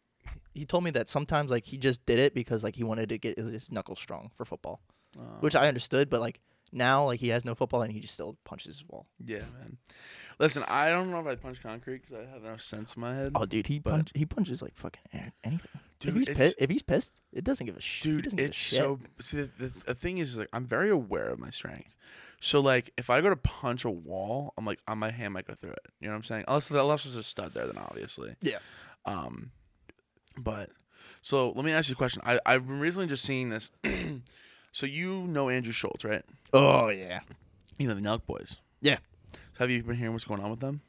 he 0.56 0.64
told 0.64 0.82
me 0.84 0.90
that 0.92 1.08
sometimes 1.08 1.50
like 1.50 1.64
he 1.64 1.76
just 1.78 2.04
did 2.06 2.18
it 2.18 2.34
because 2.34 2.64
like 2.64 2.74
he 2.76 2.84
wanted 2.84 3.08
to 3.10 3.18
get 3.18 3.38
his 3.38 3.70
knuckles 3.70 3.98
strong 3.98 4.30
for 4.36 4.44
football, 4.44 4.80
Oh, 5.18 5.22
which 5.40 5.54
I 5.56 5.68
understood. 5.68 6.08
But 6.10 6.20
like 6.20 6.40
now, 6.72 7.04
like 7.04 7.20
he 7.20 7.28
has 7.28 7.44
no 7.44 7.54
football 7.54 7.82
and 7.82 7.92
he 7.92 8.00
just 8.00 8.14
still 8.14 8.36
punches 8.44 8.78
his 8.78 8.88
wall. 8.88 9.06
yeah, 9.24 9.38
man. 9.58 9.76
Listen, 10.38 10.64
I 10.68 10.90
don't 10.90 11.10
know 11.10 11.20
if 11.20 11.26
I 11.26 11.34
punch 11.36 11.62
concrete 11.62 12.02
because 12.02 12.14
I 12.26 12.30
have 12.30 12.44
enough 12.44 12.62
sense 12.62 12.94
in 12.94 13.00
my 13.00 13.14
head. 13.14 13.32
Oh, 13.34 13.46
dude, 13.46 13.68
he 13.68 13.80
punch, 13.80 14.10
he 14.14 14.26
punches 14.26 14.60
like 14.60 14.74
fucking 14.76 15.02
anything. 15.44 15.70
Dude, 15.98 16.10
if 16.10 16.26
he's 16.26 16.36
pissed, 16.36 16.54
if 16.58 16.68
he's 16.70 16.82
pissed, 16.82 17.16
it 17.32 17.42
doesn't 17.44 17.64
give 17.64 17.76
a 17.76 17.80
shit. 17.80 18.02
dude 18.24 18.38
it's 18.40 18.56
shit. 18.56 18.78
so 18.80 18.98
see 19.20 19.36
the, 19.42 19.50
the, 19.58 19.68
the 19.86 19.94
thing 19.94 20.18
is 20.18 20.36
like 20.36 20.48
i'm 20.52 20.66
very 20.66 20.90
aware 20.90 21.28
of 21.28 21.38
my 21.38 21.48
strength 21.50 21.94
so 22.40 22.60
like 22.60 22.90
if 22.98 23.08
i 23.10 23.20
go 23.22 23.28
to 23.30 23.36
punch 23.36 23.84
a 23.86 23.90
wall 23.90 24.52
i'm 24.58 24.64
like 24.66 24.78
on 24.88 24.98
my 24.98 25.10
hand 25.10 25.32
might 25.34 25.46
go 25.46 25.54
through 25.54 25.70
it 25.70 25.86
you 26.00 26.06
know 26.06 26.12
what 26.12 26.16
i'm 26.18 26.22
saying 26.24 26.44
unless 26.48 26.70
unless 26.70 27.04
there's 27.04 27.16
a 27.16 27.22
stud 27.22 27.52
there 27.54 27.66
then 27.66 27.78
obviously 27.78 28.34
Yeah. 28.42 28.58
um 29.06 29.50
but 30.38 30.70
so 31.22 31.50
let 31.50 31.64
me 31.64 31.72
ask 31.72 31.88
you 31.88 31.94
a 31.94 31.96
question 31.96 32.22
i 32.24 32.38
i've 32.46 32.66
been 32.66 32.80
recently 32.80 33.06
just 33.08 33.24
seeing 33.24 33.48
this 33.50 33.70
so 34.72 34.86
you 34.86 35.26
know 35.26 35.48
andrew 35.48 35.72
schulz 35.72 36.04
right 36.04 36.22
Oh 36.52 36.88
yeah. 36.88 37.20
you 37.78 37.88
know 37.88 37.94
the 37.94 38.00
Nelk 38.00 38.24
boys 38.26 38.56
Yeah. 38.80 38.98
so 39.32 39.38
have 39.58 39.70
you 39.70 39.82
been 39.82 39.96
hearing 39.96 40.12
what's 40.12 40.24
going 40.24 40.40
on 40.40 40.50
with 40.50 40.60
them 40.60 40.80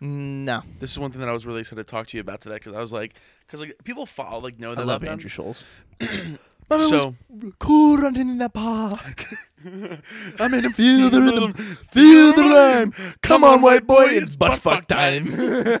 No, 0.00 0.62
this 0.78 0.90
is 0.92 0.98
one 0.98 1.10
thing 1.10 1.20
that 1.20 1.28
i 1.28 1.32
was 1.32 1.46
really 1.46 1.60
excited 1.60 1.86
to 1.86 1.90
talk 1.90 2.06
to 2.08 2.16
you 2.16 2.20
about 2.20 2.40
today 2.40 2.56
because 2.56 2.74
i 2.74 2.80
was 2.80 2.92
like 2.92 3.14
because 3.46 3.60
like 3.60 3.76
people 3.84 4.06
follow 4.06 4.40
like 4.40 4.58
know 4.58 4.72
I 4.72 4.82
love 4.82 5.04
Andrew 5.04 5.28
Schulz. 5.28 5.64
so 6.68 7.14
cool 7.60 7.96
running 7.96 8.28
in 8.28 8.38
the 8.38 8.48
park. 8.48 9.24
I'm 9.64 10.52
in 10.54 10.62
the 10.64 10.70
feel 10.70 11.10
the 11.10 11.22
rhythm, 11.26 11.52
feel 11.52 12.32
the 12.32 12.42
rhyme. 12.42 12.92
Come 13.22 13.44
on, 13.44 13.62
white 13.62 13.86
boy, 13.86 14.06
it's 14.06 14.34
butt 14.34 14.58
fuck 14.58 14.88
time. 14.88 15.80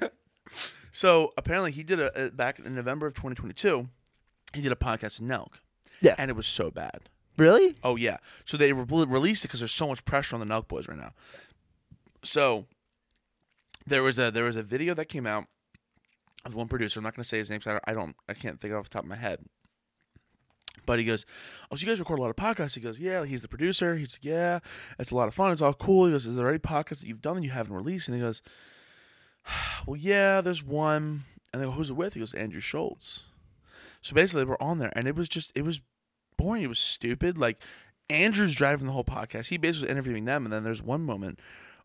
So 0.96 1.34
apparently 1.36 1.72
he 1.72 1.82
did 1.82 2.00
a, 2.00 2.26
a 2.26 2.30
back 2.30 2.58
in 2.58 2.74
November 2.74 3.06
of 3.06 3.12
2022. 3.12 3.86
He 4.54 4.62
did 4.62 4.72
a 4.72 4.76
podcast 4.76 5.20
with 5.20 5.28
Nelk. 5.28 5.56
Yeah. 6.00 6.14
and 6.16 6.30
it 6.30 6.36
was 6.36 6.46
so 6.46 6.70
bad. 6.70 7.10
really? 7.36 7.76
Oh 7.84 7.96
yeah. 7.96 8.16
So 8.46 8.56
they 8.56 8.72
re- 8.72 9.04
released 9.04 9.44
it 9.44 9.48
because 9.48 9.60
there's 9.60 9.74
so 9.74 9.88
much 9.88 10.06
pressure 10.06 10.34
on 10.34 10.40
the 10.40 10.46
Nelk 10.46 10.68
boys 10.68 10.88
right 10.88 10.96
now. 10.96 11.12
So 12.22 12.64
there 13.86 14.02
was 14.02 14.18
a 14.18 14.30
there 14.30 14.44
was 14.44 14.56
a 14.56 14.62
video 14.62 14.94
that 14.94 15.10
came 15.10 15.26
out 15.26 15.44
of 16.46 16.54
one 16.54 16.66
producer. 16.66 16.98
I'm 16.98 17.04
not 17.04 17.14
going 17.14 17.24
to 17.24 17.28
say 17.28 17.36
his 17.36 17.50
name 17.50 17.58
because 17.58 17.78
I, 17.86 17.90
I 17.90 17.94
don't 17.94 18.16
I 18.26 18.32
can't 18.32 18.58
think 18.58 18.72
of 18.72 18.76
it 18.76 18.78
off 18.78 18.88
the 18.88 18.94
top 18.94 19.02
of 19.02 19.10
my 19.10 19.16
head. 19.16 19.40
But 20.86 20.98
he 20.98 21.04
goes, 21.04 21.26
"Oh, 21.70 21.76
so 21.76 21.82
you 21.82 21.88
guys 21.88 21.98
record 21.98 22.20
a 22.20 22.22
lot 22.22 22.30
of 22.30 22.36
podcasts?" 22.36 22.74
He 22.74 22.80
goes, 22.80 22.98
"Yeah." 22.98 23.26
He's 23.26 23.42
the 23.42 23.48
producer. 23.48 23.96
He's 23.96 24.14
like, 24.14 24.24
"Yeah, 24.24 24.60
it's 24.98 25.10
a 25.10 25.14
lot 25.14 25.28
of 25.28 25.34
fun. 25.34 25.52
It's 25.52 25.60
all 25.60 25.74
cool." 25.74 26.06
He 26.06 26.12
goes, 26.12 26.24
"Is 26.24 26.36
there 26.36 26.48
any 26.48 26.58
podcasts 26.58 27.00
that 27.00 27.06
you've 27.06 27.20
done 27.20 27.36
that 27.36 27.42
you 27.42 27.50
haven't 27.50 27.74
released?" 27.74 28.08
And 28.08 28.16
he 28.16 28.22
goes, 28.22 28.40
"Well, 29.86 29.96
yeah, 29.96 30.40
there's 30.40 30.62
one." 30.62 31.24
And 31.52 31.62
they 31.62 31.66
go, 31.66 31.72
"Who's 31.72 31.90
it 31.90 31.96
with?" 31.96 32.14
He 32.14 32.20
goes, 32.20 32.34
"Andrew 32.34 32.60
Schulz." 32.60 33.24
So 34.02 34.14
basically, 34.14 34.44
we're 34.44 34.56
on 34.60 34.78
there, 34.78 34.92
and 34.94 35.08
it 35.08 35.16
was 35.16 35.28
just 35.28 35.52
it 35.54 35.62
was 35.62 35.80
boring. 36.36 36.62
It 36.62 36.68
was 36.68 36.78
stupid. 36.78 37.38
Like 37.38 37.58
Andrew's 38.08 38.54
driving 38.54 38.86
the 38.86 38.92
whole 38.92 39.04
podcast. 39.04 39.48
He 39.48 39.56
basically 39.56 39.86
was 39.86 39.92
interviewing 39.92 40.24
them, 40.24 40.44
and 40.44 40.52
then 40.52 40.64
there's 40.64 40.82
one 40.82 41.02
moment 41.02 41.40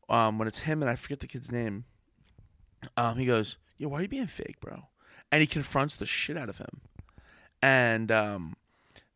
um, 0.10 0.38
when 0.38 0.48
it's 0.48 0.60
him 0.60 0.82
and 0.82 0.90
I 0.90 0.96
forget 0.96 1.20
the 1.20 1.28
kid's 1.28 1.52
name. 1.52 1.86
Um, 2.98 3.18
he 3.18 3.26
goes, 3.26 3.58
"Yo, 3.78 3.90
why 3.90 4.00
are 4.00 4.02
you 4.04 4.08
being 4.08 4.28
fake, 4.28 4.60
bro?" 4.60 4.84
And 5.32 5.42
he 5.42 5.48
confronts 5.48 5.96
the 5.96 6.06
shit 6.06 6.38
out 6.38 6.50
of 6.50 6.58
him, 6.58 6.82
and 7.62 8.12
um, 8.12 8.56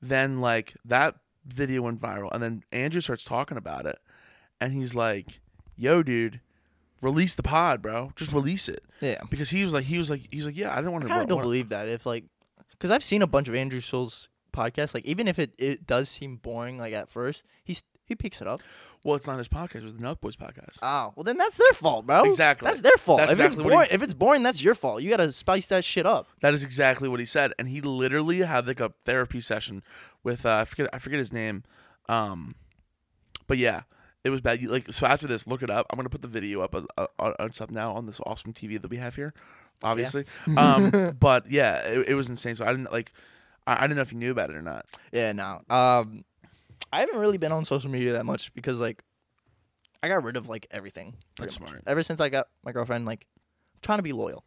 then 0.01 0.39
like 0.41 0.75
that 0.85 1.15
video 1.45 1.81
went 1.83 2.01
viral, 2.01 2.29
and 2.31 2.41
then 2.41 2.63
Andrew 2.71 3.01
starts 3.01 3.23
talking 3.23 3.57
about 3.57 3.85
it, 3.85 3.99
and 4.59 4.73
he's 4.73 4.95
like, 4.95 5.39
"Yo, 5.75 6.03
dude." 6.03 6.41
Release 7.01 7.35
the 7.35 7.43
pod, 7.43 7.81
bro. 7.81 8.11
Just 8.15 8.31
release 8.31 8.67
it 8.69 8.83
Yeah. 9.01 9.19
because 9.29 9.49
he 9.49 9.63
was 9.63 9.73
like, 9.73 9.85
he 9.85 9.97
was 9.97 10.09
like, 10.09 10.27
he 10.31 10.37
was 10.37 10.45
like, 10.47 10.57
yeah, 10.57 10.71
I 10.71 10.77
didn't 10.77 10.91
want 10.93 11.03
I 11.05 11.07
to. 11.07 11.13
kind 11.13 11.21
of 11.23 11.27
don't 11.29 11.41
believe 11.41 11.69
that. 11.69 11.87
If 11.87 12.05
like, 12.05 12.23
because 12.71 12.89
I've 12.91 13.03
seen 13.03 13.21
a 13.21 13.27
bunch 13.27 13.47
of 13.47 13.55
Andrew 13.55 13.79
Schulz 13.79 14.29
podcasts. 14.53 14.93
Like, 14.93 15.05
even 15.05 15.27
if 15.27 15.37
it, 15.37 15.53
it 15.57 15.85
does 15.85 16.09
seem 16.09 16.37
boring, 16.37 16.77
like 16.77 16.93
at 16.93 17.09
first, 17.09 17.43
he's 17.63 17.83
he 18.05 18.15
picks 18.15 18.41
it 18.41 18.47
up. 18.47 18.61
Well, 19.03 19.15
it's 19.15 19.27
not 19.27 19.37
his 19.37 19.47
podcast; 19.47 19.75
it 19.75 19.83
was 19.83 19.93
the 19.93 19.99
Nelk 20.01 20.19
Boys 20.19 20.35
podcast. 20.35 20.79
Oh, 20.81 21.13
well 21.15 21.23
then 21.23 21.37
that's 21.37 21.57
their 21.57 21.73
fault, 21.73 22.07
bro. 22.07 22.23
Exactly. 22.23 22.67
That's 22.67 22.81
their 22.81 22.97
fault. 22.97 23.19
That's 23.19 23.33
if 23.33 23.39
exactly 23.39 23.47
it's 23.47 23.63
what 23.65 23.71
he- 23.71 23.75
boring, 23.75 23.89
if 23.91 24.01
it's 24.03 24.13
boring, 24.15 24.43
that's 24.43 24.63
your 24.63 24.73
fault. 24.73 25.03
You 25.03 25.09
gotta 25.11 25.31
spice 25.31 25.67
that 25.67 25.83
shit 25.83 26.05
up. 26.07 26.27
That 26.41 26.53
is 26.55 26.63
exactly 26.63 27.07
what 27.07 27.19
he 27.19 27.25
said, 27.27 27.53
and 27.59 27.67
he 27.67 27.81
literally 27.81 28.39
had 28.41 28.65
like 28.67 28.79
a 28.79 28.93
therapy 29.05 29.41
session 29.41 29.83
with 30.23 30.43
uh, 30.45 30.57
I 30.61 30.65
forget 30.65 30.89
I 30.91 30.97
forget 30.99 31.19
his 31.19 31.31
name, 31.33 31.63
um, 32.09 32.55
but 33.47 33.57
yeah, 33.59 33.81
it 34.26 34.32
was 34.32 34.41
bad. 34.41 34.59
You, 34.59 34.69
like 34.69 34.91
so 34.91 35.05
after 35.05 35.28
this, 35.28 35.45
look 35.45 35.61
it 35.61 35.69
up. 35.69 35.86
I'm 35.89 35.97
gonna 35.97 36.09
put 36.09 36.23
the 36.23 36.28
video 36.28 36.61
up 36.61 36.73
as, 36.73 36.84
uh, 36.97 37.05
on 37.19 37.53
stuff 37.53 37.69
now 37.69 37.93
on 37.93 38.07
this 38.07 38.19
awesome 38.26 38.53
TV 38.53 38.82
that 38.82 38.89
we 38.89 38.97
have 38.97 39.15
here, 39.15 39.36
obviously. 39.84 40.26
um, 40.57 41.15
but 41.19 41.49
yeah, 41.49 41.78
it, 41.84 42.09
it 42.09 42.15
was 42.15 42.28
insane. 42.28 42.55
So 42.55 42.65
I 42.65 42.71
didn't 42.71 42.91
like, 42.91 43.13
I, 43.67 43.76
I 43.76 43.82
didn't 43.82 43.97
know 43.97 44.01
if 44.01 44.11
you 44.11 44.17
knew 44.17 44.32
about 44.32 44.49
it 44.49 44.55
or 44.55 44.63
not. 44.63 44.88
Yeah, 45.11 45.32
no. 45.32 45.61
Um, 45.69 46.26
I 46.91 47.01
haven't 47.01 47.19
really 47.19 47.38
been 47.38 47.51
on 47.51 47.65
social 47.65 47.91
media 47.91 48.13
that 48.13 48.26
much 48.26 48.51
because 48.55 48.80
like, 48.80 49.03
I 50.01 50.07
got 50.07 50.23
rid 50.23 50.38
of 50.38 50.49
like 50.49 50.65
everything. 50.71 51.17
That's 51.38 51.59
much. 51.59 51.69
smart. 51.69 51.84
Ever 51.86 52.01
since 52.01 52.19
I 52.19 52.30
got 52.30 52.47
my 52.63 52.71
girlfriend, 52.71 53.05
like, 53.05 53.28
I'm 53.76 53.82
trying 53.84 53.99
to 53.99 54.03
be 54.03 54.11
loyal. 54.11 54.43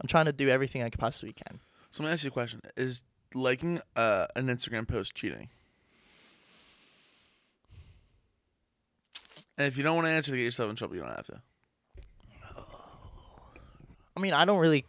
I'm 0.00 0.06
trying 0.06 0.26
to 0.26 0.32
do 0.32 0.48
everything 0.48 0.84
I 0.84 0.90
possibly 0.90 1.32
can. 1.32 1.60
So 1.90 2.04
let 2.04 2.10
me 2.10 2.12
ask 2.12 2.22
you 2.22 2.28
a 2.28 2.30
question: 2.30 2.60
Is 2.76 3.02
liking 3.34 3.80
uh, 3.96 4.26
an 4.36 4.46
Instagram 4.46 4.86
post 4.86 5.16
cheating? 5.16 5.48
And 9.58 9.66
if 9.66 9.76
you 9.76 9.82
don't 9.82 9.94
want 9.94 10.06
to 10.06 10.10
answer 10.10 10.30
to 10.32 10.36
get 10.36 10.42
yourself 10.44 10.68
in 10.70 10.76
trouble, 10.76 10.96
you 10.96 11.00
don't 11.02 11.10
have 11.10 11.26
to. 11.26 11.40
I 14.16 14.20
mean, 14.20 14.32
I 14.32 14.44
don't 14.44 14.58
really 14.58 14.86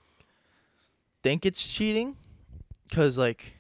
think 1.22 1.46
it's 1.46 1.66
cheating, 1.68 2.16
cause 2.94 3.18
like, 3.18 3.58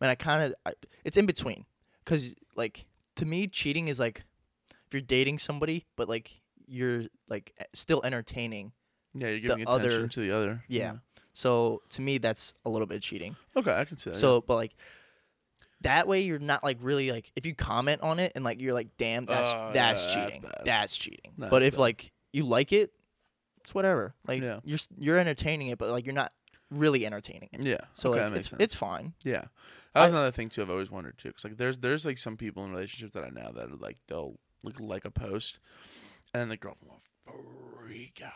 man, 0.00 0.10
I 0.10 0.14
kind 0.16 0.52
of 0.66 0.74
it's 1.04 1.16
in 1.16 1.26
between, 1.26 1.64
cause 2.04 2.34
like 2.56 2.86
to 3.16 3.24
me, 3.24 3.46
cheating 3.46 3.86
is 3.88 4.00
like 4.00 4.24
if 4.86 4.92
you're 4.92 5.00
dating 5.00 5.38
somebody, 5.38 5.84
but 5.94 6.08
like 6.08 6.40
you're 6.66 7.04
like 7.28 7.52
still 7.72 8.00
entertaining. 8.04 8.72
Yeah, 9.14 9.28
you're 9.28 9.40
giving 9.40 9.68
other- 9.68 9.88
attention 9.88 10.08
to 10.10 10.20
the 10.20 10.32
other. 10.32 10.64
Yeah. 10.68 10.96
So 11.34 11.82
to 11.90 12.00
me, 12.02 12.18
that's 12.18 12.54
a 12.64 12.70
little 12.70 12.86
bit 12.86 13.02
cheating. 13.02 13.36
Okay, 13.54 13.72
I 13.72 13.84
can 13.84 13.98
see 13.98 14.10
that. 14.10 14.16
So, 14.16 14.40
but 14.40 14.56
like 14.56 14.74
that 15.82 16.08
way, 16.08 16.20
you're 16.22 16.38
not 16.38 16.64
like 16.64 16.78
really 16.80 17.10
like 17.12 17.30
if 17.36 17.44
you 17.46 17.54
comment 17.54 18.02
on 18.02 18.18
it 18.18 18.32
and 18.34 18.44
like 18.44 18.60
you're 18.60 18.74
like, 18.74 18.96
damn, 18.96 19.26
that's 19.26 19.52
Oh, 19.54 19.70
that's 19.72 20.06
yeah, 20.06 20.14
that's 20.14 20.26
cheating. 20.28 20.42
bad. 20.42 20.62
That's 20.64 20.96
cheating. 20.96 21.32
That's 21.38 21.50
but 21.50 21.62
if 21.62 21.74
bad. 21.74 21.80
like 21.80 22.12
you 22.32 22.44
like 22.46 22.72
it, 22.72 22.92
it's 23.60 23.74
whatever. 23.74 24.14
Like 24.26 24.42
Yeah. 24.42 24.60
you're 24.64 24.76
s- 24.76 24.88
you're 24.98 25.18
entertaining 25.18 25.68
it, 25.68 25.78
but 25.78 25.90
like 25.90 26.06
you're 26.06 26.14
not 26.14 26.32
really 26.70 27.04
entertaining 27.06 27.48
it. 27.52 27.60
yeah. 27.62 27.70
yeah. 27.72 27.84
So 27.94 28.10
okay, 28.12 28.22
like 28.22 28.30
makes 28.32 28.38
it's, 28.40 28.48
sense. 28.50 28.62
it's 28.62 28.74
fine. 28.74 29.14
Yeah, 29.22 29.44
that 29.94 30.04
was 30.04 30.04
I- 30.04 30.08
another 30.08 30.30
thing 30.32 30.48
too. 30.48 30.62
I've 30.62 30.70
always 30.70 30.90
wondered 30.90 31.18
too, 31.18 31.28
because 31.28 31.44
like 31.44 31.56
there's 31.56 31.78
there's 31.78 32.06
like 32.06 32.18
some 32.18 32.36
people 32.36 32.64
in 32.64 32.70
relationships 32.72 33.12
that 33.14 33.24
I 33.24 33.28
know 33.30 33.52
that 33.54 33.70
are, 33.70 33.76
like 33.76 33.98
they'll 34.08 34.38
like 34.62 34.80
like 34.80 35.04
a 35.04 35.10
post, 35.10 35.58
and 36.34 36.40
then 36.40 36.48
the 36.48 36.56
girlfriend 36.56 36.90
will 37.26 37.34
freak 37.78 38.22
out, 38.24 38.32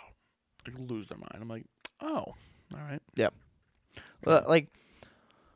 like 0.66 0.78
lose 0.78 1.09
their 1.09 1.18
mind. 1.18 1.38
I'm 1.41 1.49
like, 1.49 1.64
oh, 2.01 2.09
all 2.09 2.34
right. 2.72 3.01
But 4.22 4.49
like, 4.49 4.68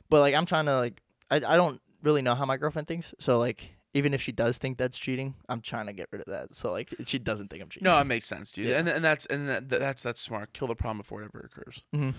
but 0.09 0.21
like 0.21 0.35
I'm 0.35 0.47
trying 0.47 0.67
to 0.67 0.79
like 0.79 1.01
I 1.31 1.37
I 1.37 1.57
don't 1.57 1.81
really 2.03 2.23
know 2.23 2.35
how 2.35 2.45
my 2.45 2.57
girlfriend 2.57 2.89
thinks. 2.89 3.15
So 3.19 3.39
like 3.39 3.75
even 3.95 4.13
if 4.13 4.21
she 4.21 4.33
does 4.33 4.59
think 4.59 4.77
that's 4.77 4.99
cheating, 4.99 5.35
I'm 5.49 5.61
trying 5.61 5.87
to 5.87 5.93
get 5.93 6.09
rid 6.11 6.21
of 6.21 6.27
that. 6.27 6.55
So 6.55 6.73
like 6.73 6.93
she 7.05 7.19
doesn't 7.19 7.49
think 7.49 7.63
I'm 7.63 7.69
cheating. 7.69 7.85
No, 7.85 7.99
it 8.01 8.05
makes 8.05 8.27
sense, 8.27 8.51
dude. 8.53 8.67
Yeah. 8.67 8.79
And 8.79 8.89
and 8.89 9.05
that's 9.05 9.27
and 9.27 9.49
that, 9.49 9.69
that's 9.69 10.03
that's 10.03 10.21
smart. 10.21 10.53
Kill 10.53 10.69
the 10.69 10.75
problem 10.75 10.99
before 10.99 11.23
it 11.23 11.31
ever 11.35 11.41
occurs. 11.51 11.83
Mhm. 11.95 12.15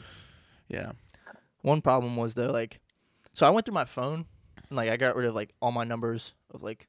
Yeah. 0.67 0.93
One 1.61 1.81
problem 1.81 2.15
was 2.15 2.33
though 2.35 2.51
like, 2.51 2.79
so 3.33 3.45
I 3.45 3.49
went 3.49 3.65
through 3.65 3.73
my 3.75 3.85
phone 3.85 4.25
and 4.69 4.77
like 4.77 4.89
I 4.89 4.97
got 4.97 5.15
rid 5.15 5.25
of 5.27 5.35
like 5.35 5.53
all 5.61 5.71
my 5.71 5.83
numbers 5.83 6.33
of 6.51 6.63
like 6.63 6.87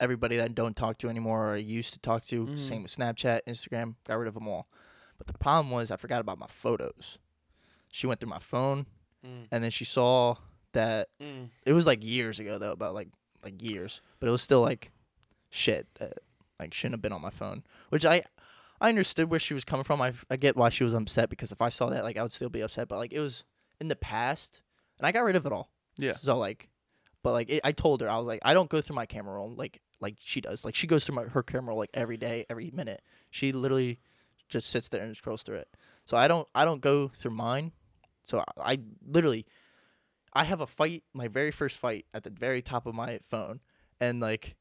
everybody 0.00 0.36
that 0.36 0.44
I 0.44 0.48
don't 0.48 0.76
talk 0.76 0.98
to 0.98 1.08
anymore 1.08 1.48
or 1.48 1.54
I 1.54 1.58
used 1.58 1.92
to 1.94 1.98
talk 1.98 2.24
to. 2.26 2.46
Mhm. 2.46 2.58
Same 2.58 2.82
with 2.82 2.94
Snapchat, 2.96 3.40
Instagram, 3.48 3.94
got 4.06 4.14
rid 4.18 4.28
of 4.28 4.34
them 4.34 4.46
all. 4.48 4.68
But 5.16 5.26
the 5.26 5.34
problem 5.38 5.70
was 5.72 5.90
I 5.90 5.96
forgot 5.96 6.20
about 6.20 6.38
my 6.38 6.46
photos. 6.46 7.18
She 7.90 8.06
went 8.06 8.20
through 8.20 8.30
my 8.30 8.38
phone 8.38 8.86
Mm. 9.26 9.48
and 9.50 9.64
then 9.64 9.70
she 9.72 9.84
saw 9.84 10.36
that 10.72 11.08
Mm. 11.20 11.48
it 11.64 11.72
was 11.72 11.86
like 11.86 12.04
years 12.04 12.38
ago 12.38 12.58
though, 12.58 12.72
about 12.72 12.94
like 12.94 13.08
like 13.44 13.62
years, 13.62 14.00
but 14.20 14.28
it 14.28 14.30
was 14.30 14.42
still 14.42 14.60
like 14.60 14.90
shit 15.50 15.86
that 15.94 16.14
like 16.60 16.74
shouldn't 16.74 16.94
have 16.94 17.02
been 17.02 17.12
on 17.12 17.22
my 17.22 17.30
phone. 17.30 17.62
Which 17.90 18.04
I 18.04 18.22
I 18.80 18.88
understood 18.88 19.30
where 19.30 19.40
she 19.40 19.54
was 19.54 19.64
coming 19.64 19.84
from. 19.84 20.00
I 20.00 20.12
I 20.30 20.36
get 20.36 20.56
why 20.56 20.68
she 20.68 20.84
was 20.84 20.94
upset 20.94 21.30
because 21.30 21.52
if 21.52 21.60
I 21.62 21.68
saw 21.68 21.88
that, 21.90 22.04
like 22.04 22.16
I 22.16 22.22
would 22.22 22.32
still 22.32 22.48
be 22.50 22.60
upset. 22.60 22.88
But 22.88 22.98
like 22.98 23.12
it 23.12 23.20
was 23.20 23.44
in 23.80 23.88
the 23.88 23.96
past, 23.96 24.60
and 24.98 25.06
I 25.06 25.12
got 25.12 25.20
rid 25.24 25.36
of 25.36 25.46
it 25.46 25.52
all. 25.52 25.70
Yeah. 25.96 26.12
So 26.12 26.36
like, 26.36 26.68
but 27.22 27.32
like 27.32 27.48
it, 27.50 27.60
I 27.64 27.72
told 27.72 28.00
her 28.00 28.10
I 28.10 28.16
was 28.18 28.26
like 28.26 28.40
I 28.42 28.54
don't 28.54 28.68
go 28.70 28.80
through 28.80 28.96
my 28.96 29.06
camera 29.06 29.34
roll 29.34 29.54
like 29.54 29.80
like 30.00 30.16
she 30.20 30.40
does. 30.40 30.64
Like 30.64 30.74
she 30.74 30.86
goes 30.86 31.04
through 31.04 31.16
my, 31.16 31.22
her 31.24 31.42
camera 31.42 31.70
roll 31.70 31.78
like 31.78 31.90
every 31.94 32.16
day, 32.16 32.44
every 32.50 32.70
minute. 32.72 33.02
She 33.30 33.52
literally 33.52 33.98
just 34.48 34.68
sits 34.70 34.88
there 34.88 35.02
and 35.02 35.16
scrolls 35.16 35.42
through 35.42 35.56
it. 35.56 35.68
So 36.04 36.16
I 36.16 36.28
don't 36.28 36.46
I 36.54 36.64
don't 36.64 36.80
go 36.80 37.08
through 37.08 37.32
mine. 37.32 37.72
So 38.24 38.40
I, 38.40 38.72
I 38.74 38.78
literally 39.06 39.46
I 40.32 40.44
have 40.44 40.60
a 40.60 40.66
fight, 40.66 41.04
my 41.14 41.28
very 41.28 41.50
first 41.50 41.78
fight 41.78 42.06
at 42.14 42.22
the 42.24 42.30
very 42.30 42.62
top 42.62 42.86
of 42.86 42.94
my 42.94 43.20
phone, 43.28 43.60
and 44.00 44.20
like 44.20 44.56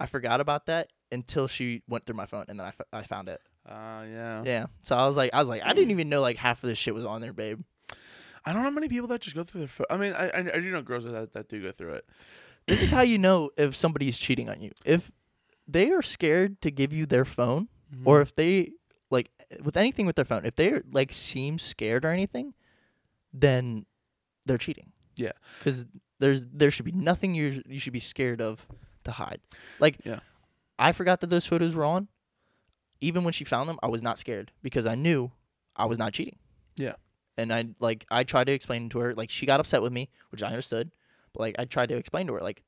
I 0.00 0.06
forgot 0.06 0.40
about 0.40 0.66
that 0.66 0.90
until 1.10 1.46
she 1.46 1.82
went 1.88 2.06
through 2.06 2.16
my 2.16 2.26
phone, 2.26 2.44
and 2.48 2.58
then 2.58 2.64
I, 2.66 2.68
f- 2.70 2.80
I 2.92 3.02
found 3.02 3.28
it. 3.28 3.40
Uh, 3.68 4.04
yeah. 4.10 4.42
Yeah. 4.44 4.66
So 4.82 4.96
I 4.96 5.06
was 5.06 5.16
like, 5.16 5.30
I 5.32 5.38
was 5.38 5.48
like, 5.48 5.62
I 5.64 5.72
didn't 5.74 5.90
even 5.92 6.08
know 6.08 6.20
like 6.20 6.36
half 6.36 6.62
of 6.64 6.68
this 6.68 6.78
shit 6.78 6.94
was 6.94 7.04
on 7.06 7.20
there, 7.20 7.32
babe. 7.32 7.60
I 8.44 8.52
don't 8.52 8.64
know 8.64 8.70
many 8.72 8.88
people 8.88 9.06
that 9.08 9.20
just 9.20 9.36
go 9.36 9.44
through 9.44 9.60
their. 9.60 9.68
Pho- 9.68 9.84
I 9.88 9.96
mean, 9.96 10.12
I, 10.14 10.28
I 10.30 10.38
I 10.38 10.60
do 10.60 10.70
know 10.72 10.82
girls 10.82 11.04
that 11.04 11.32
that 11.34 11.48
do 11.48 11.62
go 11.62 11.70
through 11.70 11.92
it. 11.94 12.06
This 12.66 12.80
is 12.82 12.90
how 12.90 13.02
you 13.02 13.18
know 13.18 13.50
if 13.56 13.76
somebody 13.76 14.08
is 14.08 14.18
cheating 14.18 14.48
on 14.48 14.60
you. 14.60 14.72
If 14.84 15.12
they 15.68 15.90
are 15.90 16.02
scared 16.02 16.60
to 16.62 16.70
give 16.70 16.92
you 16.92 17.06
their 17.06 17.24
phone, 17.24 17.68
Mm-hmm. 17.94 18.08
or 18.08 18.22
if 18.22 18.34
they 18.34 18.72
like 19.10 19.28
with 19.62 19.76
anything 19.76 20.06
with 20.06 20.16
their 20.16 20.24
phone, 20.24 20.46
if 20.46 20.56
they 20.56 20.80
like 20.90 21.12
seem 21.12 21.58
scared 21.58 22.06
or 22.06 22.08
anything, 22.08 22.54
then 23.34 23.84
they're 24.46 24.56
cheating. 24.58 24.91
Yeah. 25.22 25.32
Because 25.58 25.86
there's 26.18 26.42
there 26.52 26.70
should 26.70 26.84
be 26.84 26.92
nothing 26.92 27.34
you 27.34 27.62
you 27.66 27.78
should 27.78 27.92
be 27.92 28.00
scared 28.00 28.40
of 28.40 28.66
to 29.04 29.12
hide. 29.12 29.40
Like 29.78 29.98
Yeah. 30.04 30.20
I 30.78 30.92
forgot 30.92 31.20
that 31.20 31.30
those 31.30 31.46
photos 31.46 31.74
were 31.76 31.84
on. 31.84 32.08
Even 33.00 33.24
when 33.24 33.32
she 33.32 33.44
found 33.44 33.68
them, 33.68 33.78
I 33.82 33.88
was 33.88 34.02
not 34.02 34.18
scared 34.18 34.52
because 34.62 34.86
I 34.86 34.94
knew 34.94 35.30
I 35.76 35.86
was 35.86 35.98
not 35.98 36.12
cheating. 36.12 36.38
Yeah. 36.76 36.94
And 37.36 37.52
I 37.52 37.68
like 37.78 38.04
I 38.10 38.24
tried 38.24 38.48
to 38.48 38.52
explain 38.52 38.88
to 38.90 38.98
her 38.98 39.14
like 39.14 39.30
she 39.30 39.46
got 39.46 39.60
upset 39.60 39.80
with 39.82 39.92
me, 39.92 40.10
which 40.30 40.42
I 40.42 40.48
understood. 40.48 40.90
But 41.32 41.40
like 41.40 41.56
I 41.58 41.64
tried 41.64 41.88
to 41.90 41.96
explain 41.96 42.26
to 42.26 42.34
her 42.34 42.40
like 42.40 42.62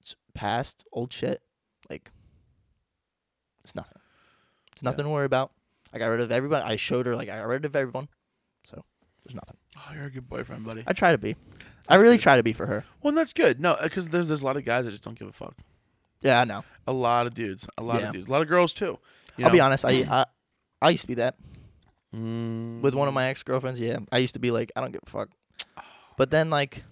it's 0.00 0.16
past 0.34 0.84
old 0.92 1.12
shit. 1.12 1.42
Like 1.90 2.10
it's 3.64 3.74
nothing. 3.74 3.98
It's 4.72 4.82
nothing 4.82 5.04
to 5.04 5.10
worry 5.10 5.26
about. 5.26 5.52
I 5.92 5.98
got 5.98 6.06
rid 6.06 6.20
of 6.20 6.32
everybody. 6.32 6.64
I 6.64 6.76
showed 6.76 7.06
her 7.06 7.14
like 7.16 7.28
I 7.28 7.36
got 7.36 7.46
rid 7.46 7.64
of 7.64 7.76
everyone. 7.76 8.08
So 8.64 8.82
there's 9.24 9.34
nothing. 9.34 9.56
Oh, 9.78 9.94
you're 9.94 10.06
a 10.06 10.10
good 10.10 10.28
boyfriend, 10.28 10.64
buddy. 10.64 10.82
I 10.86 10.92
try 10.92 11.12
to 11.12 11.18
be. 11.18 11.30
I 11.88 11.94
That's 11.94 12.02
really 12.02 12.16
good. 12.16 12.22
try 12.22 12.36
to 12.36 12.42
be 12.42 12.52
for 12.52 12.66
her. 12.66 12.84
Well, 13.02 13.14
that's 13.14 13.32
good. 13.32 13.60
No, 13.60 13.76
because 13.82 14.08
there's 14.08 14.28
there's 14.28 14.42
a 14.42 14.46
lot 14.46 14.56
of 14.56 14.64
guys 14.64 14.84
that 14.84 14.90
just 14.90 15.02
don't 15.04 15.18
give 15.18 15.28
a 15.28 15.32
fuck. 15.32 15.54
Yeah, 16.20 16.40
I 16.40 16.44
know. 16.44 16.64
A 16.86 16.92
lot 16.92 17.26
of 17.26 17.34
dudes, 17.34 17.66
a 17.78 17.82
lot 17.82 18.00
Yeah. 18.00 18.08
of 18.08 18.12
dudes, 18.14 18.28
a 18.28 18.30
lot 18.30 18.42
of 18.42 18.48
girls 18.48 18.72
too. 18.72 18.98
You 19.36 19.44
I'll 19.46 19.52
be 19.52 19.58
know? 19.58 19.64
honest. 19.66 19.84
I, 19.84 19.90
I 20.10 20.26
I 20.82 20.90
used 20.90 21.02
to 21.02 21.08
be 21.08 21.14
that 21.14 21.36
Mm. 22.14 22.80
with 22.80 22.94
one 22.94 23.06
of 23.08 23.14
my 23.14 23.26
ex 23.26 23.42
girlfriends. 23.42 23.78
Yeah, 23.80 23.98
I 24.10 24.18
used 24.18 24.34
to 24.34 24.40
be 24.40 24.50
like 24.50 24.72
I 24.74 24.80
don't 24.80 24.90
give 24.92 25.02
a 25.06 25.10
fuck. 25.10 25.28
But 26.16 26.30
then 26.30 26.50
like, 26.50 26.82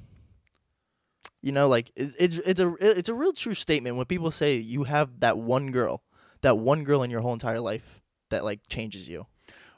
you 1.43 1.53
know, 1.53 1.68
like 1.68 1.91
it's 1.97 2.14
it's 2.18 2.37
it's 2.39 2.61
a 2.61 2.74
it's 2.80 3.09
a 3.09 3.14
real 3.14 3.32
true 3.32 3.55
statement 3.55 3.97
when 3.97 4.07
people 4.07 4.30
say 4.30 4.57
you 4.57 4.84
have 4.84 5.20
that 5.20 5.39
one 5.39 5.70
girl, 5.72 6.03
that 6.43 6.59
one 6.59 6.84
girl 6.84 7.03
in 7.03 7.11
your 7.11 7.20
whole 7.20 7.32
entire 7.32 7.61
life 7.61 8.01
that 8.30 8.45
like 8.45 8.61
changes 8.68 9.09
you. 9.09 9.26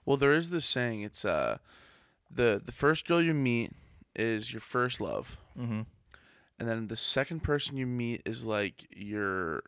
Well, 0.05 0.17
there 0.17 0.33
is 0.33 0.51
this 0.51 0.65
saying. 0.65 1.03
It's 1.03 1.25
uh, 1.25 1.59
the 2.31 2.61
the 2.65 2.73
first 2.73 3.07
girl 3.07 3.23
you 3.23 3.35
meet 3.35 3.73
is 4.17 4.53
your 4.53 4.61
first 4.61 5.01
love, 5.01 5.37
Mm-hmm. 5.59 5.83
and 6.59 6.69
then 6.69 6.89
the 6.89 6.97
second 6.97 7.41
person 7.43 7.77
you 7.77 7.87
meet 7.87 8.23
is 8.25 8.45
like 8.45 8.87
your. 8.91 9.63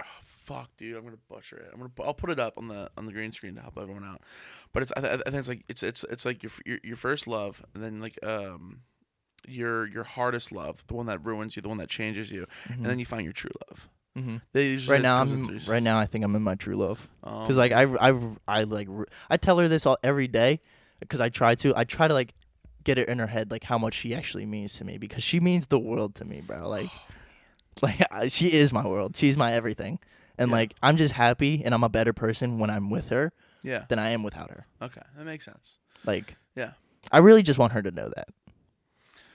Oh, 0.00 0.04
fuck, 0.26 0.70
dude, 0.76 0.96
I'm 0.96 1.04
gonna 1.04 1.16
butcher 1.28 1.56
it. 1.56 1.70
I'm 1.72 1.78
gonna. 1.78 1.92
I'll 2.02 2.14
put 2.14 2.30
it 2.30 2.38
up 2.40 2.54
on 2.58 2.68
the 2.68 2.90
on 2.98 3.06
the 3.06 3.12
green 3.12 3.32
screen 3.32 3.54
to 3.54 3.60
help 3.62 3.78
everyone 3.78 4.04
out. 4.04 4.20
But 4.72 4.82
it's. 4.82 4.92
I, 4.96 5.00
th- 5.00 5.20
I 5.26 5.30
think 5.30 5.36
it's 5.40 5.48
like 5.48 5.64
it's 5.68 5.82
it's 5.82 6.04
it's 6.10 6.24
like 6.24 6.42
your 6.42 6.52
your 6.66 6.78
your 6.82 6.96
first 6.96 7.26
love, 7.26 7.62
and 7.74 7.82
then 7.82 8.00
like 8.00 8.18
um, 8.24 8.80
your 9.46 9.86
your 9.86 10.04
hardest 10.04 10.50
love, 10.52 10.84
the 10.88 10.94
one 10.94 11.06
that 11.06 11.24
ruins 11.24 11.54
you, 11.56 11.62
the 11.62 11.68
one 11.68 11.78
that 11.78 11.88
changes 11.88 12.30
you, 12.32 12.46
and 12.68 12.84
then 12.84 12.98
you 12.98 13.06
find 13.06 13.22
your 13.24 13.32
true 13.32 13.50
love. 13.68 13.88
mm-hmm. 14.18 14.36
They 14.52 14.76
right 14.88 15.00
now 15.02 15.20
I'm 15.20 15.58
right 15.68 15.82
now 15.82 15.98
I 15.98 16.06
think 16.06 16.24
I'm 16.24 16.34
in 16.34 16.42
my 16.42 16.54
true 16.56 16.76
love. 16.76 17.08
Um, 17.22 17.42
Because 17.42 17.56
like 17.56 17.72
I, 17.72 17.82
I, 17.82 18.18
I 18.48 18.62
like 18.64 18.88
I 19.30 19.36
tell 19.36 19.58
her 19.58 19.68
this 19.68 19.86
all 19.86 19.98
every 20.02 20.26
day 20.28 20.60
because 21.00 21.20
I 21.20 21.28
try 21.28 21.54
to 21.56 21.74
I 21.76 21.84
try 21.84 22.08
to 22.08 22.14
like 22.14 22.34
get 22.84 22.98
it 22.98 23.08
in 23.08 23.18
her 23.18 23.26
head 23.26 23.50
like 23.50 23.64
how 23.64 23.78
much 23.78 23.94
she 23.94 24.14
actually 24.14 24.44
means 24.46 24.74
to 24.74 24.84
me 24.84 24.98
because 24.98 25.22
she 25.22 25.40
means 25.40 25.66
the 25.68 25.78
world 25.78 26.14
to 26.16 26.24
me, 26.24 26.40
bro. 26.40 26.68
Like, 26.68 26.90
like 27.82 28.00
I- 28.12 28.28
she 28.28 28.52
is 28.52 28.72
my 28.72 28.86
world. 28.86 29.16
She's 29.16 29.36
my 29.36 29.52
everything, 29.52 29.98
and 30.38 30.50
Yeah. 30.50 30.56
like 30.56 30.74
I'm 30.82 30.96
just 30.96 31.12
happy 31.14 31.62
and 31.64 31.74
I'm 31.74 31.84
a 31.84 31.88
better 31.88 32.12
person 32.12 32.58
when 32.58 32.70
I'm 32.70 32.90
with 32.90 33.08
her 33.10 33.32
yeah. 33.62 33.84
than 33.88 33.98
I 33.98 34.10
am 34.10 34.22
without 34.22 34.50
her. 34.50 34.66
Okay, 34.82 35.02
that 35.16 35.24
makes 35.24 35.44
sense. 35.44 35.78
Like, 36.04 36.36
Yeah. 36.54 36.72
I 37.12 37.18
really 37.18 37.42
just 37.42 37.58
want 37.58 37.72
her 37.72 37.82
to 37.82 37.90
know 37.90 38.10
that. 38.14 38.28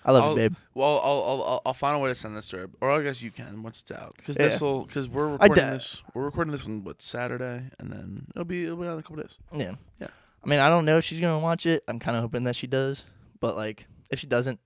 I 0.05 0.12
love 0.12 0.24
I'll- 0.24 0.30
you, 0.32 0.36
babe. 0.38 0.55
Well, 0.74 1.01
I'll, 1.03 1.24
I'll 1.24 1.43
I'll 1.43 1.62
I'll 1.68 1.74
find 1.74 1.95
a 1.95 1.99
way 1.99 2.10
to 2.10 2.16
send 2.16 2.36
this 2.36 2.47
to 2.49 2.57
her, 2.57 2.70
or 2.82 2.89
I 2.91 3.03
guess 3.03 3.22
you 3.22 3.32
can 3.32 3.62
once 3.64 3.82
it's 3.82 3.91
out, 3.91 4.16
because 4.18 4.38
Yeah. 4.38 4.47
this 4.47 4.62
will 4.62 4.86
because 4.86 5.10
we're 5.10 5.28
recording 5.28 5.55
this 5.55 6.01
we're 6.14 6.24
recording 6.24 6.51
this 6.53 6.66
on 6.68 6.84
what 6.84 7.01
Saturday, 7.01 7.64
and 7.80 7.91
then 7.91 8.28
it'll 8.34 8.45
be 8.45 8.64
it'll 8.66 8.78
be 8.78 8.88
out 8.88 8.93
in 8.93 8.99
a 8.99 9.03
couple 9.03 9.18
days. 9.18 9.38
Yeah. 9.53 9.74
Yeah. 9.99 10.07
I 10.44 10.48
mean, 10.48 10.60
I 10.60 10.70
don't 10.70 10.86
know 10.86 10.98
if 10.98 11.04
she's 11.04 11.20
gonna 11.20 11.40
watch 11.40 11.66
it. 11.66 11.84
I'm 11.88 12.00
kind 12.00 12.16
of 12.16 12.24
hoping 12.24 12.44
that 12.46 12.56
she 12.56 12.68
does, 12.68 13.04
but 13.40 13.56
like, 13.56 13.88
if 14.10 14.20
she 14.20 14.28
doesn't, 14.28 14.60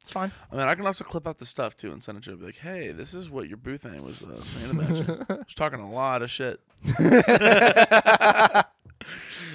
it's 0.00 0.12
fine. 0.12 0.32
I 0.50 0.56
mean, 0.56 0.66
I 0.66 0.74
can 0.74 0.86
also 0.86 1.04
clip 1.04 1.26
out 1.26 1.38
the 1.38 1.46
stuff 1.46 1.76
too 1.76 1.92
and 1.92 2.02
send 2.02 2.18
it 2.18 2.24
to 2.24 2.30
her. 2.30 2.36
Be 2.36 2.46
like, 2.46 2.56
hey, 2.56 2.92
this 2.92 3.12
is 3.12 3.28
what 3.28 3.48
your 3.48 3.58
boo 3.58 3.76
thing 3.76 4.02
was 4.02 4.22
uh, 4.22 4.42
saying 4.44 4.70
about 4.70 4.96
you. 4.96 5.44
She's 5.46 5.54
talking 5.54 5.80
a 5.80 5.90
lot 5.90 6.22
of 6.22 6.30
shit. 6.30 6.60
well, 6.98 8.64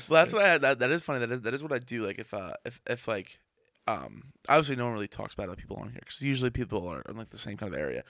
that's 0.10 0.34
what 0.34 0.43
I 0.43 0.47
had. 0.47 0.62
That, 0.62 0.80
that 0.80 0.91
is 0.91 1.03
funny. 1.03 1.20
That 1.20 1.32
is 1.32 1.41
that 1.41 1.53
is 1.53 1.64
what 1.64 1.74
I 1.74 1.80
do. 1.80 2.06
Like 2.06 2.20
if 2.20 2.34
uh 2.34 2.53
if 2.64 2.80
if 2.86 3.08
like 3.08 3.39
um 3.88 4.34
obviously 4.47 4.76
no 4.76 4.86
one 4.86 4.93
really 4.93 5.08
talks 5.08 5.34
about 5.34 5.47
other 5.47 5.56
people 5.56 5.78
on 5.78 5.89
here 5.89 5.99
because 5.99 6.22
usually 6.22 6.51
people 6.51 6.88
are 6.88 7.01
in 7.10 7.18
like 7.18 7.32
the 7.32 7.39
same 7.39 7.58
kind 7.58 7.74
of 7.74 7.80
area. 7.80 8.03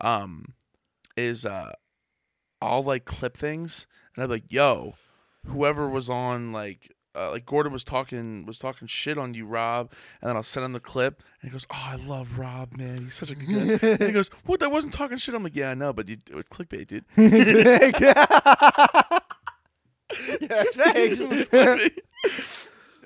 Um, 0.00 0.54
is 1.16 1.46
uh 1.46 1.72
I'll 2.60 2.82
like 2.82 3.04
clip 3.04 3.36
things 3.36 3.86
and 4.14 4.24
I'm 4.24 4.30
like, 4.30 4.44
yo, 4.50 4.94
whoever 5.46 5.88
was 5.88 6.10
on 6.10 6.52
like. 6.52 6.92
Uh, 7.18 7.30
like 7.30 7.46
Gordon 7.46 7.72
was 7.72 7.82
talking 7.82 8.44
was 8.44 8.58
talking 8.58 8.86
shit 8.86 9.16
on 9.16 9.32
you, 9.32 9.46
Rob, 9.46 9.90
and 10.20 10.28
then 10.28 10.36
I'll 10.36 10.42
send 10.42 10.66
him 10.66 10.74
the 10.74 10.80
clip, 10.80 11.22
and 11.40 11.50
he 11.50 11.54
goes, 11.54 11.66
"Oh, 11.70 11.82
I 11.82 11.96
love 11.96 12.38
Rob, 12.38 12.76
man. 12.76 13.04
He's 13.04 13.14
such 13.14 13.30
a 13.30 13.34
good." 13.34 13.80
guy." 13.80 13.88
and 13.88 14.02
he 14.02 14.12
goes, 14.12 14.28
"What? 14.44 14.60
That 14.60 14.70
wasn't 14.70 14.92
talking 14.92 15.16
shit." 15.16 15.34
I'm 15.34 15.42
like, 15.42 15.56
"Yeah, 15.56 15.70
I 15.70 15.74
know, 15.74 15.94
but 15.94 16.10
you, 16.10 16.18
it 16.28 16.34
was 16.34 16.44
clickbait, 16.44 16.88
dude." 16.88 17.06
yeah, 17.16 17.90
that's 20.40 20.76
facts. 21.20 21.22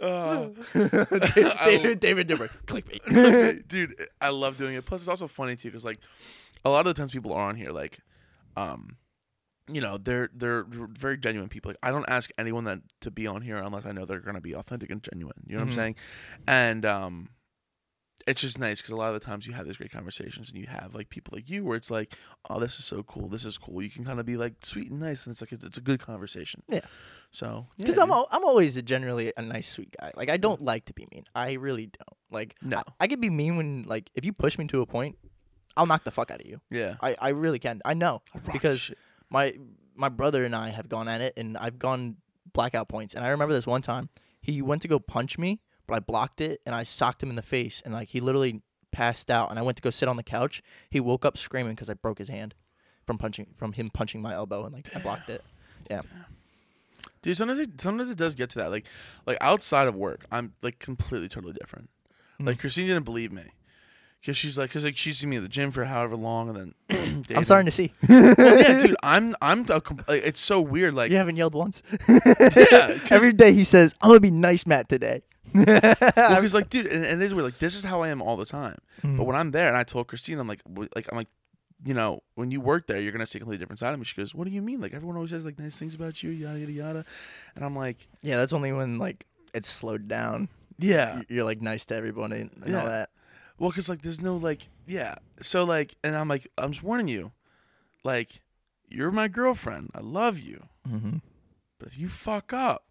Oh. 0.02 0.54
David, 0.74 2.00
David 2.00 2.26
Dimmer, 2.26 2.48
clickbait. 2.66 3.68
dude 3.68 3.94
i 4.20 4.30
love 4.30 4.56
doing 4.56 4.74
it 4.74 4.84
plus 4.86 5.02
it's 5.02 5.08
also 5.08 5.28
funny 5.28 5.56
too 5.56 5.68
because 5.68 5.84
like 5.84 5.98
a 6.64 6.70
lot 6.70 6.80
of 6.80 6.86
the 6.86 6.94
times 6.94 7.12
people 7.12 7.32
are 7.34 7.48
on 7.48 7.54
here 7.54 7.70
like 7.70 7.98
um 8.56 8.96
you 9.74 9.80
know 9.80 9.98
they're 9.98 10.30
they're 10.34 10.64
very 10.68 11.16
genuine 11.16 11.48
people 11.48 11.68
like 11.70 11.78
i 11.82 11.90
don't 11.90 12.08
ask 12.08 12.30
anyone 12.38 12.64
that 12.64 12.80
to 13.00 13.10
be 13.10 13.26
on 13.26 13.42
here 13.42 13.56
unless 13.56 13.86
i 13.86 13.92
know 13.92 14.04
they're 14.04 14.20
going 14.20 14.34
to 14.34 14.40
be 14.40 14.54
authentic 14.54 14.90
and 14.90 15.02
genuine 15.02 15.34
you 15.46 15.56
know 15.56 15.62
Mhm. 15.62 15.66
what 15.66 15.72
i'm 15.72 15.76
saying 15.76 15.94
and 16.46 16.84
um 16.86 17.28
it's 18.26 18.42
just 18.42 18.58
nice 18.58 18.80
because 18.82 18.92
a 18.92 18.96
lot 18.96 19.14
of 19.14 19.18
the 19.18 19.24
times 19.24 19.46
you 19.46 19.54
have 19.54 19.66
these 19.66 19.78
great 19.78 19.90
conversations 19.90 20.50
and 20.50 20.58
you 20.58 20.66
have 20.66 20.94
like 20.94 21.08
people 21.08 21.32
like 21.34 21.48
you 21.48 21.64
where 21.64 21.76
it's 21.76 21.90
like 21.90 22.14
oh 22.50 22.60
this 22.60 22.78
is 22.78 22.84
so 22.84 23.02
cool 23.02 23.28
this 23.28 23.44
is 23.46 23.56
cool 23.56 23.82
you 23.82 23.88
can 23.90 24.04
kind 24.04 24.20
of 24.20 24.26
be 24.26 24.36
like 24.36 24.54
sweet 24.62 24.90
and 24.90 25.00
nice 25.00 25.24
and 25.24 25.32
it's 25.32 25.40
like 25.40 25.52
it's, 25.52 25.78
a 25.78 25.80
good 25.80 26.00
conversation 26.00 26.62
Yeah. 26.68 26.80
so 27.30 27.66
Because 27.78 27.96
yeah, 27.96 28.02
I'm 28.02 28.10
al- 28.10 28.28
I'm 28.30 28.44
always 28.44 28.76
a 28.76 28.82
generally 28.82 29.32
a 29.36 29.42
nice, 29.42 29.68
sweet 29.70 29.94
guy. 29.98 30.12
Like 30.16 30.28
I 30.28 30.36
don't 30.36 30.60
like 30.60 30.84
to 30.86 30.92
be 30.92 31.06
mean. 31.12 31.24
I 31.34 31.52
really 31.54 31.86
don't. 31.86 32.16
Like 32.30 32.56
No. 32.60 32.78
I, 32.78 33.04
I 33.04 33.06
can 33.06 33.20
be 33.20 33.30
mean 33.30 33.56
when 33.56 33.84
like 33.84 34.10
if 34.14 34.24
you 34.26 34.32
push 34.34 34.58
me 34.58 34.66
to 34.66 34.82
a 34.82 34.86
point, 34.86 35.16
I'll 35.76 35.86
knock 35.86 36.04
the 36.04 36.10
fuck 36.10 36.30
out 36.30 36.40
of 36.42 36.46
you. 36.46 36.60
yeah 36.70 36.96
I, 37.00 37.16
I 37.18 37.28
really 37.30 37.58
can. 37.58 37.80
I 37.86 37.94
know 37.94 38.20
Rock 38.34 38.52
because. 38.52 38.90
My 39.30 39.54
my 39.94 40.08
brother 40.08 40.44
and 40.44 40.54
I 40.54 40.70
have 40.70 40.88
gone 40.88 41.08
at 41.08 41.20
it, 41.20 41.34
and 41.36 41.56
I've 41.56 41.78
gone 41.78 42.16
blackout 42.52 42.88
points. 42.88 43.14
And 43.14 43.24
I 43.24 43.28
remember 43.30 43.54
this 43.54 43.66
one 43.66 43.82
time 43.82 44.08
he 44.40 44.62
went 44.62 44.82
to 44.82 44.88
go 44.88 44.98
punch 44.98 45.38
me, 45.38 45.60
but 45.86 45.94
I 45.94 46.00
blocked 46.00 46.40
it, 46.40 46.60
and 46.66 46.74
I 46.74 46.82
socked 46.82 47.22
him 47.22 47.30
in 47.30 47.36
the 47.36 47.42
face, 47.42 47.82
and 47.84 47.94
like 47.94 48.08
he 48.08 48.20
literally 48.20 48.62
passed 48.92 49.30
out. 49.30 49.50
And 49.50 49.58
I 49.58 49.62
went 49.62 49.76
to 49.76 49.82
go 49.82 49.90
sit 49.90 50.08
on 50.08 50.16
the 50.16 50.22
couch. 50.22 50.62
He 50.90 51.00
woke 51.00 51.24
up 51.24 51.38
screaming 51.38 51.74
because 51.74 51.90
I 51.90 51.94
broke 51.94 52.18
his 52.18 52.28
hand 52.28 52.54
from 53.06 53.18
punching 53.18 53.46
from 53.56 53.72
him 53.72 53.90
punching 53.90 54.20
my 54.20 54.34
elbow, 54.34 54.64
and 54.64 54.74
like 54.74 54.94
I 54.94 54.98
blocked 55.00 55.30
it. 55.30 55.44
Yeah. 55.90 56.02
Dude, 57.22 57.36
sometimes 57.36 57.58
it 57.58 57.80
sometimes 57.80 58.10
it 58.10 58.16
does 58.16 58.34
get 58.34 58.50
to 58.50 58.58
that. 58.60 58.70
Like 58.70 58.86
like 59.26 59.38
outside 59.40 59.88
of 59.88 59.94
work, 59.94 60.24
I'm 60.30 60.54
like 60.62 60.78
completely 60.78 61.28
totally 61.28 61.52
different. 61.52 61.90
Mm. 62.40 62.46
Like 62.46 62.58
Christine 62.58 62.86
didn't 62.86 63.04
believe 63.04 63.32
me. 63.32 63.44
Cause 64.24 64.36
she's 64.36 64.58
like, 64.58 64.70
cause 64.70 64.84
like 64.84 64.98
she's 64.98 65.16
seen 65.18 65.30
me 65.30 65.36
at 65.38 65.42
the 65.42 65.48
gym 65.48 65.70
for 65.70 65.84
however 65.86 66.14
long, 66.14 66.50
and 66.54 66.74
then 66.90 67.24
I'm 67.34 67.42
starting 67.44 67.64
to 67.64 67.70
see. 67.72 67.92
Well, 68.08 68.58
yeah, 68.58 68.78
dude, 68.78 68.96
I'm 69.02 69.34
I'm 69.40 69.64
a 69.70 69.80
like, 70.08 70.22
it's 70.24 70.40
so 70.40 70.60
weird. 70.60 70.92
Like, 70.92 71.10
you 71.10 71.16
haven't 71.16 71.36
yelled 71.36 71.54
once. 71.54 71.82
yeah, 72.08 72.98
Every 73.10 73.32
day 73.32 73.52
he 73.54 73.64
says, 73.64 73.94
"I'm 74.02 74.10
gonna 74.10 74.20
be 74.20 74.30
nice, 74.30 74.66
Matt, 74.66 74.88
today." 74.90 75.22
well, 75.54 75.74
'cause, 76.16 76.54
like, 76.54 76.68
dude, 76.68 76.86
and, 76.86 77.04
and 77.06 77.22
it 77.22 77.24
is 77.24 77.32
weird. 77.34 77.44
Like, 77.46 77.58
this 77.58 77.74
is 77.74 77.82
how 77.82 78.02
I 78.02 78.08
am 78.08 78.20
all 78.20 78.36
the 78.36 78.44
time. 78.44 78.76
Mm. 79.02 79.16
But 79.16 79.24
when 79.24 79.36
I'm 79.36 79.50
there, 79.52 79.68
and 79.68 79.76
I 79.76 79.84
told 79.84 80.06
Christine, 80.08 80.38
I'm 80.38 80.46
like, 80.46 80.60
like 80.94 81.06
I'm 81.10 81.16
like, 81.16 81.28
you 81.84 81.94
know, 81.94 82.22
when 82.34 82.50
you 82.50 82.60
work 82.60 82.86
there, 82.86 83.00
you're 83.00 83.12
gonna 83.12 83.26
see 83.26 83.38
a 83.38 83.40
completely 83.40 83.62
different 83.62 83.78
side 83.78 83.94
of 83.94 83.98
me. 83.98 84.04
She 84.04 84.16
goes, 84.16 84.34
"What 84.34 84.44
do 84.46 84.50
you 84.50 84.60
mean? 84.60 84.82
Like 84.82 84.92
everyone 84.92 85.16
always 85.16 85.30
says 85.30 85.46
like 85.46 85.58
nice 85.58 85.78
things 85.78 85.94
about 85.94 86.22
you, 86.22 86.28
yada 86.30 86.58
yada 86.58 86.72
yada," 86.72 87.04
and 87.56 87.64
I'm 87.64 87.74
like, 87.74 88.06
yeah, 88.22 88.36
that's 88.36 88.52
only 88.52 88.70
when 88.72 88.98
like 88.98 89.24
it's 89.54 89.68
slowed 89.68 90.08
down. 90.08 90.48
yeah, 90.78 91.22
You're 91.28 91.44
like 91.44 91.62
nice 91.62 91.86
to 91.86 91.94
everybody 91.94 92.42
and, 92.42 92.50
and 92.62 92.70
Yeah. 92.72 92.80
all 92.80 92.86
that. 92.86 93.08
Well, 93.60 93.70
because 93.70 93.88
like 93.88 94.02
there's 94.02 94.20
no 94.20 94.36
like 94.36 94.66
yeah. 94.88 95.14
So 95.42 95.62
like, 95.62 95.94
and 96.02 96.16
I'm 96.16 96.26
like, 96.26 96.48
I'm 96.58 96.72
just 96.72 96.82
warning 96.82 97.06
you, 97.06 97.30
like, 98.02 98.40
you're 98.88 99.12
my 99.12 99.28
girlfriend. 99.28 99.90
I 99.94 100.00
love 100.00 100.40
you, 100.40 100.64
Mm-hmm. 100.88 101.18
but 101.78 101.86
if 101.88 101.96
you 101.98 102.08
fuck 102.08 102.52
up, 102.52 102.84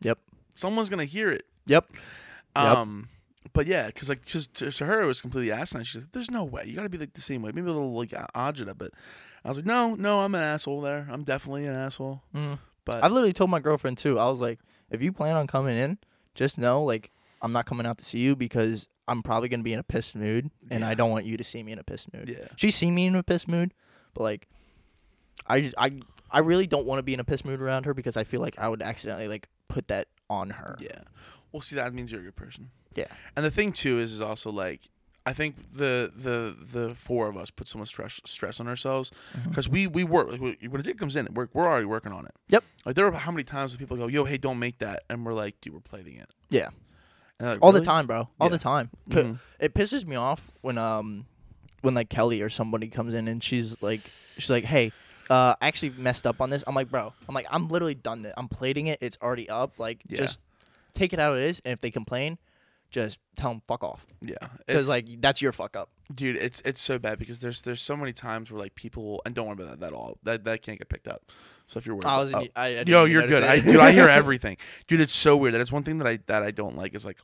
Yep. 0.00 0.18
someone's 0.54 0.88
gonna 0.88 1.04
hear 1.04 1.30
it. 1.30 1.44
Yep. 1.66 1.90
Yep. 2.56 2.76
Um, 2.76 3.08
but 3.52 3.66
yeah, 3.66 3.86
because 3.86 4.08
like, 4.08 4.24
just 4.24 4.54
to, 4.54 4.70
to 4.72 4.86
her 4.86 5.02
it 5.02 5.06
was 5.06 5.20
completely 5.20 5.52
asinine. 5.52 5.84
She's 5.84 6.02
like, 6.02 6.12
"There's 6.12 6.30
no 6.30 6.42
way. 6.44 6.64
You 6.66 6.74
got 6.74 6.82
to 6.82 6.88
be 6.88 6.98
like 6.98 7.12
the 7.12 7.20
same 7.20 7.42
way. 7.42 7.52
Maybe 7.52 7.68
a 7.68 7.72
little 7.72 7.92
like 7.94 8.10
agita." 8.10 8.76
But 8.76 8.92
I 9.44 9.48
was 9.48 9.58
like, 9.58 9.66
"No, 9.66 9.94
no, 9.94 10.20
I'm 10.20 10.34
an 10.34 10.40
asshole. 10.42 10.80
There, 10.80 11.06
I'm 11.10 11.22
definitely 11.22 11.66
an 11.66 11.74
asshole." 11.74 12.22
Mm. 12.34 12.58
But 12.86 13.04
I've 13.04 13.12
literally 13.12 13.32
told 13.34 13.50
my 13.50 13.60
girlfriend 13.60 13.98
too. 13.98 14.18
I 14.18 14.28
was 14.30 14.40
like, 14.40 14.58
if 14.90 15.02
you 15.02 15.12
plan 15.12 15.36
on 15.36 15.46
coming 15.46 15.76
in, 15.76 15.98
just 16.34 16.56
know 16.58 16.82
like 16.82 17.10
I'm 17.42 17.52
not 17.52 17.66
coming 17.66 17.86
out 17.86 17.98
to 17.98 18.04
see 18.04 18.18
you 18.18 18.36
because 18.36 18.88
I'm 19.08 19.22
probably 19.22 19.48
gonna 19.48 19.62
be 19.62 19.72
in 19.72 19.78
a 19.78 19.82
pissed 19.84 20.14
mood, 20.16 20.50
and 20.70 20.84
I 20.84 20.94
don't 20.94 21.10
want 21.10 21.24
you 21.24 21.36
to 21.36 21.44
see 21.44 21.62
me 21.62 21.72
in 21.72 21.78
a 21.78 21.84
pissed 21.84 22.12
mood. 22.12 22.28
yeah, 22.28 22.46
She's 22.56 22.74
seen 22.76 22.94
me 22.94 23.06
in 23.06 23.14
a 23.16 23.22
pissed 23.22 23.48
mood, 23.48 23.72
but 24.14 24.22
like, 24.22 24.48
I 25.46 25.72
I 25.78 26.00
I 26.30 26.38
really 26.40 26.66
don't 26.66 26.86
want 26.86 26.98
to 26.98 27.02
be 27.02 27.14
in 27.14 27.20
a 27.20 27.24
pissed 27.24 27.44
mood 27.44 27.60
around 27.60 27.86
her 27.86 27.94
because 27.94 28.16
I 28.16 28.24
feel 28.24 28.40
like 28.40 28.58
I 28.58 28.68
would 28.68 28.82
accidentally 28.82 29.28
like 29.28 29.48
put 29.68 29.88
that 29.88 30.08
on 30.28 30.50
her. 30.50 30.76
yeah. 30.80 31.00
Well, 31.52 31.60
see, 31.62 31.74
that 31.76 31.92
means 31.92 32.12
you're 32.12 32.20
a 32.20 32.24
good 32.24 32.36
person. 32.36 32.70
Yeah. 32.94 33.06
And 33.34 33.44
the 33.44 33.50
thing 33.50 33.72
too 33.72 33.98
is, 33.98 34.12
is 34.12 34.20
also 34.20 34.50
like, 34.52 34.82
I 35.26 35.32
think 35.32 35.56
the 35.74 36.12
the 36.16 36.54
the 36.72 36.94
four 36.94 37.28
of 37.28 37.36
us 37.36 37.50
put 37.50 37.66
so 37.66 37.78
much 37.80 37.88
stress 37.88 38.20
stress 38.24 38.60
on 38.60 38.68
ourselves 38.68 39.10
Mm-hmm. 39.36 39.48
because 39.48 39.68
we 39.68 39.86
we 39.88 40.04
work 40.04 40.30
like, 40.30 40.40
we- 40.40 40.68
when 40.68 40.80
a 40.80 40.84
dick 40.84 40.98
comes 40.98 41.16
in, 41.16 41.26
we're 41.34 41.48
we're 41.52 41.66
already 41.66 41.86
working 41.86 42.12
on 42.12 42.26
it. 42.26 42.32
Yep. 42.50 42.62
Like 42.86 42.94
there 42.94 43.06
are 43.06 43.12
how 43.12 43.32
many 43.32 43.42
times 43.44 43.74
people 43.76 43.96
go, 43.96 44.06
"Yo, 44.06 44.24
hey, 44.24 44.36
don't 44.38 44.58
make 44.60 44.78
that," 44.78 45.02
and 45.10 45.26
we're 45.26 45.34
like, 45.34 45.60
"Dude, 45.60 45.74
we're 45.74 45.80
plating 45.80 46.16
it." 46.16 46.30
Yeah. 46.50 46.68
Like, 47.40 47.58
all 47.62 47.72
the 47.72 47.80
time, 47.80 48.06
bro. 48.06 48.28
All 48.40 48.48
Yeah. 48.48 48.50
the 48.50 48.58
time. 48.58 48.90
Mhm. 49.08 49.38
It 49.58 49.74
pisses 49.74 50.06
me 50.06 50.16
off 50.16 50.50
when 50.62 50.78
um 50.78 51.26
when 51.82 51.94
like 51.94 52.10
Kelly 52.10 52.42
or 52.42 52.50
somebody 52.50 52.88
comes 52.88 53.14
in 53.14 53.26
and 53.28 53.42
she's 53.42 53.80
like 53.82 54.02
she's 54.36 54.50
like, 54.50 54.64
"Hey, 54.64 54.92
uh, 55.30 55.54
I 55.60 55.66
actually 55.68 55.90
messed 55.90 56.26
up 56.26 56.40
on 56.40 56.50
this." 56.50 56.62
I'm 56.66 56.74
like, 56.74 56.90
"Bro, 56.90 57.12
I'm 57.28 57.34
like, 57.34 57.46
I'm 57.50 57.68
literally 57.68 57.94
done 57.94 58.24
it. 58.26 58.34
I'm 58.36 58.48
plating 58.48 58.86
it. 58.88 58.98
It's 59.00 59.16
already 59.22 59.48
up. 59.48 59.78
Like, 59.78 60.02
Yeah. 60.08 60.16
just 60.18 60.40
take 60.92 61.12
it 61.12 61.18
how 61.18 61.34
it 61.34 61.42
is. 61.42 61.60
And 61.64 61.72
if 61.72 61.80
they 61.80 61.90
complain, 61.90 62.36
just 62.90 63.18
tell 63.36 63.50
them 63.50 63.62
fuck 63.68 63.82
off 63.84 64.06
Yeah, 64.20 64.34
because 64.66 64.88
like 64.88 65.20
that's 65.20 65.40
your 65.40 65.52
fuck 65.52 65.76
up." 65.76 65.88
dude, 66.14 66.36
it's 66.36 66.60
it's 66.64 66.80
so 66.80 66.98
bad 66.98 67.18
because 67.18 67.38
there's 67.38 67.62
there's 67.62 67.80
so 67.80 67.96
many 67.96 68.12
times 68.12 68.50
where 68.50 68.60
like 68.60 68.74
people 68.74 69.22
and 69.24 69.34
don't 69.34 69.46
worry 69.46 69.54
about 69.64 69.78
that 69.80 69.86
at 69.86 69.92
all. 69.94 70.18
That 70.24 70.44
that 70.44 70.60
can't 70.62 70.78
get 70.78 70.88
picked 70.88 71.06
up. 71.08 71.22
So 71.70 71.78
if 71.78 71.86
you're 71.86 71.94
worried, 71.94 72.04
I 72.06 72.18
wasn't. 72.18 72.42
oh. 72.42 72.46
I, 72.56 72.66
I 72.66 72.72
didn't 72.72 72.88
Yo, 72.88 73.04
you're 73.04 73.28
good. 73.28 73.44
I, 73.44 73.60
dude, 73.60 73.76
I 73.76 73.92
hear 73.92 74.08
everything. 74.20 74.56
Dude, 74.88 75.00
it's 75.00 75.14
so 75.14 75.36
weird. 75.36 75.54
That 75.54 75.60
is 75.60 75.70
one 75.70 75.84
thing 75.84 75.98
that 75.98 76.06
I 76.08 76.18
that 76.26 76.42
I 76.42 76.50
don't 76.50 76.76
like 76.76 76.96
is 76.96 77.04
like, 77.06 77.18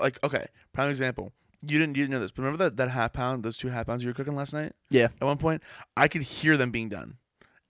like 0.00 0.18
okay, 0.24 0.46
prime 0.72 0.90
example. 0.90 1.32
You 1.62 1.78
didn't 1.78 1.96
you 1.96 2.02
didn't 2.02 2.10
know 2.14 2.18
this, 2.20 2.32
but 2.32 2.42
remember 2.42 2.64
that 2.64 2.76
that 2.78 2.90
half 2.90 3.12
pound, 3.12 3.44
those 3.44 3.56
two 3.56 3.68
half 3.68 3.86
pounds 3.86 4.02
you 4.02 4.10
were 4.10 4.14
cooking 4.14 4.34
last 4.34 4.52
night? 4.52 4.72
Yeah. 4.90 5.08
At 5.20 5.24
one 5.24 5.38
point, 5.38 5.62
I 5.96 6.08
could 6.08 6.22
hear 6.22 6.56
them 6.56 6.72
being 6.72 6.88
done, 6.88 7.18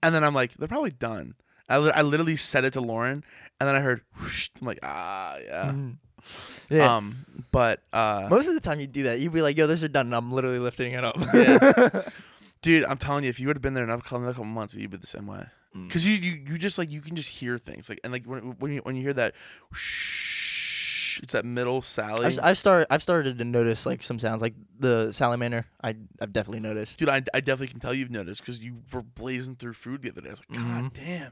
and 0.01 0.15
then 0.15 0.23
I'm 0.23 0.33
like, 0.33 0.55
they're 0.55 0.67
probably 0.67 0.89
done. 0.91 1.35
I, 1.69 1.77
li- 1.77 1.91
I 1.95 2.01
literally 2.01 2.35
said 2.35 2.65
it 2.65 2.73
to 2.73 2.81
Lauren, 2.81 3.23
and 3.59 3.67
then 3.69 3.75
I 3.75 3.79
heard, 3.81 4.01
whoosh, 4.19 4.49
I'm 4.59 4.67
like, 4.67 4.79
ah, 4.83 5.37
yeah. 5.43 5.71
Mhm. 5.71 5.97
Yeah. 6.69 6.95
Um, 6.95 7.25
but 7.51 7.83
uh, 7.93 8.27
Most 8.29 8.47
of 8.47 8.55
the 8.55 8.59
time 8.59 8.79
you 8.79 8.87
do 8.87 9.03
that, 9.03 9.19
you'd 9.19 9.31
be 9.31 9.43
like, 9.43 9.57
"Yo, 9.57 9.67
this 9.67 9.83
is 9.83 9.89
done," 9.89 10.07
and 10.07 10.15
I'm 10.15 10.31
literally 10.31 10.57
lifting 10.59 10.91
it 10.93 11.03
up. 11.03 11.15
Yeah. 11.33 12.01
dude, 12.63 12.83
I'm 12.85 12.97
telling 12.97 13.23
you, 13.23 13.29
if 13.29 13.39
you 13.39 13.45
would 13.47 13.55
have 13.57 13.61
been 13.61 13.75
there 13.75 13.83
and 13.83 13.93
i've 13.93 14.03
couple, 14.03 14.17
another 14.17 14.33
couple 14.33 14.45
months, 14.45 14.73
you'd 14.73 14.89
be 14.89 14.97
the 14.97 15.05
same 15.07 15.27
way. 15.27 15.45
Mm. 15.75 15.87
Because 15.87 16.05
you, 16.05 16.13
you 16.13 16.41
you 16.47 16.57
just 16.57 16.77
like 16.77 16.89
you 16.89 17.01
can 17.01 17.15
just 17.15 17.29
hear 17.29 17.57
things 17.57 17.89
like 17.89 17.99
and 18.03 18.13
like 18.13 18.25
when 18.25 18.55
when 18.59 18.71
you 18.71 18.79
when 18.83 18.95
you 18.95 19.01
hear 19.01 19.13
that, 19.13 19.33
shh, 19.73 21.19
it's 21.23 21.33
that 21.33 21.45
middle 21.45 21.81
Sally. 21.81 22.25
I've, 22.25 22.39
I've 22.41 22.57
started. 22.57 22.87
I've 22.89 23.03
started 23.03 23.37
to 23.37 23.45
notice 23.45 23.85
like 23.85 24.03
some 24.03 24.19
sounds, 24.19 24.41
like 24.41 24.53
the 24.79 25.11
salamander. 25.11 25.65
I 25.83 25.95
I've 26.21 26.33
definitely 26.33 26.61
noticed. 26.61 26.97
Dude, 26.99 27.09
I, 27.09 27.21
I 27.33 27.39
definitely 27.39 27.67
can 27.67 27.79
tell 27.79 27.93
you've 27.93 28.11
noticed 28.11 28.41
because 28.41 28.59
you 28.59 28.77
were 28.93 29.01
blazing 29.01 29.55
through 29.55 29.73
food 29.73 30.01
the 30.01 30.11
other 30.11 30.21
day. 30.21 30.29
I 30.29 30.31
was 30.31 30.41
like, 30.49 30.59
God 30.59 30.83
Mhm. 30.83 30.93
damn, 30.93 31.31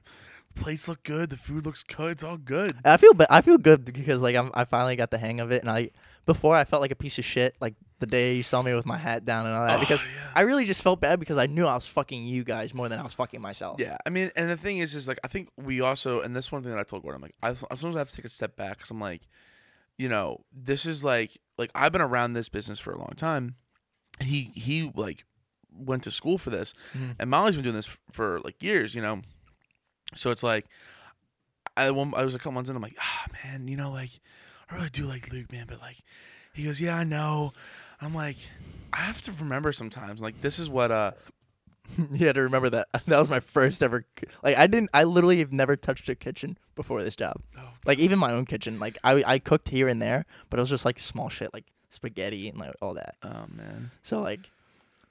plates 0.56 0.88
look 0.88 1.04
good, 1.04 1.30
the 1.30 1.38
food 1.38 1.66
looks 1.66 1.84
good, 1.84 2.12
it's 2.12 2.24
all 2.24 2.38
good. 2.38 2.76
I 2.86 2.98
feel 2.98 3.14
ba- 3.14 3.28
I 3.34 3.42
feel 3.42 3.58
good 3.58 3.86
because 3.86 4.22
like 4.22 4.36
I'm 4.36 4.52
I 4.54 4.64
finally 4.66 4.96
got 4.96 5.12
the 5.12 5.18
hang 5.18 5.40
of 5.40 5.52
it, 5.52 5.62
and 5.62 5.70
I 5.72 5.92
before 6.26 6.56
I 6.56 6.64
felt 6.64 6.82
like 6.82 6.92
a 6.92 6.96
piece 6.96 7.18
of 7.20 7.26
shit 7.26 7.56
like 7.60 7.76
the 8.00 8.06
day 8.06 8.34
you 8.36 8.44
saw 8.44 8.62
me 8.62 8.74
with 8.74 8.86
my 8.86 8.98
hat 8.98 9.26
down 9.26 9.46
and 9.46 9.56
all 9.56 9.66
that 9.68 9.78
Oh, 9.78 9.80
because 9.80 10.02
yeah. 10.02 10.08
I 10.36 10.42
really 10.42 10.66
just 10.66 10.82
felt 10.82 11.00
bad 11.02 11.20
because 11.20 11.38
I 11.38 11.46
knew 11.48 11.66
I 11.66 11.74
was 11.76 11.86
fucking 11.88 12.26
you 12.26 12.44
guys 12.44 12.74
more 12.74 12.90
than 12.90 13.00
I 13.00 13.04
was 13.04 13.14
fucking 13.14 13.42
myself. 13.42 13.80
Yeah, 13.80 13.98
I 14.06 14.10
mean, 14.10 14.32
and 14.36 14.50
the 14.50 14.58
thing 14.58 14.78
is, 14.80 14.94
is 14.96 15.08
like 15.08 15.20
I 15.24 15.28
think 15.28 15.50
we 15.58 15.82
also, 15.82 16.22
and 16.22 16.36
this 16.36 16.52
one 16.52 16.62
thing 16.64 16.72
that 16.72 16.80
I 16.80 16.84
told 16.84 17.04
Gordon, 17.04 17.18
I'm 17.18 17.22
like, 17.22 17.36
I, 17.42 17.50
I 17.72 17.76
sometimes 17.76 17.96
have 17.96 18.10
to 18.10 18.16
take 18.16 18.26
a 18.26 18.30
step 18.30 18.56
back 18.56 18.78
because 18.78 18.92
I'm 18.92 19.00
like, 19.00 19.22
you 19.98 20.10
know, 20.10 20.44
this 20.52 20.86
is 20.86 21.04
like, 21.04 21.38
like 21.58 21.70
I've 21.76 21.92
been 21.92 22.02
around 22.02 22.34
this 22.34 22.50
business 22.50 22.80
for 22.80 22.92
a 22.94 22.98
long 22.98 23.14
time. 23.16 23.56
He 24.20 24.52
he 24.56 24.92
like 24.96 25.26
went 25.72 26.04
to 26.04 26.12
school 26.12 26.38
for 26.38 26.50
this, 26.52 26.74
Mhm. 26.96 27.16
and 27.20 27.30
Molly's 27.30 27.56
been 27.56 27.64
doing 27.64 27.76
this 27.76 27.90
for 28.12 28.40
like 28.42 28.62
years, 28.62 28.94
you 28.96 29.02
know. 29.02 29.22
So 30.16 30.32
it's 30.32 30.44
like, 30.44 30.66
I 31.76 31.90
one, 31.92 32.14
I 32.16 32.24
was 32.24 32.36
a 32.36 32.38
couple 32.38 32.52
months 32.54 32.70
in, 32.70 32.76
I'm 32.76 32.82
like, 32.82 32.98
ah 33.00 33.26
man, 33.44 33.68
you 33.68 33.78
know, 33.78 33.92
like 33.92 34.12
I 34.70 34.76
really 34.76 34.90
do 34.90 35.06
like 35.06 35.32
Luke, 35.32 35.52
man, 35.52 35.66
but 35.68 35.80
like, 35.82 35.98
he 36.54 36.64
goes, 36.64 36.80
yeah, 36.80 36.96
I 36.98 37.04
know. 37.04 37.54
I'm 38.02 38.14
like, 38.14 38.38
I 38.92 38.98
have 38.98 39.22
to 39.24 39.32
remember 39.32 39.72
sometimes, 39.72 40.22
like 40.22 40.42
this 40.42 40.60
is 40.60 40.70
what 40.70 40.92
uh 40.92 41.12
you 42.12 42.28
had 42.28 42.36
to 42.36 42.42
remember 42.42 42.70
that 42.70 42.88
that 43.08 43.18
was 43.20 43.30
my 43.30 43.40
first 43.40 43.84
ever 43.84 44.06
like 44.42 44.58
I 44.58 44.68
didn't 44.68 44.90
I 44.94 45.04
literally 45.04 45.40
have 45.40 45.52
never 45.52 45.76
touched 45.76 46.08
a 46.10 46.16
kitchen 46.16 46.58
before 46.76 47.04
this 47.04 47.16
job. 47.16 47.42
oh, 47.58 47.70
Like 47.86 48.00
even 48.00 48.20
my 48.20 48.32
own 48.32 48.46
kitchen, 48.46 48.80
like 48.80 48.98
I 49.04 49.24
I 49.26 49.40
cooked 49.40 49.70
here 49.70 49.88
and 49.88 50.02
there, 50.02 50.26
but 50.50 50.60
it 50.60 50.62
was 50.62 50.70
just 50.70 50.86
like 50.86 51.00
small 51.00 51.30
shit 51.30 51.54
like 51.54 51.66
spaghetti 51.90 52.48
and 52.50 52.58
like 52.58 52.74
all 52.82 52.94
that. 52.96 53.16
oh 53.24 53.46
man, 53.56 53.92
So 54.02 54.22
like 54.22 54.50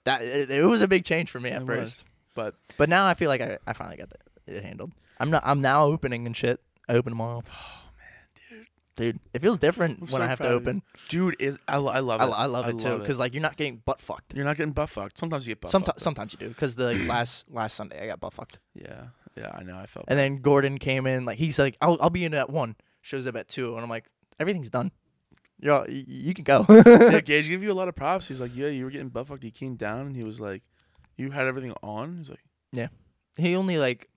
that 0.05 0.23
it, 0.23 0.51
it 0.51 0.65
was 0.65 0.83
a 0.83 0.89
big 0.89 1.05
change 1.05 1.31
for 1.31 1.41
me 1.41 1.51
at 1.51 1.63
It 1.63 1.67
was. 1.67 1.95
first. 1.95 2.05
but 2.35 2.55
But 2.77 2.89
now 2.89 3.07
I 3.07 3.15
feel 3.15 3.29
like 3.29 3.41
I, 3.41 3.59
I 3.67 3.73
finally 3.75 3.97
got 3.97 4.11
the, 4.11 4.17
it 4.47 4.62
handled. 4.64 4.93
I'm 5.20 5.30
not. 5.30 5.43
I'm 5.47 5.61
now 5.61 5.84
opening 5.86 6.26
and 6.26 6.36
shit. 6.36 6.61
I 6.88 6.95
open 6.95 7.12
tomorrow. 7.12 7.43
Oh 7.47 7.90
man, 7.99 8.26
dude. 8.51 8.66
Dude, 9.14 9.20
it 9.32 9.40
feels 9.43 9.59
different 9.59 9.99
I'm 10.01 10.07
when 10.09 10.18
so 10.20 10.22
I 10.22 10.26
have 10.26 10.38
to 10.38 10.45
proud 10.45 10.55
of 10.57 10.62
you. 10.64 10.68
open. 10.68 10.82
Dude, 11.09 11.36
is 11.38 11.59
I, 11.68 11.76
I 11.76 12.01
love 12.01 12.20
I, 12.20 12.24
it. 12.24 12.26
lo- 12.28 12.36
I 12.36 12.47
love 12.47 12.68
it 12.68 12.78
too 12.78 12.99
because 12.99 13.18
like 13.18 13.32
you're 13.34 13.43
not 13.43 13.57
getting 13.57 13.76
butt 13.84 14.01
fucked. 14.01 14.34
you're 14.34 14.45
not 14.45 14.57
getting 14.57 14.72
butt 14.72 14.88
fucked. 14.90 15.18
Sometimes 15.18 15.47
you 15.47 15.53
get 15.55 15.61
butt 15.61 15.70
Sometimes, 15.70 15.86
fucked. 15.95 16.01
sometimes 16.01 16.32
you 16.32 16.38
do 16.40 16.49
because 16.49 16.74
the 16.74 16.95
last 17.07 17.45
last 17.51 17.74
Sunday 17.76 18.03
I 18.03 18.07
got 18.07 18.20
butt 18.20 18.32
fucked, 18.34 18.59
Yeah, 18.74 19.05
yeah, 19.36 19.51
I 19.55 19.62
know. 19.62 19.76
I 19.78 19.86
felt. 19.86 20.07
and 20.09 20.18
then 20.18 20.38
Gordon 20.38 20.78
came 20.78 21.07
in 21.07 21.24
like 21.24 21.38
he's 21.38 21.59
like 21.59 21.76
I'll 21.80 21.97
I'll 22.01 22.11
be 22.11 22.24
in 22.24 22.34
at 22.34 22.51
one. 22.51 22.76
Shows 23.01 23.26
up 23.26 23.36
at 23.36 23.49
two, 23.49 23.74
and 23.74 23.82
I'm 23.82 23.90
like 23.90 24.07
everything's 24.40 24.70
done. 24.70 24.90
You're 25.61 25.74
all, 25.74 25.88
you, 25.88 26.05
you 26.07 26.34
can 26.34 26.43
go. 26.45 26.66
yeah, 26.68 27.20
Gage 27.24 27.47
gave 27.49 27.62
you 27.62 27.70
a 27.70 27.74
lot 27.74 27.86
of 27.88 27.95
props. 27.95 28.26
He's 28.26 28.40
like, 28.40 28.51
yeah, 28.55 28.66
you 28.66 28.84
were 28.84 28.90
getting 28.90 29.09
butt 29.11 29.28
fucked. 29.28 29.45
He 29.45 29.53
came 29.53 29.76
down 29.76 30.07
and 30.07 30.16
he 30.16 30.24
was 30.24 30.40
like, 30.40 30.62
you 31.16 31.30
had 31.30 31.47
everything 31.47 31.72
on. 31.84 32.18
He's 32.18 32.30
like, 32.30 32.40
yeah. 32.72 32.88
he 33.36 33.55
only 33.55 33.78
like, 33.78 34.09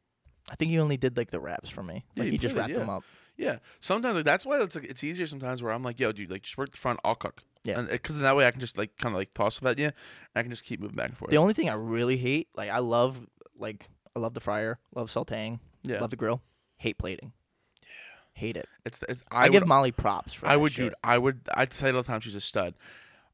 I 0.50 0.56
think 0.56 0.72
he 0.72 0.80
only 0.80 0.98
did 0.98 1.18
like 1.18 1.32
the 1.32 1.39
wraps 1.39 1.70
for 1.70 1.84
me. 1.84 2.06
Yeah, 2.16 2.24
Like 2.24 2.26
he 2.26 2.32
he 2.32 2.38
just 2.38 2.56
wrapped 2.56 2.72
yeah. 2.72 2.80
them 2.80 2.89
up. 2.89 3.04
yeah. 3.38 3.58
Sometimes 3.80 4.16
like 4.16 4.26
that's 4.26 4.46
why 4.46 4.62
it's 4.62 4.76
like 4.76 4.86
it's 4.86 5.04
easier 5.04 5.26
sometimes 5.26 5.64
where 5.64 5.72
I'm 5.72 5.84
like, 5.84 6.00
yo, 6.00 6.12
dude, 6.12 6.32
like 6.32 6.43
just 6.43 6.58
work 6.58 6.72
the 6.72 6.78
front. 6.78 7.00
I'll 7.04 7.16
cook. 7.16 7.41
Yeah. 7.64 7.82
Because 7.82 8.16
in 8.16 8.24
that 8.24 8.36
way 8.36 8.46
I 8.46 8.52
can 8.52 8.60
just 8.60 8.78
like 8.78 8.98
kind 8.98 9.14
of 9.16 9.20
like 9.20 9.34
toss 9.34 9.60
it 9.62 9.66
at 9.66 9.80
you. 9.80 9.86
And 9.86 9.93
I 10.36 10.41
can 10.43 10.52
just 10.52 10.64
keep 10.64 10.80
moving 10.80 10.96
back 10.96 11.10
and 11.10 11.18
forth. 11.18 11.32
The 11.32 11.38
only 11.38 11.54
thing 11.54 11.70
I 11.70 11.74
really 11.74 12.18
hate, 12.18 12.50
like 12.56 12.70
I 12.70 12.80
love 12.80 13.26
like 13.58 13.88
I 14.16 14.20
love 14.20 14.34
the 14.34 14.39
fryer, 14.39 14.80
love 14.96 15.10
sautéing, 15.10 15.60
yeah. 15.84 16.00
love 16.00 16.12
the 16.12 16.16
grill, 16.16 16.41
hate 16.78 16.98
plating. 16.98 17.34
Yeah. 17.82 17.88
Hate 18.34 18.58
it. 18.58 18.68
It's, 18.86 19.00
it's 19.10 19.24
I, 19.32 19.46
I, 19.46 19.50
give 19.50 19.66
Molly 19.68 19.91
props 19.91 20.34
for 20.34 20.48
I 20.48 20.56
would, 20.56 20.72
shit. 20.72 20.86
dude. 20.86 20.96
I 21.04 21.18
would. 21.18 21.41
I'd 21.54 21.74
say 21.74 21.88
all 21.88 21.93
the 21.93 22.04
time 22.04 22.22
she's 22.22 22.36
a 22.36 22.41
stud. 22.41 22.76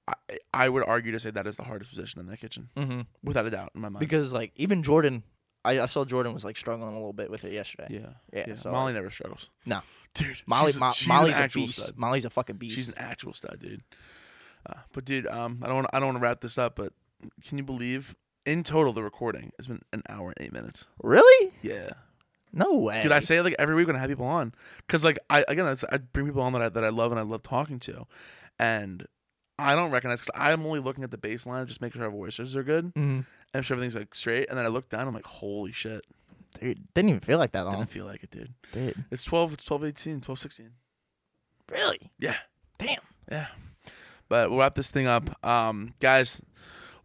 I, 0.07 0.13
I 0.53 0.69
would 0.69 0.83
argue 0.83 1.11
to 1.11 1.19
say 1.19 1.29
that 1.31 1.45
is 1.45 1.57
the 1.57 1.63
hardest 1.63 1.91
position 1.91 2.19
in 2.19 2.27
that 2.27 2.39
kitchen, 2.39 2.69
mm-hmm. 2.75 3.01
without 3.23 3.45
a 3.45 3.51
doubt, 3.51 3.71
in 3.75 3.81
my 3.81 3.89
mind. 3.89 3.99
Because 3.99 4.33
like 4.33 4.51
even 4.55 4.81
Jordan, 4.81 5.23
I, 5.63 5.81
I 5.81 5.85
saw 5.85 6.05
Jordan 6.05 6.33
was 6.33 6.43
like 6.43 6.57
struggling 6.57 6.89
a 6.89 6.93
little 6.93 7.13
bit 7.13 7.29
with 7.29 7.43
it 7.43 7.53
yesterday. 7.53 7.87
yeah, 7.89 8.09
Yeah, 8.33 8.45
yeah. 8.49 8.55
so, 8.55 8.71
Molly 8.71 8.93
never 8.93 9.11
struggles. 9.11 9.49
No. 9.65 9.81
dude. 10.15 10.37
Molly, 10.47 10.71
a, 10.75 10.79
Mo- 10.79 10.93
Molly's 11.07 11.37
a 11.39 11.47
beast. 11.47 11.79
stud. 11.79 11.97
Molly's 11.97 12.25
a 12.25 12.29
fucking 12.29 12.55
beast. 12.57 12.75
She's 12.75 12.87
an 12.87 12.95
actual 12.97 13.33
stud, 13.33 13.59
dude. 13.61 13.83
Uh, 14.67 14.79
but 14.93 15.05
dude, 15.05 15.27
um, 15.27 15.59
I 15.63 15.67
don't, 15.67 15.75
wanna, 15.75 15.89
I 15.93 15.99
don't 15.99 16.07
want 16.09 16.17
to 16.17 16.23
wrap 16.23 16.41
this 16.41 16.57
up, 16.57 16.75
but 16.75 16.93
can 17.47 17.57
you 17.57 17.63
believe 17.63 18.15
in 18.45 18.63
total 18.63 18.93
the 18.93 19.03
recording 19.03 19.51
has 19.57 19.67
been 19.67 19.81
an 19.93 20.01
hour 20.09 20.33
and 20.35 20.45
eight 20.45 20.53
minutes? 20.53 20.87
really? 21.03 21.51
Yeah, 21.61 21.89
No 22.53 22.73
way. 22.77 23.03
dude. 23.03 23.11
I 23.11 23.19
say 23.19 23.41
like 23.41 23.55
every 23.59 23.75
week 23.75 23.87
when 23.87 23.95
I 23.95 23.99
have 23.99 24.09
people 24.09 24.25
on, 24.25 24.53
because 24.87 25.03
like 25.03 25.19
I 25.29 25.45
again, 25.47 25.67
I, 25.91 25.97
bring 25.97 26.25
people 26.25 26.41
on 26.41 26.53
that 26.53 26.61
I, 26.61 26.69
that 26.69 26.83
I 26.83 26.89
love 26.89 27.11
and 27.11 27.19
I 27.19 27.23
love 27.23 27.43
talking 27.43 27.79
to, 27.81 28.05
and 28.59 29.05
I 29.59 29.75
don't 29.75 29.91
recognize 29.91 30.19
because 30.21 30.31
I'm 30.39 30.65
only 30.65 30.79
looking 30.79 31.03
at 31.03 31.11
the 31.11 31.17
baseline, 31.17 31.67
just 31.67 31.81
making 31.81 31.99
sure 32.01 32.05
our 32.05 32.11
voices 32.15 32.55
are 32.55 32.63
good 32.63 32.93
Mhm. 32.95 33.25
And 33.53 33.65
sure 33.65 33.75
everything's 33.75 33.95
like 33.95 34.13
straight, 34.15 34.49
and 34.49 34.57
then 34.57 34.65
I 34.65 34.69
look 34.69 34.89
down, 34.89 35.07
I'm 35.07 35.13
like, 35.13 35.25
holy 35.25 35.71
shit, 35.71 36.05
Dude, 36.59 36.81
didn't 36.93 37.09
even 37.09 37.21
feel 37.21 37.37
like 37.37 37.53
that 37.53 37.65
long. 37.65 37.77
didn't 37.77 37.89
feel 37.91 38.05
like 38.05 38.23
it, 38.23 38.31
dude. 38.31 38.53
Dude, 38.73 39.05
It's 39.09 39.23
12, 39.23 39.53
it's 39.53 39.63
12, 39.63 39.85
18, 39.85 40.21
12, 40.21 40.39
16. 40.39 40.69
really? 41.71 42.11
Yeah. 42.19 42.35
Damn. 42.77 42.97
Yeah. 43.31 43.47
But 44.27 44.49
we'll 44.49 44.59
wrap 44.59 44.75
this 44.75 44.91
thing 44.91 45.07
up. 45.07 45.43
Um, 45.45 45.93
guys, 45.99 46.41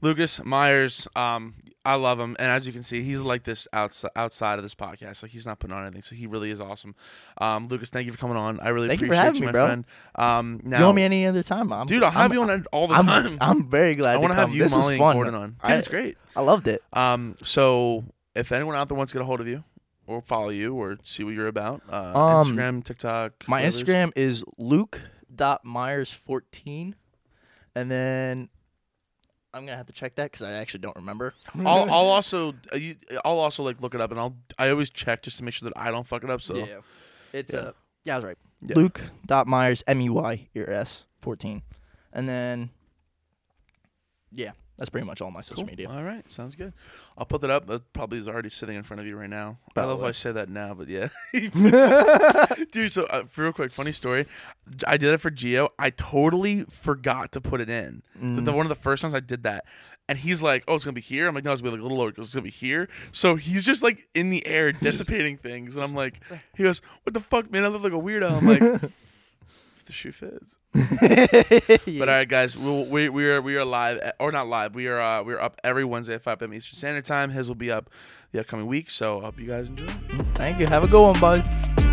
Lucas 0.02 0.40
Meyers, 0.44 1.08
um, 1.16 1.54
I 1.84 1.94
love 1.94 2.18
him. 2.18 2.34
And 2.38 2.50
as 2.50 2.66
you 2.66 2.72
can 2.72 2.82
see, 2.82 3.02
he's 3.02 3.20
like 3.22 3.44
this 3.44 3.68
outside 3.72 4.10
outside 4.16 4.58
of 4.58 4.62
this 4.64 4.74
podcast. 4.74 5.22
Like 5.22 5.30
he's 5.32 5.46
not 5.46 5.58
putting 5.60 5.74
on 5.76 5.84
anything. 5.84 6.02
So 6.02 6.14
he 6.16 6.26
really 6.26 6.50
is 6.50 6.60
awesome. 6.60 6.94
Um, 7.38 7.68
Lucas, 7.68 7.90
thank 7.90 8.06
you 8.06 8.12
for 8.12 8.18
coming 8.18 8.36
on. 8.36 8.58
I 8.60 8.68
really 8.70 8.88
Thank 8.88 9.00
you 9.02 9.06
appreciate 9.06 9.24
having 9.24 9.40
me, 9.40 9.46
my 9.46 9.52
bro. 9.52 9.66
friend. 9.66 9.84
Um 10.16 10.60
now, 10.64 10.78
you 10.78 10.84
want 10.86 10.96
me 10.96 11.02
any 11.04 11.26
other 11.26 11.42
time? 11.44 11.72
I'm, 11.72 11.86
dude, 11.86 12.02
I'll 12.02 12.10
have 12.10 12.30
I'm, 12.32 12.36
you 12.36 12.42
on 12.42 12.64
all 12.72 12.88
the 12.88 12.94
I'm, 12.94 13.06
time. 13.06 13.38
I'm 13.40 13.70
very 13.70 13.94
glad. 13.94 14.14
I 14.14 14.16
want 14.18 14.32
to 14.32 14.34
have 14.34 14.52
you, 14.52 14.64
this 14.64 14.72
Molly, 14.72 14.98
fun. 14.98 15.10
and 15.12 15.16
Gordon 15.16 15.34
on. 15.34 15.48
Dude, 15.50 15.56
I- 15.62 15.76
it's 15.76 15.88
great. 15.88 16.16
I 16.34 16.40
loved 16.40 16.66
it. 16.66 16.82
Um, 16.92 17.36
so 17.44 18.04
if 18.34 18.50
anyone 18.52 18.74
out 18.74 18.88
there 18.88 18.96
wants 18.96 19.12
to 19.12 19.18
get 19.18 19.22
a 19.22 19.26
hold 19.26 19.40
of 19.40 19.46
you 19.48 19.62
or 20.08 20.20
follow 20.20 20.48
you 20.50 20.74
or 20.74 20.98
see 21.04 21.22
what 21.24 21.34
you're 21.34 21.46
about, 21.48 21.82
uh, 21.90 22.12
Um, 22.18 22.56
Instagram, 22.56 22.84
TikTok. 22.84 23.32
My 23.48 23.58
whatever's- 23.62 23.82
Instagram 23.84 24.12
is 24.16 24.44
luke.meyers14. 24.58 26.94
And 27.74 27.90
then 27.90 28.48
I'm 29.56 29.62
going 29.62 29.72
to 29.72 29.76
have 29.78 29.86
to 29.86 29.92
check 29.92 30.16
that 30.16 30.30
because 30.30 30.42
I 30.42 30.52
actually 30.52 30.80
don't 30.80 30.96
remember. 30.96 31.34
I'll, 31.54 31.84
I'll 31.84 32.08
also 32.08 32.54
uh, 32.72 32.76
you, 32.76 32.96
I'll 33.24 33.38
also 33.38 33.62
like 33.62 33.80
look 33.80 33.94
it 33.94 34.00
up 34.02 34.10
and 34.10 34.20
I'll 34.20 34.36
I 34.58 34.68
always 34.68 34.90
check 34.90 35.22
just 35.22 35.38
to 35.38 35.44
make 35.44 35.54
sure 35.54 35.68
that 35.68 35.78
I 35.78 35.90
don't 35.90 36.06
fuck 36.06 36.22
it 36.24 36.30
up. 36.30 36.42
So 36.42 36.56
yeah. 36.56 36.80
It's 37.32 37.52
Yeah. 37.52 37.58
uh 37.60 37.72
yeah, 38.04 38.14
I 38.14 38.16
was 38.18 38.24
right. 38.24 38.38
Yeah. 38.60 38.76
Luke.meyers 38.76 39.82
M 39.86 40.00
E 40.00 40.08
Y 40.10 40.48
E 40.54 40.60
R 40.60 40.70
S 40.70 41.04
14. 41.20 41.62
And 42.12 42.28
then 42.28 42.70
yeah, 44.30 44.52
That's 44.78 44.90
pretty 44.90 45.06
much 45.06 45.22
all 45.22 45.30
my 45.30 45.40
social 45.40 45.62
Cool. 45.64 45.70
media. 45.70 45.88
All 45.88 46.02
right, 46.02 46.30
sounds 46.30 46.54
good. 46.54 46.72
I'll 47.16 47.24
put 47.24 47.40
that 47.40 47.50
up. 47.50 47.66
That 47.66 47.92
probably 47.94 48.18
is 48.18 48.28
already 48.28 48.50
sitting 48.50 48.76
in 48.76 48.82
front 48.82 49.00
of 49.00 49.06
you 49.06 49.16
right 49.16 49.30
now. 49.30 49.58
I 49.74 49.80
love 49.80 49.88
how 49.88 49.94
Probably. 49.94 50.08
I 50.08 50.12
say 50.12 50.32
that 50.32 50.48
now, 50.50 50.74
but 50.74 50.88
yeah, 50.88 51.08
dude. 52.70 52.92
So 52.92 53.04
uh, 53.06 53.24
real 53.36 53.52
quick, 53.52 53.72
funny 53.72 53.92
story. 53.92 54.26
I 54.86 54.96
did 54.96 55.12
it 55.14 55.18
for 55.20 55.30
Geo. 55.30 55.70
I 55.78 55.90
totally 55.90 56.64
forgot 56.70 57.32
to 57.32 57.40
put 57.40 57.60
it 57.60 57.70
in. 57.70 58.02
The- 58.20 58.42
The, 58.42 58.52
one 58.52 58.66
of 58.66 58.68
the 58.70 58.74
first 58.74 59.02
times 59.02 59.14
I 59.14 59.20
did 59.20 59.42
that. 59.44 59.64
And 60.08 60.16
he's 60.16 60.40
like, 60.40 60.62
"Oh, 60.68 60.76
it's 60.76 60.84
gonna 60.84 60.92
be 60.92 61.00
here." 61.00 61.26
I'm 61.26 61.34
like, 61.34 61.42
"No, 61.44 61.50
it's 61.52 61.60
gonna 61.60 61.72
be 61.72 61.78
like 61.78 61.80
a 61.80 61.82
little 61.82 61.98
lower. 61.98 62.12
It's 62.16 62.32
gonna 62.32 62.42
be 62.44 62.50
here." 62.50 62.88
So 63.10 63.34
he's 63.34 63.64
just 63.64 63.82
like 63.82 64.06
in 64.14 64.30
the 64.30 64.46
air, 64.46 64.70
dissipating 64.86 65.36
things, 65.36 65.74
and 65.74 65.82
I'm 65.82 65.96
like, 65.96 66.20
"He 66.56 66.62
goes, 66.62 66.80
what 67.02 67.12
the 67.12 67.18
fuck, 67.20 67.50
man? 67.50 67.64
I 67.64 67.66
look 67.68 67.82
like 67.82 67.92
a 67.92 67.96
weirdo." 67.96 68.30
I'm 68.30 68.46
like, 68.46 68.92
"The 69.86 69.92
shoe 69.92 70.12
fits." 70.12 70.56
But 71.98 72.08
all 72.08 72.14
right, 72.14 72.28
guys, 72.28 72.56
we'll, 72.56 72.84
we 72.84 73.08
we 73.08 73.26
are 73.28 73.40
we 73.40 73.56
are 73.56 73.64
live 73.64 73.98
at- 73.98 74.16
or 74.20 74.30
not 74.32 74.48
live. 74.48 74.74
We 74.74 74.86
are 74.88 75.00
uh, 75.00 75.22
we're 75.22 75.40
up 75.40 75.60
every 75.64 75.84
Wednesday 75.84 76.14
at 76.14 76.22
5 76.22 76.38
p.m. 76.40 76.54
Eastern 76.54 76.76
Standard 76.76 77.04
Time. 77.04 77.30
His 77.30 77.48
will 77.48 77.54
be 77.54 77.70
up 77.70 77.88
the 78.32 78.40
upcoming 78.40 78.66
week, 78.66 78.90
so 78.90 79.20
I 79.20 79.24
hope 79.26 79.38
you 79.38 79.46
guys 79.46 79.68
enjoy. 79.68 79.86
Thank 80.34 80.58
you. 80.60 80.66
Have 80.66 80.84
a 80.84 80.88
good 80.88 81.02
one, 81.02 81.18
boys. 81.20 81.85